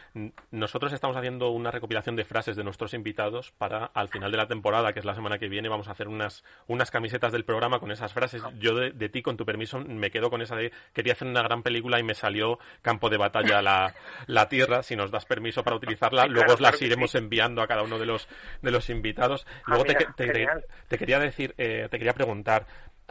nosotros 0.51 0.91
estamos 0.91 1.16
haciendo 1.16 1.49
una 1.51 1.72
recopilación 1.72 2.16
de 2.16 2.26
frases 2.26 2.55
de 2.55 2.64
nuestros 2.64 2.93
invitados 2.93 3.51
para 3.57 3.86
al 3.86 4.09
final 4.09 4.32
de 4.32 4.38
la 4.38 4.47
temporada, 4.47 4.91
que 4.91 4.99
es 4.99 5.05
la 5.05 5.16
semana 5.16 5.38
que 5.38 5.47
viene, 5.47 5.70
vamos 5.70 5.88
a 5.88 5.91
hacer 5.91 6.07
unas, 6.07 6.43
unas 6.68 6.91
camisetas 6.91 7.32
del 7.32 7.45
programa 7.45 7.80
con 7.80 7.91
esas 7.91 8.11
frases. 8.14 8.43
Yo 8.59 8.76
de, 8.76 8.91
de 8.91 9.09
ti, 9.09 9.22
con 9.22 9.38
tu 9.38 9.45
permiso, 9.45 9.80
me 9.80 10.11
quedo 10.11 10.30
con 10.30 10.41
esa 10.41 10.55
de 10.55 10.72
quería 10.93 11.14
hacer 11.14 11.28
una 11.28 11.41
gran 11.41 11.64
película 11.64 11.99
y 11.99 12.03
me 12.03 12.16
salió 12.16 12.59
campo 12.82 13.09
de 13.09 13.18
batalla 13.18 13.61
la, 13.61 13.93
la 14.28 14.49
tierra. 14.49 14.84
Si 14.84 14.95
nos 14.95 15.11
das 15.11 15.26
permiso 15.26 15.64
para 15.64 15.78
utilizarla, 15.78 16.26
luego 16.26 16.53
os 16.53 16.59
las 16.59 16.82
iremos 16.82 17.11
sí. 17.11 17.18
enviando 17.18 17.61
a 17.61 17.68
cada 17.68 17.84
uno 17.84 17.97
de 17.97 18.05
los, 18.05 18.28
de 18.61 18.72
los 18.72 18.89
invitados. 18.89 19.47
Luego 19.68 19.86
te, 19.86 19.95
mira, 20.34 20.61
te 20.88 20.97
quería 20.97 21.20
decir, 21.20 21.55
eh, 21.57 21.88
te 21.89 21.97
quería 21.97 22.14
preguntar 22.14 22.66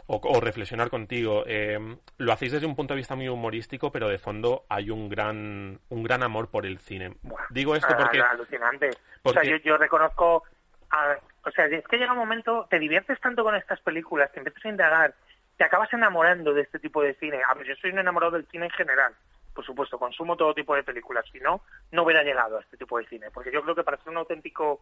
o, 0.07 0.19
o 0.23 0.39
reflexionar 0.41 0.89
contigo. 0.89 1.43
eh, 1.47 1.79
lo 2.17 2.31
hacéis 2.33 2.51
desde 2.51 2.65
un 2.65 2.75
punto 2.75 2.93
de 2.93 2.99
vista 2.99 3.15
muy 3.15 3.27
humorístico, 3.29 3.91
pero 3.91 4.07
de 4.09 4.17
fondo 4.17 4.65
hay 4.69 4.89
un 4.89 5.09
gran, 5.09 5.79
un 5.89 6.03
gran 6.03 6.23
amor 6.23 6.49
por 6.49 6.65
el 6.65 6.77
cine. 6.79 7.13
Buah, 7.21 7.45
Digo 7.49 7.75
esto 7.75 7.89
ah, 7.91 7.97
porque 7.97 8.21
alucinante. 8.21 8.89
O 9.23 9.31
sea, 9.31 9.43
yo, 9.43 9.57
yo 9.57 9.77
reconozco... 9.77 10.43
a- 10.91 11.17
o 11.45 11.51
sea, 11.51 11.65
es 11.65 11.85
que 11.87 11.97
llega 11.97 12.13
un 12.13 12.19
momento, 12.19 12.67
te 12.69 12.79
diviertes 12.79 13.19
tanto 13.19 13.43
con 13.43 13.53
estas 13.55 13.81
películas, 13.81 14.31
te 14.31 14.39
empiezas 14.39 14.63
a 14.63 14.69
indagar, 14.69 15.13
te 15.57 15.65
acabas 15.65 15.91
enamorando 15.91 16.53
de 16.53 16.61
este 16.61 16.79
tipo 16.79 17.01
de 17.03 17.15
cine. 17.15 17.41
A 17.45 17.53
ver, 17.53 17.67
yo 17.67 17.75
soy 17.75 17.91
un 17.91 17.99
enamorado 17.99 18.31
del 18.33 18.47
cine 18.47 18.65
en 18.65 18.71
general. 18.71 19.13
Por 19.53 19.65
supuesto, 19.65 19.99
consumo 19.99 20.37
todo 20.37 20.53
tipo 20.53 20.73
de 20.73 20.83
películas. 20.83 21.25
Si 21.31 21.39
no, 21.39 21.61
no 21.91 22.03
hubiera 22.03 22.23
llegado 22.23 22.57
a 22.57 22.61
este 22.61 22.77
tipo 22.77 22.97
de 22.97 23.05
cine. 23.07 23.27
Porque 23.31 23.51
yo 23.51 23.61
creo 23.61 23.75
que 23.75 23.83
para 23.83 23.97
ser 23.97 24.09
un 24.09 24.17
auténtico 24.17 24.79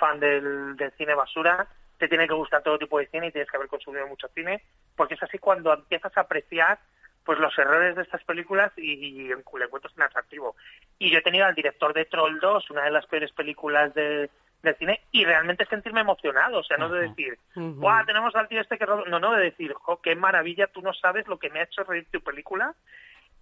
fan 0.00 0.18
del, 0.18 0.76
del 0.76 0.92
cine 0.92 1.14
basura, 1.14 1.68
te 1.98 2.08
tiene 2.08 2.28
que 2.28 2.34
gustar 2.34 2.62
todo 2.62 2.78
tipo 2.78 2.98
de 2.98 3.06
cine 3.06 3.28
y 3.28 3.32
tienes 3.32 3.50
que 3.50 3.56
haber 3.56 3.68
consumido 3.68 4.06
mucho 4.06 4.28
cine. 4.28 4.62
Porque 4.96 5.14
es 5.14 5.22
así 5.22 5.38
cuando 5.38 5.72
empiezas 5.72 6.16
a 6.16 6.22
apreciar 6.22 6.78
pues 7.24 7.38
los 7.38 7.58
errores 7.58 7.94
de 7.94 8.02
estas 8.02 8.24
películas 8.24 8.72
y, 8.78 8.92
y 8.92 9.28
le 9.28 9.34
encuentras 9.34 9.94
un 9.94 10.02
atractivo. 10.02 10.56
Y 10.98 11.10
yo 11.10 11.18
he 11.18 11.22
tenido 11.22 11.44
al 11.44 11.54
director 11.54 11.92
de 11.92 12.06
Troll 12.06 12.40
2, 12.40 12.70
una 12.70 12.84
de 12.84 12.90
las 12.90 13.04
peores 13.04 13.32
películas 13.32 13.92
de, 13.92 14.30
del 14.62 14.76
cine, 14.76 15.00
y 15.12 15.26
realmente 15.26 15.66
sentirme 15.66 16.00
emocionado, 16.00 16.60
o 16.60 16.62
sea, 16.62 16.78
no 16.78 16.88
de 16.88 17.08
decir. 17.08 17.38
¡guau, 17.54 18.06
tenemos 18.06 18.34
al 18.34 18.48
tío 18.48 18.62
este 18.62 18.78
que 18.78 18.86
roba", 18.86 19.04
No, 19.06 19.20
no, 19.20 19.32
de 19.32 19.44
decir, 19.44 19.74
¡jo, 19.74 20.00
qué 20.00 20.14
maravilla, 20.16 20.68
tú 20.68 20.80
no 20.80 20.94
sabes 20.94 21.28
lo 21.28 21.38
que 21.38 21.50
me 21.50 21.60
ha 21.60 21.64
hecho 21.64 21.84
reír 21.84 22.06
tu 22.10 22.22
película! 22.22 22.74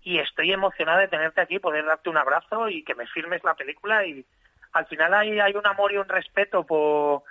Y 0.02 0.18
estoy 0.18 0.52
emocionada 0.52 1.00
de 1.00 1.08
tenerte 1.08 1.40
aquí, 1.40 1.58
poder 1.58 1.84
darte 1.84 2.10
un 2.10 2.16
abrazo 2.16 2.68
y 2.68 2.82
que 2.82 2.94
me 2.94 3.06
filmes 3.06 3.44
la 3.44 3.54
película. 3.54 4.04
Y 4.04 4.24
al 4.72 4.86
final 4.86 5.14
hay, 5.14 5.38
hay 5.38 5.54
un 5.54 5.66
amor 5.66 5.92
y 5.92 5.96
un 5.96 6.08
respeto 6.08 6.64
por, 6.64 7.22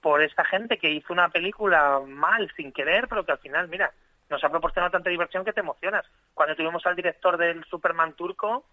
por 0.00 0.22
esta 0.22 0.44
gente 0.44 0.78
que 0.78 0.90
hizo 0.90 1.12
una 1.12 1.28
película 1.28 2.00
mal, 2.06 2.50
sin 2.56 2.72
querer, 2.72 3.08
pero 3.08 3.24
que 3.24 3.32
al 3.32 3.38
final, 3.38 3.68
mira, 3.68 3.92
nos 4.28 4.42
ha 4.42 4.50
proporcionado 4.50 4.92
tanta 4.92 5.10
diversión 5.10 5.44
que 5.44 5.52
te 5.52 5.60
emocionas. 5.60 6.04
Cuando 6.34 6.56
tuvimos 6.56 6.84
al 6.86 6.96
director 6.96 7.36
del 7.36 7.64
Superman 7.64 8.14
turco, 8.14 8.66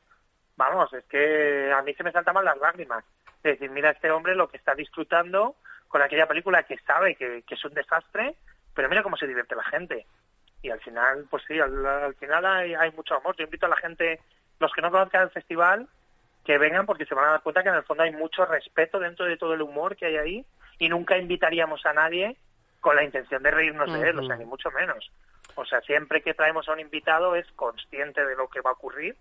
vamos, 0.56 0.92
es 0.94 1.04
que 1.06 1.72
a 1.72 1.82
mí 1.82 1.94
se 1.94 2.04
me 2.04 2.12
saltaban 2.12 2.46
las 2.46 2.58
lágrimas. 2.58 3.04
Es 3.38 3.60
decir, 3.60 3.70
mira 3.70 3.92
este 3.92 4.12
hombre 4.12 4.36
lo 4.36 4.48
que 4.48 4.58
está 4.58 4.74
disfrutando 4.74 5.56
con 5.88 6.02
aquella 6.02 6.28
película 6.28 6.64
que 6.64 6.78
sabe 6.80 7.16
que, 7.16 7.44
es 7.48 7.66
un 7.66 7.74
desastre, 7.74 8.36
pero 8.74 8.90
mira 8.90 9.04
cómo 9.04 9.18
se 9.18 9.28
divierte 9.28 9.56
la 9.56 9.64
gente. 9.64 10.06
Y 10.62 10.70
al 10.70 10.80
final, 10.80 11.28
pues 11.30 11.44
sí, 11.48 11.60
al, 11.60 11.86
al 11.86 12.16
final 12.16 12.46
hay, 12.46 12.74
hay 12.74 12.92
mucho 12.92 13.16
amor. 13.16 13.36
Yo 13.38 13.44
invito 13.44 13.66
a 13.66 13.70
la 13.70 13.76
gente, 13.76 14.20
los 14.60 14.72
que 14.74 14.82
no 14.82 14.90
conozcan 14.90 15.24
el 15.24 15.30
festival, 15.30 15.88
que 16.44 16.58
vengan 16.58 16.86
porque 16.86 17.06
se 17.06 17.16
van 17.16 17.26
a 17.26 17.32
dar 17.32 17.42
cuenta 17.42 17.64
que 17.64 17.70
en 17.70 17.76
el 17.76 17.84
fondo 17.84 18.04
hay 18.04 18.12
mucho 18.12 18.46
respeto 18.46 19.00
dentro 19.00 19.26
de 19.26 19.38
todo 19.38 19.54
el 19.54 19.62
humor 19.62 19.96
que 19.96 20.08
hay 20.08 20.18
ahí 20.18 20.46
y 20.80 20.90
nunca 20.90 21.18
invitaríamos 21.18 21.86
a 21.86 21.94
nadie 21.94 22.38
con 22.82 22.96
la 22.96 23.04
intención 23.04 23.42
de 23.44 23.52
reírnos 23.52 23.92
de 23.94 24.10
él, 24.10 24.20
o 24.20 24.26
sea, 24.26 24.36
ni 24.36 24.46
mucho 24.46 24.70
menos. 24.72 25.10
O 25.56 25.66
sea, 25.66 25.80
siempre 25.82 26.22
que 26.22 26.34
traemos 26.34 26.68
a 26.68 26.74
un 26.74 26.82
invitado 26.82 27.36
es 27.36 27.50
consciente 27.54 28.26
de 28.26 28.36
lo 28.36 28.50
que 28.50 28.60
va 28.60 28.72
a 28.72 28.74
ocurrir 28.74 29.16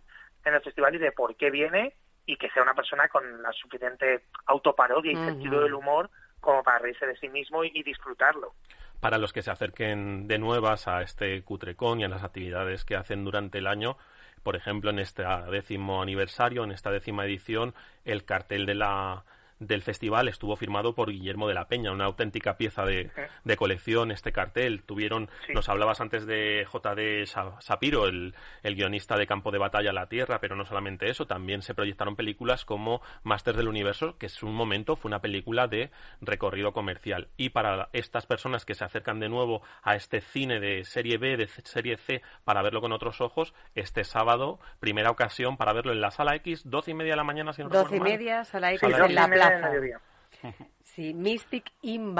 en 0.44 0.54
el 0.54 0.60
festival 0.62 0.94
y 0.96 0.98
de 0.98 1.12
por 1.12 1.36
qué 1.36 1.50
viene 1.50 1.94
y 2.26 2.36
que 2.36 2.50
sea 2.50 2.62
una 2.62 2.74
persona 2.74 3.08
con 3.08 3.42
la 3.42 3.52
suficiente 3.52 4.24
autoparodia 4.46 5.12
y 5.12 5.16
sentido 5.16 5.60
del 5.60 5.74
humor 5.74 6.10
como 6.40 6.64
para 6.64 6.80
reírse 6.80 7.06
de 7.06 7.16
sí 7.18 7.28
mismo 7.28 7.62
y, 7.62 7.70
y 7.72 7.84
disfrutarlo. 7.84 8.52
para 9.00 9.18
los 9.18 9.32
que 9.32 9.42
se 9.42 9.50
acerquen 9.50 10.26
de 10.28 10.38
nuevas 10.38 10.88
a 10.88 11.02
este 11.02 11.42
Cutrecon 11.42 12.00
y 12.00 12.04
a 12.04 12.08
las 12.08 12.24
actividades 12.24 12.84
que 12.84 12.96
hacen 12.96 13.24
durante 13.24 13.58
el 13.58 13.66
año, 13.66 13.96
por 14.42 14.56
ejemplo, 14.56 14.90
en 14.90 14.98
este 14.98 15.24
décimo 15.50 16.02
aniversario, 16.02 16.64
en 16.64 16.72
esta 16.72 16.90
décima 16.90 17.24
edición, 17.24 17.74
el 18.04 18.24
cartel 18.24 18.66
de 18.66 18.74
la 18.74 19.24
del 19.66 19.82
festival 19.82 20.28
estuvo 20.28 20.56
firmado 20.56 20.94
por 20.94 21.10
Guillermo 21.10 21.48
de 21.48 21.54
la 21.54 21.68
Peña, 21.68 21.92
una 21.92 22.04
auténtica 22.04 22.56
pieza 22.56 22.84
de, 22.84 23.10
de 23.44 23.56
colección 23.56 24.10
este 24.10 24.32
cartel. 24.32 24.82
Tuvieron, 24.84 25.28
Sí. 25.46 25.52
nos 25.54 25.68
hablabas 25.68 26.00
antes 26.00 26.26
de 26.26 26.64
J.D. 26.70 27.26
Sa- 27.26 27.60
Sapiro, 27.60 28.06
el, 28.06 28.34
el 28.62 28.74
guionista 28.74 29.16
de 29.16 29.26
Campo 29.26 29.50
de 29.50 29.58
Batalla 29.58 29.92
La 29.92 30.08
Tierra, 30.08 30.40
pero 30.40 30.56
no 30.56 30.64
solamente 30.64 31.08
eso, 31.10 31.26
también 31.26 31.62
se 31.62 31.74
proyectaron 31.74 32.16
películas 32.16 32.64
como 32.64 33.02
Masters 33.22 33.56
del 33.56 33.68
Universo, 33.68 34.16
que 34.18 34.26
es 34.26 34.42
un 34.42 34.54
momento, 34.54 34.96
fue 34.96 35.08
una 35.08 35.20
película 35.20 35.66
de 35.68 35.90
recorrido 36.20 36.72
comercial. 36.72 37.28
Y 37.36 37.50
para 37.50 37.88
estas 37.92 38.26
personas 38.26 38.64
que 38.64 38.74
se 38.74 38.84
acercan 38.84 39.20
de 39.20 39.28
nuevo 39.28 39.62
a 39.82 39.96
este 39.96 40.20
cine 40.20 40.60
de 40.60 40.84
serie 40.84 41.18
B, 41.18 41.36
de 41.36 41.46
serie 41.46 41.96
C, 41.96 42.22
para 42.44 42.62
verlo 42.62 42.80
con 42.80 42.92
otros 42.92 43.20
ojos, 43.20 43.54
este 43.74 44.04
sábado, 44.04 44.58
primera 44.80 45.10
ocasión 45.10 45.56
para 45.56 45.72
verlo 45.72 45.92
en 45.92 46.00
la 46.00 46.10
sala 46.10 46.34
X, 46.36 46.62
doce 46.68 46.92
y 46.92 46.94
media 46.94 47.12
de 47.12 47.16
la 47.16 47.24
mañana, 47.24 47.52
si 47.52 47.62
no 47.62 47.68
Doce 47.68 47.96
y 47.96 48.00
media, 48.00 48.44
sala 48.44 48.70
X 48.72 48.80
Sala 48.80 48.96
Sí, 48.96 49.02
en 49.10 49.14
la 49.14 49.22
dos 49.22 49.30
mediodía. 49.60 50.00
Sí, 50.82 51.14
Mystic 51.14 51.72
in 51.80 52.14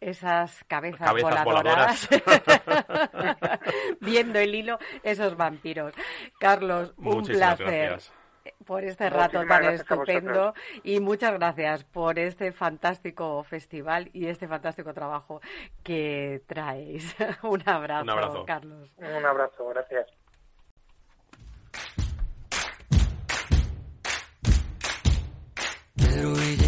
esas 0.00 0.62
cabezas, 0.64 1.08
Cabezas 1.08 1.44
voladoras, 1.44 2.08
viendo 4.00 4.38
el 4.38 4.54
hilo, 4.54 4.78
esos 5.02 5.34
vampiros. 5.36 5.94
Carlos, 6.38 6.92
un 6.98 7.04
Muchísimas 7.04 7.56
placer. 7.56 7.88
gracias. 7.90 8.12
por 8.66 8.84
este 8.84 9.08
rato 9.08 9.38
Muchísimas 9.38 9.62
tan 9.62 9.74
estupendo 9.74 10.54
y 10.82 11.00
muchas 11.00 11.32
gracias 11.34 11.84
por 11.84 12.18
este 12.18 12.52
fantástico 12.52 13.42
festival 13.44 14.10
y 14.12 14.26
este 14.26 14.46
fantástico 14.46 14.92
trabajo 14.92 15.40
que 15.82 16.42
traéis. 16.46 17.16
Un 17.44 17.62
abrazo, 17.66 18.02
Un 18.02 18.10
abrazo. 18.10 18.44
Carlos. 18.44 18.90
Un 18.98 19.24
abrazo, 19.24 19.68
gracias. 19.68 20.06
Ella 25.96 26.67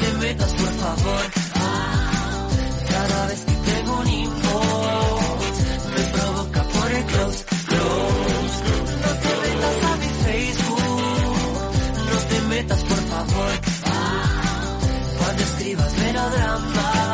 te 0.00 0.12
metas 0.18 0.52
por 0.52 0.68
favor. 0.82 1.22
Ah, 1.54 2.48
cada 2.90 3.26
vez 3.26 3.40
que 3.44 3.52
tengo 3.52 4.00
un 4.00 4.08
inbox, 4.08 5.54
me 5.94 6.02
provoca 6.14 6.62
por 6.62 6.90
el 6.92 7.04
close, 7.04 7.44
close. 7.68 8.56
No 9.04 9.10
te 9.24 9.32
metas 9.44 9.76
a 9.90 9.96
mi 9.96 10.10
Facebook, 10.26 11.72
no 12.10 12.18
te 12.30 12.40
metas 12.52 12.82
por 12.84 12.98
favor. 13.12 13.52
Ah, 13.84 14.78
cuando 15.18 15.42
escribas 15.42 15.92
melodramas, 15.98 17.05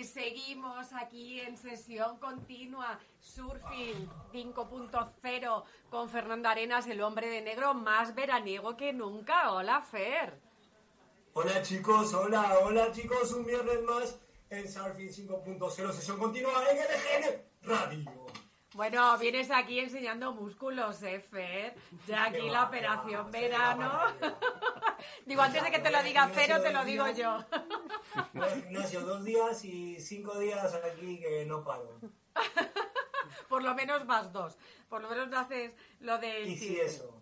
y 0.00 0.04
seguimos 0.04 0.94
aquí 0.94 1.40
en 1.40 1.58
sesión 1.58 2.16
continua, 2.18 2.98
Surfing 3.20 4.08
5.0, 4.32 5.64
con 5.90 6.08
Fernando 6.08 6.48
Arenas, 6.48 6.86
el 6.86 7.02
hombre 7.02 7.28
de 7.28 7.42
negro 7.42 7.74
más 7.74 8.14
veraniego 8.14 8.78
que 8.78 8.94
nunca. 8.94 9.52
Hola, 9.52 9.82
Fer. 9.82 10.40
Hola 11.34 11.62
chicos, 11.62 12.14
hola, 12.14 12.60
hola 12.62 12.90
chicos, 12.92 13.32
un 13.32 13.44
viernes 13.44 13.82
más 13.82 14.18
en 14.48 14.70
Surfing 14.70 15.10
5.0, 15.10 15.92
sesión 15.92 16.18
continua 16.18 16.52
en 16.70 16.78
LGN 16.78 17.42
Radio. 17.62 18.49
Bueno, 18.74 19.18
vienes 19.18 19.50
aquí 19.50 19.80
enseñando 19.80 20.32
músculos, 20.32 21.02
¿eh, 21.02 21.20
Fer? 21.20 21.74
Ya 22.06 22.26
aquí 22.26 22.48
la 22.48 22.64
operación 22.64 23.30
verano. 23.30 24.00
Digo, 25.26 25.42
antes 25.42 25.64
de 25.64 25.70
que 25.72 25.80
te 25.80 25.90
lo 25.90 26.02
diga 26.04 26.28
Fer, 26.28 26.62
te 26.62 26.72
lo 26.72 26.84
digo 26.84 27.08
yo. 27.10 27.44
Al 28.14 28.62
gimnasio 28.62 29.00
dos 29.00 29.24
días 29.24 29.64
y 29.64 30.00
cinco 30.00 30.38
días 30.38 30.72
aquí 30.74 31.18
que 31.18 31.44
no 31.46 31.64
paro. 31.64 31.98
Por 33.48 33.64
lo 33.64 33.74
menos 33.74 34.06
más 34.06 34.32
dos. 34.32 34.56
Por 34.88 35.02
lo 35.02 35.10
menos 35.10 35.28
no 35.28 35.40
haces 35.40 35.72
lo 36.00 36.18
del 36.18 36.48
Y 36.48 36.56
sí, 36.56 36.78
eso. 36.78 37.20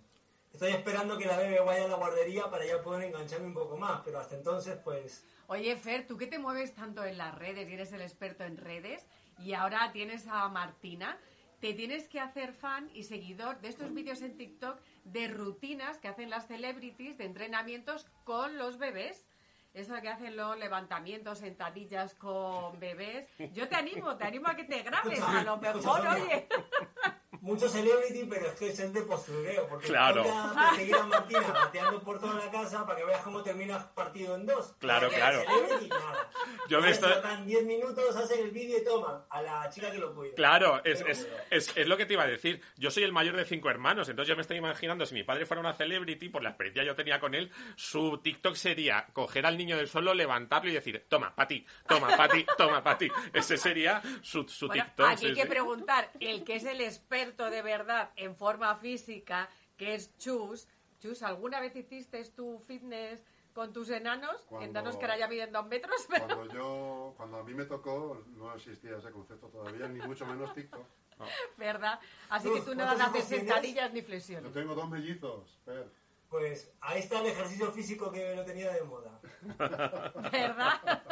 Estoy 0.52 0.72
esperando 0.72 1.16
que 1.16 1.26
la 1.26 1.38
bebé 1.38 1.60
vaya 1.60 1.86
a 1.86 1.88
la 1.88 1.96
guardería 1.96 2.50
para 2.50 2.66
ya 2.66 2.82
poder 2.82 3.04
engancharme 3.04 3.46
un 3.46 3.54
poco 3.54 3.76
más, 3.76 4.02
pero 4.04 4.18
hasta 4.18 4.34
entonces, 4.34 4.78
pues, 4.82 5.24
Oye, 5.50 5.74
Fer, 5.76 6.06
tú 6.06 6.18
que 6.18 6.26
te 6.26 6.38
mueves 6.38 6.74
tanto 6.74 7.06
en 7.06 7.16
las 7.16 7.34
redes 7.34 7.66
y 7.68 7.72
eres 7.72 7.90
el 7.92 8.02
experto 8.02 8.44
en 8.44 8.58
redes, 8.58 9.06
y 9.38 9.54
ahora 9.54 9.90
tienes 9.92 10.26
a 10.26 10.46
Martina, 10.50 11.18
te 11.60 11.74
tienes 11.74 12.08
que 12.08 12.20
hacer 12.20 12.52
fan 12.52 12.88
y 12.94 13.04
seguidor 13.04 13.60
de 13.60 13.68
estos 13.68 13.92
vídeos 13.92 14.22
en 14.22 14.36
TikTok 14.36 14.80
de 15.04 15.28
rutinas 15.28 15.98
que 15.98 16.08
hacen 16.08 16.30
las 16.30 16.46
celebrities 16.46 17.18
de 17.18 17.24
entrenamientos 17.24 18.06
con 18.24 18.56
los 18.58 18.78
bebés. 18.78 19.26
Eso 19.74 19.94
que 20.00 20.08
hacen 20.08 20.36
los 20.36 20.58
levantamientos, 20.58 21.38
sentadillas 21.38 22.14
con 22.14 22.78
bebés. 22.80 23.28
Yo 23.52 23.68
te 23.68 23.76
animo, 23.76 24.16
te 24.16 24.24
animo 24.24 24.48
a 24.48 24.56
que 24.56 24.64
te 24.64 24.82
grabes. 24.82 25.20
A 25.20 25.42
lo 25.42 25.56
mejor, 25.58 26.06
oye. 26.06 26.48
mucho 27.48 27.68
celebrity, 27.68 28.24
pero 28.28 28.46
es 28.46 28.52
que 28.54 28.68
es 28.68 28.78
el 28.80 28.92
de 28.92 29.02
postureo, 29.02 29.66
porque 29.68 29.86
Claro. 29.86 30.22
voy 30.22 30.32
a 30.32 30.70
perseguir 30.70 30.94
a 30.96 31.02
Martina 31.04 31.40
bateando 31.48 32.00
por 32.02 32.20
toda 32.20 32.34
la 32.34 32.50
casa 32.50 32.86
para 32.86 32.98
que 32.98 33.04
veas 33.04 33.22
cómo 33.22 33.42
termina 33.42 33.88
partido 33.94 34.36
en 34.36 34.46
dos. 34.46 34.74
Claro, 34.78 35.08
claro. 35.08 35.42
Celebrity, 35.42 35.88
nada. 35.88 36.30
Yo 36.68 36.80
me 36.80 36.90
estoy- 36.90 37.10
tratan 37.12 37.46
10 37.46 37.64
minutos, 37.64 38.14
hacen 38.16 38.40
el 38.40 38.50
vídeo 38.50 38.78
y 38.78 38.84
toman 38.84 39.22
a 39.30 39.42
la 39.42 39.70
chica 39.70 39.90
que 39.90 39.98
lo 39.98 40.14
cuida. 40.14 40.34
Claro, 40.34 40.82
es, 40.84 41.00
es, 41.06 41.28
es, 41.50 41.76
es 41.76 41.86
lo 41.88 41.96
que 41.96 42.06
te 42.06 42.12
iba 42.12 42.24
a 42.24 42.26
decir. 42.26 42.60
Yo 42.76 42.90
soy 42.90 43.02
el 43.04 43.12
mayor 43.12 43.34
de 43.36 43.44
cinco 43.44 43.70
hermanos, 43.70 44.08
entonces 44.08 44.28
yo 44.28 44.36
me 44.36 44.42
estoy 44.42 44.58
imaginando, 44.58 45.06
si 45.06 45.14
mi 45.14 45.24
padre 45.24 45.46
fuera 45.46 45.60
una 45.60 45.72
celebrity, 45.74 46.28
por 46.28 46.42
la 46.42 46.50
experiencia 46.50 46.82
que 46.82 46.86
yo 46.88 46.94
tenía 46.94 47.18
con 47.18 47.34
él, 47.34 47.50
su 47.76 48.18
TikTok 48.18 48.54
sería 48.54 49.06
coger 49.12 49.46
al 49.46 49.56
niño 49.56 49.76
del 49.76 49.88
suelo, 49.88 50.12
levantarlo 50.14 50.70
y 50.70 50.74
decir, 50.74 51.06
toma, 51.08 51.34
pa' 51.34 51.46
ti, 51.48 51.66
toma, 51.86 52.16
pa' 52.16 52.28
ti, 52.28 52.44
toma, 52.58 52.82
pa' 52.82 52.98
ti. 52.98 53.08
Ese 53.32 53.56
sería 53.56 54.02
su, 54.22 54.46
su 54.48 54.66
Bueno, 54.66 54.84
TikTok. 54.84 55.08
aquí 55.08 55.26
hay 55.26 55.34
que 55.34 55.46
preguntar, 55.46 56.10
el 56.20 56.44
que 56.44 56.56
es 56.56 56.64
el 56.64 56.80
experto 56.80 57.37
de 57.46 57.62
verdad 57.62 58.10
en 58.16 58.34
forma 58.36 58.74
física, 58.76 59.48
que 59.76 59.94
es 59.94 60.16
Chus. 60.18 60.68
Chus, 60.98 61.22
¿alguna 61.22 61.60
vez 61.60 61.74
hiciste 61.76 62.22
tu 62.30 62.58
fitness 62.66 63.22
con 63.54 63.72
tus 63.72 63.88
enanos? 63.90 64.44
Cuando- 64.48 64.68
Enanos 64.68 64.96
que 64.96 65.04
ahora 65.04 65.16
ya 65.18 65.28
miden 65.28 65.52
dos 65.52 65.66
metros. 65.66 66.06
Cuando 66.08 66.46
yo, 66.52 67.14
cuando 67.16 67.38
a 67.38 67.44
mí 67.44 67.54
me 67.54 67.64
tocó, 67.64 68.24
no 68.28 68.52
existía 68.54 68.96
ese 68.98 69.10
concepto 69.12 69.46
todavía, 69.48 69.88
ni 69.88 70.00
mucho 70.00 70.26
menos 70.26 70.52
TikTok. 70.54 70.84
¿Verdad? 71.56 71.98
Así 72.28 72.52
que 72.52 72.60
tú 72.60 72.74
no 72.74 72.84
¿cuántos 72.84 73.08
haces 73.08 73.24
sentadillas 73.24 73.92
ni 73.92 74.00
Yo 74.00 74.06
flexiones. 74.06 74.52
tengo 74.52 74.74
dos 74.74 74.88
mellizos, 74.88 75.58
Fer. 75.64 75.88
Pues 76.28 76.70
ahí 76.82 77.00
está 77.00 77.20
el 77.20 77.26
ejercicio 77.26 77.72
físico 77.72 78.12
que 78.12 78.36
lo 78.36 78.44
tenía 78.44 78.70
de 78.72 78.82
moda. 78.82 79.18
¿Verdad? 80.30 81.02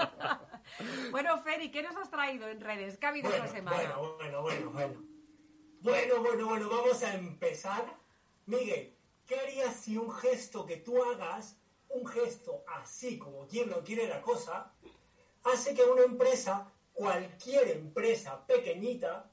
bueno, 1.11 1.39
Feri, 1.39 1.71
¿qué 1.71 1.83
nos 1.83 1.97
has 1.97 2.11
traído 2.11 2.49
en 2.49 2.61
redes? 2.61 2.99
¿Qué 2.99 3.07
ha 3.07 3.09
habido 3.09 3.31
esta 3.31 3.47
semana? 3.47 3.77
Bueno, 3.97 4.17
bueno, 4.17 4.43
bueno, 4.43 4.71
bueno. 4.71 5.16
Bueno, 5.81 6.21
bueno, 6.23 6.47
bueno, 6.47 6.69
vamos 6.69 7.03
a 7.03 7.15
empezar. 7.15 7.85
Miguel, 8.47 8.93
¿qué 9.27 9.39
harías 9.39 9.77
si 9.77 9.97
un 9.97 10.11
gesto 10.13 10.67
que 10.67 10.77
tú 10.79 11.03
hagas, 11.03 11.57
un 11.89 12.07
gesto 12.07 12.65
así 12.69 13.19
como 13.19 13.47
quien 13.47 13.71
no 13.71 13.83
quiere 13.85 14.09
la 14.09 14.21
cosa, 14.23 14.73
hace 15.45 15.75
que 15.75 15.83
una 15.85 16.03
empresa, 16.03 16.71
cualquier 16.93 17.69
empresa 17.69 18.45
pequeñita, 18.47 19.31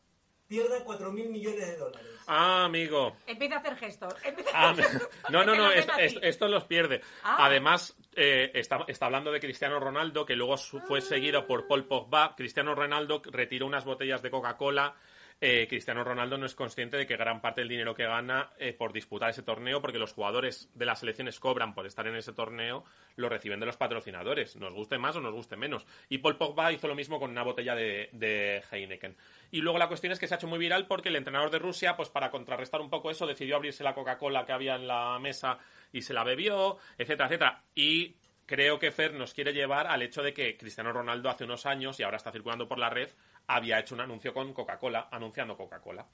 pierda 0.48 0.84
4 0.84 1.12
mil 1.12 1.30
millones 1.30 1.68
de 1.68 1.78
dólares? 1.78 2.08
Ah, 2.28 2.66
amigo. 2.66 3.16
Empieza 3.26 3.56
a 3.56 3.60
hacer 3.60 3.76
gestos. 3.78 4.14
a 4.14 4.18
Ah, 4.54 4.70
hacer 4.72 4.86
gestos. 4.86 5.10
no, 5.30 5.44
no, 5.44 5.56
no, 5.56 5.72
es- 5.72 5.88
es- 5.98 6.20
esto 6.22 6.48
los 6.48 6.66
pierde. 6.66 7.02
Ah. 7.24 7.38
Además, 7.46 7.96
eh, 8.16 8.52
está, 8.54 8.86
está 8.88 9.08
hablando 9.08 9.32
de 9.32 9.40
Cristiano 9.40 9.80
Ronaldo, 9.80 10.26
que 10.26 10.36
luego 10.36 10.58
su- 10.58 10.80
fue 10.82 11.02
seguido 11.02 11.48
por 11.48 11.68
Paul 11.68 11.86
Pogba. 11.86 12.36
Cristiano 12.36 12.76
Ronaldo 12.76 13.22
retiró 13.26 13.66
unas 13.66 13.86
botellas 13.86 14.22
de 14.22 14.30
Coca-Cola. 14.32 14.96
Eh, 15.42 15.68
Cristiano 15.68 16.04
Ronaldo 16.04 16.38
no 16.38 16.46
es 16.46 16.56
consciente 16.56 16.98
de 16.98 17.06
que 17.06 17.18
gran 17.18 17.42
parte 17.42 17.62
del 17.62 17.68
dinero 17.68 17.96
que 17.96 18.06
gana 18.06 18.52
eh, 18.58 18.74
por 18.74 18.94
disputar 18.94 19.30
ese 19.30 19.44
torneo, 19.44 19.82
porque 19.82 20.00
los 20.00 20.14
jugadores 20.14 20.70
de 20.74 20.86
las 20.86 21.00
selecciones 21.00 21.40
cobran 21.40 21.74
por 21.74 21.86
estar 21.86 22.08
en 22.08 22.16
ese 22.16 22.34
torneo, 22.34 22.86
lo 23.16 23.30
reciben 23.30 23.60
de 23.60 23.66
los 23.66 23.78
patrocinadores, 23.78 24.56
nos 24.56 24.74
guste 24.74 24.98
más 24.98 25.16
o 25.16 25.22
nos 25.22 25.34
guste 25.34 25.56
menos. 25.56 25.86
Y 26.10 26.20
Paul 26.20 26.38
Pogba 26.38 26.72
hizo 26.72 26.88
lo 26.88 26.96
mismo 26.96 27.20
con 27.20 27.32
una 27.32 27.44
botella 27.44 27.76
de, 27.76 28.64
Heineken. 28.72 29.18
Y 29.52 29.62
luego 29.62 29.78
la 29.78 29.88
cuestión 29.88 30.14
es 30.14 30.20
que 30.20 30.28
se 30.28 30.34
ha 30.34 30.38
hecho 30.38 30.48
muy 30.48 30.60
viral 30.60 30.88
porque 30.88 31.10
el 31.10 31.16
entrenador 31.16 31.52
de 31.52 31.60
Rusia, 31.60 31.96
pues 31.96 32.10
para 32.10 32.32
contrarrestar 32.32 32.82
un 32.82 32.90
poco 32.90 33.12
eso, 33.12 33.28
decidió 33.28 33.58
abrirse 33.58 33.84
la 33.84 33.94
Coca-Cola 33.94 34.46
que 34.46 34.54
había 34.54 34.76
en 34.76 34.88
la 34.88 35.20
mesa 35.20 35.60
y 35.92 36.02
se 36.02 36.14
la 36.14 36.24
bebió, 36.24 36.78
etcétera, 36.98 37.28
etcétera. 37.28 37.64
Y 37.76 38.16
creo 38.46 38.80
que 38.80 38.92
Fer 38.92 39.14
nos 39.14 39.34
quiere 39.34 39.54
llevar 39.54 39.88
al 39.88 40.02
hecho 40.02 40.22
de 40.22 40.34
que 40.34 40.58
Cristiano 40.58 40.92
Ronaldo 40.92 41.30
hace 41.30 41.44
unos 41.44 41.66
años, 41.66 42.00
y 42.00 42.04
ahora 42.04 42.18
está 42.18 42.32
circulando 42.32 42.68
por 42.68 42.80
la 42.80 42.90
red, 42.90 43.10
había 43.48 43.80
hecho 43.80 43.96
un 43.96 44.02
anuncio 44.02 44.34
con 44.34 44.54
Coca-Cola, 44.54 45.10
anunciando 45.12 45.58
Coca-Cola. 45.58 46.08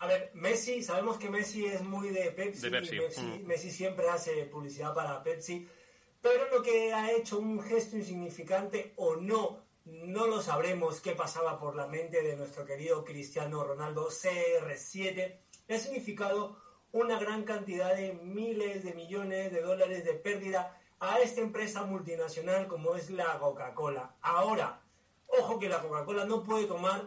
A 0.00 0.06
ver, 0.06 0.30
Messi, 0.34 0.82
sabemos 0.82 1.18
que 1.18 1.28
Messi 1.28 1.66
es 1.66 1.82
muy 1.82 2.10
de 2.10 2.30
Pepsi, 2.30 2.62
De 2.62 2.70
Pepsi, 2.70 2.98
Messi, 2.98 3.20
mm. 3.20 3.46
Messi 3.46 3.70
siempre 3.70 4.08
hace 4.08 4.44
publicidad 4.44 4.94
para 4.94 5.22
Pepsi, 5.22 5.68
pero 6.22 6.48
lo 6.50 6.62
que 6.62 6.92
ha 6.92 7.10
hecho 7.12 7.38
un 7.38 7.60
gesto 7.60 7.96
insignificante 7.96 8.92
o 8.96 9.16
no, 9.16 9.64
no 9.84 10.26
lo 10.26 10.40
sabremos 10.40 11.00
qué 11.00 11.12
pasaba 11.12 11.58
por 11.58 11.74
la 11.74 11.88
mente 11.88 12.22
de 12.22 12.36
nuestro 12.36 12.64
querido 12.64 13.04
Cristiano 13.04 13.64
Ronaldo 13.64 14.08
CR7, 14.08 15.36
le 15.66 15.74
ha 15.74 15.78
significado 15.78 16.56
una 16.92 17.18
gran 17.18 17.44
cantidad 17.44 17.94
de 17.94 18.14
miles 18.14 18.84
de 18.84 18.94
millones 18.94 19.52
de 19.52 19.62
dólares 19.62 20.04
de 20.04 20.14
pérdida 20.14 20.76
a 21.00 21.18
esta 21.20 21.40
empresa 21.40 21.84
multinacional 21.84 22.66
como 22.66 22.94
es 22.94 23.10
la 23.10 23.38
Coca-Cola. 23.38 24.14
Ahora, 24.20 24.80
ojo 25.28 25.58
que 25.58 25.68
la 25.68 25.80
Coca-Cola 25.80 26.24
no 26.24 26.42
puede 26.42 26.66
tomar 26.66 27.06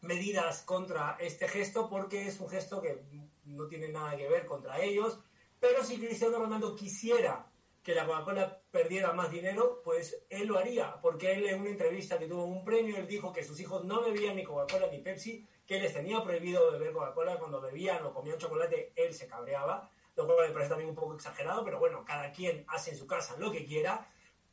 medidas 0.00 0.62
contra 0.62 1.16
este 1.18 1.48
gesto 1.48 1.88
porque 1.88 2.26
es 2.26 2.38
un 2.40 2.48
gesto 2.48 2.80
que 2.80 3.02
no 3.44 3.66
tiene 3.66 3.88
nada 3.88 4.16
que 4.16 4.28
ver 4.28 4.46
contra 4.46 4.80
ellos. 4.80 5.18
Pero 5.58 5.82
si 5.82 5.98
Cristiano 5.98 6.38
Ronaldo 6.38 6.76
quisiera 6.76 7.50
que 7.82 7.94
la 7.94 8.06
Coca-Cola 8.06 8.60
perdiera 8.70 9.12
más 9.12 9.30
dinero, 9.30 9.80
pues 9.82 10.22
él 10.28 10.46
lo 10.46 10.58
haría, 10.58 11.00
porque 11.00 11.32
él 11.32 11.46
en 11.46 11.60
una 11.60 11.70
entrevista 11.70 12.18
que 12.18 12.26
tuvo 12.26 12.44
un 12.44 12.64
premio, 12.64 12.96
él 12.96 13.06
dijo 13.06 13.32
que 13.32 13.42
sus 13.42 13.58
hijos 13.60 13.84
no 13.84 14.02
bebían 14.02 14.36
ni 14.36 14.44
Coca-Cola 14.44 14.88
ni 14.92 14.98
Pepsi, 14.98 15.46
que 15.66 15.80
les 15.80 15.92
tenía 15.92 16.22
prohibido 16.22 16.70
beber 16.72 16.92
Coca-Cola, 16.92 17.38
cuando 17.38 17.60
bebían 17.60 18.04
o 18.04 18.12
comían 18.12 18.38
chocolate, 18.38 18.92
él 18.94 19.14
se 19.14 19.26
cabreaba, 19.26 19.90
lo 20.16 20.26
cual 20.26 20.48
me 20.48 20.52
parece 20.52 20.70
también 20.70 20.90
un 20.90 20.96
poco 20.96 21.14
exagerado, 21.14 21.64
pero 21.64 21.78
bueno, 21.78 22.04
cada 22.04 22.30
quien 22.30 22.64
hace 22.68 22.90
en 22.90 22.98
su 22.98 23.06
casa 23.06 23.36
lo 23.38 23.50
que 23.50 23.64
quiera, 23.64 24.06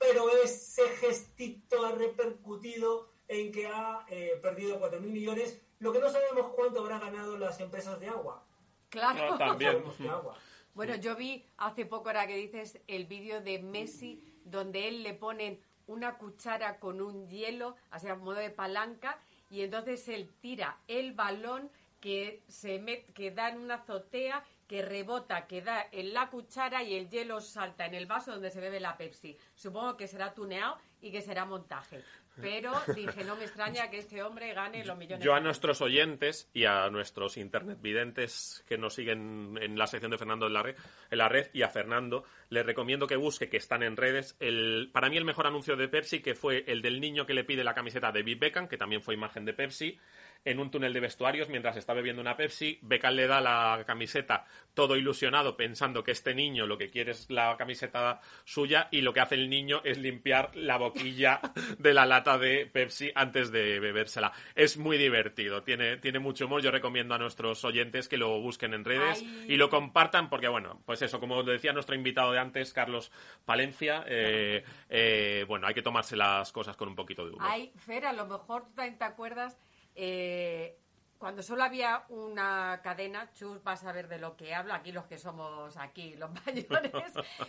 pero 0.08 0.30
ese 0.44 0.88
gestito 0.98 1.86
ha 1.86 1.92
repercutido 1.94 3.10
en 3.28 3.52
que 3.52 3.68
ha 3.68 4.06
eh, 4.10 4.40
perdido 4.42 4.80
4.000 4.80 5.00
millones, 5.02 5.62
lo 5.80 5.92
que 5.92 6.00
no 6.00 6.10
sabemos 6.10 6.54
cuánto 6.56 6.82
habrá 6.82 7.00
ganado 7.00 7.38
las 7.38 7.60
empresas 7.60 8.00
de 8.00 8.08
agua. 8.10 8.44
Claro. 8.90 9.32
No, 9.32 9.38
también. 9.38 9.84
De 9.98 10.10
agua. 10.10 10.38
Bueno, 10.74 10.96
yo 10.96 11.16
vi 11.16 11.46
hace 11.58 11.86
poco, 11.86 12.10
ahora 12.10 12.28
que 12.28 12.36
dices, 12.36 12.80
el 12.88 13.06
vídeo 13.06 13.42
de 13.42 13.60
Messi, 13.60 14.22
donde 14.44 14.88
él 14.88 15.04
le 15.04 15.14
ponen 15.14 15.60
una 15.88 16.18
cuchara 16.18 16.80
con 16.80 17.02
un 17.02 17.28
hielo, 17.30 17.76
así 17.92 18.08
a 18.08 18.16
modo 18.16 18.36
de 18.40 18.50
palanca, 18.52 19.20
y 19.50 19.62
entonces 19.62 20.08
él 20.10 20.32
tira 20.42 20.80
el 20.88 21.14
balón 21.14 21.70
que 22.00 22.44
se 22.48 22.80
met- 22.82 23.06
que 23.14 23.32
da 23.32 23.50
en 23.50 23.60
una 23.60 23.76
azotea, 23.76 24.44
que 24.68 24.82
rebota, 24.82 25.46
que 25.48 25.62
da 25.62 25.88
en 25.92 26.14
la 26.14 26.30
cuchara 26.30 26.84
y 26.84 26.96
el 26.96 27.10
hielo 27.10 27.40
salta 27.42 27.86
en 27.86 27.94
el 27.94 28.06
vaso 28.06 28.32
donde 28.32 28.50
se 28.52 28.62
bebe 28.62 28.80
la 28.80 28.98
Pepsi. 28.98 29.38
Supongo 29.54 29.96
que 29.96 30.08
será 30.08 30.34
tuneado 30.34 30.78
y 31.02 31.12
que 31.12 31.22
será 31.22 31.46
montaje. 31.46 32.04
Pero 32.42 32.74
dije, 32.94 33.24
no 33.24 33.36
me 33.36 33.46
extraña 33.46 33.90
que 33.90 34.00
este 34.00 34.22
hombre 34.22 34.54
gane 34.54 34.84
los 34.84 34.98
millones. 34.98 35.24
Yo 35.24 35.34
a 35.34 35.40
nuestros 35.40 35.82
oyentes 35.82 36.50
y 36.54 36.66
a 36.66 36.90
nuestros 36.90 37.38
internet 37.38 37.78
videntes 37.82 38.64
que 38.68 38.78
nos 38.78 38.94
siguen 38.94 39.58
en 39.62 39.78
la 39.78 39.88
sección 39.88 40.12
de 40.12 40.18
Fernando 40.18 40.48
en 40.48 40.54
la 40.54 40.62
red, 40.62 40.76
en 41.10 41.18
la 41.18 41.30
red 41.30 41.50
y 41.54 41.62
a 41.62 41.70
Fernando, 41.70 42.26
les 42.50 42.66
recomiendo 42.66 43.08
que 43.08 43.16
busque, 43.16 43.50
que 43.50 43.58
están 43.58 43.84
en 43.84 43.96
redes, 43.96 44.36
el, 44.40 44.90
para 44.92 45.10
mí 45.10 45.16
el 45.18 45.26
mejor 45.26 45.48
anuncio 45.48 45.78
de 45.78 45.88
Pepsi, 45.88 46.22
que 46.22 46.36
fue 46.36 46.66
el 46.68 46.82
del 46.82 47.00
niño 47.00 47.26
que 47.26 47.34
le 47.34 47.46
pide 47.46 47.64
la 47.64 47.74
camiseta 47.74 48.12
de 48.12 48.20
David 48.20 48.40
Beckham, 48.40 48.68
que 48.68 48.78
también 48.78 49.02
fue 49.02 49.14
imagen 49.14 49.46
de 49.46 49.54
Pepsi, 49.54 49.98
en 50.46 50.60
un 50.60 50.72
túnel 50.72 50.94
de 50.94 51.00
vestuarios 51.00 51.50
mientras 51.50 51.76
está 51.76 51.94
bebiendo 51.94 52.22
una 52.22 52.38
Pepsi. 52.38 52.80
Beckham 52.82 53.16
le 53.16 53.28
da 53.28 53.42
la 53.42 53.84
camiseta 53.86 54.46
todo 54.74 54.96
ilusionado 54.96 55.58
pensando 55.58 56.04
que 56.04 56.12
este 56.12 56.34
niño 56.36 56.68
lo 56.68 56.78
que 56.78 56.90
quiere 56.90 57.12
es 57.12 57.30
la 57.30 57.56
camiseta 57.58 58.22
suya 58.44 58.88
y 58.92 59.02
lo 59.02 59.14
que 59.14 59.22
hace 59.22 59.36
el 59.36 59.50
niño 59.50 59.82
es 59.84 59.98
limpiar 59.98 60.56
la 60.56 60.78
boquilla 60.78 61.40
de 61.80 61.94
la 61.94 62.06
lata 62.06 62.38
de 62.38 62.66
Pepsi 62.66 63.12
antes 63.16 63.52
de 63.52 63.80
bebérsela. 63.80 64.32
Es 64.54 64.78
muy 64.78 64.98
divertido, 64.98 65.64
tiene, 65.64 65.98
tiene 65.98 66.20
mucho 66.20 66.46
humor. 66.46 66.62
Yo 66.62 66.72
recomiendo 66.72 67.16
a 67.16 67.18
nuestros 67.18 67.64
oyentes 67.66 68.08
que 68.08 68.18
lo 68.18 68.40
busquen 68.40 68.74
en 68.74 68.86
redes 68.86 69.22
Ay. 69.22 69.46
y 69.50 69.58
lo 69.58 69.70
compartan 69.70 70.30
porque, 70.30 70.48
bueno, 70.48 70.82
pues 70.86 71.02
eso, 71.02 71.20
como 71.20 71.42
decía 71.44 71.74
nuestro 71.74 71.96
invitado 71.96 72.32
de 72.32 72.40
antes, 72.40 72.74
Carlos 72.74 73.12
Palencia, 73.46 74.04
eh, 74.08 74.64
eh, 74.90 75.46
bueno, 75.48 75.68
hay 75.68 75.74
que 75.74 75.82
tomarse 75.82 76.16
las 76.16 76.52
cosas 76.52 76.76
con 76.76 76.90
un 76.90 76.96
poquito 76.96 77.26
de 77.26 77.32
humor. 77.32 77.48
Ay, 77.50 77.72
Fer, 77.78 78.06
a 78.06 78.14
lo 78.14 78.26
mejor 78.26 78.66
tú 78.66 78.74
también 78.76 78.98
te 78.98 79.06
acuerdas, 79.06 79.58
eh, 79.96 80.78
cuando 81.18 81.42
solo 81.42 81.64
había 81.64 82.06
una 82.10 82.82
cadena, 82.84 83.32
Chus, 83.34 83.64
vas 83.64 83.84
a 83.84 83.92
ver 83.92 84.08
de 84.08 84.20
lo 84.20 84.36
que 84.36 84.54
hablo, 84.54 84.74
aquí 84.74 84.92
los 84.92 85.06
que 85.06 85.18
somos 85.18 85.76
aquí, 85.78 86.16
los 86.16 86.30
mayores, 86.46 86.92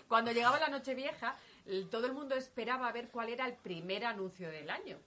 cuando 0.08 0.32
llegaba 0.32 0.58
la 0.58 0.68
noche 0.68 0.94
vieja, 0.94 1.36
todo 1.90 2.06
el 2.06 2.12
mundo 2.12 2.36
esperaba 2.36 2.90
ver 2.92 3.08
cuál 3.08 3.28
era 3.28 3.44
el 3.46 3.54
primer 3.54 4.04
anuncio 4.04 4.50
del 4.50 4.70
año. 4.70 4.98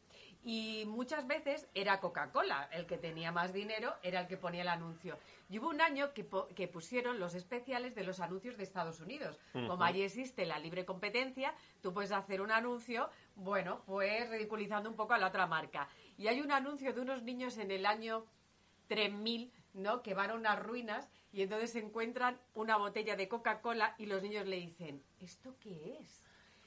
Y 0.44 0.86
muchas 0.88 1.28
veces 1.28 1.68
era 1.74 2.00
Coca-Cola, 2.00 2.70
el 2.72 2.86
que 2.86 2.98
tenía 2.98 3.32
más 3.32 3.52
dinero 3.52 3.94
era 4.04 4.22
el 4.22 4.28
que 4.28 4.38
ponía 4.38 4.62
el 4.62 4.70
anuncio. 4.70 5.18
Y 5.50 5.60
hubo 5.60 5.70
un 5.70 5.82
año 5.82 6.14
que, 6.14 6.26
que 6.56 6.68
pusieron 6.68 7.20
los 7.20 7.36
especiales 7.36 7.94
de 7.94 8.04
los 8.04 8.22
anuncios 8.22 8.56
de 8.56 8.64
Estados 8.64 9.02
Unidos. 9.02 9.38
Como 9.52 9.84
allí 9.84 10.02
existe 10.02 10.46
la 10.46 10.58
libre 10.60 10.86
competencia, 10.86 11.54
tú 11.82 11.94
puedes 11.94 12.12
hacer 12.12 12.40
un 12.40 12.52
anuncio, 12.52 13.10
bueno, 13.36 13.82
pues 13.86 14.30
ridiculizando 14.30 14.90
un 14.90 14.96
poco 14.96 15.14
a 15.14 15.18
la 15.18 15.28
otra 15.28 15.46
marca. 15.46 15.90
Y 16.20 16.28
hay 16.28 16.42
un 16.42 16.52
anuncio 16.52 16.92
de 16.94 17.00
unos 17.00 17.24
niños 17.24 17.58
en 17.58 17.72
el 17.72 17.86
año 17.86 18.26
3000, 18.90 19.52
¿no? 19.74 20.04
Que 20.04 20.14
van 20.14 20.32
a 20.32 20.34
unas 20.36 20.60
ruinas 20.60 21.10
y 21.32 21.42
entonces 21.44 21.72
se 21.72 21.80
encuentran 21.80 22.38
una 22.56 22.76
botella 22.76 23.16
de 23.16 23.30
Coca-Cola 23.30 23.96
y 23.98 24.06
los 24.06 24.22
niños 24.22 24.46
le 24.46 24.58
dicen, 24.58 25.02
¿esto 25.22 25.56
qué 25.62 25.98
es? 26.02 26.22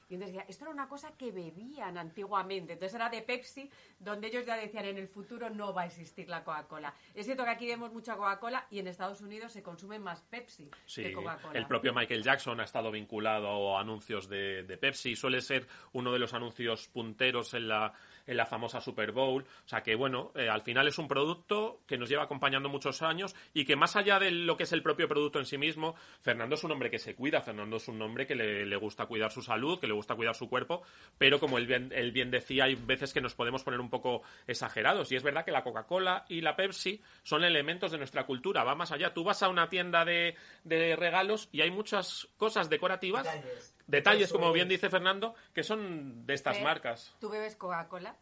Y 0.09 0.15
entonces 0.15 0.33
decía, 0.35 0.45
esto 0.49 0.65
era 0.65 0.73
una 0.73 0.87
cosa 0.87 1.15
que 1.17 1.31
bebían 1.31 1.97
antiguamente. 1.97 2.73
Entonces 2.73 2.95
era 2.95 3.09
de 3.09 3.21
Pepsi, 3.21 3.69
donde 3.99 4.27
ellos 4.27 4.45
ya 4.45 4.55
decían, 4.55 4.85
en 4.85 4.97
el 4.97 5.07
futuro 5.07 5.49
no 5.49 5.73
va 5.73 5.83
a 5.83 5.85
existir 5.85 6.27
la 6.29 6.43
Coca-Cola. 6.43 6.93
Es 7.13 7.25
cierto 7.25 7.43
que 7.43 7.49
aquí 7.51 7.67
vemos 7.67 7.93
mucha 7.93 8.15
Coca-Cola 8.15 8.67
y 8.71 8.79
en 8.79 8.87
Estados 8.87 9.21
Unidos 9.21 9.51
se 9.53 9.63
consume 9.63 9.99
más 9.99 10.21
Pepsi 10.23 10.69
Sí, 10.85 11.03
que 11.03 11.13
Coca-Cola. 11.13 11.57
el 11.57 11.67
propio 11.67 11.93
Michael 11.93 12.23
Jackson 12.23 12.59
ha 12.59 12.63
estado 12.63 12.91
vinculado 12.91 13.77
a 13.77 13.81
anuncios 13.81 14.27
de, 14.27 14.63
de 14.63 14.77
Pepsi, 14.77 15.15
suele 15.15 15.41
ser 15.41 15.67
uno 15.93 16.11
de 16.11 16.19
los 16.19 16.33
anuncios 16.33 16.87
punteros 16.89 17.53
en 17.53 17.67
la, 17.67 17.93
en 18.25 18.37
la 18.37 18.45
famosa 18.45 18.81
Super 18.81 19.11
Bowl. 19.11 19.43
O 19.43 19.67
sea 19.67 19.81
que, 19.81 19.95
bueno, 19.95 20.31
eh, 20.35 20.49
al 20.49 20.61
final 20.61 20.87
es 20.87 20.97
un 20.97 21.07
producto 21.07 21.81
que 21.87 21.97
nos 21.97 22.09
lleva 22.09 22.23
acompañando 22.23 22.69
muchos 22.69 23.01
años 23.01 23.35
y 23.53 23.65
que 23.65 23.75
más 23.75 23.95
allá 23.95 24.19
de 24.19 24.31
lo 24.31 24.57
que 24.57 24.63
es 24.63 24.71
el 24.71 24.81
propio 24.81 25.07
producto 25.07 25.39
en 25.39 25.45
sí 25.45 25.57
mismo, 25.57 25.95
Fernando 26.21 26.55
es 26.55 26.63
un 26.63 26.71
hombre 26.71 26.89
que 26.89 26.99
se 26.99 27.15
cuida, 27.15 27.41
Fernando 27.41 27.77
es 27.77 27.87
un 27.87 28.01
hombre 28.01 28.25
que 28.25 28.35
le, 28.35 28.65
le 28.65 28.75
gusta 28.75 29.05
cuidar 29.05 29.31
su 29.31 29.41
salud, 29.41 29.79
que 29.79 29.87
le 29.87 29.93
gusta 29.93 30.15
cuidar 30.15 30.35
su 30.35 30.49
cuerpo, 30.49 30.83
pero 31.17 31.39
como 31.39 31.57
él 31.57 31.67
bien, 31.67 31.91
bien 32.13 32.31
decía, 32.31 32.65
hay 32.65 32.75
veces 32.75 33.13
que 33.13 33.21
nos 33.21 33.35
podemos 33.35 33.63
poner 33.63 33.79
un 33.79 33.89
poco 33.89 34.21
exagerados. 34.47 35.11
Y 35.11 35.15
es 35.15 35.23
verdad 35.23 35.45
que 35.45 35.51
la 35.51 35.63
Coca-Cola 35.63 36.25
y 36.29 36.41
la 36.41 36.55
Pepsi 36.55 37.01
son 37.23 37.43
elementos 37.43 37.91
de 37.91 37.97
nuestra 37.97 38.25
cultura, 38.25 38.63
va 38.63 38.75
más 38.75 38.91
allá. 38.91 39.13
Tú 39.13 39.23
vas 39.23 39.43
a 39.43 39.49
una 39.49 39.69
tienda 39.69 40.05
de, 40.05 40.35
de 40.63 40.95
regalos 40.95 41.49
y 41.51 41.61
hay 41.61 41.71
muchas 41.71 42.27
cosas 42.37 42.69
decorativas, 42.69 43.27
Detalles. 43.87 44.31
como 44.31 44.51
bien 44.53 44.67
dice 44.69 44.89
Fernando, 44.89 45.35
que 45.53 45.63
son 45.63 46.25
de 46.25 46.33
estas 46.33 46.55
Fer, 46.55 46.63
marcas. 46.63 47.13
¿Tú 47.19 47.29
bebes 47.29 47.55
Coca-Cola? 47.55 48.15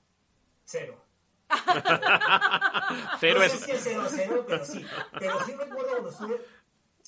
Cero. 0.65 0.97
Cero 3.19 3.39
no 3.39 3.43
es... 3.45 3.51
sé 3.51 3.57
si 3.65 3.71
es 3.71 3.81
cero 3.83 4.03
cero, 4.09 4.45
pero 4.47 4.65
sí. 4.65 4.85
Pero 5.19 5.43
sí 5.45 5.51
recuerdo 5.53 5.89
cuando 5.91 6.09
estuve 6.09 6.41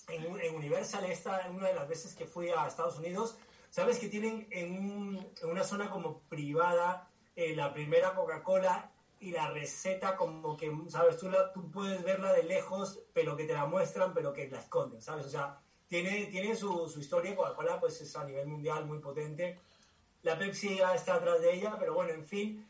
en, 0.10 0.40
en 0.42 0.56
Universal, 0.56 1.06
esta, 1.06 1.48
una 1.50 1.68
de 1.70 1.76
las 1.76 1.88
veces 1.88 2.14
que 2.16 2.26
fui 2.26 2.50
a 2.50 2.68
Estados 2.68 2.98
Unidos, 2.98 3.38
sabes 3.70 4.00
que 4.00 4.08
tienen 4.10 4.48
en, 4.52 4.72
un- 4.78 5.32
en 5.42 5.50
una 5.50 5.64
zona 5.64 5.90
como 5.90 6.20
privada 6.30 7.08
eh, 7.36 7.56
la 7.56 7.74
primera 7.74 8.14
Coca-Cola 8.14 8.92
y 9.20 9.32
la 9.32 9.50
receta 9.50 10.18
como 10.18 10.58
que, 10.58 10.70
sabes, 10.90 11.18
tú, 11.18 11.30
la, 11.30 11.52
tú 11.54 11.72
puedes 11.72 12.04
verla 12.04 12.34
de 12.34 12.44
lejos, 12.44 13.00
pero 13.14 13.38
que 13.38 13.46
te 13.46 13.54
la 13.54 13.66
muestran, 13.66 14.14
pero 14.14 14.34
que 14.34 14.50
la 14.50 14.60
esconden, 14.60 15.02
¿sabes? 15.02 15.26
O 15.26 15.30
sea, 15.30 15.60
tiene, 15.88 16.26
tiene 16.27 16.55
su, 16.55 16.88
su 16.89 16.99
historia, 16.99 17.35
Coca-Cola 17.35 17.80
pues 17.80 17.99
es 18.01 18.15
a 18.15 18.23
nivel 18.26 18.47
mundial 18.47 18.85
muy 18.85 18.99
potente. 18.99 19.60
La 20.23 20.38
Pepsi 20.38 20.77
ya 20.77 20.95
está 20.95 21.15
atrás 21.15 21.41
de 21.41 21.53
ella, 21.53 21.76
pero 21.80 21.93
bueno, 21.93 22.14
en 22.14 22.26
fin, 22.26 22.69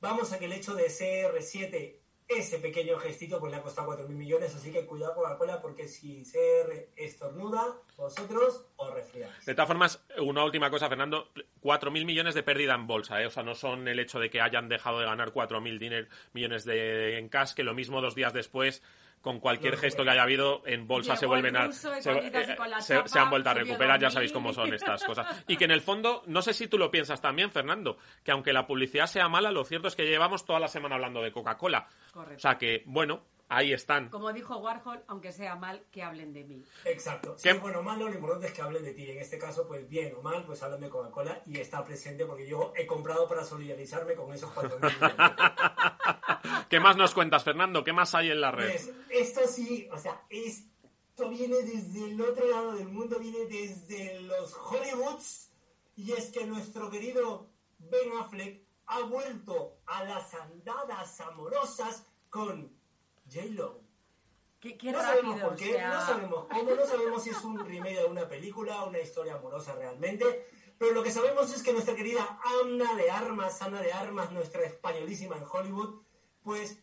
Vamos 0.00 0.32
a 0.32 0.38
que 0.38 0.44
el 0.44 0.52
hecho 0.52 0.74
de 0.76 0.86
CR7, 0.86 1.96
ese 2.28 2.58
pequeño 2.60 2.98
gestito, 3.00 3.40
pues 3.40 3.50
le 3.50 3.58
ha 3.58 3.62
costado 3.62 3.88
4.000 3.96 4.06
millones, 4.10 4.54
así 4.54 4.70
que 4.70 4.86
cuidado 4.86 5.14
Coca-Cola 5.16 5.60
porque 5.60 5.88
si 5.88 6.22
CR 6.22 6.88
estornuda, 6.94 7.74
vosotros 7.96 8.64
os 8.76 8.94
resfriáis. 8.94 9.44
De 9.44 9.54
todas 9.54 9.66
formas, 9.66 10.04
una 10.18 10.44
última 10.44 10.70
cosa, 10.70 10.88
Fernando. 10.88 11.30
4.000 11.62 12.04
millones 12.04 12.36
de 12.36 12.44
pérdida 12.44 12.74
en 12.76 12.86
bolsa, 12.86 13.20
¿eh? 13.20 13.26
O 13.26 13.30
sea, 13.30 13.42
no 13.42 13.56
son 13.56 13.88
el 13.88 13.98
hecho 13.98 14.20
de 14.20 14.30
que 14.30 14.40
hayan 14.40 14.68
dejado 14.68 15.00
de 15.00 15.06
ganar 15.06 15.32
4.000 15.32 15.78
diner- 15.80 16.08
millones 16.32 16.64
de, 16.64 17.18
en 17.18 17.28
cash, 17.28 17.54
que 17.54 17.64
lo 17.64 17.74
mismo 17.74 18.00
dos 18.00 18.14
días 18.14 18.32
después, 18.32 18.82
con 19.20 19.40
cualquier 19.40 19.76
gesto 19.76 20.04
que 20.04 20.10
haya 20.10 20.22
habido, 20.22 20.62
en 20.66 20.86
bolsa 20.86 21.12
Llegó 21.14 21.20
se 21.20 21.26
vuelven 21.26 21.56
el 21.56 21.62
a... 21.62 21.72
se, 21.72 21.88
eh, 21.98 22.38
se- 22.80 23.08
se 23.08 23.18
han 23.18 23.30
vuelto 23.30 23.50
a 23.50 23.54
recuperar, 23.54 24.00
ya 24.00 24.08
2.000. 24.08 24.12
sabéis 24.12 24.32
cómo 24.32 24.52
son 24.52 24.72
estas 24.72 25.04
cosas. 25.04 25.44
Y 25.48 25.56
que 25.56 25.64
en 25.64 25.70
el 25.72 25.80
fondo, 25.80 26.22
no 26.26 26.40
sé 26.42 26.54
si 26.54 26.68
tú 26.68 26.78
lo 26.78 26.90
piensas 26.90 27.20
también, 27.20 27.50
Fernando, 27.50 27.98
que 28.24 28.30
aunque 28.30 28.52
la 28.52 28.66
publicidad 28.66 29.06
sea 29.06 29.28
mala, 29.28 29.50
lo 29.52 29.64
cierto 29.64 29.88
es 29.88 29.96
que 29.96 30.06
llevamos 30.06 30.44
toda 30.44 30.60
la 30.60 30.68
semana 30.68 30.94
hablando 30.94 31.22
de 31.22 31.32
Coca-Cola. 31.32 31.86
Correcto. 32.12 32.36
O 32.36 32.40
sea 32.40 32.58
que, 32.58 32.82
bueno, 32.86 33.22
ahí 33.48 33.72
están. 33.72 34.10
Como 34.10 34.32
dijo 34.32 34.56
Warhol, 34.58 35.02
aunque 35.06 35.32
sea 35.32 35.56
mal, 35.56 35.84
que 35.90 36.02
hablen 36.02 36.32
de 36.32 36.44
mí. 36.44 36.64
Exacto. 36.84 37.36
Si 37.36 37.44
¿Qué? 37.44 37.50
es 37.50 37.60
bueno 37.60 37.80
o 37.80 37.82
malo, 37.82 38.08
lo 38.08 38.14
importante 38.14 38.46
es 38.46 38.52
que 38.52 38.62
hablen 38.62 38.84
de 38.84 38.92
ti. 38.92 39.10
En 39.10 39.18
este 39.18 39.38
caso, 39.38 39.66
pues 39.66 39.88
bien 39.88 40.14
o 40.16 40.22
mal, 40.22 40.44
pues 40.44 40.62
hablan 40.62 40.80
de 40.80 40.88
Coca-Cola 40.88 41.42
y 41.46 41.58
está 41.58 41.84
presente 41.84 42.26
porque 42.26 42.46
yo 42.46 42.72
he 42.76 42.86
comprado 42.86 43.28
para 43.28 43.44
solidarizarme 43.44 44.14
con 44.14 44.32
esos 44.32 44.50
4.000 44.52 46.58
¿Qué 46.68 46.80
más 46.80 46.96
nos 46.96 47.14
cuentas, 47.14 47.44
Fernando? 47.44 47.82
¿Qué 47.82 47.92
más 47.92 48.14
hay 48.14 48.30
en 48.30 48.40
la 48.40 48.50
red? 48.50 48.70
Pues, 48.70 48.90
esto 49.10 49.40
sí, 49.46 49.88
o 49.90 49.98
sea, 49.98 50.22
esto 50.28 51.28
viene 51.28 51.62
desde 51.62 52.04
el 52.04 52.20
otro 52.20 52.48
lado 52.48 52.74
del 52.74 52.88
mundo, 52.88 53.18
viene 53.18 53.46
desde 53.46 54.20
los 54.20 54.52
Hollywoods. 54.54 55.50
Y 55.96 56.12
es 56.12 56.30
que 56.30 56.46
nuestro 56.46 56.90
querido 56.90 57.48
Ben 57.78 58.12
Affleck 58.20 58.62
ha 58.86 59.00
vuelto 59.00 59.78
a 59.86 60.04
las 60.04 60.32
andadas 60.34 61.20
amorosas 61.20 62.04
con 62.30 62.70
J-Lo. 63.32 63.80
Qué, 64.60 64.76
qué 64.76 64.90
no 64.90 64.98
rápido, 64.98 65.22
sabemos 65.22 65.40
por 65.40 65.56
qué, 65.56 65.70
o 65.70 65.78
sea- 65.78 65.88
no 65.94 66.06
sabemos 66.06 66.46
cómo, 66.50 66.70
no 66.74 66.86
sabemos 66.86 67.22
si 67.22 67.30
es 67.30 67.44
un 67.44 67.64
remake 67.64 67.98
de 67.98 68.04
una 68.06 68.28
película, 68.28 68.84
una 68.84 68.98
historia 68.98 69.34
amorosa 69.34 69.74
realmente, 69.76 70.46
pero 70.78 70.92
lo 70.92 71.02
que 71.02 71.12
sabemos 71.12 71.52
es 71.54 71.62
que 71.62 71.72
nuestra 71.72 71.94
querida 71.94 72.40
Ana 72.62 72.94
de 72.96 73.10
Armas, 73.10 73.62
Ana 73.62 73.80
de 73.80 73.92
Armas, 73.92 74.32
nuestra 74.32 74.62
españolísima 74.64 75.36
en 75.36 75.44
Hollywood, 75.50 76.02
pues 76.42 76.82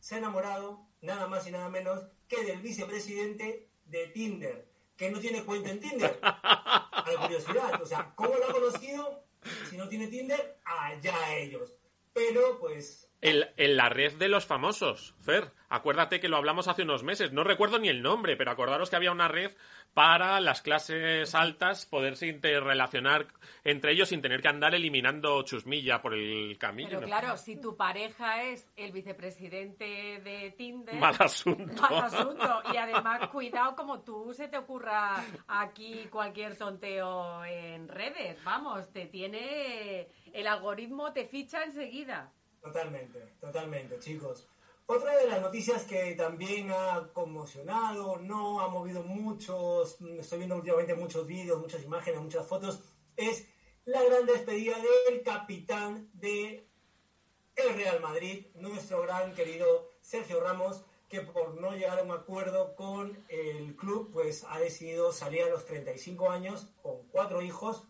se 0.00 0.14
ha 0.16 0.18
enamorado 0.18 0.86
nada 1.00 1.26
más 1.28 1.46
y 1.46 1.50
nada 1.50 1.68
menos 1.70 2.02
que 2.28 2.44
del 2.44 2.60
vicepresidente 2.60 3.70
de 3.86 4.06
Tinder. 4.08 4.68
que 4.96 5.10
no 5.10 5.20
tiene 5.20 5.44
cuenta 5.44 5.70
en 5.70 5.80
Tinder. 5.80 6.18
A 6.22 7.04
la 7.10 7.20
curiosidad, 7.22 7.80
o 7.80 7.86
sea, 7.86 8.12
¿cómo 8.16 8.34
lo 8.34 8.48
ha 8.48 8.52
conocido? 8.52 9.24
Si 9.70 9.76
no 9.78 9.88
tiene 9.88 10.08
Tinder, 10.08 10.60
allá 10.64 11.36
ellos. 11.38 11.72
Pero, 12.12 12.58
pues, 12.58 13.07
En, 13.20 13.44
en 13.56 13.76
la 13.76 13.88
red 13.88 14.14
de 14.14 14.28
los 14.28 14.46
famosos, 14.46 15.16
Fer. 15.20 15.50
Acuérdate 15.70 16.20
que 16.20 16.28
lo 16.28 16.36
hablamos 16.36 16.68
hace 16.68 16.84
unos 16.84 17.02
meses. 17.02 17.32
No 17.32 17.42
recuerdo 17.42 17.80
ni 17.80 17.88
el 17.88 18.00
nombre, 18.00 18.36
pero 18.36 18.52
acordaros 18.52 18.90
que 18.90 18.96
había 18.96 19.10
una 19.10 19.26
red 19.26 19.50
para 19.92 20.40
las 20.40 20.62
clases 20.62 21.34
altas 21.34 21.84
poderse 21.84 22.28
interrelacionar 22.28 23.26
entre 23.64 23.92
ellos 23.92 24.10
sin 24.10 24.22
tener 24.22 24.40
que 24.40 24.48
andar 24.48 24.74
eliminando 24.74 25.42
chusmilla 25.42 26.00
por 26.00 26.14
el 26.14 26.56
camino. 26.58 26.90
Pero 26.90 27.06
claro, 27.06 27.36
si 27.36 27.60
tu 27.60 27.76
pareja 27.76 28.44
es 28.44 28.70
el 28.76 28.92
vicepresidente 28.92 30.20
de 30.22 30.54
Tinder... 30.56 30.94
Mal 30.94 31.16
asunto. 31.18 31.82
Mal 31.82 32.04
asunto. 32.04 32.62
Y 32.72 32.76
además, 32.76 33.28
cuidado 33.30 33.74
como 33.74 34.00
tú 34.00 34.32
se 34.32 34.46
te 34.46 34.56
ocurra 34.56 35.24
aquí 35.48 36.06
cualquier 36.08 36.56
tonteo 36.56 37.44
en 37.44 37.88
redes. 37.88 38.42
Vamos, 38.44 38.92
te 38.92 39.06
tiene... 39.06 40.06
El 40.32 40.46
algoritmo 40.46 41.12
te 41.12 41.26
ficha 41.26 41.64
enseguida. 41.64 42.32
Totalmente, 42.60 43.20
totalmente, 43.40 43.98
chicos. 43.98 44.48
Otra 44.86 45.16
de 45.18 45.26
las 45.26 45.40
noticias 45.42 45.84
que 45.84 46.14
también 46.14 46.70
ha 46.70 47.10
conmocionado, 47.12 48.16
no 48.18 48.60
ha 48.60 48.68
movido 48.68 49.02
muchos, 49.02 49.98
estoy 50.18 50.38
viendo 50.38 50.56
últimamente 50.56 50.94
muchos 50.94 51.26
vídeos, 51.26 51.60
muchas 51.60 51.82
imágenes, 51.82 52.20
muchas 52.20 52.46
fotos, 52.46 52.80
es 53.16 53.46
la 53.84 54.02
gran 54.02 54.24
despedida 54.24 54.76
del 55.08 55.22
capitán 55.22 56.08
de 56.14 56.66
el 57.56 57.74
Real 57.74 58.00
Madrid, 58.00 58.46
nuestro 58.54 59.02
gran 59.02 59.34
querido 59.34 59.92
Sergio 60.00 60.40
Ramos, 60.40 60.84
que 61.08 61.22
por 61.22 61.60
no 61.60 61.72
llegar 61.72 61.98
a 61.98 62.02
un 62.02 62.12
acuerdo 62.12 62.74
con 62.76 63.24
el 63.28 63.76
club, 63.76 64.10
pues 64.12 64.44
ha 64.48 64.58
decidido 64.58 65.12
salir 65.12 65.42
a 65.42 65.48
los 65.48 65.64
35 65.64 66.30
años 66.30 66.68
con 66.82 67.02
cuatro 67.08 67.42
hijos 67.42 67.84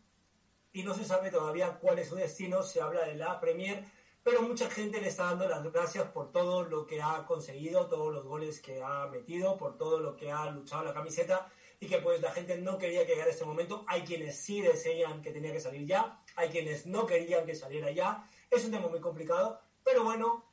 y 0.72 0.82
no 0.82 0.94
se 0.94 1.04
sabe 1.04 1.30
todavía 1.30 1.78
cuál 1.80 1.98
es 1.98 2.08
su 2.08 2.14
destino, 2.14 2.62
se 2.62 2.80
habla 2.80 3.04
de 3.06 3.16
la 3.16 3.40
Premier, 3.40 3.84
pero 4.28 4.42
mucha 4.42 4.68
gente 4.68 5.00
le 5.00 5.08
está 5.08 5.24
dando 5.24 5.48
las 5.48 5.62
gracias 5.72 6.04
por 6.10 6.30
todo 6.30 6.62
lo 6.62 6.86
que 6.86 7.00
ha 7.00 7.24
conseguido, 7.24 7.86
todos 7.86 8.12
los 8.12 8.26
goles 8.26 8.60
que 8.60 8.82
ha 8.82 9.06
metido, 9.06 9.56
por 9.56 9.78
todo 9.78 10.00
lo 10.00 10.16
que 10.16 10.30
ha 10.30 10.50
luchado 10.50 10.84
la 10.84 10.92
camiseta 10.92 11.50
y 11.80 11.86
que 11.86 11.96
pues 11.96 12.20
la 12.20 12.30
gente 12.32 12.58
no 12.58 12.76
quería 12.76 13.06
que 13.06 13.12
llegara 13.12 13.30
este 13.30 13.46
momento. 13.46 13.86
Hay 13.88 14.02
quienes 14.02 14.36
sí 14.36 14.60
desean 14.60 15.22
que 15.22 15.30
tenía 15.30 15.50
que 15.50 15.60
salir 15.60 15.86
ya, 15.86 16.22
hay 16.36 16.50
quienes 16.50 16.84
no 16.84 17.06
querían 17.06 17.46
que 17.46 17.54
saliera 17.54 17.90
ya. 17.90 18.28
Es 18.50 18.66
un 18.66 18.70
tema 18.70 18.88
muy 18.88 19.00
complicado, 19.00 19.62
pero 19.82 20.04
bueno, 20.04 20.44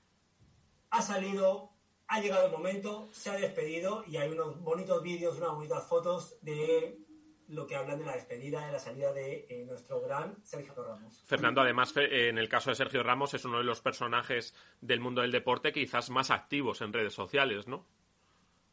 ha 0.89 1.02
salido, 1.02 1.73
ha 2.07 2.22
llegado 2.22 2.45
el 2.45 2.53
momento, 2.53 3.10
se 3.11 3.30
ha 3.30 3.34
despedido 3.34 4.06
y 4.07 4.15
hay 4.15 4.30
unos 4.30 4.57
bonitos 4.61 5.03
vídeos, 5.03 5.35
unas 5.35 5.52
bonitas 5.52 5.85
fotos 5.85 6.38
de 6.41 7.05
lo 7.47 7.67
que 7.67 7.76
hablan 7.76 7.99
de 7.99 8.05
la 8.05 8.13
despedida, 8.13 8.65
de 8.65 8.72
la 8.72 8.80
salida 8.80 9.13
de 9.13 9.45
eh, 9.49 9.63
nuestro 9.65 10.01
gran 10.01 10.35
Sergio 10.43 10.73
Ramos. 10.76 11.22
Fernando, 11.26 11.61
además, 11.61 11.93
en 11.95 12.38
el 12.38 12.49
caso 12.49 12.69
de 12.69 12.76
Sergio 12.76 13.03
Ramos, 13.03 13.34
es 13.34 13.45
uno 13.45 13.59
de 13.59 13.63
los 13.63 13.81
personajes 13.81 14.53
del 14.81 14.99
mundo 14.99 15.22
del 15.22 15.31
deporte 15.31 15.72
quizás 15.72 16.09
más 16.09 16.31
activos 16.31 16.81
en 16.81 16.93
redes 16.93 17.13
sociales, 17.13 17.67
¿no? 17.67 17.85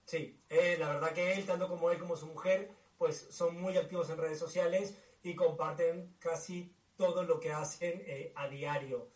Sí, 0.04 0.40
eh, 0.48 0.76
la 0.78 0.88
verdad 0.88 1.12
que 1.12 1.32
él, 1.34 1.46
tanto 1.46 1.68
como 1.68 1.90
él 1.90 1.98
como 1.98 2.16
su 2.16 2.26
mujer, 2.26 2.70
pues 2.98 3.28
son 3.30 3.60
muy 3.60 3.76
activos 3.76 4.10
en 4.10 4.18
redes 4.18 4.38
sociales 4.38 4.96
y 5.22 5.34
comparten 5.34 6.14
casi 6.18 6.74
todo 6.96 7.24
lo 7.24 7.40
que 7.40 7.52
hacen 7.52 8.02
eh, 8.06 8.32
a 8.34 8.48
diario. 8.48 9.08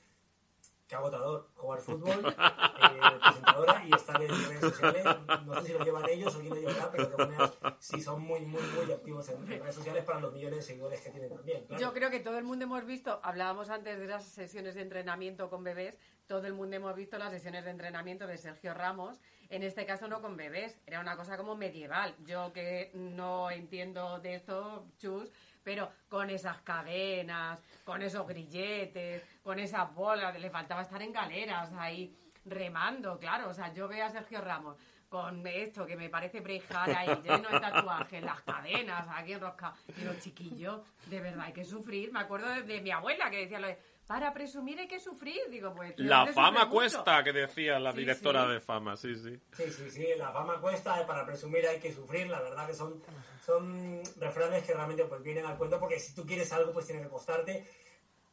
Qué 0.88 0.94
agotador, 0.94 1.48
jugar 1.56 1.80
fútbol, 1.80 2.24
eh, 2.28 3.00
presentadora 3.20 3.84
y 3.84 3.92
estar 3.92 4.22
en 4.22 4.28
redes 4.28 4.60
sociales. 4.60 5.04
No 5.44 5.54
sé 5.60 5.66
si 5.66 5.72
lo 5.72 5.84
llevan 5.84 6.08
ellos 6.08 6.36
o 6.36 6.40
quién 6.40 6.50
lo 6.50 6.60
llevará, 6.60 6.90
pero 6.92 7.06
de 7.06 7.10
todas 7.10 7.28
maneras 7.28 7.52
sí 7.80 8.00
son 8.00 8.22
muy, 8.22 8.40
muy, 8.42 8.62
muy 8.62 8.92
activos 8.92 9.28
en, 9.30 9.52
en 9.52 9.60
redes 9.60 9.74
sociales 9.74 10.04
para 10.04 10.20
los 10.20 10.32
millones 10.32 10.58
de 10.58 10.62
seguidores 10.62 11.00
que 11.00 11.10
tienen 11.10 11.34
también. 11.34 11.66
Yo 11.76 11.92
creo 11.92 12.10
que 12.10 12.20
todo 12.20 12.38
el 12.38 12.44
mundo 12.44 12.66
hemos 12.66 12.86
visto, 12.86 13.18
hablábamos 13.24 13.68
antes 13.68 13.98
de 13.98 14.06
las 14.06 14.24
sesiones 14.24 14.76
de 14.76 14.82
entrenamiento 14.82 15.50
con 15.50 15.64
bebés, 15.64 15.96
todo 16.28 16.46
el 16.46 16.54
mundo 16.54 16.76
hemos 16.76 16.94
visto 16.94 17.18
las 17.18 17.32
sesiones 17.32 17.64
de 17.64 17.70
entrenamiento 17.70 18.28
de 18.28 18.38
Sergio 18.38 18.72
Ramos, 18.72 19.20
en 19.48 19.64
este 19.64 19.86
caso 19.86 20.06
no 20.06 20.20
con 20.20 20.36
bebés, 20.36 20.78
era 20.86 21.00
una 21.00 21.16
cosa 21.16 21.36
como 21.36 21.56
medieval. 21.56 22.14
Yo 22.24 22.52
que 22.52 22.90
no 22.94 23.50
entiendo 23.50 24.18
de 24.20 24.36
esto, 24.36 24.86
chus, 24.98 25.30
pero 25.66 25.90
con 26.08 26.30
esas 26.30 26.58
cadenas, 26.62 27.60
con 27.82 28.00
esos 28.00 28.24
grilletes, 28.24 29.20
con 29.42 29.58
esas 29.58 29.92
bolas, 29.92 30.38
le 30.38 30.48
faltaba 30.48 30.82
estar 30.82 31.02
en 31.02 31.12
galeras 31.12 31.72
ahí 31.76 32.16
remando, 32.44 33.18
claro. 33.18 33.48
O 33.48 33.52
sea, 33.52 33.74
yo 33.74 33.88
veo 33.88 34.06
a 34.06 34.10
Sergio 34.10 34.40
Ramos 34.40 34.76
con 35.08 35.44
esto 35.44 35.84
que 35.84 35.96
me 35.96 36.08
parece 36.08 36.40
prejara 36.40 37.00
ahí 37.00 37.20
lleno 37.20 37.48
de 37.48 37.58
tatuajes, 37.58 38.22
las 38.22 38.42
cadenas 38.42 39.08
aquí 39.10 39.32
enroscadas. 39.32 39.84
Digo, 39.88 40.12
chiquillo, 40.20 40.84
de 41.06 41.20
verdad 41.20 41.46
hay 41.46 41.52
que 41.52 41.64
sufrir. 41.64 42.12
Me 42.12 42.20
acuerdo 42.20 42.48
de, 42.48 42.62
de 42.62 42.80
mi 42.80 42.92
abuela 42.92 43.28
que 43.28 43.38
decía 43.38 43.58
lo 43.58 43.66
de, 43.66 43.76
para 44.06 44.32
presumir 44.32 44.78
hay 44.78 44.88
que 44.88 45.00
sufrir. 45.00 45.40
Digo, 45.50 45.74
pues... 45.74 45.94
La 45.98 46.26
fama 46.28 46.68
cuesta, 46.68 47.22
que 47.24 47.32
decía 47.32 47.78
la 47.78 47.92
Sí, 47.92 47.98
directora 47.98 48.46
sí. 48.46 48.52
de 48.52 48.60
fama, 48.60 48.96
sí, 48.96 49.14
sí. 49.16 49.40
Sí, 49.56 49.70
sí, 49.70 49.90
sí, 49.90 50.06
la 50.16 50.30
fama 50.32 50.60
cuesta, 50.60 51.06
para 51.06 51.26
presumir 51.26 51.66
hay 51.66 51.80
que 51.80 51.92
sufrir, 51.92 52.28
la 52.28 52.40
verdad 52.40 52.66
que 52.66 52.74
son, 52.74 53.02
son 53.44 54.00
refranes 54.18 54.64
que 54.64 54.74
realmente 54.74 55.04
pues 55.04 55.22
vienen 55.22 55.46
al 55.46 55.56
cuento 55.58 55.78
porque 55.80 55.98
si 55.98 56.14
tú 56.14 56.24
quieres 56.26 56.52
algo 56.52 56.72
pues 56.72 56.86
tiene 56.86 57.02
que 57.02 57.08
costarte. 57.08 57.66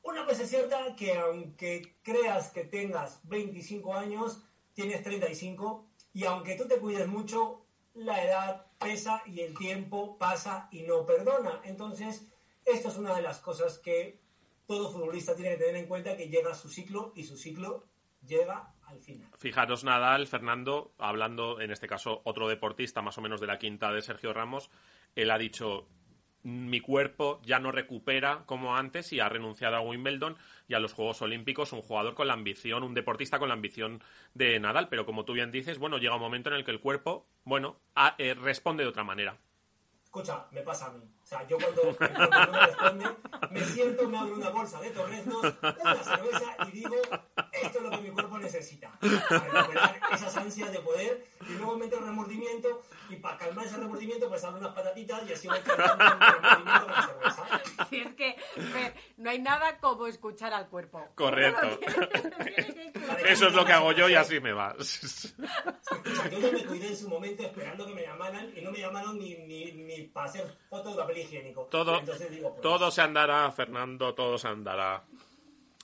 Una 0.04 0.26
cosa 0.26 0.44
es 0.44 0.50
cierta 0.50 0.96
que 0.96 1.16
aunque 1.18 1.96
creas 2.04 2.50
que 2.52 2.66
tengas 2.66 3.22
25 3.30 3.96
años, 3.96 4.44
tienes 4.74 5.02
35 5.02 5.88
y 6.14 6.26
aunque 6.26 6.56
tú 6.56 6.68
te 6.68 6.78
cuides 6.78 7.08
mucho, 7.08 7.66
la 7.94 8.24
edad 8.24 8.66
pesa 8.80 9.24
y 9.26 9.40
el 9.42 9.58
tiempo 9.58 10.18
pasa 10.18 10.68
y 10.72 10.82
no 10.82 11.06
perdona. 11.06 11.62
Entonces, 11.64 12.28
esto 12.66 12.90
es 12.90 12.98
una 12.98 13.16
de 13.16 13.22
las 13.22 13.40
cosas 13.40 13.80
que 13.80 14.23
todo 14.68 14.92
futbolista 14.92 15.36
tiene 15.36 15.52
que 15.52 15.58
tener 15.64 15.76
en 15.76 15.88
cuenta 15.88 16.16
que 16.18 16.30
llega 16.30 16.54
su 16.54 16.70
ciclo 16.70 17.12
y 17.16 17.24
su 17.24 17.38
ciclo 17.38 17.86
llega 18.26 18.74
al 18.88 19.00
final. 19.00 19.30
Fijaros, 19.38 19.84
Nadal, 19.84 20.28
Fernando, 20.28 20.94
hablando 20.98 21.60
en 21.60 21.72
este 21.72 21.88
caso 21.88 22.22
otro 22.24 22.48
deportista 22.48 23.02
más 23.02 23.18
o 23.18 23.22
menos 23.22 23.42
de 23.42 23.48
la 23.48 23.60
quinta 23.60 23.92
de 23.92 24.02
Sergio 24.02 24.34
Ramos, 24.34 24.70
él 25.16 25.30
ha 25.32 25.38
dicho 25.38 25.88
mi 26.46 26.82
cuerpo 26.82 27.40
ya 27.46 27.60
no 27.60 27.72
recupera 27.72 28.44
como 28.46 28.76
antes 28.76 29.14
y 29.14 29.22
ha 29.22 29.30
renunciado 29.30 29.78
a 29.78 29.82
Wimbledon 29.82 30.36
y 30.68 30.74
a 30.74 30.80
los 30.80 30.92
Juegos 30.94 31.22
Olímpicos, 31.22 31.72
un 31.72 31.82
jugador 31.82 32.16
con 32.16 32.28
la 32.28 32.34
ambición, 32.34 32.84
un 32.84 32.94
deportista 32.94 33.40
con 33.40 33.48
la 33.48 33.54
ambición 33.54 34.04
de 34.34 34.60
Nadal, 34.60 34.90
pero 34.90 35.06
como 35.06 35.24
tú 35.24 35.32
bien 35.34 35.52
dices, 35.52 35.80
bueno, 35.80 35.98
llega 36.00 36.16
un 36.16 36.22
momento 36.22 36.50
en 36.50 36.56
el 36.56 36.66
que 36.66 36.72
el 36.72 36.82
cuerpo, 36.82 37.28
bueno, 37.46 37.78
a- 37.96 38.16
eh, 38.18 38.34
responde 38.34 38.84
de 38.84 38.90
otra 38.90 39.06
manera. 39.06 39.38
Escucha, 40.04 40.46
me 40.52 40.62
pasa 40.62 40.88
a 40.88 40.92
mí. 40.92 41.02
O 41.24 41.26
sea, 41.26 41.48
yo 41.48 41.58
cuando 41.58 41.82
cuerpo 41.96 42.20
no 42.20 42.52
me 42.52 42.66
responde, 42.68 43.06
me 43.52 43.66
siento, 43.66 44.10
me 44.10 44.18
abro 44.18 44.36
una 44.36 44.50
bolsa 44.50 44.82
de 44.82 44.90
torrendos, 44.92 45.42
una 45.62 46.04
cerveza 46.04 46.56
y 46.68 46.72
digo, 46.72 46.96
esto 47.52 47.78
es 47.78 47.84
lo 47.84 47.92
que 47.92 47.98
mi 47.98 48.10
cuerpo 48.10 48.38
necesita. 48.40 48.92
Para 49.00 49.40
recuperar 49.40 50.00
esas 50.12 50.38
ansias 50.38 50.72
de 50.72 50.80
poder 50.80 51.26
y 51.48 51.54
luego 51.54 51.78
me 51.78 51.86
entra 51.86 52.00
el 52.00 52.06
remordimiento 52.06 52.84
y 53.10 53.16
para 53.18 53.38
calmar 53.38 53.66
ese 53.66 53.78
remordimiento 53.78 54.28
pues 54.28 54.44
abro 54.44 54.60
unas 54.60 54.74
patatitas 54.74 55.22
y 55.30 55.34
así 55.34 55.48
voy 55.48 55.60
calmando 55.60 56.04
el 56.04 56.20
remordimiento 56.20 56.86
con 56.86 56.92
la 56.92 57.08
cerveza. 57.08 57.88
Si 57.90 58.00
es 58.00 58.14
que 58.16 58.36
no 59.18 59.30
hay 59.30 59.40
nada 59.40 59.78
como 59.80 60.08
escuchar 60.08 60.54
al 60.54 60.68
cuerpo. 60.68 61.08
Correcto. 61.16 61.80
Eso 63.26 63.48
es 63.48 63.54
lo 63.54 63.66
que 63.66 63.74
hago 63.74 63.92
yo 63.94 64.10
y 64.10 64.16
así 64.16 64.40
me 64.40 64.52
va. 64.52 64.76
O 64.78 64.84
sea, 64.84 66.30
yo 66.30 66.40
ya 66.40 66.52
me 66.52 66.66
cuidé 66.66 66.88
en 66.88 66.98
su 66.98 67.08
momento 67.08 67.44
esperando 67.44 67.86
que 67.86 67.94
me 67.94 68.04
llamaran 68.04 68.52
y 68.56 68.62
no 68.62 68.72
me 68.72 68.80
llamaron 68.80 69.18
ni, 69.18 69.36
ni, 69.36 69.72
ni 69.72 70.02
para 70.08 70.28
hacer 70.28 70.58
fotos 70.70 70.96
de 70.96 71.02
papel 71.02 71.18
higiénico. 71.24 71.64
Todo, 71.72 72.00
Entonces 72.00 72.30
digo, 72.32 72.50
pues, 72.52 72.62
todo 72.62 72.92
se 72.92 73.02
andará, 73.02 73.52
Fernando, 73.52 74.14
todo 74.14 74.38
se 74.38 74.48
andará. 74.48 75.04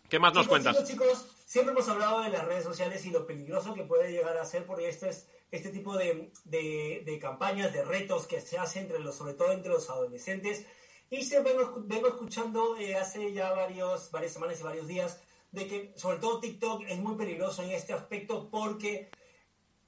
¿Qué 0.10 0.20
más 0.20 0.34
nos 0.34 0.44
Chicos, 0.46 0.60
cuentas? 0.64 0.88
Chicos, 0.88 1.08
chicos, 1.10 1.28
siempre 1.46 1.74
hemos 1.74 1.88
hablado 1.90 2.22
de 2.22 2.30
las 2.30 2.46
redes 2.46 2.64
sociales 2.64 3.06
y 3.06 3.12
lo 3.12 3.26
peligroso 3.28 3.74
que 3.74 3.84
puede 3.84 4.12
llegar 4.12 4.38
a 4.38 4.46
ser 4.46 4.66
porque 4.66 4.90
este 4.90 5.10
es 5.10 5.28
este 5.52 5.70
tipo 5.70 5.98
de, 5.98 6.32
de- 6.46 7.02
de 7.06 7.20
campañas, 7.20 7.74
de 7.74 7.84
retos 7.84 8.28
que 8.28 8.40
se 8.42 8.58
hacen 8.60 8.84
entre 8.84 9.00
los, 9.00 9.16
sobre 9.16 9.34
todo 9.34 9.52
entre 9.52 9.72
los 9.72 9.90
adolescentes. 9.90 10.66
Y 11.12 11.24
se 11.24 11.42
vengo, 11.42 11.74
vengo 11.86 12.08
escuchando 12.08 12.78
eh, 12.78 12.96
hace 12.96 13.34
ya 13.34 13.52
varios, 13.52 14.12
varias 14.12 14.34
semanas 14.34 14.60
y 14.60 14.64
varios 14.64 14.88
días 14.88 15.20
de 15.52 15.66
que 15.68 15.94
sobre 15.96 16.18
todo 16.20 16.40
TikTok 16.40 16.84
es 16.88 17.00
muy 17.00 17.16
peligroso 17.16 17.64
en 17.64 17.72
este 17.72 17.94
aspecto 17.94 18.48
porque 18.52 19.10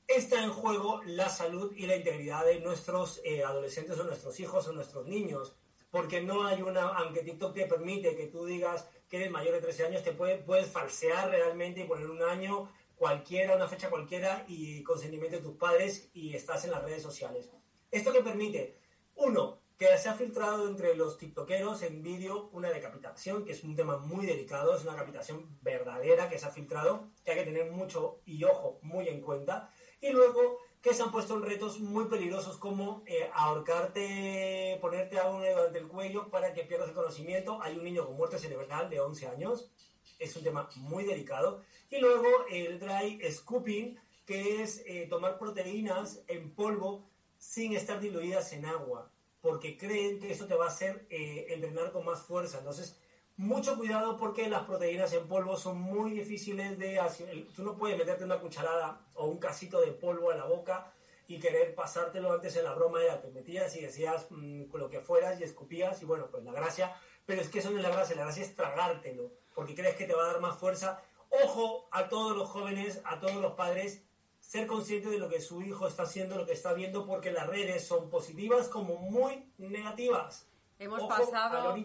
está 0.07 0.43
en 0.43 0.51
juego 0.51 1.01
la 1.05 1.29
salud 1.29 1.73
y 1.75 1.85
la 1.85 1.95
integridad 1.95 2.45
de 2.45 2.59
nuestros 2.59 3.21
eh, 3.23 3.43
adolescentes 3.43 3.99
o 3.99 4.03
nuestros 4.03 4.39
hijos 4.39 4.67
o 4.67 4.73
nuestros 4.73 5.07
niños. 5.07 5.55
Porque 5.89 6.21
no 6.21 6.45
hay 6.45 6.61
una, 6.61 6.87
aunque 6.87 7.23
TikTok 7.23 7.53
te 7.53 7.65
permite 7.65 8.15
que 8.15 8.27
tú 8.27 8.45
digas 8.45 8.87
que 9.09 9.17
eres 9.17 9.31
mayor 9.31 9.55
de 9.55 9.61
13 9.61 9.87
años, 9.87 10.03
te 10.03 10.13
puede, 10.13 10.37
puedes 10.37 10.67
falsear 10.67 11.29
realmente 11.29 11.81
y 11.81 11.83
poner 11.83 12.09
un 12.09 12.23
año 12.23 12.71
cualquiera, 12.95 13.55
una 13.55 13.67
fecha 13.67 13.89
cualquiera 13.89 14.45
y 14.47 14.83
consentimiento 14.83 15.37
de 15.37 15.43
tus 15.43 15.57
padres 15.57 16.09
y 16.13 16.35
estás 16.35 16.63
en 16.65 16.71
las 16.71 16.83
redes 16.83 17.03
sociales. 17.03 17.49
¿Esto 17.89 18.13
que 18.13 18.21
permite? 18.21 18.77
Uno, 19.15 19.59
que 19.81 19.97
se 19.97 20.09
ha 20.09 20.13
filtrado 20.13 20.67
entre 20.67 20.95
los 20.95 21.17
tiktokeros 21.17 21.81
en 21.81 22.03
vídeo 22.03 22.51
una 22.53 22.69
decapitación, 22.69 23.43
que 23.43 23.53
es 23.53 23.63
un 23.63 23.75
tema 23.75 23.97
muy 23.97 24.27
delicado, 24.27 24.75
es 24.75 24.83
una 24.83 24.91
decapitación 24.91 25.57
verdadera 25.63 26.29
que 26.29 26.37
se 26.37 26.45
ha 26.45 26.51
filtrado, 26.51 27.09
que 27.25 27.31
hay 27.31 27.37
que 27.39 27.45
tener 27.45 27.71
mucho 27.71 28.21
y 28.23 28.43
ojo 28.43 28.77
muy 28.83 29.07
en 29.07 29.21
cuenta. 29.21 29.71
Y 30.01 30.09
luego 30.09 30.59
que 30.81 30.95
se 30.95 31.03
han 31.03 31.11
puesto 31.11 31.35
en 31.35 31.43
retos 31.43 31.79
muy 31.79 32.05
peligrosos 32.05 32.57
como 32.57 33.03
eh, 33.05 33.29
ahorcarte, 33.33 34.79
ponerte 34.81 35.19
a 35.19 35.29
uno 35.29 35.45
durante 35.45 35.77
el 35.77 35.87
cuello 35.87 36.29
para 36.29 36.53
que 36.53 36.63
pierdas 36.63 36.89
el 36.89 36.95
conocimiento. 36.95 37.61
Hay 37.61 37.77
un 37.77 37.83
niño 37.83 38.05
con 38.05 38.17
muerte 38.17 38.39
cerebral 38.39 38.89
de 38.89 38.99
11 38.99 39.27
años, 39.27 39.69
es 40.17 40.35
un 40.35 40.43
tema 40.43 40.69
muy 40.77 41.03
delicado. 41.03 41.61
Y 41.91 41.99
luego 41.99 42.27
el 42.49 42.79
dry 42.79 43.21
scooping, 43.31 43.99
que 44.25 44.63
es 44.63 44.83
eh, 44.87 45.05
tomar 45.07 45.37
proteínas 45.37 46.23
en 46.27 46.49
polvo 46.55 47.03
sin 47.37 47.75
estar 47.75 47.99
diluidas 47.99 48.51
en 48.53 48.65
agua, 48.65 49.11
porque 49.41 49.77
creen 49.77 50.19
que 50.19 50.31
eso 50.31 50.47
te 50.47 50.55
va 50.55 50.65
a 50.65 50.69
hacer 50.69 51.05
eh, 51.11 51.45
entrenar 51.49 51.91
con 51.91 52.05
más 52.05 52.23
fuerza. 52.23 52.57
Entonces, 52.57 52.97
mucho 53.41 53.75
cuidado 53.75 54.17
porque 54.17 54.47
las 54.47 54.63
proteínas 54.65 55.11
en 55.13 55.27
polvo 55.27 55.57
son 55.57 55.81
muy 55.81 56.11
difíciles 56.11 56.77
de 56.77 56.99
hacer. 56.99 57.47
Tú 57.55 57.63
no 57.63 57.75
puedes 57.75 57.97
meterte 57.97 58.23
una 58.23 58.39
cucharada 58.39 59.01
o 59.15 59.25
un 59.25 59.39
casito 59.39 59.81
de 59.81 59.91
polvo 59.91 60.29
a 60.29 60.35
la 60.35 60.45
boca 60.45 60.93
y 61.27 61.39
querer 61.39 61.73
pasártelo 61.73 62.33
antes 62.33 62.55
en 62.55 62.65
la 62.65 62.73
broma 62.73 63.01
era 63.01 63.19
te 63.19 63.29
metías 63.29 63.75
y 63.75 63.81
decías 63.81 64.27
mm, 64.29 64.65
lo 64.75 64.89
que 64.89 64.99
fueras 64.99 65.39
y 65.39 65.43
escupías 65.43 66.01
y 66.03 66.05
bueno, 66.05 66.27
pues 66.29 66.43
la 66.43 66.51
gracia, 66.51 66.95
pero 67.25 67.41
es 67.41 67.49
que 67.49 67.59
eso 67.59 67.71
no 67.71 67.77
es 67.77 67.83
la 67.83 67.89
gracia, 67.89 68.15
la 68.15 68.25
gracia 68.25 68.43
es 68.43 68.55
tragártelo, 68.55 69.31
porque 69.55 69.73
crees 69.73 69.95
que 69.95 70.05
te 70.05 70.13
va 70.13 70.23
a 70.23 70.33
dar 70.33 70.39
más 70.39 70.59
fuerza. 70.59 71.01
Ojo 71.43 71.87
a 71.91 72.09
todos 72.09 72.37
los 72.37 72.47
jóvenes, 72.47 73.01
a 73.05 73.19
todos 73.19 73.37
los 73.37 73.53
padres, 73.53 74.03
ser 74.39 74.67
consciente 74.67 75.09
de 75.09 75.17
lo 75.17 75.29
que 75.29 75.41
su 75.41 75.63
hijo 75.63 75.87
está 75.87 76.03
haciendo, 76.03 76.35
lo 76.35 76.45
que 76.45 76.53
está 76.53 76.73
viendo, 76.73 77.07
porque 77.07 77.31
las 77.31 77.47
redes 77.47 77.87
son 77.87 78.09
positivas 78.11 78.67
como 78.67 78.97
muy 78.97 79.51
negativas. 79.57 80.47
Hemos 80.77 80.99
Ojo 80.99 81.09
pasado. 81.09 81.75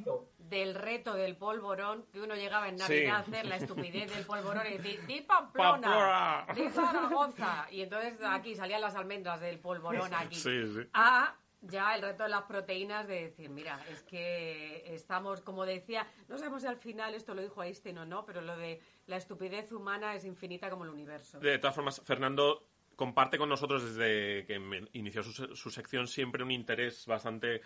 Del 0.48 0.74
reto 0.74 1.14
del 1.14 1.36
polvorón, 1.36 2.04
que 2.12 2.20
uno 2.20 2.34
llegaba 2.34 2.68
en 2.68 2.78
Sí. 2.78 2.84
Navidad 2.88 3.14
a 3.16 3.18
hacer 3.18 3.46
la 3.46 3.56
estupidez 3.56 4.14
del 4.14 4.24
polvorón 4.24 4.66
y 4.68 4.76
decir, 4.78 5.04
¡di 5.06 5.20
Pamplona! 5.22 6.44
Pamplona. 6.46 6.46
¡di 6.54 6.68
Zaragoza! 6.70 7.66
Y 7.70 7.82
entonces 7.82 8.18
aquí 8.22 8.54
salían 8.54 8.80
las 8.80 8.94
almendras 8.94 9.40
del 9.40 9.58
polvorón 9.58 10.12
aquí. 10.14 10.36
Sí, 10.36 10.66
sí. 10.74 10.80
A 10.92 11.34
ya 11.62 11.94
el 11.96 12.02
reto 12.02 12.22
de 12.24 12.28
las 12.28 12.42
proteínas 12.44 13.08
de 13.08 13.22
decir, 13.22 13.48
mira, 13.50 13.80
es 13.90 14.02
que 14.04 14.84
estamos, 14.94 15.40
como 15.40 15.64
decía, 15.66 16.06
no 16.28 16.38
sabemos 16.38 16.62
si 16.62 16.68
al 16.68 16.76
final 16.76 17.14
esto 17.14 17.34
lo 17.34 17.42
dijo 17.42 17.62
Einstein 17.62 17.98
o 17.98 18.04
no, 18.06 18.24
pero 18.24 18.40
lo 18.40 18.56
de 18.56 18.80
la 19.06 19.16
estupidez 19.16 19.72
humana 19.72 20.14
es 20.14 20.24
infinita 20.24 20.70
como 20.70 20.84
el 20.84 20.90
universo. 20.90 21.40
De 21.40 21.58
todas 21.58 21.74
formas, 21.74 22.00
Fernando 22.04 22.68
comparte 22.94 23.36
con 23.36 23.48
nosotros 23.48 23.82
desde 23.84 24.46
que 24.46 24.54
inició 24.92 25.22
su, 25.22 25.56
su 25.56 25.70
sección 25.70 26.06
siempre 26.06 26.42
un 26.44 26.50
interés 26.52 27.04
bastante 27.06 27.60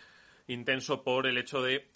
intenso 0.46 1.04
por 1.04 1.26
el 1.26 1.36
hecho 1.38 1.62
de 1.62 1.88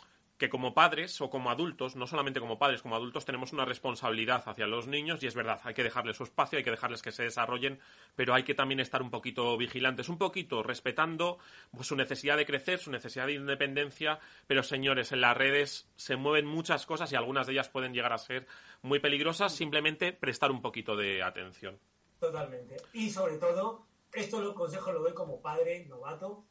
que 0.45 0.51
como 0.51 0.75
padres 0.75 1.19
o 1.23 1.31
como 1.31 1.51
adultos, 1.51 1.97
no 1.97 2.07
solamente 2.07 2.39
como 2.39 2.59
padres, 2.59 2.83
como 2.83 2.97
adultos 2.97 3.25
tenemos 3.25 3.55
una 3.55 3.65
responsabilidad 3.65 4.43
hacia 4.45 4.67
los 4.67 4.87
niños 4.87 5.23
y 5.23 5.27
es 5.27 5.35
verdad, 5.35 5.59
hay 5.65 5.73
que 5.73 5.83
dejarles 5.83 6.19
su 6.19 6.25
espacio, 6.25 6.59
hay 6.59 6.65
que 6.65 6.71
dejarles 6.71 7.01
que 7.01 7.13
se 7.13 7.23
desarrollen, 7.23 7.81
pero 8.15 8.35
hay 8.35 8.43
que 8.43 8.55
también 8.55 8.79
estar 8.79 9.01
un 9.01 9.11
poquito 9.11 9.57
vigilantes, 9.57 10.11
un 10.11 10.19
poquito 10.19 10.63
respetando 10.63 11.39
pues, 11.73 11.87
su 11.87 11.97
necesidad 11.97 12.37
de 12.37 12.45
crecer, 12.45 12.79
su 12.79 12.91
necesidad 12.91 13.27
de 13.27 13.33
independencia, 13.33 14.21
pero 14.47 14.63
señores, 14.63 15.13
en 15.13 15.23
las 15.23 15.35
redes 15.35 15.89
se 15.97 16.17
mueven 16.17 16.45
muchas 16.45 16.85
cosas 16.85 17.11
y 17.11 17.17
algunas 17.17 17.47
de 17.47 17.55
ellas 17.55 17.71
pueden 17.71 17.95
llegar 17.95 18.13
a 18.13 18.19
ser 18.19 18.47
muy 18.83 18.99
peligrosas, 18.99 19.55
simplemente 19.55 20.13
prestar 20.13 20.51
un 20.51 20.61
poquito 20.61 20.95
de 20.95 21.23
atención. 21.23 21.79
Totalmente. 22.21 22.77
Y 22.93 23.09
sobre 23.09 23.39
todo, 23.39 23.87
esto 24.13 24.43
lo 24.43 24.55
consejo 24.55 24.93
lo 24.93 25.01
doy 25.01 25.15
como 25.15 25.41
padre 25.41 25.87
novato. 25.87 26.45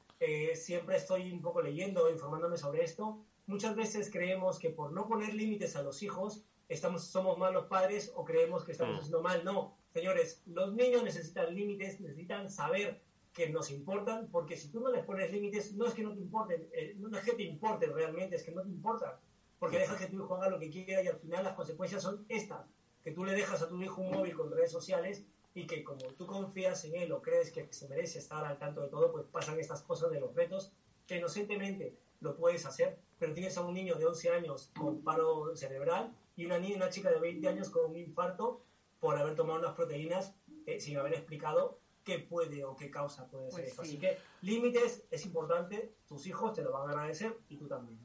siempre 0.56 0.96
estoy 0.96 1.32
un 1.32 1.44
poco 1.44 1.62
leyendo, 1.62 2.10
informándome 2.10 2.58
sobre 2.58 2.84
esto. 2.84 3.24
Muchas 3.46 3.76
veces 3.76 4.10
creemos 4.10 4.58
que 4.58 4.70
por 4.70 4.94
no 4.94 5.08
poner 5.08 5.34
límites 5.34 5.76
a 5.76 5.84
los 5.84 6.02
hijos 6.02 6.44
estamos, 6.70 7.04
somos 7.04 7.38
malos 7.38 7.66
padres 7.68 8.12
o 8.16 8.24
creemos 8.24 8.64
que 8.64 8.72
estamos 8.72 8.96
Mm. 8.96 9.00
haciendo 9.00 9.22
mal. 9.22 9.44
No, 9.44 9.76
señores, 9.94 10.42
los 10.46 10.74
niños 10.74 11.04
necesitan 11.04 11.54
límites, 11.54 12.00
necesitan 12.00 12.50
saber 12.50 13.02
que 13.34 13.50
nos 13.50 13.70
importan, 13.72 14.30
porque 14.32 14.56
si 14.56 14.70
tú 14.72 14.80
no 14.80 14.92
les 14.92 15.04
pones 15.04 15.32
límites, 15.32 15.74
no 15.74 15.86
es 15.88 15.94
que 15.94 16.04
no 16.04 16.14
te 16.14 16.20
importen, 16.20 16.70
eh, 16.72 16.96
no 16.98 17.18
es 17.18 17.24
que 17.26 17.34
te 17.34 17.44
importen 17.44 17.94
realmente, 17.94 18.36
es 18.36 18.44
que 18.44 18.52
no 18.52 18.62
te 18.62 18.70
importan, 18.70 19.14
porque 19.60 19.80
dejas 19.80 19.98
que 20.00 20.08
tu 20.08 20.18
hijo 20.18 20.36
haga 20.36 20.50
lo 20.50 20.60
que 20.60 20.70
quiera 20.70 21.02
y 21.02 21.08
al 21.08 21.18
final 21.18 21.44
las 21.44 21.54
consecuencias 21.54 22.02
son 22.04 22.26
estas, 22.30 22.66
que 23.04 23.12
tú 23.12 23.26
le 23.26 23.34
dejas 23.34 23.62
a 23.62 23.68
tu 23.68 23.82
hijo 23.82 24.02
un 24.02 24.12
móvil 24.12 24.36
con 24.36 24.52
redes 24.52 24.72
sociales 24.72 25.26
y 25.56 25.66
que 25.68 25.84
como 25.84 26.14
tú 26.14 26.26
confías 26.28 26.86
en 26.86 26.96
él 26.96 27.12
o 27.12 27.22
crees 27.22 27.52
que 27.52 27.68
se 27.74 27.88
merece 27.90 28.20
estar 28.20 28.46
al 28.46 28.58
tanto 28.60 28.82
de 28.82 28.90
todo, 28.90 29.12
pues 29.12 29.26
pasan 29.26 29.60
estas 29.60 29.82
cosas 29.82 30.12
de 30.12 30.20
los 30.20 30.34
retos 30.36 30.72
que 31.08 31.18
inocentemente 31.18 31.98
lo 32.24 32.36
puedes 32.36 32.66
hacer, 32.66 32.98
pero 33.20 33.34
tienes 33.34 33.56
a 33.58 33.62
un 33.62 33.74
niño 33.74 33.96
de 33.96 34.06
11 34.08 34.30
años 34.32 34.72
con 34.78 35.04
paro 35.04 35.56
cerebral 35.56 36.16
y 36.36 36.46
una 36.46 36.58
niña, 36.58 36.78
una 36.78 36.90
chica 36.90 37.12
de 37.12 37.20
20 37.20 37.48
años 37.48 37.70
con 37.70 37.92
un 37.92 37.98
infarto 37.98 38.64
por 39.00 39.18
haber 39.18 39.36
tomado 39.36 39.60
unas 39.60 39.74
proteínas 39.76 40.34
eh, 40.66 40.80
sin 40.80 40.98
haber 40.98 41.14
explicado 41.14 41.80
qué 42.04 42.20
puede 42.20 42.64
o 42.64 42.76
qué 42.76 42.90
causa 42.90 43.28
puede 43.28 43.52
ser 43.52 43.60
Pues 43.62 43.68
esto. 43.70 43.84
sí. 43.84 43.90
Así 43.90 44.00
que 44.00 44.18
límites 44.42 45.04
es 45.12 45.26
importante, 45.26 45.94
tus 46.08 46.26
hijos 46.28 46.54
te 46.54 46.62
lo 46.64 46.72
van 46.72 46.88
a 46.88 46.92
agradecer 46.92 47.38
y 47.50 47.58
tú 47.58 47.68
también. 47.68 48.00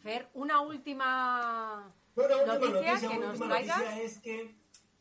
Fer, 0.00 0.28
una 0.34 0.60
última 0.60 1.92
Bueno, 2.14 2.36
la 2.46 2.54
última 2.54 2.72
noticia, 2.72 2.92
noticia, 2.92 3.08
que 3.08 3.18
la 3.18 3.26
nos 3.26 3.40
última 3.40 3.54
noticia 3.60 4.02
es 4.02 4.18
que, 4.18 4.54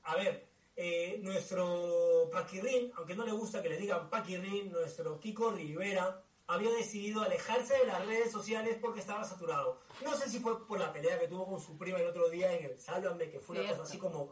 a 0.04 0.16
ver, 0.16 0.48
eh, 0.76 1.20
nuestro 1.24 2.30
Paquirrín, 2.32 2.92
aunque 2.96 3.16
no 3.16 3.26
le 3.26 3.32
gusta 3.32 3.62
que 3.62 3.70
le 3.70 3.78
digan 3.78 4.10
Paquirrín, 4.10 4.72
nuestro 4.72 5.20
Kiko 5.20 5.52
Rivera 5.52 6.22
había 6.48 6.70
decidido 6.72 7.24
alejarse 7.24 7.78
de 7.78 7.86
las 7.86 8.06
redes 8.06 8.32
sociales 8.32 8.78
porque 8.80 9.00
estaba 9.00 9.24
saturado. 9.24 9.80
No 10.04 10.14
sé 10.16 10.30
si 10.30 10.40
fue 10.40 10.66
por 10.68 10.80
la 10.80 10.94
pelea 10.94 11.20
que 11.20 11.28
tuvo 11.28 11.48
con 11.48 11.60
su 11.60 11.78
prima 11.78 12.00
el 12.00 12.08
otro 12.08 12.30
día 12.30 12.52
en 12.54 12.66
el 12.66 12.80
Sálvame, 12.80 13.30
que 13.30 13.40
fue 13.40 13.56
una 13.56 13.64
Cierto. 13.66 13.82
cosa 13.82 13.90
así 13.92 14.00
como 14.00 14.32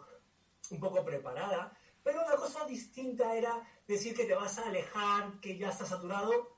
un 0.69 0.79
poco 0.79 1.03
preparada, 1.03 1.75
pero 2.03 2.21
una 2.25 2.35
cosa 2.35 2.65
distinta 2.65 3.35
era 3.35 3.61
decir 3.87 4.15
que 4.15 4.25
te 4.25 4.35
vas 4.35 4.57
a 4.59 4.67
alejar, 4.67 5.39
que 5.41 5.57
ya 5.57 5.69
estás 5.69 5.89
saturado 5.89 6.57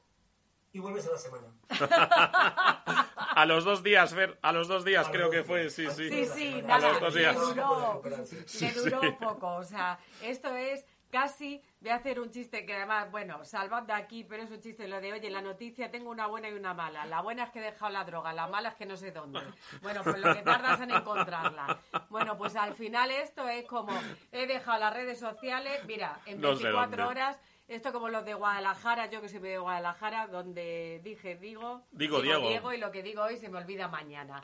y 0.73 0.79
vuelves 0.79 1.07
a 1.07 1.11
la 1.11 1.17
semana. 1.17 1.47
A 3.35 3.45
los 3.45 3.65
dos 3.65 3.83
días, 3.83 4.13
Fer, 4.13 4.37
a 4.41 4.53
los 4.53 4.69
dos 4.69 4.85
días 4.85 5.07
A 5.07 5.11
creo 5.11 5.29
que 5.29 5.43
fue, 5.43 5.69
sí, 5.69 5.87
sí. 5.93 6.07
Sí, 6.09 6.25
sí, 6.33 6.53
A 6.53 6.67
nada, 6.67 6.89
los 6.91 7.01
dos 7.01 7.13
le 7.15 7.19
días. 7.19 7.35
duró, 7.37 8.01
Sí, 8.45 8.65
le 8.71 8.73
duró 8.81 9.17
poco. 9.19 9.55
O 9.55 9.63
sea, 9.65 9.99
esto 10.21 10.55
es 10.55 10.85
casi, 11.11 11.61
voy 11.79 11.91
a 11.91 11.95
hacer 11.95 12.19
un 12.19 12.31
chiste 12.31 12.65
que 12.65 12.73
además, 12.75 13.09
bueno, 13.11 13.43
salvad 13.45 13.83
de 13.83 13.93
aquí, 13.93 14.23
pero 14.23 14.43
es 14.43 14.51
un 14.51 14.59
chiste 14.59 14.87
lo 14.87 14.99
de, 15.01 15.13
oye, 15.13 15.29
la 15.29 15.41
noticia 15.41 15.91
tengo 15.91 16.09
una 16.09 16.27
buena 16.27 16.49
y 16.49 16.53
una 16.53 16.73
mala. 16.73 17.05
La 17.05 17.21
buena 17.21 17.43
es 17.43 17.49
que 17.51 17.59
he 17.59 17.63
dejado 17.63 17.91
la 17.91 18.03
droga, 18.03 18.33
la 18.33 18.47
mala 18.47 18.69
es 18.69 18.75
que 18.75 18.85
no 18.85 18.97
sé 18.97 19.11
dónde. 19.11 19.41
Bueno, 19.81 20.03
pues 20.03 20.17
lo 20.19 20.33
que 20.33 20.41
tardas 20.41 20.81
en 20.81 20.91
encontrarla. 20.91 21.79
Bueno, 22.09 22.37
pues 22.37 22.55
al 22.55 22.73
final 22.73 23.11
esto 23.11 23.47
es 23.47 23.65
como, 23.65 23.91
he 24.31 24.47
dejado 24.47 24.79
las 24.79 24.93
redes 24.93 25.19
sociales, 25.19 25.83
mira, 25.85 26.19
en 26.25 26.41
No 26.41 26.55
sé 26.55 26.63
24 26.63 27.05
dónde. 27.05 27.21
horas... 27.21 27.39
Esto 27.67 27.91
como 27.91 28.09
los 28.09 28.23
de 28.23 28.35
Guadalajara, 28.35 29.07
yo 29.09 29.21
que 29.21 29.27
soy 29.27 29.39
de 29.39 29.57
Guadalajara, 29.57 30.27
donde 30.27 31.01
dije 31.03 31.35
digo, 31.35 31.81
Digo 31.91 32.21
Diego. 32.21 32.47
Diego 32.47 32.73
y 32.73 32.77
lo 32.77 32.91
que 32.91 33.01
digo 33.01 33.23
hoy 33.23 33.37
se 33.37 33.49
me 33.49 33.57
olvida 33.57 33.87
mañana. 33.87 34.43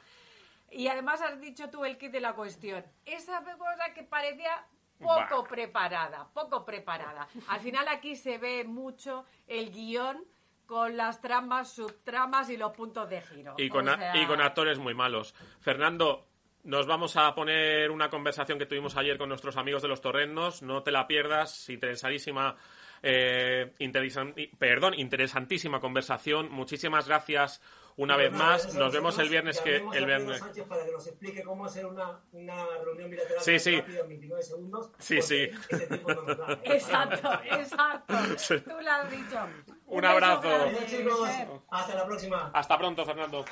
Y 0.71 0.87
además 0.87 1.21
has 1.21 1.39
dicho 1.39 1.69
tú 1.69 1.85
el 1.85 1.99
kit 1.99 2.11
de 2.11 2.19
la 2.19 2.33
cuestión. 2.33 2.83
Esa 3.05 3.43
cosa 3.59 3.93
que 3.93 4.01
parecía 4.01 4.65
poco 5.01 5.43
Bah. 5.43 5.47
preparada, 5.49 6.27
poco 6.33 6.63
preparada. 6.65 7.27
Al 7.47 7.59
final 7.59 7.87
aquí 7.87 8.15
se 8.15 8.37
ve 8.37 8.63
mucho 8.63 9.25
el 9.47 9.71
guion 9.71 10.23
con 10.65 10.95
las 10.95 11.19
tramas, 11.21 11.73
subtramas 11.73 12.49
y 12.49 12.57
los 12.57 12.71
puntos 12.71 13.09
de 13.09 13.21
giro. 13.21 13.55
Y 13.57 13.67
con, 13.69 13.89
O 13.89 13.91
a- 13.91 13.97
sea, 13.97 14.15
y 14.17 14.25
con 14.25 14.39
actores 14.41 14.79
muy 14.79 14.93
malos. 14.93 15.33
Fernando, 15.59 16.27
nos 16.63 16.85
vamos 16.87 17.17
a 17.17 17.33
poner 17.35 17.89
una 17.91 18.09
conversación 18.09 18.57
que 18.59 18.65
tuvimos 18.67 18.95
ayer 18.95 19.17
con 19.17 19.27
nuestros 19.29 19.57
amigos 19.57 19.81
de 19.81 19.87
los 19.89 19.99
Torrendos. 19.99 20.61
No 20.61 20.81
te 20.83 20.91
la 20.91 21.07
pierdas, 21.07 21.67
interesadísima. 21.69 22.55
eh, 23.03 23.73
interesan- 23.79 24.35
perdón, 24.59 24.93
interesantísima 24.93 25.79
conversación. 25.79 26.51
Muchísimas 26.51 27.07
gracias 27.07 27.59
una 27.97 28.15
vez 28.17 28.31
más. 28.31 28.73
Nos 28.75 28.91
vemos 28.93 29.17
el 29.19 29.29
viernes 29.29 29.59
que 29.61 29.77
el 29.77 30.05
viernes. 30.05 30.39
Sánchez 30.39 30.65
para 30.67 30.85
que 30.85 30.91
nos 30.91 31.07
explique 31.07 31.43
cómo 31.43 31.65
hacer 31.65 31.85
una, 31.85 32.19
una 32.31 32.65
reunión 32.83 33.09
bilateral 33.09 33.43
Sí, 33.43 33.59
sí. 33.59 33.75
en 33.75 34.07
29 34.07 34.43
segundos. 34.43 34.91
Sí, 34.99 35.21
sí. 35.21 35.47
Da. 35.69 36.59
Exacto, 36.63 37.29
exacto. 37.51 38.13
Sí. 38.37 38.59
Tú 38.61 38.71
lo 38.81 38.91
has 38.91 39.11
dicho. 39.11 39.39
Un 39.87 40.05
abrazo. 40.05 40.49
chicos. 40.87 41.29
Hasta 41.69 41.95
la 41.95 42.05
próxima. 42.05 42.51
Hasta 42.53 42.77
pronto, 42.77 43.05
Fernando. 43.05 43.45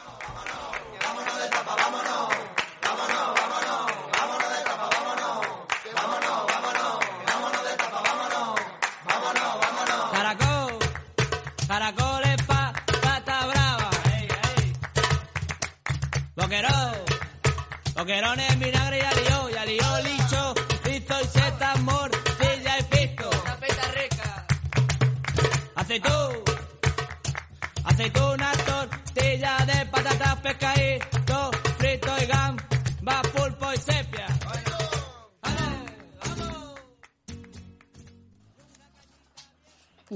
Caracol, 2.82 4.09
boquerones, 18.00 18.60
vinagre 18.60 19.00
y 19.00 19.02
alió, 19.02 19.29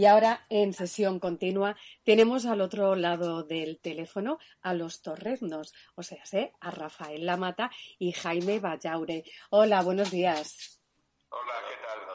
Y 0.03 0.05
ahora, 0.05 0.45
en 0.49 0.73
sesión 0.73 1.17
continua, 1.17 1.77
tenemos 2.03 2.45
al 2.45 2.59
otro 2.59 2.93
lado 2.93 3.43
del 3.43 3.79
teléfono 3.79 4.37
a 4.61 4.73
los 4.73 5.01
torreznos, 5.01 5.73
o 5.95 6.03
sea, 6.03 6.21
a 6.59 6.71
Rafael 6.71 7.25
Lamata 7.25 7.71
y 7.99 8.11
Jaime 8.11 8.59
Vallaure. 8.59 9.23
Hola, 9.49 9.81
buenos 9.81 10.11
días. 10.11 10.81
Hola, 11.29 11.53
¿qué 11.69 11.75
tal? 11.87 12.12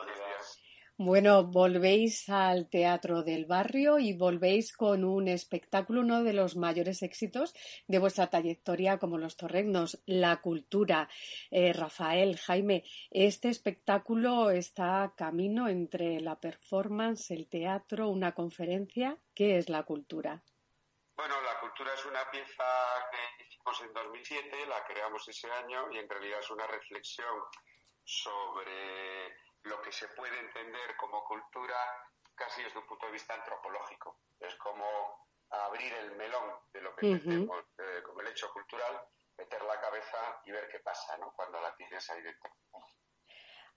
Bueno, 1.00 1.44
volvéis 1.44 2.28
al 2.28 2.68
Teatro 2.68 3.22
del 3.22 3.46
Barrio 3.46 4.00
y 4.00 4.14
volvéis 4.14 4.76
con 4.76 5.04
un 5.04 5.28
espectáculo, 5.28 6.00
uno 6.00 6.24
de 6.24 6.32
los 6.32 6.56
mayores 6.56 7.04
éxitos 7.04 7.54
de 7.86 8.00
vuestra 8.00 8.26
trayectoria 8.26 8.98
como 8.98 9.16
los 9.16 9.36
torregnos, 9.36 10.02
la 10.06 10.40
cultura. 10.40 11.08
Eh, 11.52 11.72
Rafael, 11.72 12.36
Jaime, 12.36 12.82
este 13.12 13.48
espectáculo 13.48 14.50
está 14.50 15.12
camino 15.16 15.68
entre 15.68 16.20
la 16.20 16.34
performance, 16.34 17.30
el 17.30 17.46
teatro, 17.46 18.08
una 18.08 18.34
conferencia. 18.34 19.16
¿Qué 19.36 19.56
es 19.56 19.68
la 19.68 19.84
cultura? 19.84 20.42
Bueno, 21.14 21.34
la 21.42 21.60
cultura 21.60 21.94
es 21.94 22.04
una 22.06 22.28
pieza 22.28 22.64
que 23.12 23.44
hicimos 23.44 23.80
en 23.82 23.92
2007, 23.92 24.66
la 24.66 24.84
creamos 24.84 25.28
ese 25.28 25.48
año 25.48 25.92
y 25.92 25.98
en 25.98 26.08
realidad 26.08 26.40
es 26.40 26.50
una 26.50 26.66
reflexión 26.66 27.36
sobre 28.02 29.47
lo 29.64 29.82
que 29.82 29.92
se 29.92 30.08
puede 30.08 30.38
entender 30.38 30.96
como 30.96 31.24
cultura 31.24 31.76
casi 32.34 32.62
desde 32.62 32.78
un 32.78 32.86
punto 32.86 33.06
de 33.06 33.12
vista 33.12 33.34
antropológico. 33.34 34.20
Es 34.38 34.54
como 34.56 35.28
abrir 35.50 35.92
el 35.92 36.16
melón 36.16 36.60
de 36.72 36.80
lo 36.80 36.94
que 36.94 37.12
eh, 37.12 38.02
como 38.04 38.20
el 38.20 38.28
hecho 38.28 38.52
cultural, 38.52 39.00
meter 39.36 39.62
la 39.62 39.80
cabeza 39.80 40.40
y 40.44 40.50
ver 40.50 40.68
qué 40.68 40.80
pasa 40.80 41.16
¿no? 41.18 41.32
cuando 41.34 41.60
la 41.60 41.74
tienes 41.76 42.08
ahí 42.10 42.22
dentro. 42.22 42.50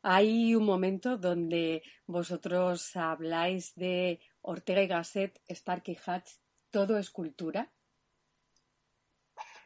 Hay 0.04 0.56
un 0.56 0.66
momento 0.66 1.18
donde 1.18 1.84
vosotros 2.08 2.96
habláis 2.96 3.76
de 3.76 4.20
Ortega 4.42 4.82
y 4.82 4.88
Gasset, 4.88 5.40
Stark 5.48 5.84
y 5.86 5.98
Hatch, 6.04 6.32
todo 6.72 6.98
es 6.98 7.12
cultura. 7.12 7.72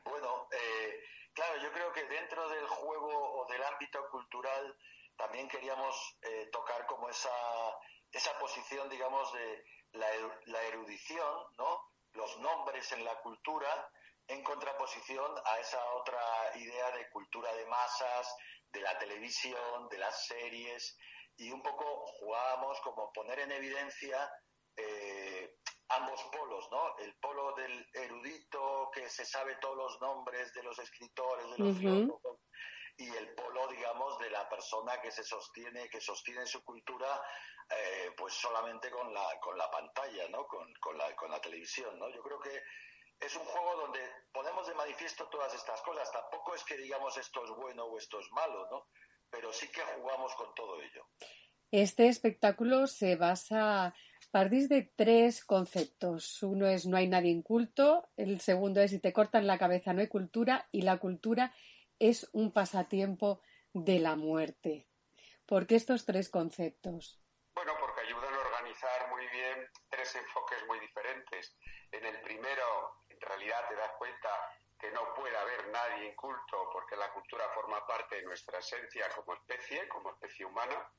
Bueno, 0.03 0.49
eh, 0.51 0.99
claro, 1.33 1.61
yo 1.61 1.71
creo 1.71 1.93
que 1.93 2.03
dentro 2.03 2.49
del 2.49 2.67
juego 2.67 3.41
o 3.41 3.47
del 3.49 3.63
ámbito 3.63 4.09
cultural 4.11 4.77
también 5.25 5.47
queríamos 5.49 5.95
eh, 6.21 6.49
tocar 6.51 6.85
como 6.85 7.09
esa, 7.09 7.31
esa 8.11 8.37
posición, 8.37 8.87
digamos, 8.89 9.33
de 9.33 9.65
la, 9.93 10.13
eru- 10.13 10.39
la 10.45 10.61
erudición, 10.63 11.47
¿no? 11.57 11.81
Los 12.13 12.37
nombres 12.37 12.91
en 12.91 13.03
la 13.03 13.19
cultura 13.21 13.91
en 14.27 14.43
contraposición 14.43 15.35
a 15.45 15.59
esa 15.59 15.83
otra 15.93 16.21
idea 16.55 16.91
de 16.91 17.09
cultura 17.09 17.51
de 17.53 17.65
masas, 17.65 18.35
de 18.71 18.81
la 18.81 18.97
televisión, 18.99 19.87
de 19.89 19.97
las 19.97 20.25
series, 20.27 20.95
y 21.37 21.51
un 21.51 21.61
poco 21.63 22.05
jugábamos 22.19 22.79
como 22.81 23.11
poner 23.11 23.39
en 23.39 23.51
evidencia 23.51 24.31
eh, 24.77 25.55
ambos 25.89 26.21
polos, 26.31 26.67
¿no? 26.71 26.97
El 26.99 27.17
polo 27.19 27.53
del 27.53 27.87
erudito 27.93 28.89
que 28.93 29.09
se 29.09 29.25
sabe 29.25 29.55
todos 29.57 29.75
los 29.77 30.01
nombres 30.01 30.53
de 30.53 30.63
los 30.63 30.77
escritores, 30.79 31.49
de 31.51 31.57
los 31.57 31.69
Ujú. 31.71 31.79
filósofos, 31.79 32.39
y 32.97 33.07
el 33.09 33.35
polo, 33.35 33.67
digamos, 33.67 34.17
de 34.19 34.29
la 34.29 34.47
persona 34.47 34.99
que 35.01 35.11
se 35.11 35.23
sostiene, 35.23 35.89
que 35.89 35.99
sostiene 35.99 36.45
su 36.45 36.63
cultura, 36.63 37.21
eh, 37.69 38.11
pues 38.17 38.33
solamente 38.33 38.89
con 38.89 39.13
la, 39.13 39.39
con 39.41 39.57
la 39.57 39.69
pantalla, 39.69 40.29
¿no? 40.29 40.47
Con, 40.47 40.73
con 40.75 40.97
la, 40.97 41.15
con 41.15 41.31
la 41.31 41.41
televisión, 41.41 41.97
¿no? 41.99 42.09
Yo 42.09 42.21
creo 42.21 42.39
que 42.39 42.61
es 43.19 43.35
un 43.35 43.45
juego 43.45 43.75
donde 43.81 43.99
ponemos 44.31 44.67
de 44.67 44.75
manifiesto 44.75 45.27
todas 45.29 45.53
estas 45.53 45.81
cosas. 45.81 46.11
Tampoco 46.11 46.55
es 46.55 46.63
que 46.63 46.77
digamos 46.77 47.17
esto 47.17 47.43
es 47.43 47.51
bueno 47.51 47.85
o 47.85 47.97
esto 47.97 48.19
es 48.19 48.31
malo, 48.31 48.67
¿no? 48.69 48.87
Pero 49.29 49.51
sí 49.51 49.67
que 49.69 49.81
jugamos 49.81 50.33
con 50.35 50.53
todo 50.53 50.81
ello. 50.81 51.07
Este 51.71 52.07
espectáculo 52.07 52.87
se 52.87 53.15
basa, 53.15 53.93
partís 54.31 54.69
de 54.69 54.83
tres 54.95 55.43
conceptos. 55.43 56.41
Uno 56.43 56.67
es 56.67 56.85
no 56.85 56.95
hay 56.95 57.07
nadie 57.07 57.31
inculto, 57.31 58.07
el 58.15 58.39
segundo 58.39 58.79
es 58.79 58.91
si 58.91 58.99
te 58.99 59.11
cortan 59.11 59.47
la 59.47 59.57
cabeza 59.57 59.91
no 59.91 60.01
hay 60.01 60.07
cultura 60.07 60.67
y 60.71 60.83
la 60.83 60.97
cultura 60.97 61.53
es 61.99 62.29
un 62.33 62.51
pasatiempo 62.51 63.41
de 63.73 63.99
la 63.99 64.15
muerte. 64.15 64.87
¿Por 65.45 65.67
qué 65.67 65.75
estos 65.75 66.05
tres 66.05 66.29
conceptos? 66.29 67.21
Bueno, 67.53 67.73
porque 67.79 68.01
ayudan 68.01 68.33
a 68.33 68.39
organizar 68.39 69.09
muy 69.09 69.27
bien 69.27 69.69
tres 69.89 70.15
enfoques 70.15 70.65
muy 70.67 70.79
diferentes. 70.79 71.55
En 71.91 72.05
el 72.05 72.21
primero, 72.21 72.97
en 73.09 73.21
realidad 73.21 73.67
te 73.69 73.75
das 73.75 73.91
cuenta 73.97 74.29
que 74.79 74.91
no 74.91 75.13
puede 75.15 75.37
haber 75.37 75.67
nadie 75.69 76.09
inculto 76.09 76.69
porque 76.73 76.95
la 76.95 77.11
cultura 77.13 77.47
forma 77.53 77.85
parte 77.87 78.15
de 78.17 78.23
nuestra 78.23 78.59
esencia 78.59 79.07
como 79.15 79.33
especie, 79.33 79.87
como 79.87 80.09
especie 80.11 80.45
humana. 80.45 80.89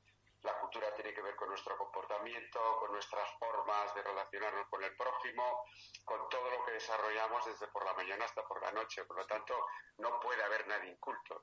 La 0.47 0.59
cultura 0.61 0.95
tiene 0.95 1.13
que 1.13 1.23
ver 1.23 1.35
con 1.35 1.49
nuestro 1.49 1.77
comportamiento, 1.77 2.79
con 2.79 2.93
nuestras 2.93 3.29
formas 3.39 3.93
de 3.97 4.03
relacionarnos 4.03 4.69
con 4.69 4.83
el 4.85 4.97
prójimo, 4.97 5.65
con 6.05 6.29
todo 6.29 6.49
lo 6.51 6.65
que 6.65 6.73
desarrollamos 6.73 7.45
desde 7.47 7.67
por 7.69 7.85
la 7.85 7.95
mañana 7.95 8.25
hasta 8.25 8.47
por 8.47 8.63
la 8.63 8.71
noche. 8.71 9.05
Por 9.05 9.17
lo 9.17 9.27
tanto, 9.27 9.55
no 9.99 10.21
puede 10.21 10.43
haber 10.45 10.67
nadie 10.69 10.91
inculto. 10.93 11.43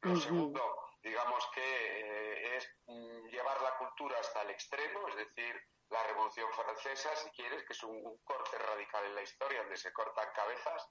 Lo 0.00 0.16
segundo, 0.16 0.62
digamos 1.02 1.44
que 1.54 1.60
eh, 1.60 2.56
es 2.56 2.68
mm, 2.86 3.26
llevar 3.26 3.60
la 3.60 3.76
cultura 3.76 4.18
hasta 4.18 4.42
el 4.42 4.50
extremo, 4.50 5.08
es 5.08 5.16
decir, 5.16 5.60
la 5.90 6.02
Revolución 6.04 6.50
Francesa, 6.52 7.14
si 7.16 7.30
quieres, 7.30 7.64
que 7.66 7.72
es 7.74 7.82
un, 7.82 7.96
un 7.96 8.18
corte 8.24 8.56
radical 8.58 9.04
en 9.04 9.14
la 9.14 9.22
historia 9.22 9.60
donde 9.60 9.76
se 9.76 9.92
cortan 9.92 10.32
cabezas. 10.34 10.88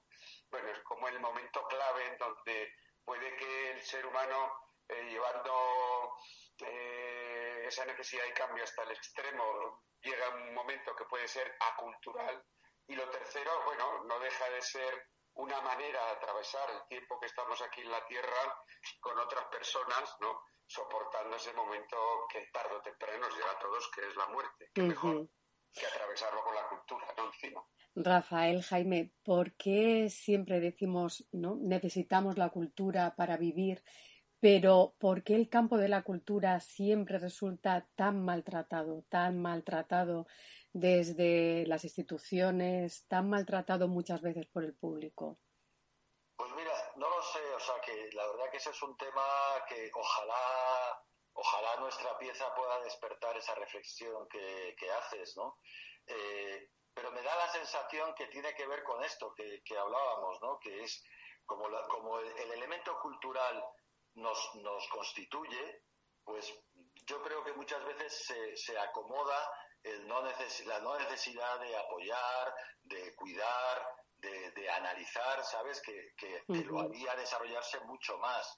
Bueno, 0.50 0.68
es 0.68 0.78
como 0.80 1.08
el 1.08 1.18
momento 1.20 1.66
clave 1.66 2.06
en 2.06 2.18
donde 2.18 2.72
puede 3.04 3.34
que 3.36 3.70
el 3.72 3.82
ser 3.82 4.06
humano, 4.06 4.52
eh, 4.88 5.08
llevando 5.10 6.14
eh, 6.60 7.37
esa 7.68 7.84
necesidad 7.84 8.24
de 8.24 8.32
cambio 8.32 8.64
hasta 8.64 8.82
el 8.82 8.92
extremo, 8.92 9.82
llega 10.00 10.28
un 10.34 10.54
momento 10.54 10.94
que 10.96 11.04
puede 11.04 11.28
ser 11.28 11.56
acultural. 11.72 12.44
Y 12.86 12.94
lo 12.94 13.08
tercero, 13.10 13.50
bueno, 13.64 14.04
no 14.04 14.18
deja 14.18 14.48
de 14.50 14.62
ser 14.62 15.08
una 15.34 15.60
manera 15.60 16.04
de 16.06 16.12
atravesar 16.12 16.70
el 16.70 16.88
tiempo 16.88 17.18
que 17.20 17.26
estamos 17.26 17.60
aquí 17.62 17.82
en 17.82 17.90
la 17.90 18.04
Tierra 18.06 18.62
con 19.00 19.18
otras 19.18 19.44
personas, 19.46 20.16
¿no? 20.20 20.40
Soportando 20.66 21.36
ese 21.36 21.52
momento 21.52 21.96
que 22.30 22.46
tarde 22.52 22.74
o 22.74 22.82
temprano 22.82 23.18
nos 23.26 23.34
llega 23.36 23.50
a 23.52 23.58
todos, 23.58 23.90
que 23.94 24.06
es 24.06 24.16
la 24.16 24.26
muerte. 24.26 24.70
Que 24.74 24.82
mejor 24.82 25.28
que 25.72 25.86
atravesarlo 25.86 26.42
con 26.42 26.54
la 26.54 26.68
cultura, 26.68 27.06
¿no? 27.16 27.26
Encima. 27.26 27.62
Rafael, 27.94 28.62
Jaime, 28.62 29.12
¿por 29.24 29.54
qué 29.56 30.08
siempre 30.10 30.60
decimos, 30.60 31.26
¿no? 31.32 31.56
Necesitamos 31.56 32.38
la 32.38 32.50
cultura 32.50 33.14
para 33.16 33.36
vivir, 33.36 33.82
pero 34.40 34.94
¿por 34.98 35.24
qué 35.24 35.34
el 35.34 35.48
campo 35.48 35.76
de 35.78 35.88
la 35.88 36.02
cultura 36.02 36.60
siempre 36.60 37.18
resulta 37.18 37.86
tan 37.96 38.24
maltratado, 38.24 39.04
tan 39.08 39.40
maltratado 39.42 40.26
desde 40.72 41.66
las 41.66 41.84
instituciones, 41.84 43.06
tan 43.08 43.28
maltratado 43.28 43.88
muchas 43.88 44.22
veces 44.22 44.46
por 44.46 44.64
el 44.64 44.74
público? 44.74 45.38
Pues 46.36 46.52
mira, 46.54 46.72
no 46.96 47.08
lo 47.08 47.22
sé, 47.22 47.54
o 47.54 47.60
sea 47.60 47.74
que 47.84 48.10
la 48.14 48.26
verdad 48.28 48.50
que 48.50 48.58
ese 48.58 48.70
es 48.70 48.82
un 48.82 48.96
tema 48.96 49.26
que 49.68 49.90
ojalá, 49.92 51.02
ojalá 51.32 51.76
nuestra 51.80 52.16
pieza 52.18 52.54
pueda 52.54 52.80
despertar 52.84 53.36
esa 53.36 53.56
reflexión 53.56 54.28
que, 54.28 54.90
haces, 54.98 55.36
¿no? 55.36 55.58
Eh, 56.06 56.70
pero 56.94 57.10
me 57.10 57.22
da 57.22 57.34
la 57.36 57.48
sensación 57.48 58.14
que 58.14 58.26
tiene 58.26 58.54
que 58.54 58.66
ver 58.66 58.84
con 58.84 59.02
esto 59.02 59.34
que, 59.34 59.76
hablábamos, 59.76 60.40
¿no? 60.42 60.58
Que 60.60 60.84
es 60.84 61.02
como, 61.44 61.66
el 62.20 62.52
elemento 62.52 62.98
cultural 63.00 63.64
nos, 64.18 64.54
nos 64.56 64.86
constituye, 64.88 65.82
pues 66.24 66.52
yo 67.06 67.22
creo 67.22 67.42
que 67.44 67.52
muchas 67.54 67.84
veces 67.84 68.24
se, 68.26 68.56
se 68.56 68.78
acomoda 68.78 69.50
el 69.82 70.06
no 70.06 70.22
neces- 70.22 70.64
la 70.66 70.80
no 70.80 70.98
necesidad 70.98 71.58
de 71.60 71.76
apoyar, 71.76 72.54
de 72.82 73.14
cuidar, 73.16 73.86
de, 74.16 74.50
de 74.50 74.70
analizar, 74.70 75.42
¿sabes? 75.44 75.80
Que, 75.82 76.12
que, 76.16 76.44
que 76.46 76.64
lo 76.64 76.80
haría 76.80 77.14
desarrollarse 77.16 77.80
mucho 77.80 78.18
más. 78.18 78.56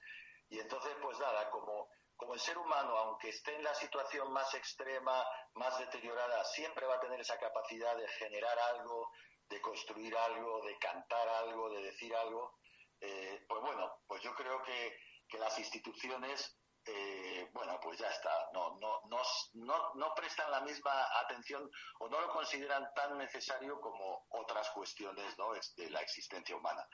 Y 0.49 0.59
entonces, 0.59 0.93
pues 1.03 1.19
nada, 1.19 1.49
como, 1.51 1.89
como 2.17 2.35
el 2.35 2.41
ser 2.41 2.59
humano, 2.59 2.97
aunque 2.97 3.29
esté 3.29 3.55
en 3.55 3.63
la 3.63 3.75
situación 3.75 4.33
más 4.33 4.53
extrema, 4.55 5.25
más 5.55 5.79
deteriorada, 5.79 6.45
siempre 6.45 6.87
va 6.87 6.97
a 6.97 7.01
tener 7.01 7.21
esa 7.21 7.39
capacidad 7.39 7.97
de 7.97 8.09
generar 8.09 8.59
algo, 8.59 9.11
de 9.49 9.61
construir 9.61 10.17
algo, 10.17 10.61
de 10.63 10.77
cantar 10.79 11.29
algo, 11.29 11.71
de 11.71 11.83
decir 11.83 12.15
algo. 12.17 12.57
Eh, 13.01 13.45
pues 13.49 13.61
bueno, 13.63 14.01
pues 14.07 14.23
yo 14.23 14.35
creo 14.35 14.63
que, 14.63 14.99
que 15.31 15.39
las 15.39 15.59
instituciones, 15.59 16.57
eh, 16.85 17.49
bueno, 17.53 17.79
pues 17.81 17.99
ya 17.99 18.09
está, 18.09 18.49
no, 18.53 18.77
no, 18.81 19.01
no, 19.09 19.23
no, 19.55 19.95
no 19.95 20.15
prestan 20.15 20.51
la 20.51 20.61
misma 20.61 20.93
atención 21.21 21.71
o 22.01 22.09
no 22.09 22.21
lo 22.21 22.29
consideran 22.33 22.93
tan 22.95 23.17
necesario 23.17 23.81
como 23.81 24.27
otras 24.31 24.71
cuestiones 24.71 25.39
¿no? 25.39 25.53
De 25.77 25.91
la 25.91 26.01
existencia 26.01 26.57
humana. 26.57 26.87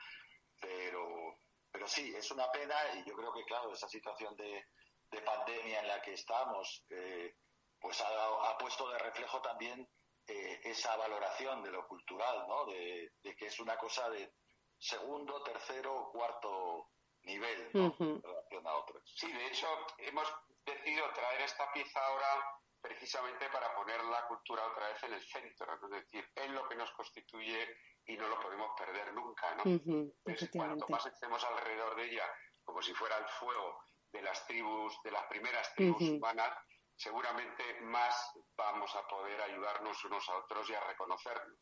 Pero, 0.59 1.39
pero 1.71 1.87
sí, 1.87 2.13
es 2.15 2.29
una 2.31 2.51
pena 2.51 2.75
y 2.95 3.03
yo 3.05 3.15
creo 3.15 3.33
que, 3.33 3.45
claro, 3.45 3.73
esa 3.73 3.87
situación 3.87 4.35
de, 4.35 4.65
de 5.11 5.21
pandemia 5.21 5.79
en 5.79 5.87
la 5.87 6.01
que 6.01 6.13
estamos, 6.13 6.83
eh, 6.89 7.35
pues 7.79 7.99
ha, 8.01 8.49
ha 8.49 8.57
puesto 8.57 8.89
de 8.89 8.97
reflejo 8.99 9.41
también 9.41 9.87
eh, 10.27 10.59
esa 10.63 10.95
valoración 10.97 11.63
de 11.63 11.71
lo 11.71 11.87
cultural, 11.87 12.45
¿no? 12.47 12.65
De, 12.65 13.13
de 13.23 13.35
que 13.35 13.47
es 13.47 13.59
una 13.59 13.77
cosa 13.77 14.09
de 14.09 14.33
segundo, 14.77 15.41
tercero 15.43 16.09
cuarto 16.11 16.89
nivel. 17.27 17.69
En 17.73 18.21
relación 18.21 18.65
a 18.65 18.73
otros. 18.73 19.03
Sí, 19.15 19.31
de 19.31 19.47
hecho, 19.47 19.67
hemos 19.99 20.27
decidido 20.65 21.05
traer 21.13 21.41
esta 21.41 21.71
pieza 21.71 21.99
ahora 22.07 22.59
precisamente 22.81 23.49
para 23.49 23.73
poner 23.75 24.03
la 24.05 24.25
cultura 24.27 24.65
otra 24.65 24.89
vez 24.89 25.03
en 25.03 25.13
el 25.13 25.21
centro, 25.21 25.65
¿no? 25.65 25.95
es 25.97 26.03
decir, 26.03 26.29
es 26.35 26.49
lo 26.51 26.67
que 26.67 26.75
nos 26.75 26.91
constituye 26.91 27.67
y 28.05 28.15
no 28.15 28.27
lo 28.27 28.39
podemos 28.39 28.71
perder 28.77 29.13
nunca, 29.13 29.55
¿no? 29.55 29.63
Entonces, 29.65 30.49
cuanto 30.51 30.87
más 30.87 31.05
estemos 31.05 31.43
alrededor 31.43 31.95
de 31.95 32.05
ella, 32.05 32.25
como 32.63 32.81
si 32.81 32.93
fuera 32.93 33.17
el 33.17 33.27
fuego 33.27 33.83
de 34.11 34.21
las 34.21 34.45
tribus, 34.47 35.01
de 35.03 35.11
las 35.11 35.25
primeras 35.25 35.73
tribus 35.75 36.01
humanas, 36.01 36.57
seguramente 36.95 37.81
más 37.81 38.31
vamos 38.55 38.95
a 38.95 39.05
poder 39.07 39.41
ayudarnos 39.41 40.03
unos 40.05 40.29
a 40.29 40.37
otros 40.37 40.69
y 40.69 40.73
a 40.73 40.81
reconocernos. 40.81 41.59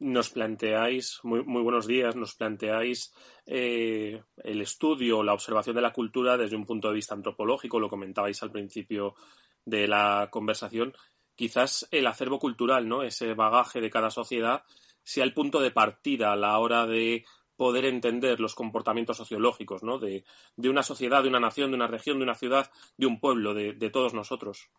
Nos 0.00 0.30
planteáis, 0.30 1.18
muy, 1.24 1.42
muy 1.42 1.60
buenos 1.60 1.88
días, 1.88 2.14
nos 2.14 2.36
planteáis 2.36 3.12
eh, 3.44 4.22
el 4.44 4.60
estudio, 4.60 5.24
la 5.24 5.34
observación 5.34 5.74
de 5.74 5.82
la 5.82 5.92
cultura 5.92 6.36
desde 6.36 6.54
un 6.54 6.66
punto 6.66 6.86
de 6.86 6.94
vista 6.94 7.16
antropológico, 7.16 7.80
lo 7.80 7.88
comentabais 7.88 8.40
al 8.44 8.52
principio 8.52 9.16
de 9.64 9.88
la 9.88 10.28
conversación. 10.30 10.94
Quizás 11.34 11.88
el 11.90 12.06
acervo 12.06 12.38
cultural, 12.38 12.88
¿no? 12.88 13.02
Ese 13.02 13.34
bagaje 13.34 13.80
de 13.80 13.90
cada 13.90 14.10
sociedad 14.10 14.62
sea 15.02 15.24
el 15.24 15.34
punto 15.34 15.60
de 15.60 15.72
partida 15.72 16.32
a 16.32 16.36
la 16.36 16.56
hora 16.58 16.86
de 16.86 17.24
poder 17.56 17.84
entender 17.84 18.38
los 18.38 18.54
comportamientos 18.54 19.16
sociológicos, 19.16 19.82
¿no? 19.82 19.98
De, 19.98 20.24
de 20.54 20.68
una 20.70 20.84
sociedad, 20.84 21.24
de 21.24 21.28
una 21.28 21.40
nación, 21.40 21.72
de 21.72 21.76
una 21.76 21.88
región, 21.88 22.18
de 22.18 22.24
una 22.24 22.36
ciudad, 22.36 22.70
de 22.96 23.06
un 23.06 23.18
pueblo, 23.18 23.52
de, 23.52 23.72
de 23.72 23.90
todos 23.90 24.14
nosotros. 24.14 24.70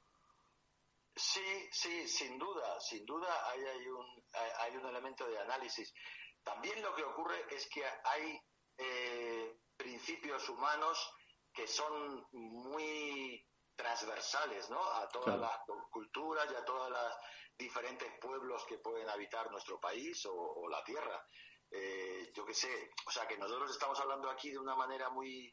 Sí, 1.22 1.70
sí, 1.72 2.08
sin 2.08 2.38
duda, 2.40 2.80
sin 2.80 3.06
duda 3.06 3.50
hay, 3.50 3.62
hay, 3.62 3.88
un, 3.88 4.24
hay, 4.60 4.76
un 4.78 4.86
elemento 4.86 5.28
de 5.28 5.38
análisis. 5.38 5.94
También 6.42 6.82
lo 6.82 6.96
que 6.96 7.04
ocurre 7.04 7.46
es 7.54 7.68
que 7.68 7.84
hay 7.86 8.40
eh, 8.78 9.60
principios 9.76 10.48
humanos 10.48 11.12
que 11.54 11.68
son 11.68 12.26
muy 12.32 13.46
transversales 13.76 14.70
¿no? 14.70 14.82
a 14.82 15.10
todas 15.10 15.36
Claro. 15.38 15.42
las 15.42 15.60
culturas 15.90 16.48
y 16.52 16.56
a 16.56 16.64
todos 16.64 16.90
los 16.90 17.14
diferentes 17.58 18.10
pueblos 18.22 18.64
que 18.66 18.78
pueden 18.78 19.10
habitar 19.10 19.52
nuestro 19.52 19.78
país 19.80 20.26
o, 20.26 20.34
o 20.34 20.70
la 20.70 20.82
tierra. 20.86 21.22
Eh, 21.70 22.32
yo 22.34 22.46
qué 22.46 22.54
sé, 22.54 22.92
o 23.06 23.12
sea 23.12 23.28
que 23.28 23.38
nosotros 23.38 23.72
estamos 23.72 24.00
hablando 24.00 24.30
aquí 24.30 24.52
de 24.52 24.58
una 24.58 24.76
manera 24.76 25.10
muy, 25.10 25.52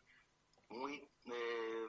muy, 0.68 0.96
eh, 1.24 1.86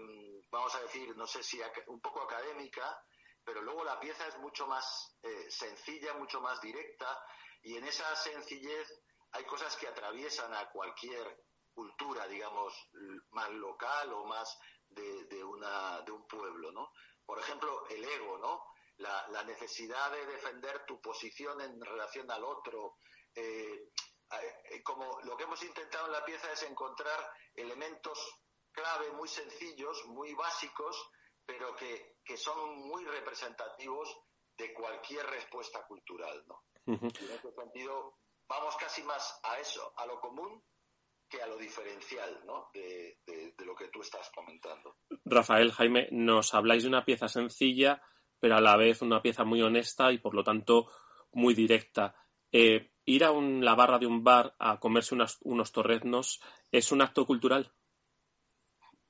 vamos 0.49 0.73
a 0.75 0.81
decir, 0.81 1.15
no 1.15 1.27
sé 1.27 1.43
si 1.43 1.59
un 1.87 2.01
poco 2.01 2.23
académica, 2.23 2.99
pero 3.47 3.61
luego 3.61 3.85
la 3.85 3.97
pieza 3.97 4.27
es 4.27 4.37
mucho 4.39 4.67
más 4.67 5.17
eh, 5.23 5.49
sencilla, 5.49 6.13
mucho 6.15 6.41
más 6.41 6.59
directa, 6.59 7.07
y 7.61 7.77
en 7.77 7.85
esa 7.85 8.13
sencillez 8.17 8.85
hay 9.31 9.45
cosas 9.45 9.77
que 9.77 9.87
atraviesan 9.87 10.53
a 10.53 10.69
cualquier 10.69 11.45
cultura, 11.73 12.27
digamos, 12.27 12.73
más 13.31 13.49
local 13.51 14.11
o 14.11 14.25
más 14.25 14.59
de, 14.89 15.23
de 15.27 15.41
una, 15.45 16.01
de 16.01 16.11
un 16.11 16.27
pueblo, 16.27 16.73
¿no? 16.73 16.91
Por 17.25 17.39
ejemplo, 17.39 17.87
el 17.87 18.03
ego, 18.03 18.37
¿no? 18.37 18.65
La, 18.97 19.25
la 19.29 19.43
necesidad 19.45 20.11
de 20.11 20.25
defender 20.25 20.85
tu 20.85 20.99
posición 20.99 21.61
en 21.61 21.79
relación 21.79 22.29
al 22.29 22.43
otro. 22.43 22.97
eh, 23.35 23.93
eh, 24.71 24.83
como 24.83 25.21
lo 25.21 25.37
que 25.37 25.45
hemos 25.45 25.63
intentado 25.63 26.07
en 26.07 26.11
la 26.11 26.25
pieza 26.25 26.51
es 26.51 26.63
encontrar 26.63 27.31
elementos 27.55 28.19
clave 28.73 29.09
muy 29.11 29.29
sencillos, 29.29 30.05
muy 30.07 30.33
básicos, 30.33 31.09
pero 31.47 31.75
que, 31.75 32.17
que 32.23 32.37
son 32.37 32.77
muy 32.87 33.03
representativos 33.05 34.15
de 34.57 34.73
cualquier 34.73 35.25
respuesta 35.27 35.83
cultural, 35.87 36.43
¿no? 36.47 36.63
En 36.85 37.05
ese 37.05 37.51
sentido, 37.53 38.17
vamos 38.47 38.75
casi 38.77 39.01
más 39.03 39.39
a 39.43 39.57
eso, 39.59 39.93
a 39.97 40.05
lo 40.05 40.19
común, 40.19 40.63
que 41.29 41.41
a 41.41 41.47
lo 41.47 41.57
diferencial, 41.57 42.41
¿no? 42.45 42.69
De, 42.73 43.19
de- 43.25 43.53
de 43.57 43.65
lo 43.65 43.75
que 43.75 43.87
tú 43.89 44.01
estás 44.01 44.29
comentando. 44.31 44.97
Rafael, 45.25 45.71
Jaime, 45.71 46.07
nos 46.11 46.53
habláis 46.53 46.83
de 46.83 46.89
una 46.89 47.03
pieza 47.05 47.27
sencilla, 47.27 48.01
pero 48.39 48.55
a 48.55 48.61
la 48.61 48.77
vez 48.77 49.01
una 49.01 49.21
pieza 49.21 49.43
muy 49.43 49.61
honesta 49.61 50.11
y 50.11 50.17
por 50.19 50.33
lo 50.33 50.43
tanto 50.43 50.89
muy 51.33 51.53
directa. 51.53 52.15
Eh, 52.51 52.91
ir 53.05 53.23
a 53.25 53.31
un- 53.31 53.63
la 53.63 53.75
barra 53.75 53.99
de 53.99 54.07
un 54.07 54.23
bar 54.23 54.55
a 54.59 54.79
comerse 54.79 55.13
unas- 55.15 55.39
unos 55.41 55.71
torreznos 55.71 56.41
es 56.71 56.91
un 56.91 57.01
acto 57.01 57.25
cultural. 57.25 57.73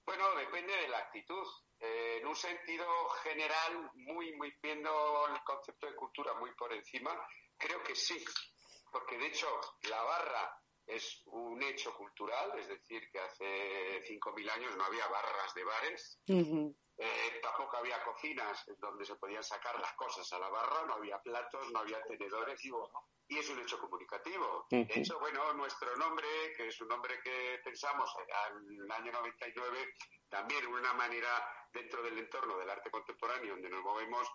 Bueno, 0.06 0.24
depende 0.36 0.74
de 0.76 0.88
la 0.88 0.98
actitud. 1.00 1.46
Eh, 1.80 2.18
en 2.20 2.28
un 2.28 2.36
sentido 2.36 2.88
general, 3.24 3.92
muy, 3.94 4.34
muy 4.34 4.54
viendo 4.62 5.28
el 5.28 5.44
concepto 5.44 5.86
de 5.86 5.96
cultura 5.96 6.34
muy 6.34 6.52
por 6.56 6.74
encima, 6.74 7.12
creo 7.58 7.84
que 7.84 7.96
sí, 7.96 8.24
porque 8.92 9.18
de 9.18 9.28
hecho 9.28 9.48
la 9.90 10.02
barra 10.04 10.60
es 10.88 11.22
un 11.26 11.62
hecho 11.62 11.94
cultural, 11.96 12.58
es 12.58 12.68
decir, 12.70 13.12
que 13.12 13.20
hace 13.20 14.04
5.000 14.06 14.50
años 14.50 14.76
no 14.78 14.86
había 14.86 15.06
barras 15.08 15.54
de 15.54 15.64
bares, 15.64 16.20
eh, 16.26 17.40
tampoco 17.44 17.78
había 17.78 18.02
cocinas 18.04 18.66
donde 18.80 19.06
se 19.06 19.16
podían 19.16 19.44
sacar 19.44 19.80
las 19.80 19.94
cosas 19.94 20.32
a 20.34 20.40
la 20.40 20.50
barra, 20.50 20.86
no 20.88 20.96
había 20.96 21.20
platos, 21.20 21.72
no 21.72 21.80
había 21.80 22.02
tenedores, 22.04 22.60
y 22.66 23.38
es 23.38 23.50
un 23.50 23.60
hecho 23.60 23.78
comunicativo. 23.80 24.66
De 24.70 24.88
hecho, 24.96 25.20
bueno, 25.20 25.54
nuestro 25.54 25.96
nombre, 25.98 26.28
que 26.56 26.68
es 26.68 26.82
un 26.82 26.88
nombre 26.88 27.20
que 27.22 27.60
pensamos 27.64 28.10
en 28.26 28.82
el 28.82 28.92
año 28.92 29.12
99, 29.12 29.94
también 30.30 30.66
una 30.68 30.94
manera 30.94 31.30
dentro 31.74 32.02
del 32.02 32.18
entorno 32.18 32.58
del 32.58 32.70
arte 32.70 32.92
contemporáneo 32.92 33.54
donde 33.54 33.70
nos 33.70 33.84
movemos, 33.84 34.28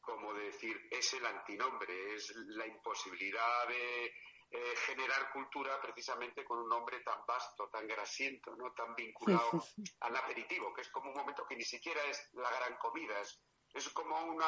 como 0.00 0.34
decir, 0.34 0.88
es 0.90 1.14
el 1.14 1.24
antinombre, 1.26 2.14
es 2.14 2.34
la 2.34 2.66
imposibilidad 2.66 3.68
de 3.68 4.12
eh, 4.54 4.74
generar 4.86 5.32
cultura 5.32 5.80
precisamente 5.80 6.44
con 6.44 6.58
un 6.58 6.68
nombre 6.68 7.00
tan 7.00 7.24
vasto, 7.26 7.68
tan 7.70 7.86
grasiento, 7.86 8.54
no 8.54 8.72
tan 8.72 8.94
vinculado 8.94 9.64
al 10.00 10.16
aperitivo, 10.16 10.74
que 10.74 10.82
es 10.82 10.90
como 10.90 11.10
un 11.10 11.16
momento 11.16 11.46
que 11.46 11.56
ni 11.56 11.64
siquiera 11.64 12.04
es 12.04 12.28
la 12.34 12.50
gran 12.50 12.76
comida, 12.76 13.18
es, 13.20 13.42
es 13.72 13.88
como 13.90 14.14
una, 14.24 14.46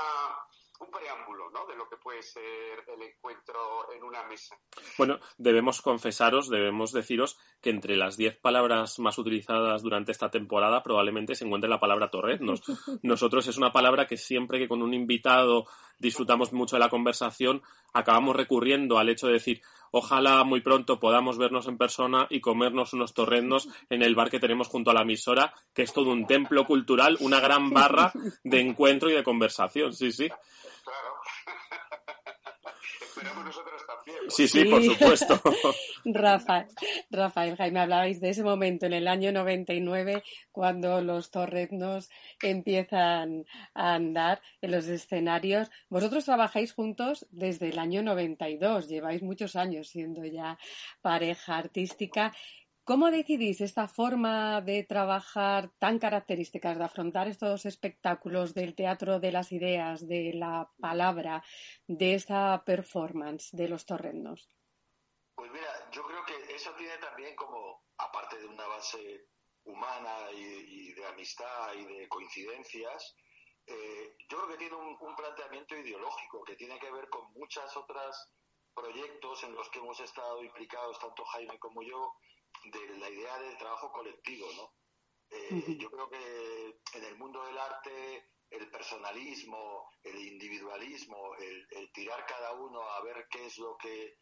un 0.81 0.91
preámbulo 0.91 1.51
¿no? 1.51 1.67
de 1.67 1.77
lo 1.77 1.89
que 1.89 1.97
puede 1.97 2.23
ser 2.23 2.85
el 2.89 3.03
encuentro 3.03 3.93
en 3.95 4.03
una 4.03 4.25
mesa. 4.25 4.57
Bueno, 4.99 5.19
debemos 5.39 5.83
confesaros, 5.83 6.49
debemos 6.49 6.93
deciros 6.93 7.39
que 7.61 7.71
entre 7.71 7.97
las 7.97 8.17
diez 8.17 8.37
palabras 8.37 8.99
más 8.99 9.19
utilizadas 9.19 9.83
durante 9.83 10.13
esta 10.13 10.31
temporada 10.31 10.83
probablemente 10.83 11.35
se 11.35 11.45
encuentre 11.45 11.71
la 11.71 11.81
palabra 11.81 12.11
torreznos. 12.11 12.63
Nosotros 13.03 13.47
es 13.47 13.57
una 13.57 13.73
palabra 13.73 14.07
que 14.07 14.17
siempre 14.17 14.59
que 14.59 14.69
con 14.69 14.83
un 14.83 14.95
invitado 14.95 15.67
disfrutamos 15.99 16.53
mucho 16.53 16.77
de 16.77 16.81
la 16.81 16.89
conversación, 16.89 17.63
acabamos 17.93 18.37
recurriendo 18.37 18.99
al 18.99 19.09
hecho 19.09 19.27
de 19.27 19.35
decir, 19.35 19.63
ojalá 19.91 20.43
muy 20.45 20.61
pronto 20.61 20.99
podamos 20.99 21.39
vernos 21.39 21.67
en 21.69 21.79
persona 21.79 22.27
y 22.31 22.41
comernos 22.41 22.93
unos 22.93 23.15
torreznos 23.15 23.69
en 23.91 24.03
el 24.03 24.15
bar 24.15 24.31
que 24.31 24.41
tenemos 24.41 24.69
junto 24.69 24.91
a 24.91 24.95
la 24.95 25.03
emisora, 25.03 25.55
que 25.73 25.83
es 25.83 25.93
todo 25.93 26.11
un 26.11 26.27
templo 26.27 26.67
cultural, 26.67 27.17
una 27.21 27.41
gran 27.41 27.71
barra 27.71 28.13
de 28.43 28.61
encuentro 28.61 29.11
y 29.11 29.15
de 29.15 29.25
conversación. 29.25 29.93
Sí, 29.93 30.13
sí. 30.13 30.29
Claro. 30.29 31.15
Sí, 34.29 34.49
sí, 34.49 34.65
por 34.65 34.83
supuesto. 34.83 35.41
Rafa, 36.05 36.67
Rafael, 37.11 37.57
Jaime, 37.57 37.81
hablabais 37.81 38.21
de 38.21 38.31
ese 38.31 38.43
momento 38.43 38.87
en 38.87 38.93
el 38.93 39.09
año 39.09 39.33
99 39.33 40.23
cuando 40.53 41.01
los 41.03 41.31
torreznos 41.31 42.11
empiezan 42.43 43.45
a 43.75 43.95
andar 43.95 44.41
en 44.61 44.73
los 44.73 44.87
escenarios. 44.87 45.71
Vosotros 45.89 46.25
trabajáis 46.25 46.73
juntos 46.73 47.27
desde 47.31 47.69
el 47.69 47.79
año 47.79 48.03
92, 48.03 48.89
lleváis 48.89 49.23
muchos 49.23 49.57
años 49.57 49.89
siendo 49.89 50.25
ya 50.25 50.59
pareja 51.03 51.57
artística. 51.59 52.33
¿Cómo 52.85 53.11
decidís 53.11 53.63
esta 53.63 53.89
forma 53.89 54.61
de 54.61 54.85
trabajar 54.85 55.71
tan 55.79 55.99
características, 55.99 56.77
de 56.77 56.85
afrontar 56.85 57.29
estos 57.29 57.65
espectáculos 57.65 58.53
del 58.53 58.75
teatro 58.75 59.21
de 59.21 59.33
las 59.33 59.53
ideas, 59.53 60.07
de 60.07 60.33
la 60.35 60.71
palabra, 60.79 61.43
de 61.87 62.15
esta 62.15 62.63
performance 62.63 63.57
de 63.57 63.69
los 63.69 63.87
torreznos? 63.87 64.51
Pues 65.35 65.51
mira, 65.51 65.91
yo 65.93 66.03
creo 66.03 66.27
que 66.27 66.55
eso 66.55 66.75
tiene 66.77 66.99
también 66.99 67.35
como, 67.37 67.85
aparte 67.97 68.39
de 68.39 68.49
una 68.49 68.67
base 68.67 69.29
humana 69.65 70.31
y, 70.37 70.93
de 70.93 71.07
amistad 71.07 71.73
y 71.73 71.87
de 71.87 72.07
coincidencias, 72.09 73.17
eh, 73.67 74.15
yo 74.29 74.37
creo 74.37 74.49
que 74.51 74.59
tiene 74.59 74.77
un 74.77 75.17
planteamiento 75.17 75.75
ideológico 75.75 76.45
que 76.45 76.57
tiene 76.57 76.79
que 76.79 76.93
ver 76.93 77.09
con 77.09 77.33
muchas 77.33 77.75
otras 77.79 78.31
proyectos 78.75 79.45
en 79.45 79.55
los 79.55 79.71
que 79.71 79.79
hemos 79.79 79.99
estado 80.01 80.43
implicados, 80.43 80.99
tanto 80.99 81.25
Jaime 81.25 81.59
como 81.59 81.83
yo, 81.83 82.13
de 82.65 82.99
la 82.99 83.11
idea 83.11 83.39
del 83.39 83.57
trabajo 83.59 83.91
colectivo, 83.93 84.47
¿no? 84.57 84.75
Eh, 85.31 85.77
yo 85.79 85.91
creo 85.91 86.09
que 86.09 86.81
en 86.99 87.05
el 87.05 87.17
mundo 87.17 87.45
del 87.45 87.59
arte 87.59 88.31
el 88.51 88.71
personalismo, 88.71 89.91
el 90.03 90.17
individualismo, 90.17 91.35
el, 91.37 91.67
el 91.71 91.93
tirar 91.93 92.25
cada 92.27 92.53
uno 92.53 92.81
a 92.83 93.03
ver 93.03 93.27
qué 93.31 93.47
es 93.47 93.59
lo 93.59 93.77
que, 93.77 94.17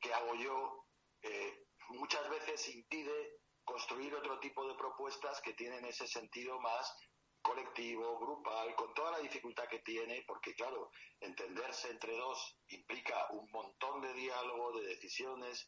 que 0.00 0.12
hago 0.12 0.34
yo, 0.34 0.84
eh, 1.22 1.66
muchas 1.90 2.28
veces 2.28 2.68
impide 2.74 3.40
construir 3.64 4.14
otro 4.14 4.38
tipo 4.40 4.66
de 4.66 4.74
propuestas 4.74 5.40
que 5.40 5.54
tienen 5.54 5.84
ese 5.84 6.06
sentido 6.06 6.60
más 6.60 6.94
colectivo, 7.40 8.18
grupal, 8.18 8.74
con 8.74 8.92
toda 8.94 9.12
la 9.12 9.18
dificultad 9.20 9.68
que 9.68 9.78
tiene, 9.80 10.24
porque 10.26 10.54
claro, 10.54 10.90
entenderse 11.20 11.90
entre 11.90 12.16
dos 12.16 12.58
implica 12.68 13.26
un 13.30 13.50
montón 13.50 14.00
de 14.02 14.12
diálogo, 14.12 14.78
de 14.78 14.86
decisiones, 14.88 15.66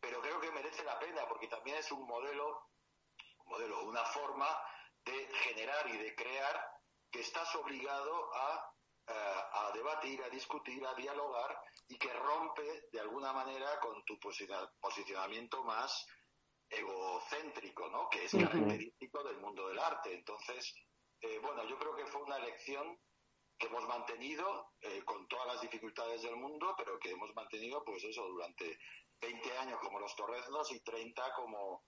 pero 0.00 0.20
creo 0.20 0.40
que 0.40 0.50
merece 0.50 0.82
la 0.84 0.98
pena 0.98 1.26
porque 1.28 1.48
también 1.48 1.76
es 1.76 1.90
un 1.92 2.06
modelo, 2.06 2.68
un 3.44 3.52
modelo, 3.52 3.84
una 3.84 4.04
forma 4.04 4.48
de 5.04 5.28
generar 5.44 5.88
y 5.88 5.96
de 5.98 6.14
crear 6.14 6.60
que 7.10 7.20
estás 7.20 7.54
obligado 7.56 8.34
a, 8.34 8.74
eh, 9.08 9.42
a 9.52 9.70
debatir, 9.72 10.22
a 10.22 10.28
discutir, 10.28 10.84
a 10.86 10.94
dialogar 10.94 11.58
y 11.88 11.98
que 11.98 12.12
rompe 12.12 12.88
de 12.92 13.00
alguna 13.00 13.32
manera 13.32 13.78
con 13.80 14.04
tu 14.04 14.18
posiciona- 14.18 14.70
posicionamiento 14.80 15.64
más 15.64 16.06
egocéntrico, 16.68 17.88
¿no? 17.88 18.08
Que 18.08 18.24
es 18.24 18.32
característico 18.32 19.24
del 19.24 19.38
mundo 19.38 19.68
del 19.68 19.78
arte. 19.78 20.14
Entonces, 20.14 20.72
eh, 21.20 21.38
bueno, 21.40 21.64
yo 21.64 21.76
creo 21.78 21.96
que 21.96 22.06
fue 22.06 22.22
una 22.22 22.36
elección 22.36 22.98
que 23.58 23.66
hemos 23.66 23.86
mantenido 23.88 24.72
eh, 24.80 25.02
con 25.04 25.26
todas 25.28 25.46
las 25.48 25.60
dificultades 25.60 26.22
del 26.22 26.36
mundo, 26.36 26.74
pero 26.78 26.98
que 26.98 27.10
hemos 27.10 27.34
mantenido, 27.34 27.84
pues 27.84 28.04
eso, 28.04 28.22
durante 28.28 28.78
20 29.20 29.58
años 29.58 29.78
como 29.80 29.98
los 30.00 30.14
Torreznos 30.16 30.72
y 30.72 30.80
30 30.80 31.22
como, 31.36 31.84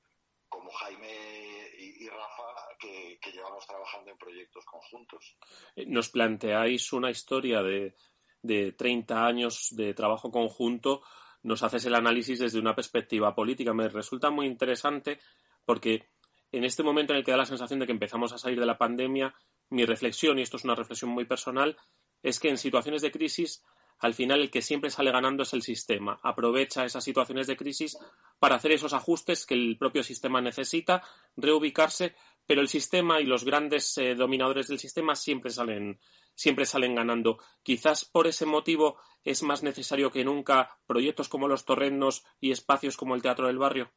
como 0.48 0.70
Jaime 0.70 1.70
y, 1.78 2.04
y 2.04 2.08
Rafa, 2.08 2.44
que, 2.78 3.18
que 3.20 3.32
llevamos 3.32 3.66
trabajando 3.66 4.10
en 4.10 4.18
proyectos 4.18 4.64
conjuntos. 4.64 5.36
Eh, 5.76 5.86
Nos 5.86 6.08
planteáis 6.10 6.92
una 6.92 7.10
historia 7.10 7.62
de, 7.62 7.94
de 8.42 8.72
30 8.72 9.26
años 9.26 9.68
de 9.76 9.94
trabajo 9.94 10.30
conjunto, 10.30 11.02
nos 11.42 11.62
haces 11.62 11.84
el 11.86 11.94
análisis 11.94 12.38
desde 12.38 12.60
una 12.60 12.74
perspectiva 12.74 13.34
política. 13.34 13.74
Me 13.74 13.88
resulta 13.88 14.30
muy 14.30 14.46
interesante 14.46 15.18
porque 15.64 16.08
en 16.52 16.64
este 16.64 16.82
momento 16.82 17.12
en 17.12 17.18
el 17.18 17.24
que 17.24 17.30
da 17.30 17.38
la 17.38 17.46
sensación 17.46 17.80
de 17.80 17.86
que 17.86 17.92
empezamos 17.92 18.32
a 18.32 18.38
salir 18.38 18.60
de 18.60 18.66
la 18.66 18.78
pandemia, 18.78 19.34
mi 19.70 19.84
reflexión, 19.86 20.38
y 20.38 20.42
esto 20.42 20.58
es 20.58 20.64
una 20.64 20.74
reflexión 20.74 21.10
muy 21.10 21.24
personal, 21.24 21.76
es 22.22 22.38
que 22.38 22.50
en 22.50 22.58
situaciones 22.58 23.02
de 23.02 23.10
crisis, 23.10 23.64
al 24.02 24.14
final 24.14 24.40
el 24.40 24.50
que 24.50 24.60
siempre 24.62 24.90
sale 24.90 25.10
ganando 25.10 25.42
es 25.44 25.52
el 25.54 25.62
sistema. 25.62 26.20
Aprovecha 26.22 26.84
esas 26.84 27.02
situaciones 27.02 27.46
de 27.46 27.56
crisis 27.56 27.96
para 28.38 28.56
hacer 28.56 28.72
esos 28.72 28.92
ajustes 28.92 29.46
que 29.46 29.54
el 29.54 29.78
propio 29.78 30.02
sistema 30.02 30.40
necesita, 30.40 31.02
reubicarse, 31.36 32.14
pero 32.46 32.60
el 32.60 32.68
sistema 32.68 33.20
y 33.20 33.24
los 33.24 33.44
grandes 33.44 33.96
eh, 33.98 34.14
dominadores 34.14 34.68
del 34.68 34.78
sistema 34.80 35.14
siempre 35.14 35.50
salen, 35.50 36.00
siempre 36.34 36.66
salen 36.66 36.94
ganando. 36.96 37.38
Quizás 37.62 38.04
por 38.04 38.26
ese 38.26 38.44
motivo 38.44 38.98
es 39.24 39.42
más 39.44 39.62
necesario 39.62 40.10
que 40.10 40.24
nunca 40.24 40.76
proyectos 40.86 41.28
como 41.28 41.46
los 41.48 41.64
torrenos 41.64 42.24
y 42.40 42.50
espacios 42.50 42.96
como 42.96 43.14
el 43.14 43.22
Teatro 43.22 43.46
del 43.46 43.58
Barrio. 43.58 43.92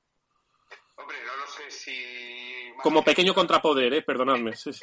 Hombre, 0.98 1.18
no 1.26 1.36
lo 1.36 1.48
sé 1.48 1.70
si... 1.72 2.72
más 2.76 2.84
Como 2.84 3.02
que- 3.04 3.12
pequeño 3.12 3.34
contrapoder, 3.34 3.94
¿eh? 3.96 4.02
perdonadme. 4.04 4.52
Estos 4.56 4.82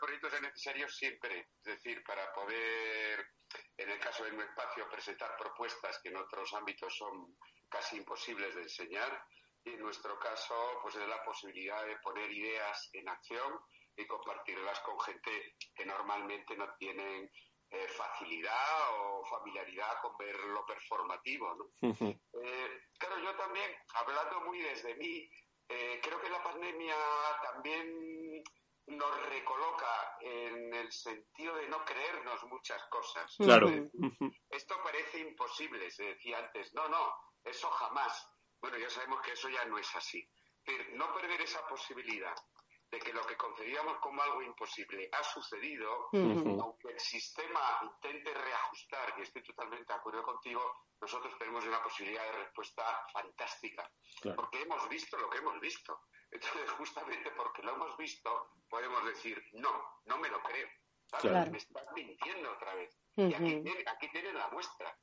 proyectos 0.00 0.32
son 0.32 0.42
necesarios 0.42 0.96
siempre, 0.96 1.48
es 1.58 1.64
decir, 1.64 2.02
para 2.04 2.32
poder, 2.32 3.26
en 3.76 3.90
el 3.90 3.98
caso 3.98 4.24
de 4.24 4.32
un 4.32 4.42
espacio, 4.42 4.88
presentar 4.88 5.36
propuestas 5.36 5.98
que 6.02 6.08
en 6.08 6.16
otros 6.16 6.52
ámbitos 6.54 6.96
son 6.96 7.36
casi 7.68 7.96
imposibles 7.96 8.54
de 8.54 8.62
enseñar. 8.62 9.24
Y 9.64 9.70
en 9.70 9.80
nuestro 9.80 10.18
caso, 10.18 10.54
pues 10.82 10.96
es 10.96 11.06
la 11.06 11.22
posibilidad 11.24 11.84
de 11.86 11.96
poner 11.98 12.30
ideas 12.30 12.90
en 12.92 13.08
acción 13.08 13.60
y 13.96 14.06
compartirlas 14.06 14.80
con 14.80 14.98
gente 15.00 15.56
que 15.74 15.86
normalmente 15.86 16.56
no 16.56 16.74
tienen 16.78 17.30
eh, 17.70 17.88
facilidad 17.88 19.00
o 19.00 19.24
familiaridad 19.24 20.00
con 20.02 20.16
ver 20.18 20.36
lo 20.36 20.66
performativo, 20.66 21.54
¿no? 21.54 21.72
Eh, 22.44 22.80
claro, 22.98 23.18
yo 23.22 23.36
también, 23.36 23.70
hablando 23.94 24.40
muy 24.40 24.60
desde 24.60 24.96
mí, 24.96 25.30
eh, 25.68 26.00
creo 26.02 26.20
que 26.20 26.28
la 26.28 26.42
pandemia 26.42 26.96
también 27.40 27.86
nos 28.86 29.26
recoloca 29.28 30.16
en 30.20 30.74
el 30.74 30.90
sentido 30.92 31.54
de 31.56 31.68
no 31.68 31.84
creernos 31.84 32.42
muchas 32.44 32.82
cosas. 32.86 33.34
Claro. 33.38 33.68
Esto 34.48 34.82
parece 34.82 35.20
imposible, 35.20 35.90
se 35.90 36.04
decía 36.04 36.38
antes. 36.38 36.72
No, 36.74 36.88
no, 36.88 37.14
eso 37.44 37.70
jamás. 37.70 38.28
Bueno, 38.60 38.78
ya 38.78 38.90
sabemos 38.90 39.20
que 39.22 39.32
eso 39.32 39.48
ya 39.48 39.64
no 39.64 39.78
es 39.78 39.94
así. 39.94 40.26
Decir, 40.64 40.90
no 40.94 41.12
perder 41.14 41.40
esa 41.40 41.66
posibilidad 41.66 42.34
de 42.90 42.98
que 43.00 43.12
lo 43.12 43.26
que 43.26 43.36
concebíamos 43.38 43.96
como 44.00 44.22
algo 44.22 44.42
imposible 44.42 45.08
ha 45.12 45.24
sucedido, 45.24 46.08
aunque 46.12 46.90
el 46.90 47.00
sistema 47.00 47.80
intente 47.82 48.34
reajustar, 48.34 49.14
y 49.18 49.22
estoy 49.22 49.42
totalmente 49.42 49.90
de 49.90 49.98
acuerdo 49.98 50.22
contigo, 50.22 50.62
nosotros 51.00 51.36
tenemos 51.38 51.64
una 51.64 51.82
posibilidad 51.82 52.22
de 52.24 52.32
respuesta 52.44 52.84
fantástica, 53.12 53.90
Claro. 54.20 54.36
porque 54.36 54.60
hemos 54.62 54.86
visto 54.90 55.16
lo 55.16 55.30
que 55.30 55.38
hemos 55.38 55.58
visto. 55.58 56.00
Entonces, 56.32 56.70
justamente 56.78 57.30
porque 57.36 57.62
lo 57.62 57.74
hemos 57.74 57.96
visto, 57.96 58.30
podemos 58.68 59.04
decir, 59.04 59.40
no, 59.52 60.00
no 60.06 60.18
me 60.18 60.28
lo 60.28 60.42
creo. 60.42 60.68
¿sabes? 61.06 61.30
Claro. 61.30 61.50
Me 61.52 61.58
estás 61.58 61.86
mintiendo 61.94 62.50
otra 62.50 62.74
vez. 62.74 62.98
Y 63.16 63.34
aquí, 63.34 63.62
aquí 63.86 64.08
tienen 64.10 64.34
la 64.36 64.48
muestra. 64.48 64.96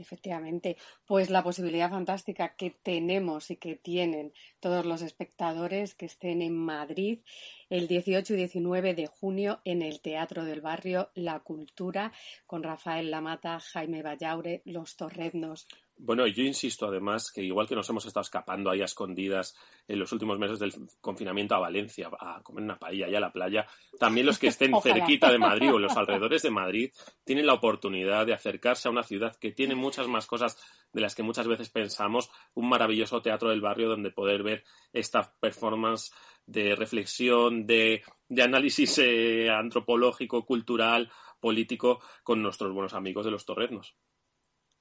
Efectivamente, 0.00 0.78
pues 1.04 1.28
la 1.28 1.42
posibilidad 1.42 1.90
fantástica 1.90 2.54
que 2.56 2.70
tenemos 2.70 3.50
y 3.50 3.56
que 3.56 3.76
tienen 3.76 4.32
todos 4.58 4.86
los 4.86 5.02
espectadores 5.02 5.94
que 5.94 6.06
estén 6.06 6.40
en 6.40 6.56
Madrid 6.56 7.20
el 7.68 7.86
18 7.86 8.32
y 8.32 8.36
19 8.36 8.94
de 8.94 9.06
junio 9.08 9.60
en 9.64 9.82
el 9.82 10.00
Teatro 10.00 10.44
del 10.44 10.62
Barrio 10.62 11.10
La 11.14 11.40
Cultura 11.40 12.12
con 12.46 12.62
Rafael 12.62 13.10
Lamata, 13.10 13.60
Jaime 13.60 14.02
Vallaure, 14.02 14.62
Los 14.64 14.96
Torreznos. 14.96 15.68
Bueno, 16.02 16.26
yo 16.26 16.42
insisto 16.42 16.86
además 16.86 17.30
que 17.30 17.42
igual 17.42 17.68
que 17.68 17.74
nos 17.74 17.88
hemos 17.90 18.06
estado 18.06 18.22
escapando 18.22 18.70
ahí 18.70 18.80
a 18.80 18.86
escondidas 18.86 19.54
en 19.86 19.98
los 19.98 20.10
últimos 20.12 20.38
meses 20.38 20.58
del 20.58 20.72
confinamiento 20.98 21.54
a 21.54 21.58
Valencia, 21.58 22.08
a 22.18 22.42
comer 22.42 22.64
una 22.64 22.78
paella 22.78 23.06
y 23.06 23.14
a 23.14 23.20
la 23.20 23.30
playa, 23.30 23.66
también 23.98 24.24
los 24.24 24.38
que 24.38 24.46
estén 24.46 24.72
cerquita 24.82 25.30
de 25.30 25.38
Madrid 25.38 25.70
o 25.70 25.76
en 25.76 25.82
los 25.82 25.96
alrededores 25.98 26.40
de 26.40 26.50
Madrid 26.50 26.90
tienen 27.22 27.46
la 27.46 27.52
oportunidad 27.52 28.24
de 28.24 28.32
acercarse 28.32 28.88
a 28.88 28.90
una 28.90 29.02
ciudad 29.02 29.36
que 29.36 29.52
tiene 29.52 29.74
muchas 29.74 30.08
más 30.08 30.26
cosas 30.26 30.56
de 30.90 31.02
las 31.02 31.14
que 31.14 31.22
muchas 31.22 31.46
veces 31.46 31.68
pensamos, 31.68 32.30
un 32.54 32.70
maravilloso 32.70 33.20
teatro 33.20 33.50
del 33.50 33.60
barrio 33.60 33.90
donde 33.90 34.10
poder 34.10 34.42
ver 34.42 34.64
esta 34.94 35.34
performance 35.38 36.12
de 36.46 36.76
reflexión, 36.76 37.66
de, 37.66 38.02
de 38.26 38.42
análisis 38.42 38.98
eh, 38.98 39.50
antropológico, 39.50 40.46
cultural, 40.46 41.12
político 41.40 42.00
con 42.22 42.42
nuestros 42.42 42.72
buenos 42.72 42.94
amigos 42.94 43.26
de 43.26 43.32
los 43.32 43.44
Torreznos. 43.44 43.96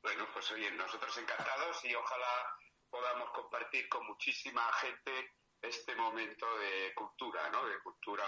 Bueno, 0.01 0.27
pues 0.33 0.51
oye, 0.51 0.71
nosotros 0.71 1.17
encantados 1.17 1.83
y 1.85 1.93
ojalá 1.93 2.57
podamos 2.89 3.29
compartir 3.31 3.87
con 3.89 4.05
muchísima 4.07 4.71
gente 4.73 5.33
este 5.61 5.95
momento 5.95 6.45
de 6.57 6.93
cultura, 6.95 7.49
¿no? 7.49 7.67
De 7.67 7.79
cultura 7.81 8.25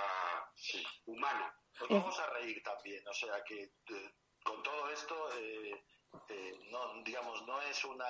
humana. 1.05 1.55
Nos 1.79 1.89
vamos 1.89 2.19
a 2.19 2.27
reír 2.31 2.61
también, 2.63 3.07
o 3.07 3.13
sea 3.13 3.41
que 3.43 3.63
eh, 3.63 4.13
con 4.43 4.61
todo 4.61 4.89
esto, 4.89 5.29
eh, 5.37 5.85
eh, 6.29 6.59
no, 6.69 7.01
digamos, 7.03 7.45
no 7.47 7.61
es 7.61 7.83
una 7.85 8.05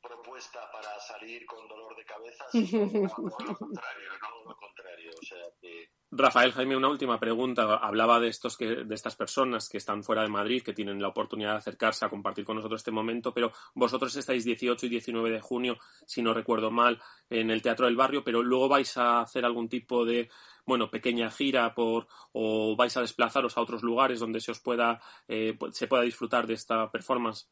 propuesta 0.00 0.70
para 0.72 0.98
salir 1.00 1.44
con 1.46 1.68
dolor 1.68 1.94
de 1.96 2.04
cabeza, 2.04 2.46
sino 2.50 2.60
todo 3.16 3.46
lo 3.46 3.56
contrario, 3.56 4.10
¿no? 4.22 4.44
Lo 4.44 4.56
contrario, 4.56 5.10
o 5.10 5.24
sea 5.24 5.44
que 5.60 5.90
Rafael 6.18 6.52
Jaime, 6.52 6.76
una 6.76 6.88
última 6.88 7.20
pregunta. 7.20 7.76
Hablaba 7.76 8.18
de 8.18 8.28
estos 8.28 8.56
que, 8.56 8.84
de 8.84 8.94
estas 8.94 9.14
personas 9.16 9.68
que 9.68 9.76
están 9.76 10.02
fuera 10.02 10.22
de 10.22 10.28
Madrid, 10.28 10.62
que 10.62 10.72
tienen 10.72 11.00
la 11.00 11.08
oportunidad 11.08 11.52
de 11.52 11.58
acercarse 11.58 12.04
a 12.04 12.08
compartir 12.08 12.44
con 12.44 12.56
nosotros 12.56 12.80
este 12.80 12.90
momento, 12.90 13.32
pero 13.34 13.52
vosotros 13.74 14.14
estáis 14.16 14.44
18 14.44 14.86
y 14.86 14.88
19 14.88 15.30
de 15.30 15.40
junio, 15.40 15.78
si 16.06 16.22
no 16.22 16.32
recuerdo 16.32 16.70
mal, 16.70 17.00
en 17.28 17.50
el 17.50 17.62
Teatro 17.62 17.86
del 17.86 17.96
Barrio, 17.96 18.24
pero 18.24 18.42
luego 18.42 18.68
vais 18.68 18.96
a 18.96 19.20
hacer 19.20 19.44
algún 19.44 19.68
tipo 19.68 20.04
de, 20.04 20.30
bueno, 20.64 20.90
pequeña 20.90 21.30
gira 21.30 21.74
por, 21.74 22.08
o 22.32 22.74
vais 22.76 22.96
a 22.96 23.02
desplazaros 23.02 23.56
a 23.56 23.60
otros 23.60 23.82
lugares 23.82 24.20
donde 24.20 24.40
se 24.40 24.50
os 24.50 24.60
pueda, 24.60 25.00
eh, 25.28 25.56
se 25.72 25.86
pueda 25.86 26.02
disfrutar 26.02 26.46
de 26.46 26.54
esta 26.54 26.90
performance. 26.90 27.48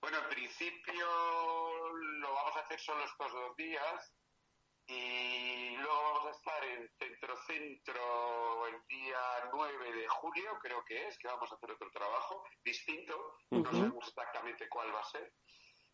Bueno, 0.00 0.18
en 0.18 0.28
principio 0.28 1.06
lo 2.20 2.32
vamos 2.32 2.56
a 2.56 2.60
hacer 2.60 2.78
solo 2.78 3.04
estos 3.04 3.32
dos 3.32 3.56
días 3.56 4.12
y 4.94 5.76
luego 5.76 6.02
vamos 6.02 6.26
a 6.26 6.30
estar 6.30 6.64
en 6.64 6.88
Centro 6.98 7.36
Centro 7.46 8.66
el 8.66 8.80
día 8.88 9.18
9 9.52 9.92
de 9.92 10.08
julio, 10.08 10.58
creo 10.60 10.84
que 10.84 11.08
es, 11.08 11.18
que 11.18 11.28
vamos 11.28 11.50
a 11.50 11.54
hacer 11.54 11.70
otro 11.72 11.90
trabajo 11.90 12.44
distinto, 12.64 13.36
no 13.50 13.64
sabemos 13.64 14.08
exactamente 14.08 14.68
cuál 14.68 14.94
va 14.94 15.00
a 15.00 15.04
ser. 15.04 15.32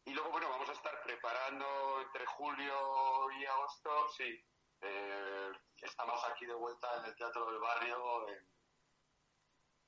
Y 0.04 0.12
luego, 0.12 0.30
bueno, 0.30 0.48
vamos 0.48 0.68
a 0.68 0.72
estar 0.72 1.02
preparando 1.02 2.00
entre 2.02 2.24
julio 2.26 3.30
y 3.38 3.44
agosto, 3.44 4.08
sí. 4.16 4.44
eh, 4.80 5.52
estamos 5.82 6.24
aquí 6.24 6.46
de 6.46 6.54
vuelta 6.54 6.88
en 6.98 7.04
el 7.06 7.16
Teatro 7.16 7.50
del 7.50 7.60
Barrio 7.60 8.28
en, 8.28 8.48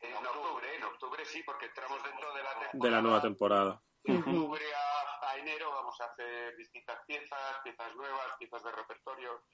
en 0.01 0.27
octubre, 0.27 0.77
en 0.77 0.85
octubre 0.85 1.25
sí, 1.25 1.43
porque 1.45 1.67
entramos 1.67 2.03
dentro 2.03 2.35
de 2.35 2.43
la 2.43 2.51
temporada. 2.51 2.85
De 2.85 2.91
la 2.91 3.03
nueva 3.03 3.23
temporada. 3.23 3.83
De 4.05 4.19
octubre 4.19 4.65
a, 4.75 5.31
a 5.31 5.37
enero 5.39 5.71
vamos 5.71 6.01
a 6.01 6.05
hacer 6.07 6.57
distintas 6.57 6.99
piezas, 7.07 7.57
piezas 7.63 7.95
nuevas, 7.95 8.37
piezas 8.39 8.63
de 8.65 8.73
repertorio. 8.73 9.45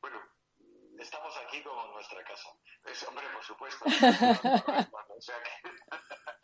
Bueno, 0.00 0.20
estamos 0.98 1.36
aquí 1.38 1.62
como 1.62 1.84
en 1.86 1.92
nuestra 1.92 2.24
casa. 2.24 2.50
Es, 2.84 3.02
hombre, 3.04 3.26
por 3.28 3.44
supuesto. 3.44 3.84
o 3.86 5.20
sea 5.20 5.42
que 5.42 5.50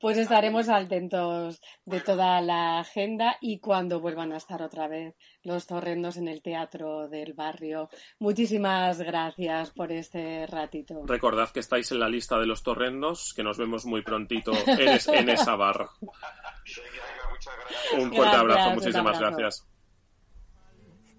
Pues 0.00 0.18
estaremos 0.18 0.68
atentos 0.68 1.60
de 1.84 2.00
toda 2.00 2.40
la 2.40 2.80
agenda 2.80 3.36
y 3.40 3.58
cuando 3.60 4.00
vuelvan 4.00 4.32
a 4.32 4.36
estar 4.36 4.60
otra 4.62 4.86
vez 4.86 5.14
los 5.42 5.66
torrendos 5.66 6.16
en 6.18 6.28
el 6.28 6.42
Teatro 6.42 7.08
del 7.08 7.32
Barrio. 7.32 7.88
Muchísimas 8.18 9.00
gracias 9.00 9.70
por 9.70 9.92
este 9.92 10.46
ratito. 10.46 11.02
Recordad 11.06 11.50
que 11.50 11.60
estáis 11.60 11.90
en 11.92 12.00
la 12.00 12.08
lista 12.08 12.38
de 12.38 12.46
los 12.46 12.62
torrendos, 12.62 13.32
que 13.34 13.42
nos 13.42 13.56
vemos 13.56 13.86
muy 13.86 14.02
prontito 14.02 14.52
en, 14.66 14.88
es- 14.88 15.08
en 15.08 15.28
esa 15.30 15.56
barra. 15.56 15.88
Un 17.94 18.12
fuerte 18.12 18.16
Gracias, 18.18 18.34
abrazo, 18.40 18.70
muchísimas 18.74 19.16
abrazo. 19.16 19.36
gracias. 19.36 19.66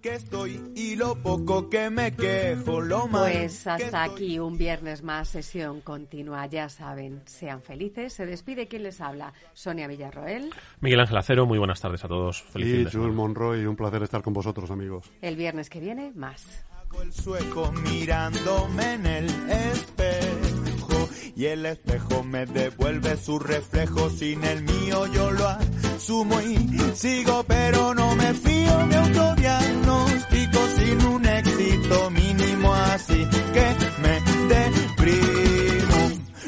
Que 0.05 0.13
estoy 0.13 0.61
y 0.75 0.95
lo 0.95 1.15
poco 1.15 1.67
que 1.67 1.89
me 1.89 2.11
quejo, 2.15 2.79
lo 2.79 3.07
mal 3.07 3.31
Pues 3.31 3.65
hasta 3.65 4.03
aquí 4.03 4.37
un 4.37 4.55
viernes 4.55 5.01
más, 5.01 5.29
sesión 5.29 5.81
continua. 5.81 6.45
Ya 6.45 6.69
saben, 6.69 7.23
sean 7.25 7.63
felices. 7.63 8.13
Se 8.13 8.27
despide 8.27 8.67
quien 8.67 8.83
les 8.83 9.01
habla, 9.01 9.33
Sonia 9.55 9.87
Villarroel. 9.87 10.51
Miguel 10.79 10.99
Ángel 10.99 11.17
Acero, 11.17 11.47
muy 11.47 11.57
buenas 11.57 11.81
tardes 11.81 12.05
a 12.05 12.07
todos. 12.07 12.43
Feliz 12.43 12.87
Y. 12.87 12.95
Jules 12.95 13.15
Monroy, 13.15 13.65
un 13.65 13.75
placer 13.75 14.03
estar 14.03 14.21
con 14.21 14.33
vosotros, 14.33 14.69
amigos. 14.69 15.11
El 15.23 15.37
viernes 15.37 15.71
que 15.71 15.79
viene, 15.79 16.11
más. 16.13 16.63
el 17.01 17.11
sueco 17.11 17.71
mirándome 17.71 18.93
en 18.93 19.05
el 19.07 19.25
espejo 19.49 21.09
y 21.35 21.45
el 21.45 21.65
espejo 21.65 22.23
me 22.23 22.45
devuelve 22.45 23.17
su 23.17 23.39
reflejo 23.39 24.11
sin 24.11 24.43
el 24.43 24.61
mío 24.61 25.07
yo 25.07 25.31
lo 25.31 25.47
asumo 25.95 26.41
y 26.41 26.57
sigo 26.95 27.43
pero 27.47 27.93
no 27.93 28.15
me 28.15 28.33
fío 28.33 28.85
me 28.87 28.95
autodiagnostico 28.95 30.59
sin 30.77 31.05
un 31.05 31.25
éxito 31.25 32.09
mínimo 32.11 32.73
así 32.73 33.25
que 33.53 33.75
me 34.01 34.15
deprimo. 34.53 35.99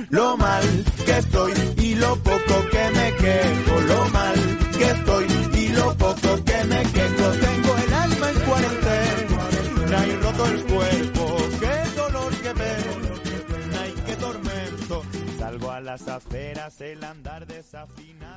Lo 0.09 0.37
mal 0.37 0.63
que 1.05 1.17
estoy 1.17 1.53
y 1.77 1.95
lo 1.95 2.15
poco 2.17 2.55
que 2.71 2.89
me 2.97 3.15
quejo 3.15 3.81
lo 3.81 4.09
mal 4.09 4.35
que 4.77 4.85
estoy 4.85 5.25
y 5.53 5.67
lo 5.69 5.97
poco 5.97 6.43
que 6.43 6.63
me 6.65 6.81
quejo. 6.95 7.25
Tengo 7.45 7.77
el 7.77 7.93
alma 7.93 8.29
en 8.29 8.39
cuarentena 8.47 10.07
y 10.07 10.15
roto 10.23 10.45
el 10.45 10.63
cuerpo 10.65 11.37
qué 11.59 11.75
dolor 11.95 12.31
que 12.43 12.51
pena 12.53 13.87
y 13.87 14.01
qué 14.05 14.15
tormento. 14.15 15.03
Salgo 15.39 15.71
a 15.71 15.81
las 15.81 16.07
aceras 16.07 16.81
el 16.81 17.03
andar 17.03 17.45
desafinado 17.47 18.36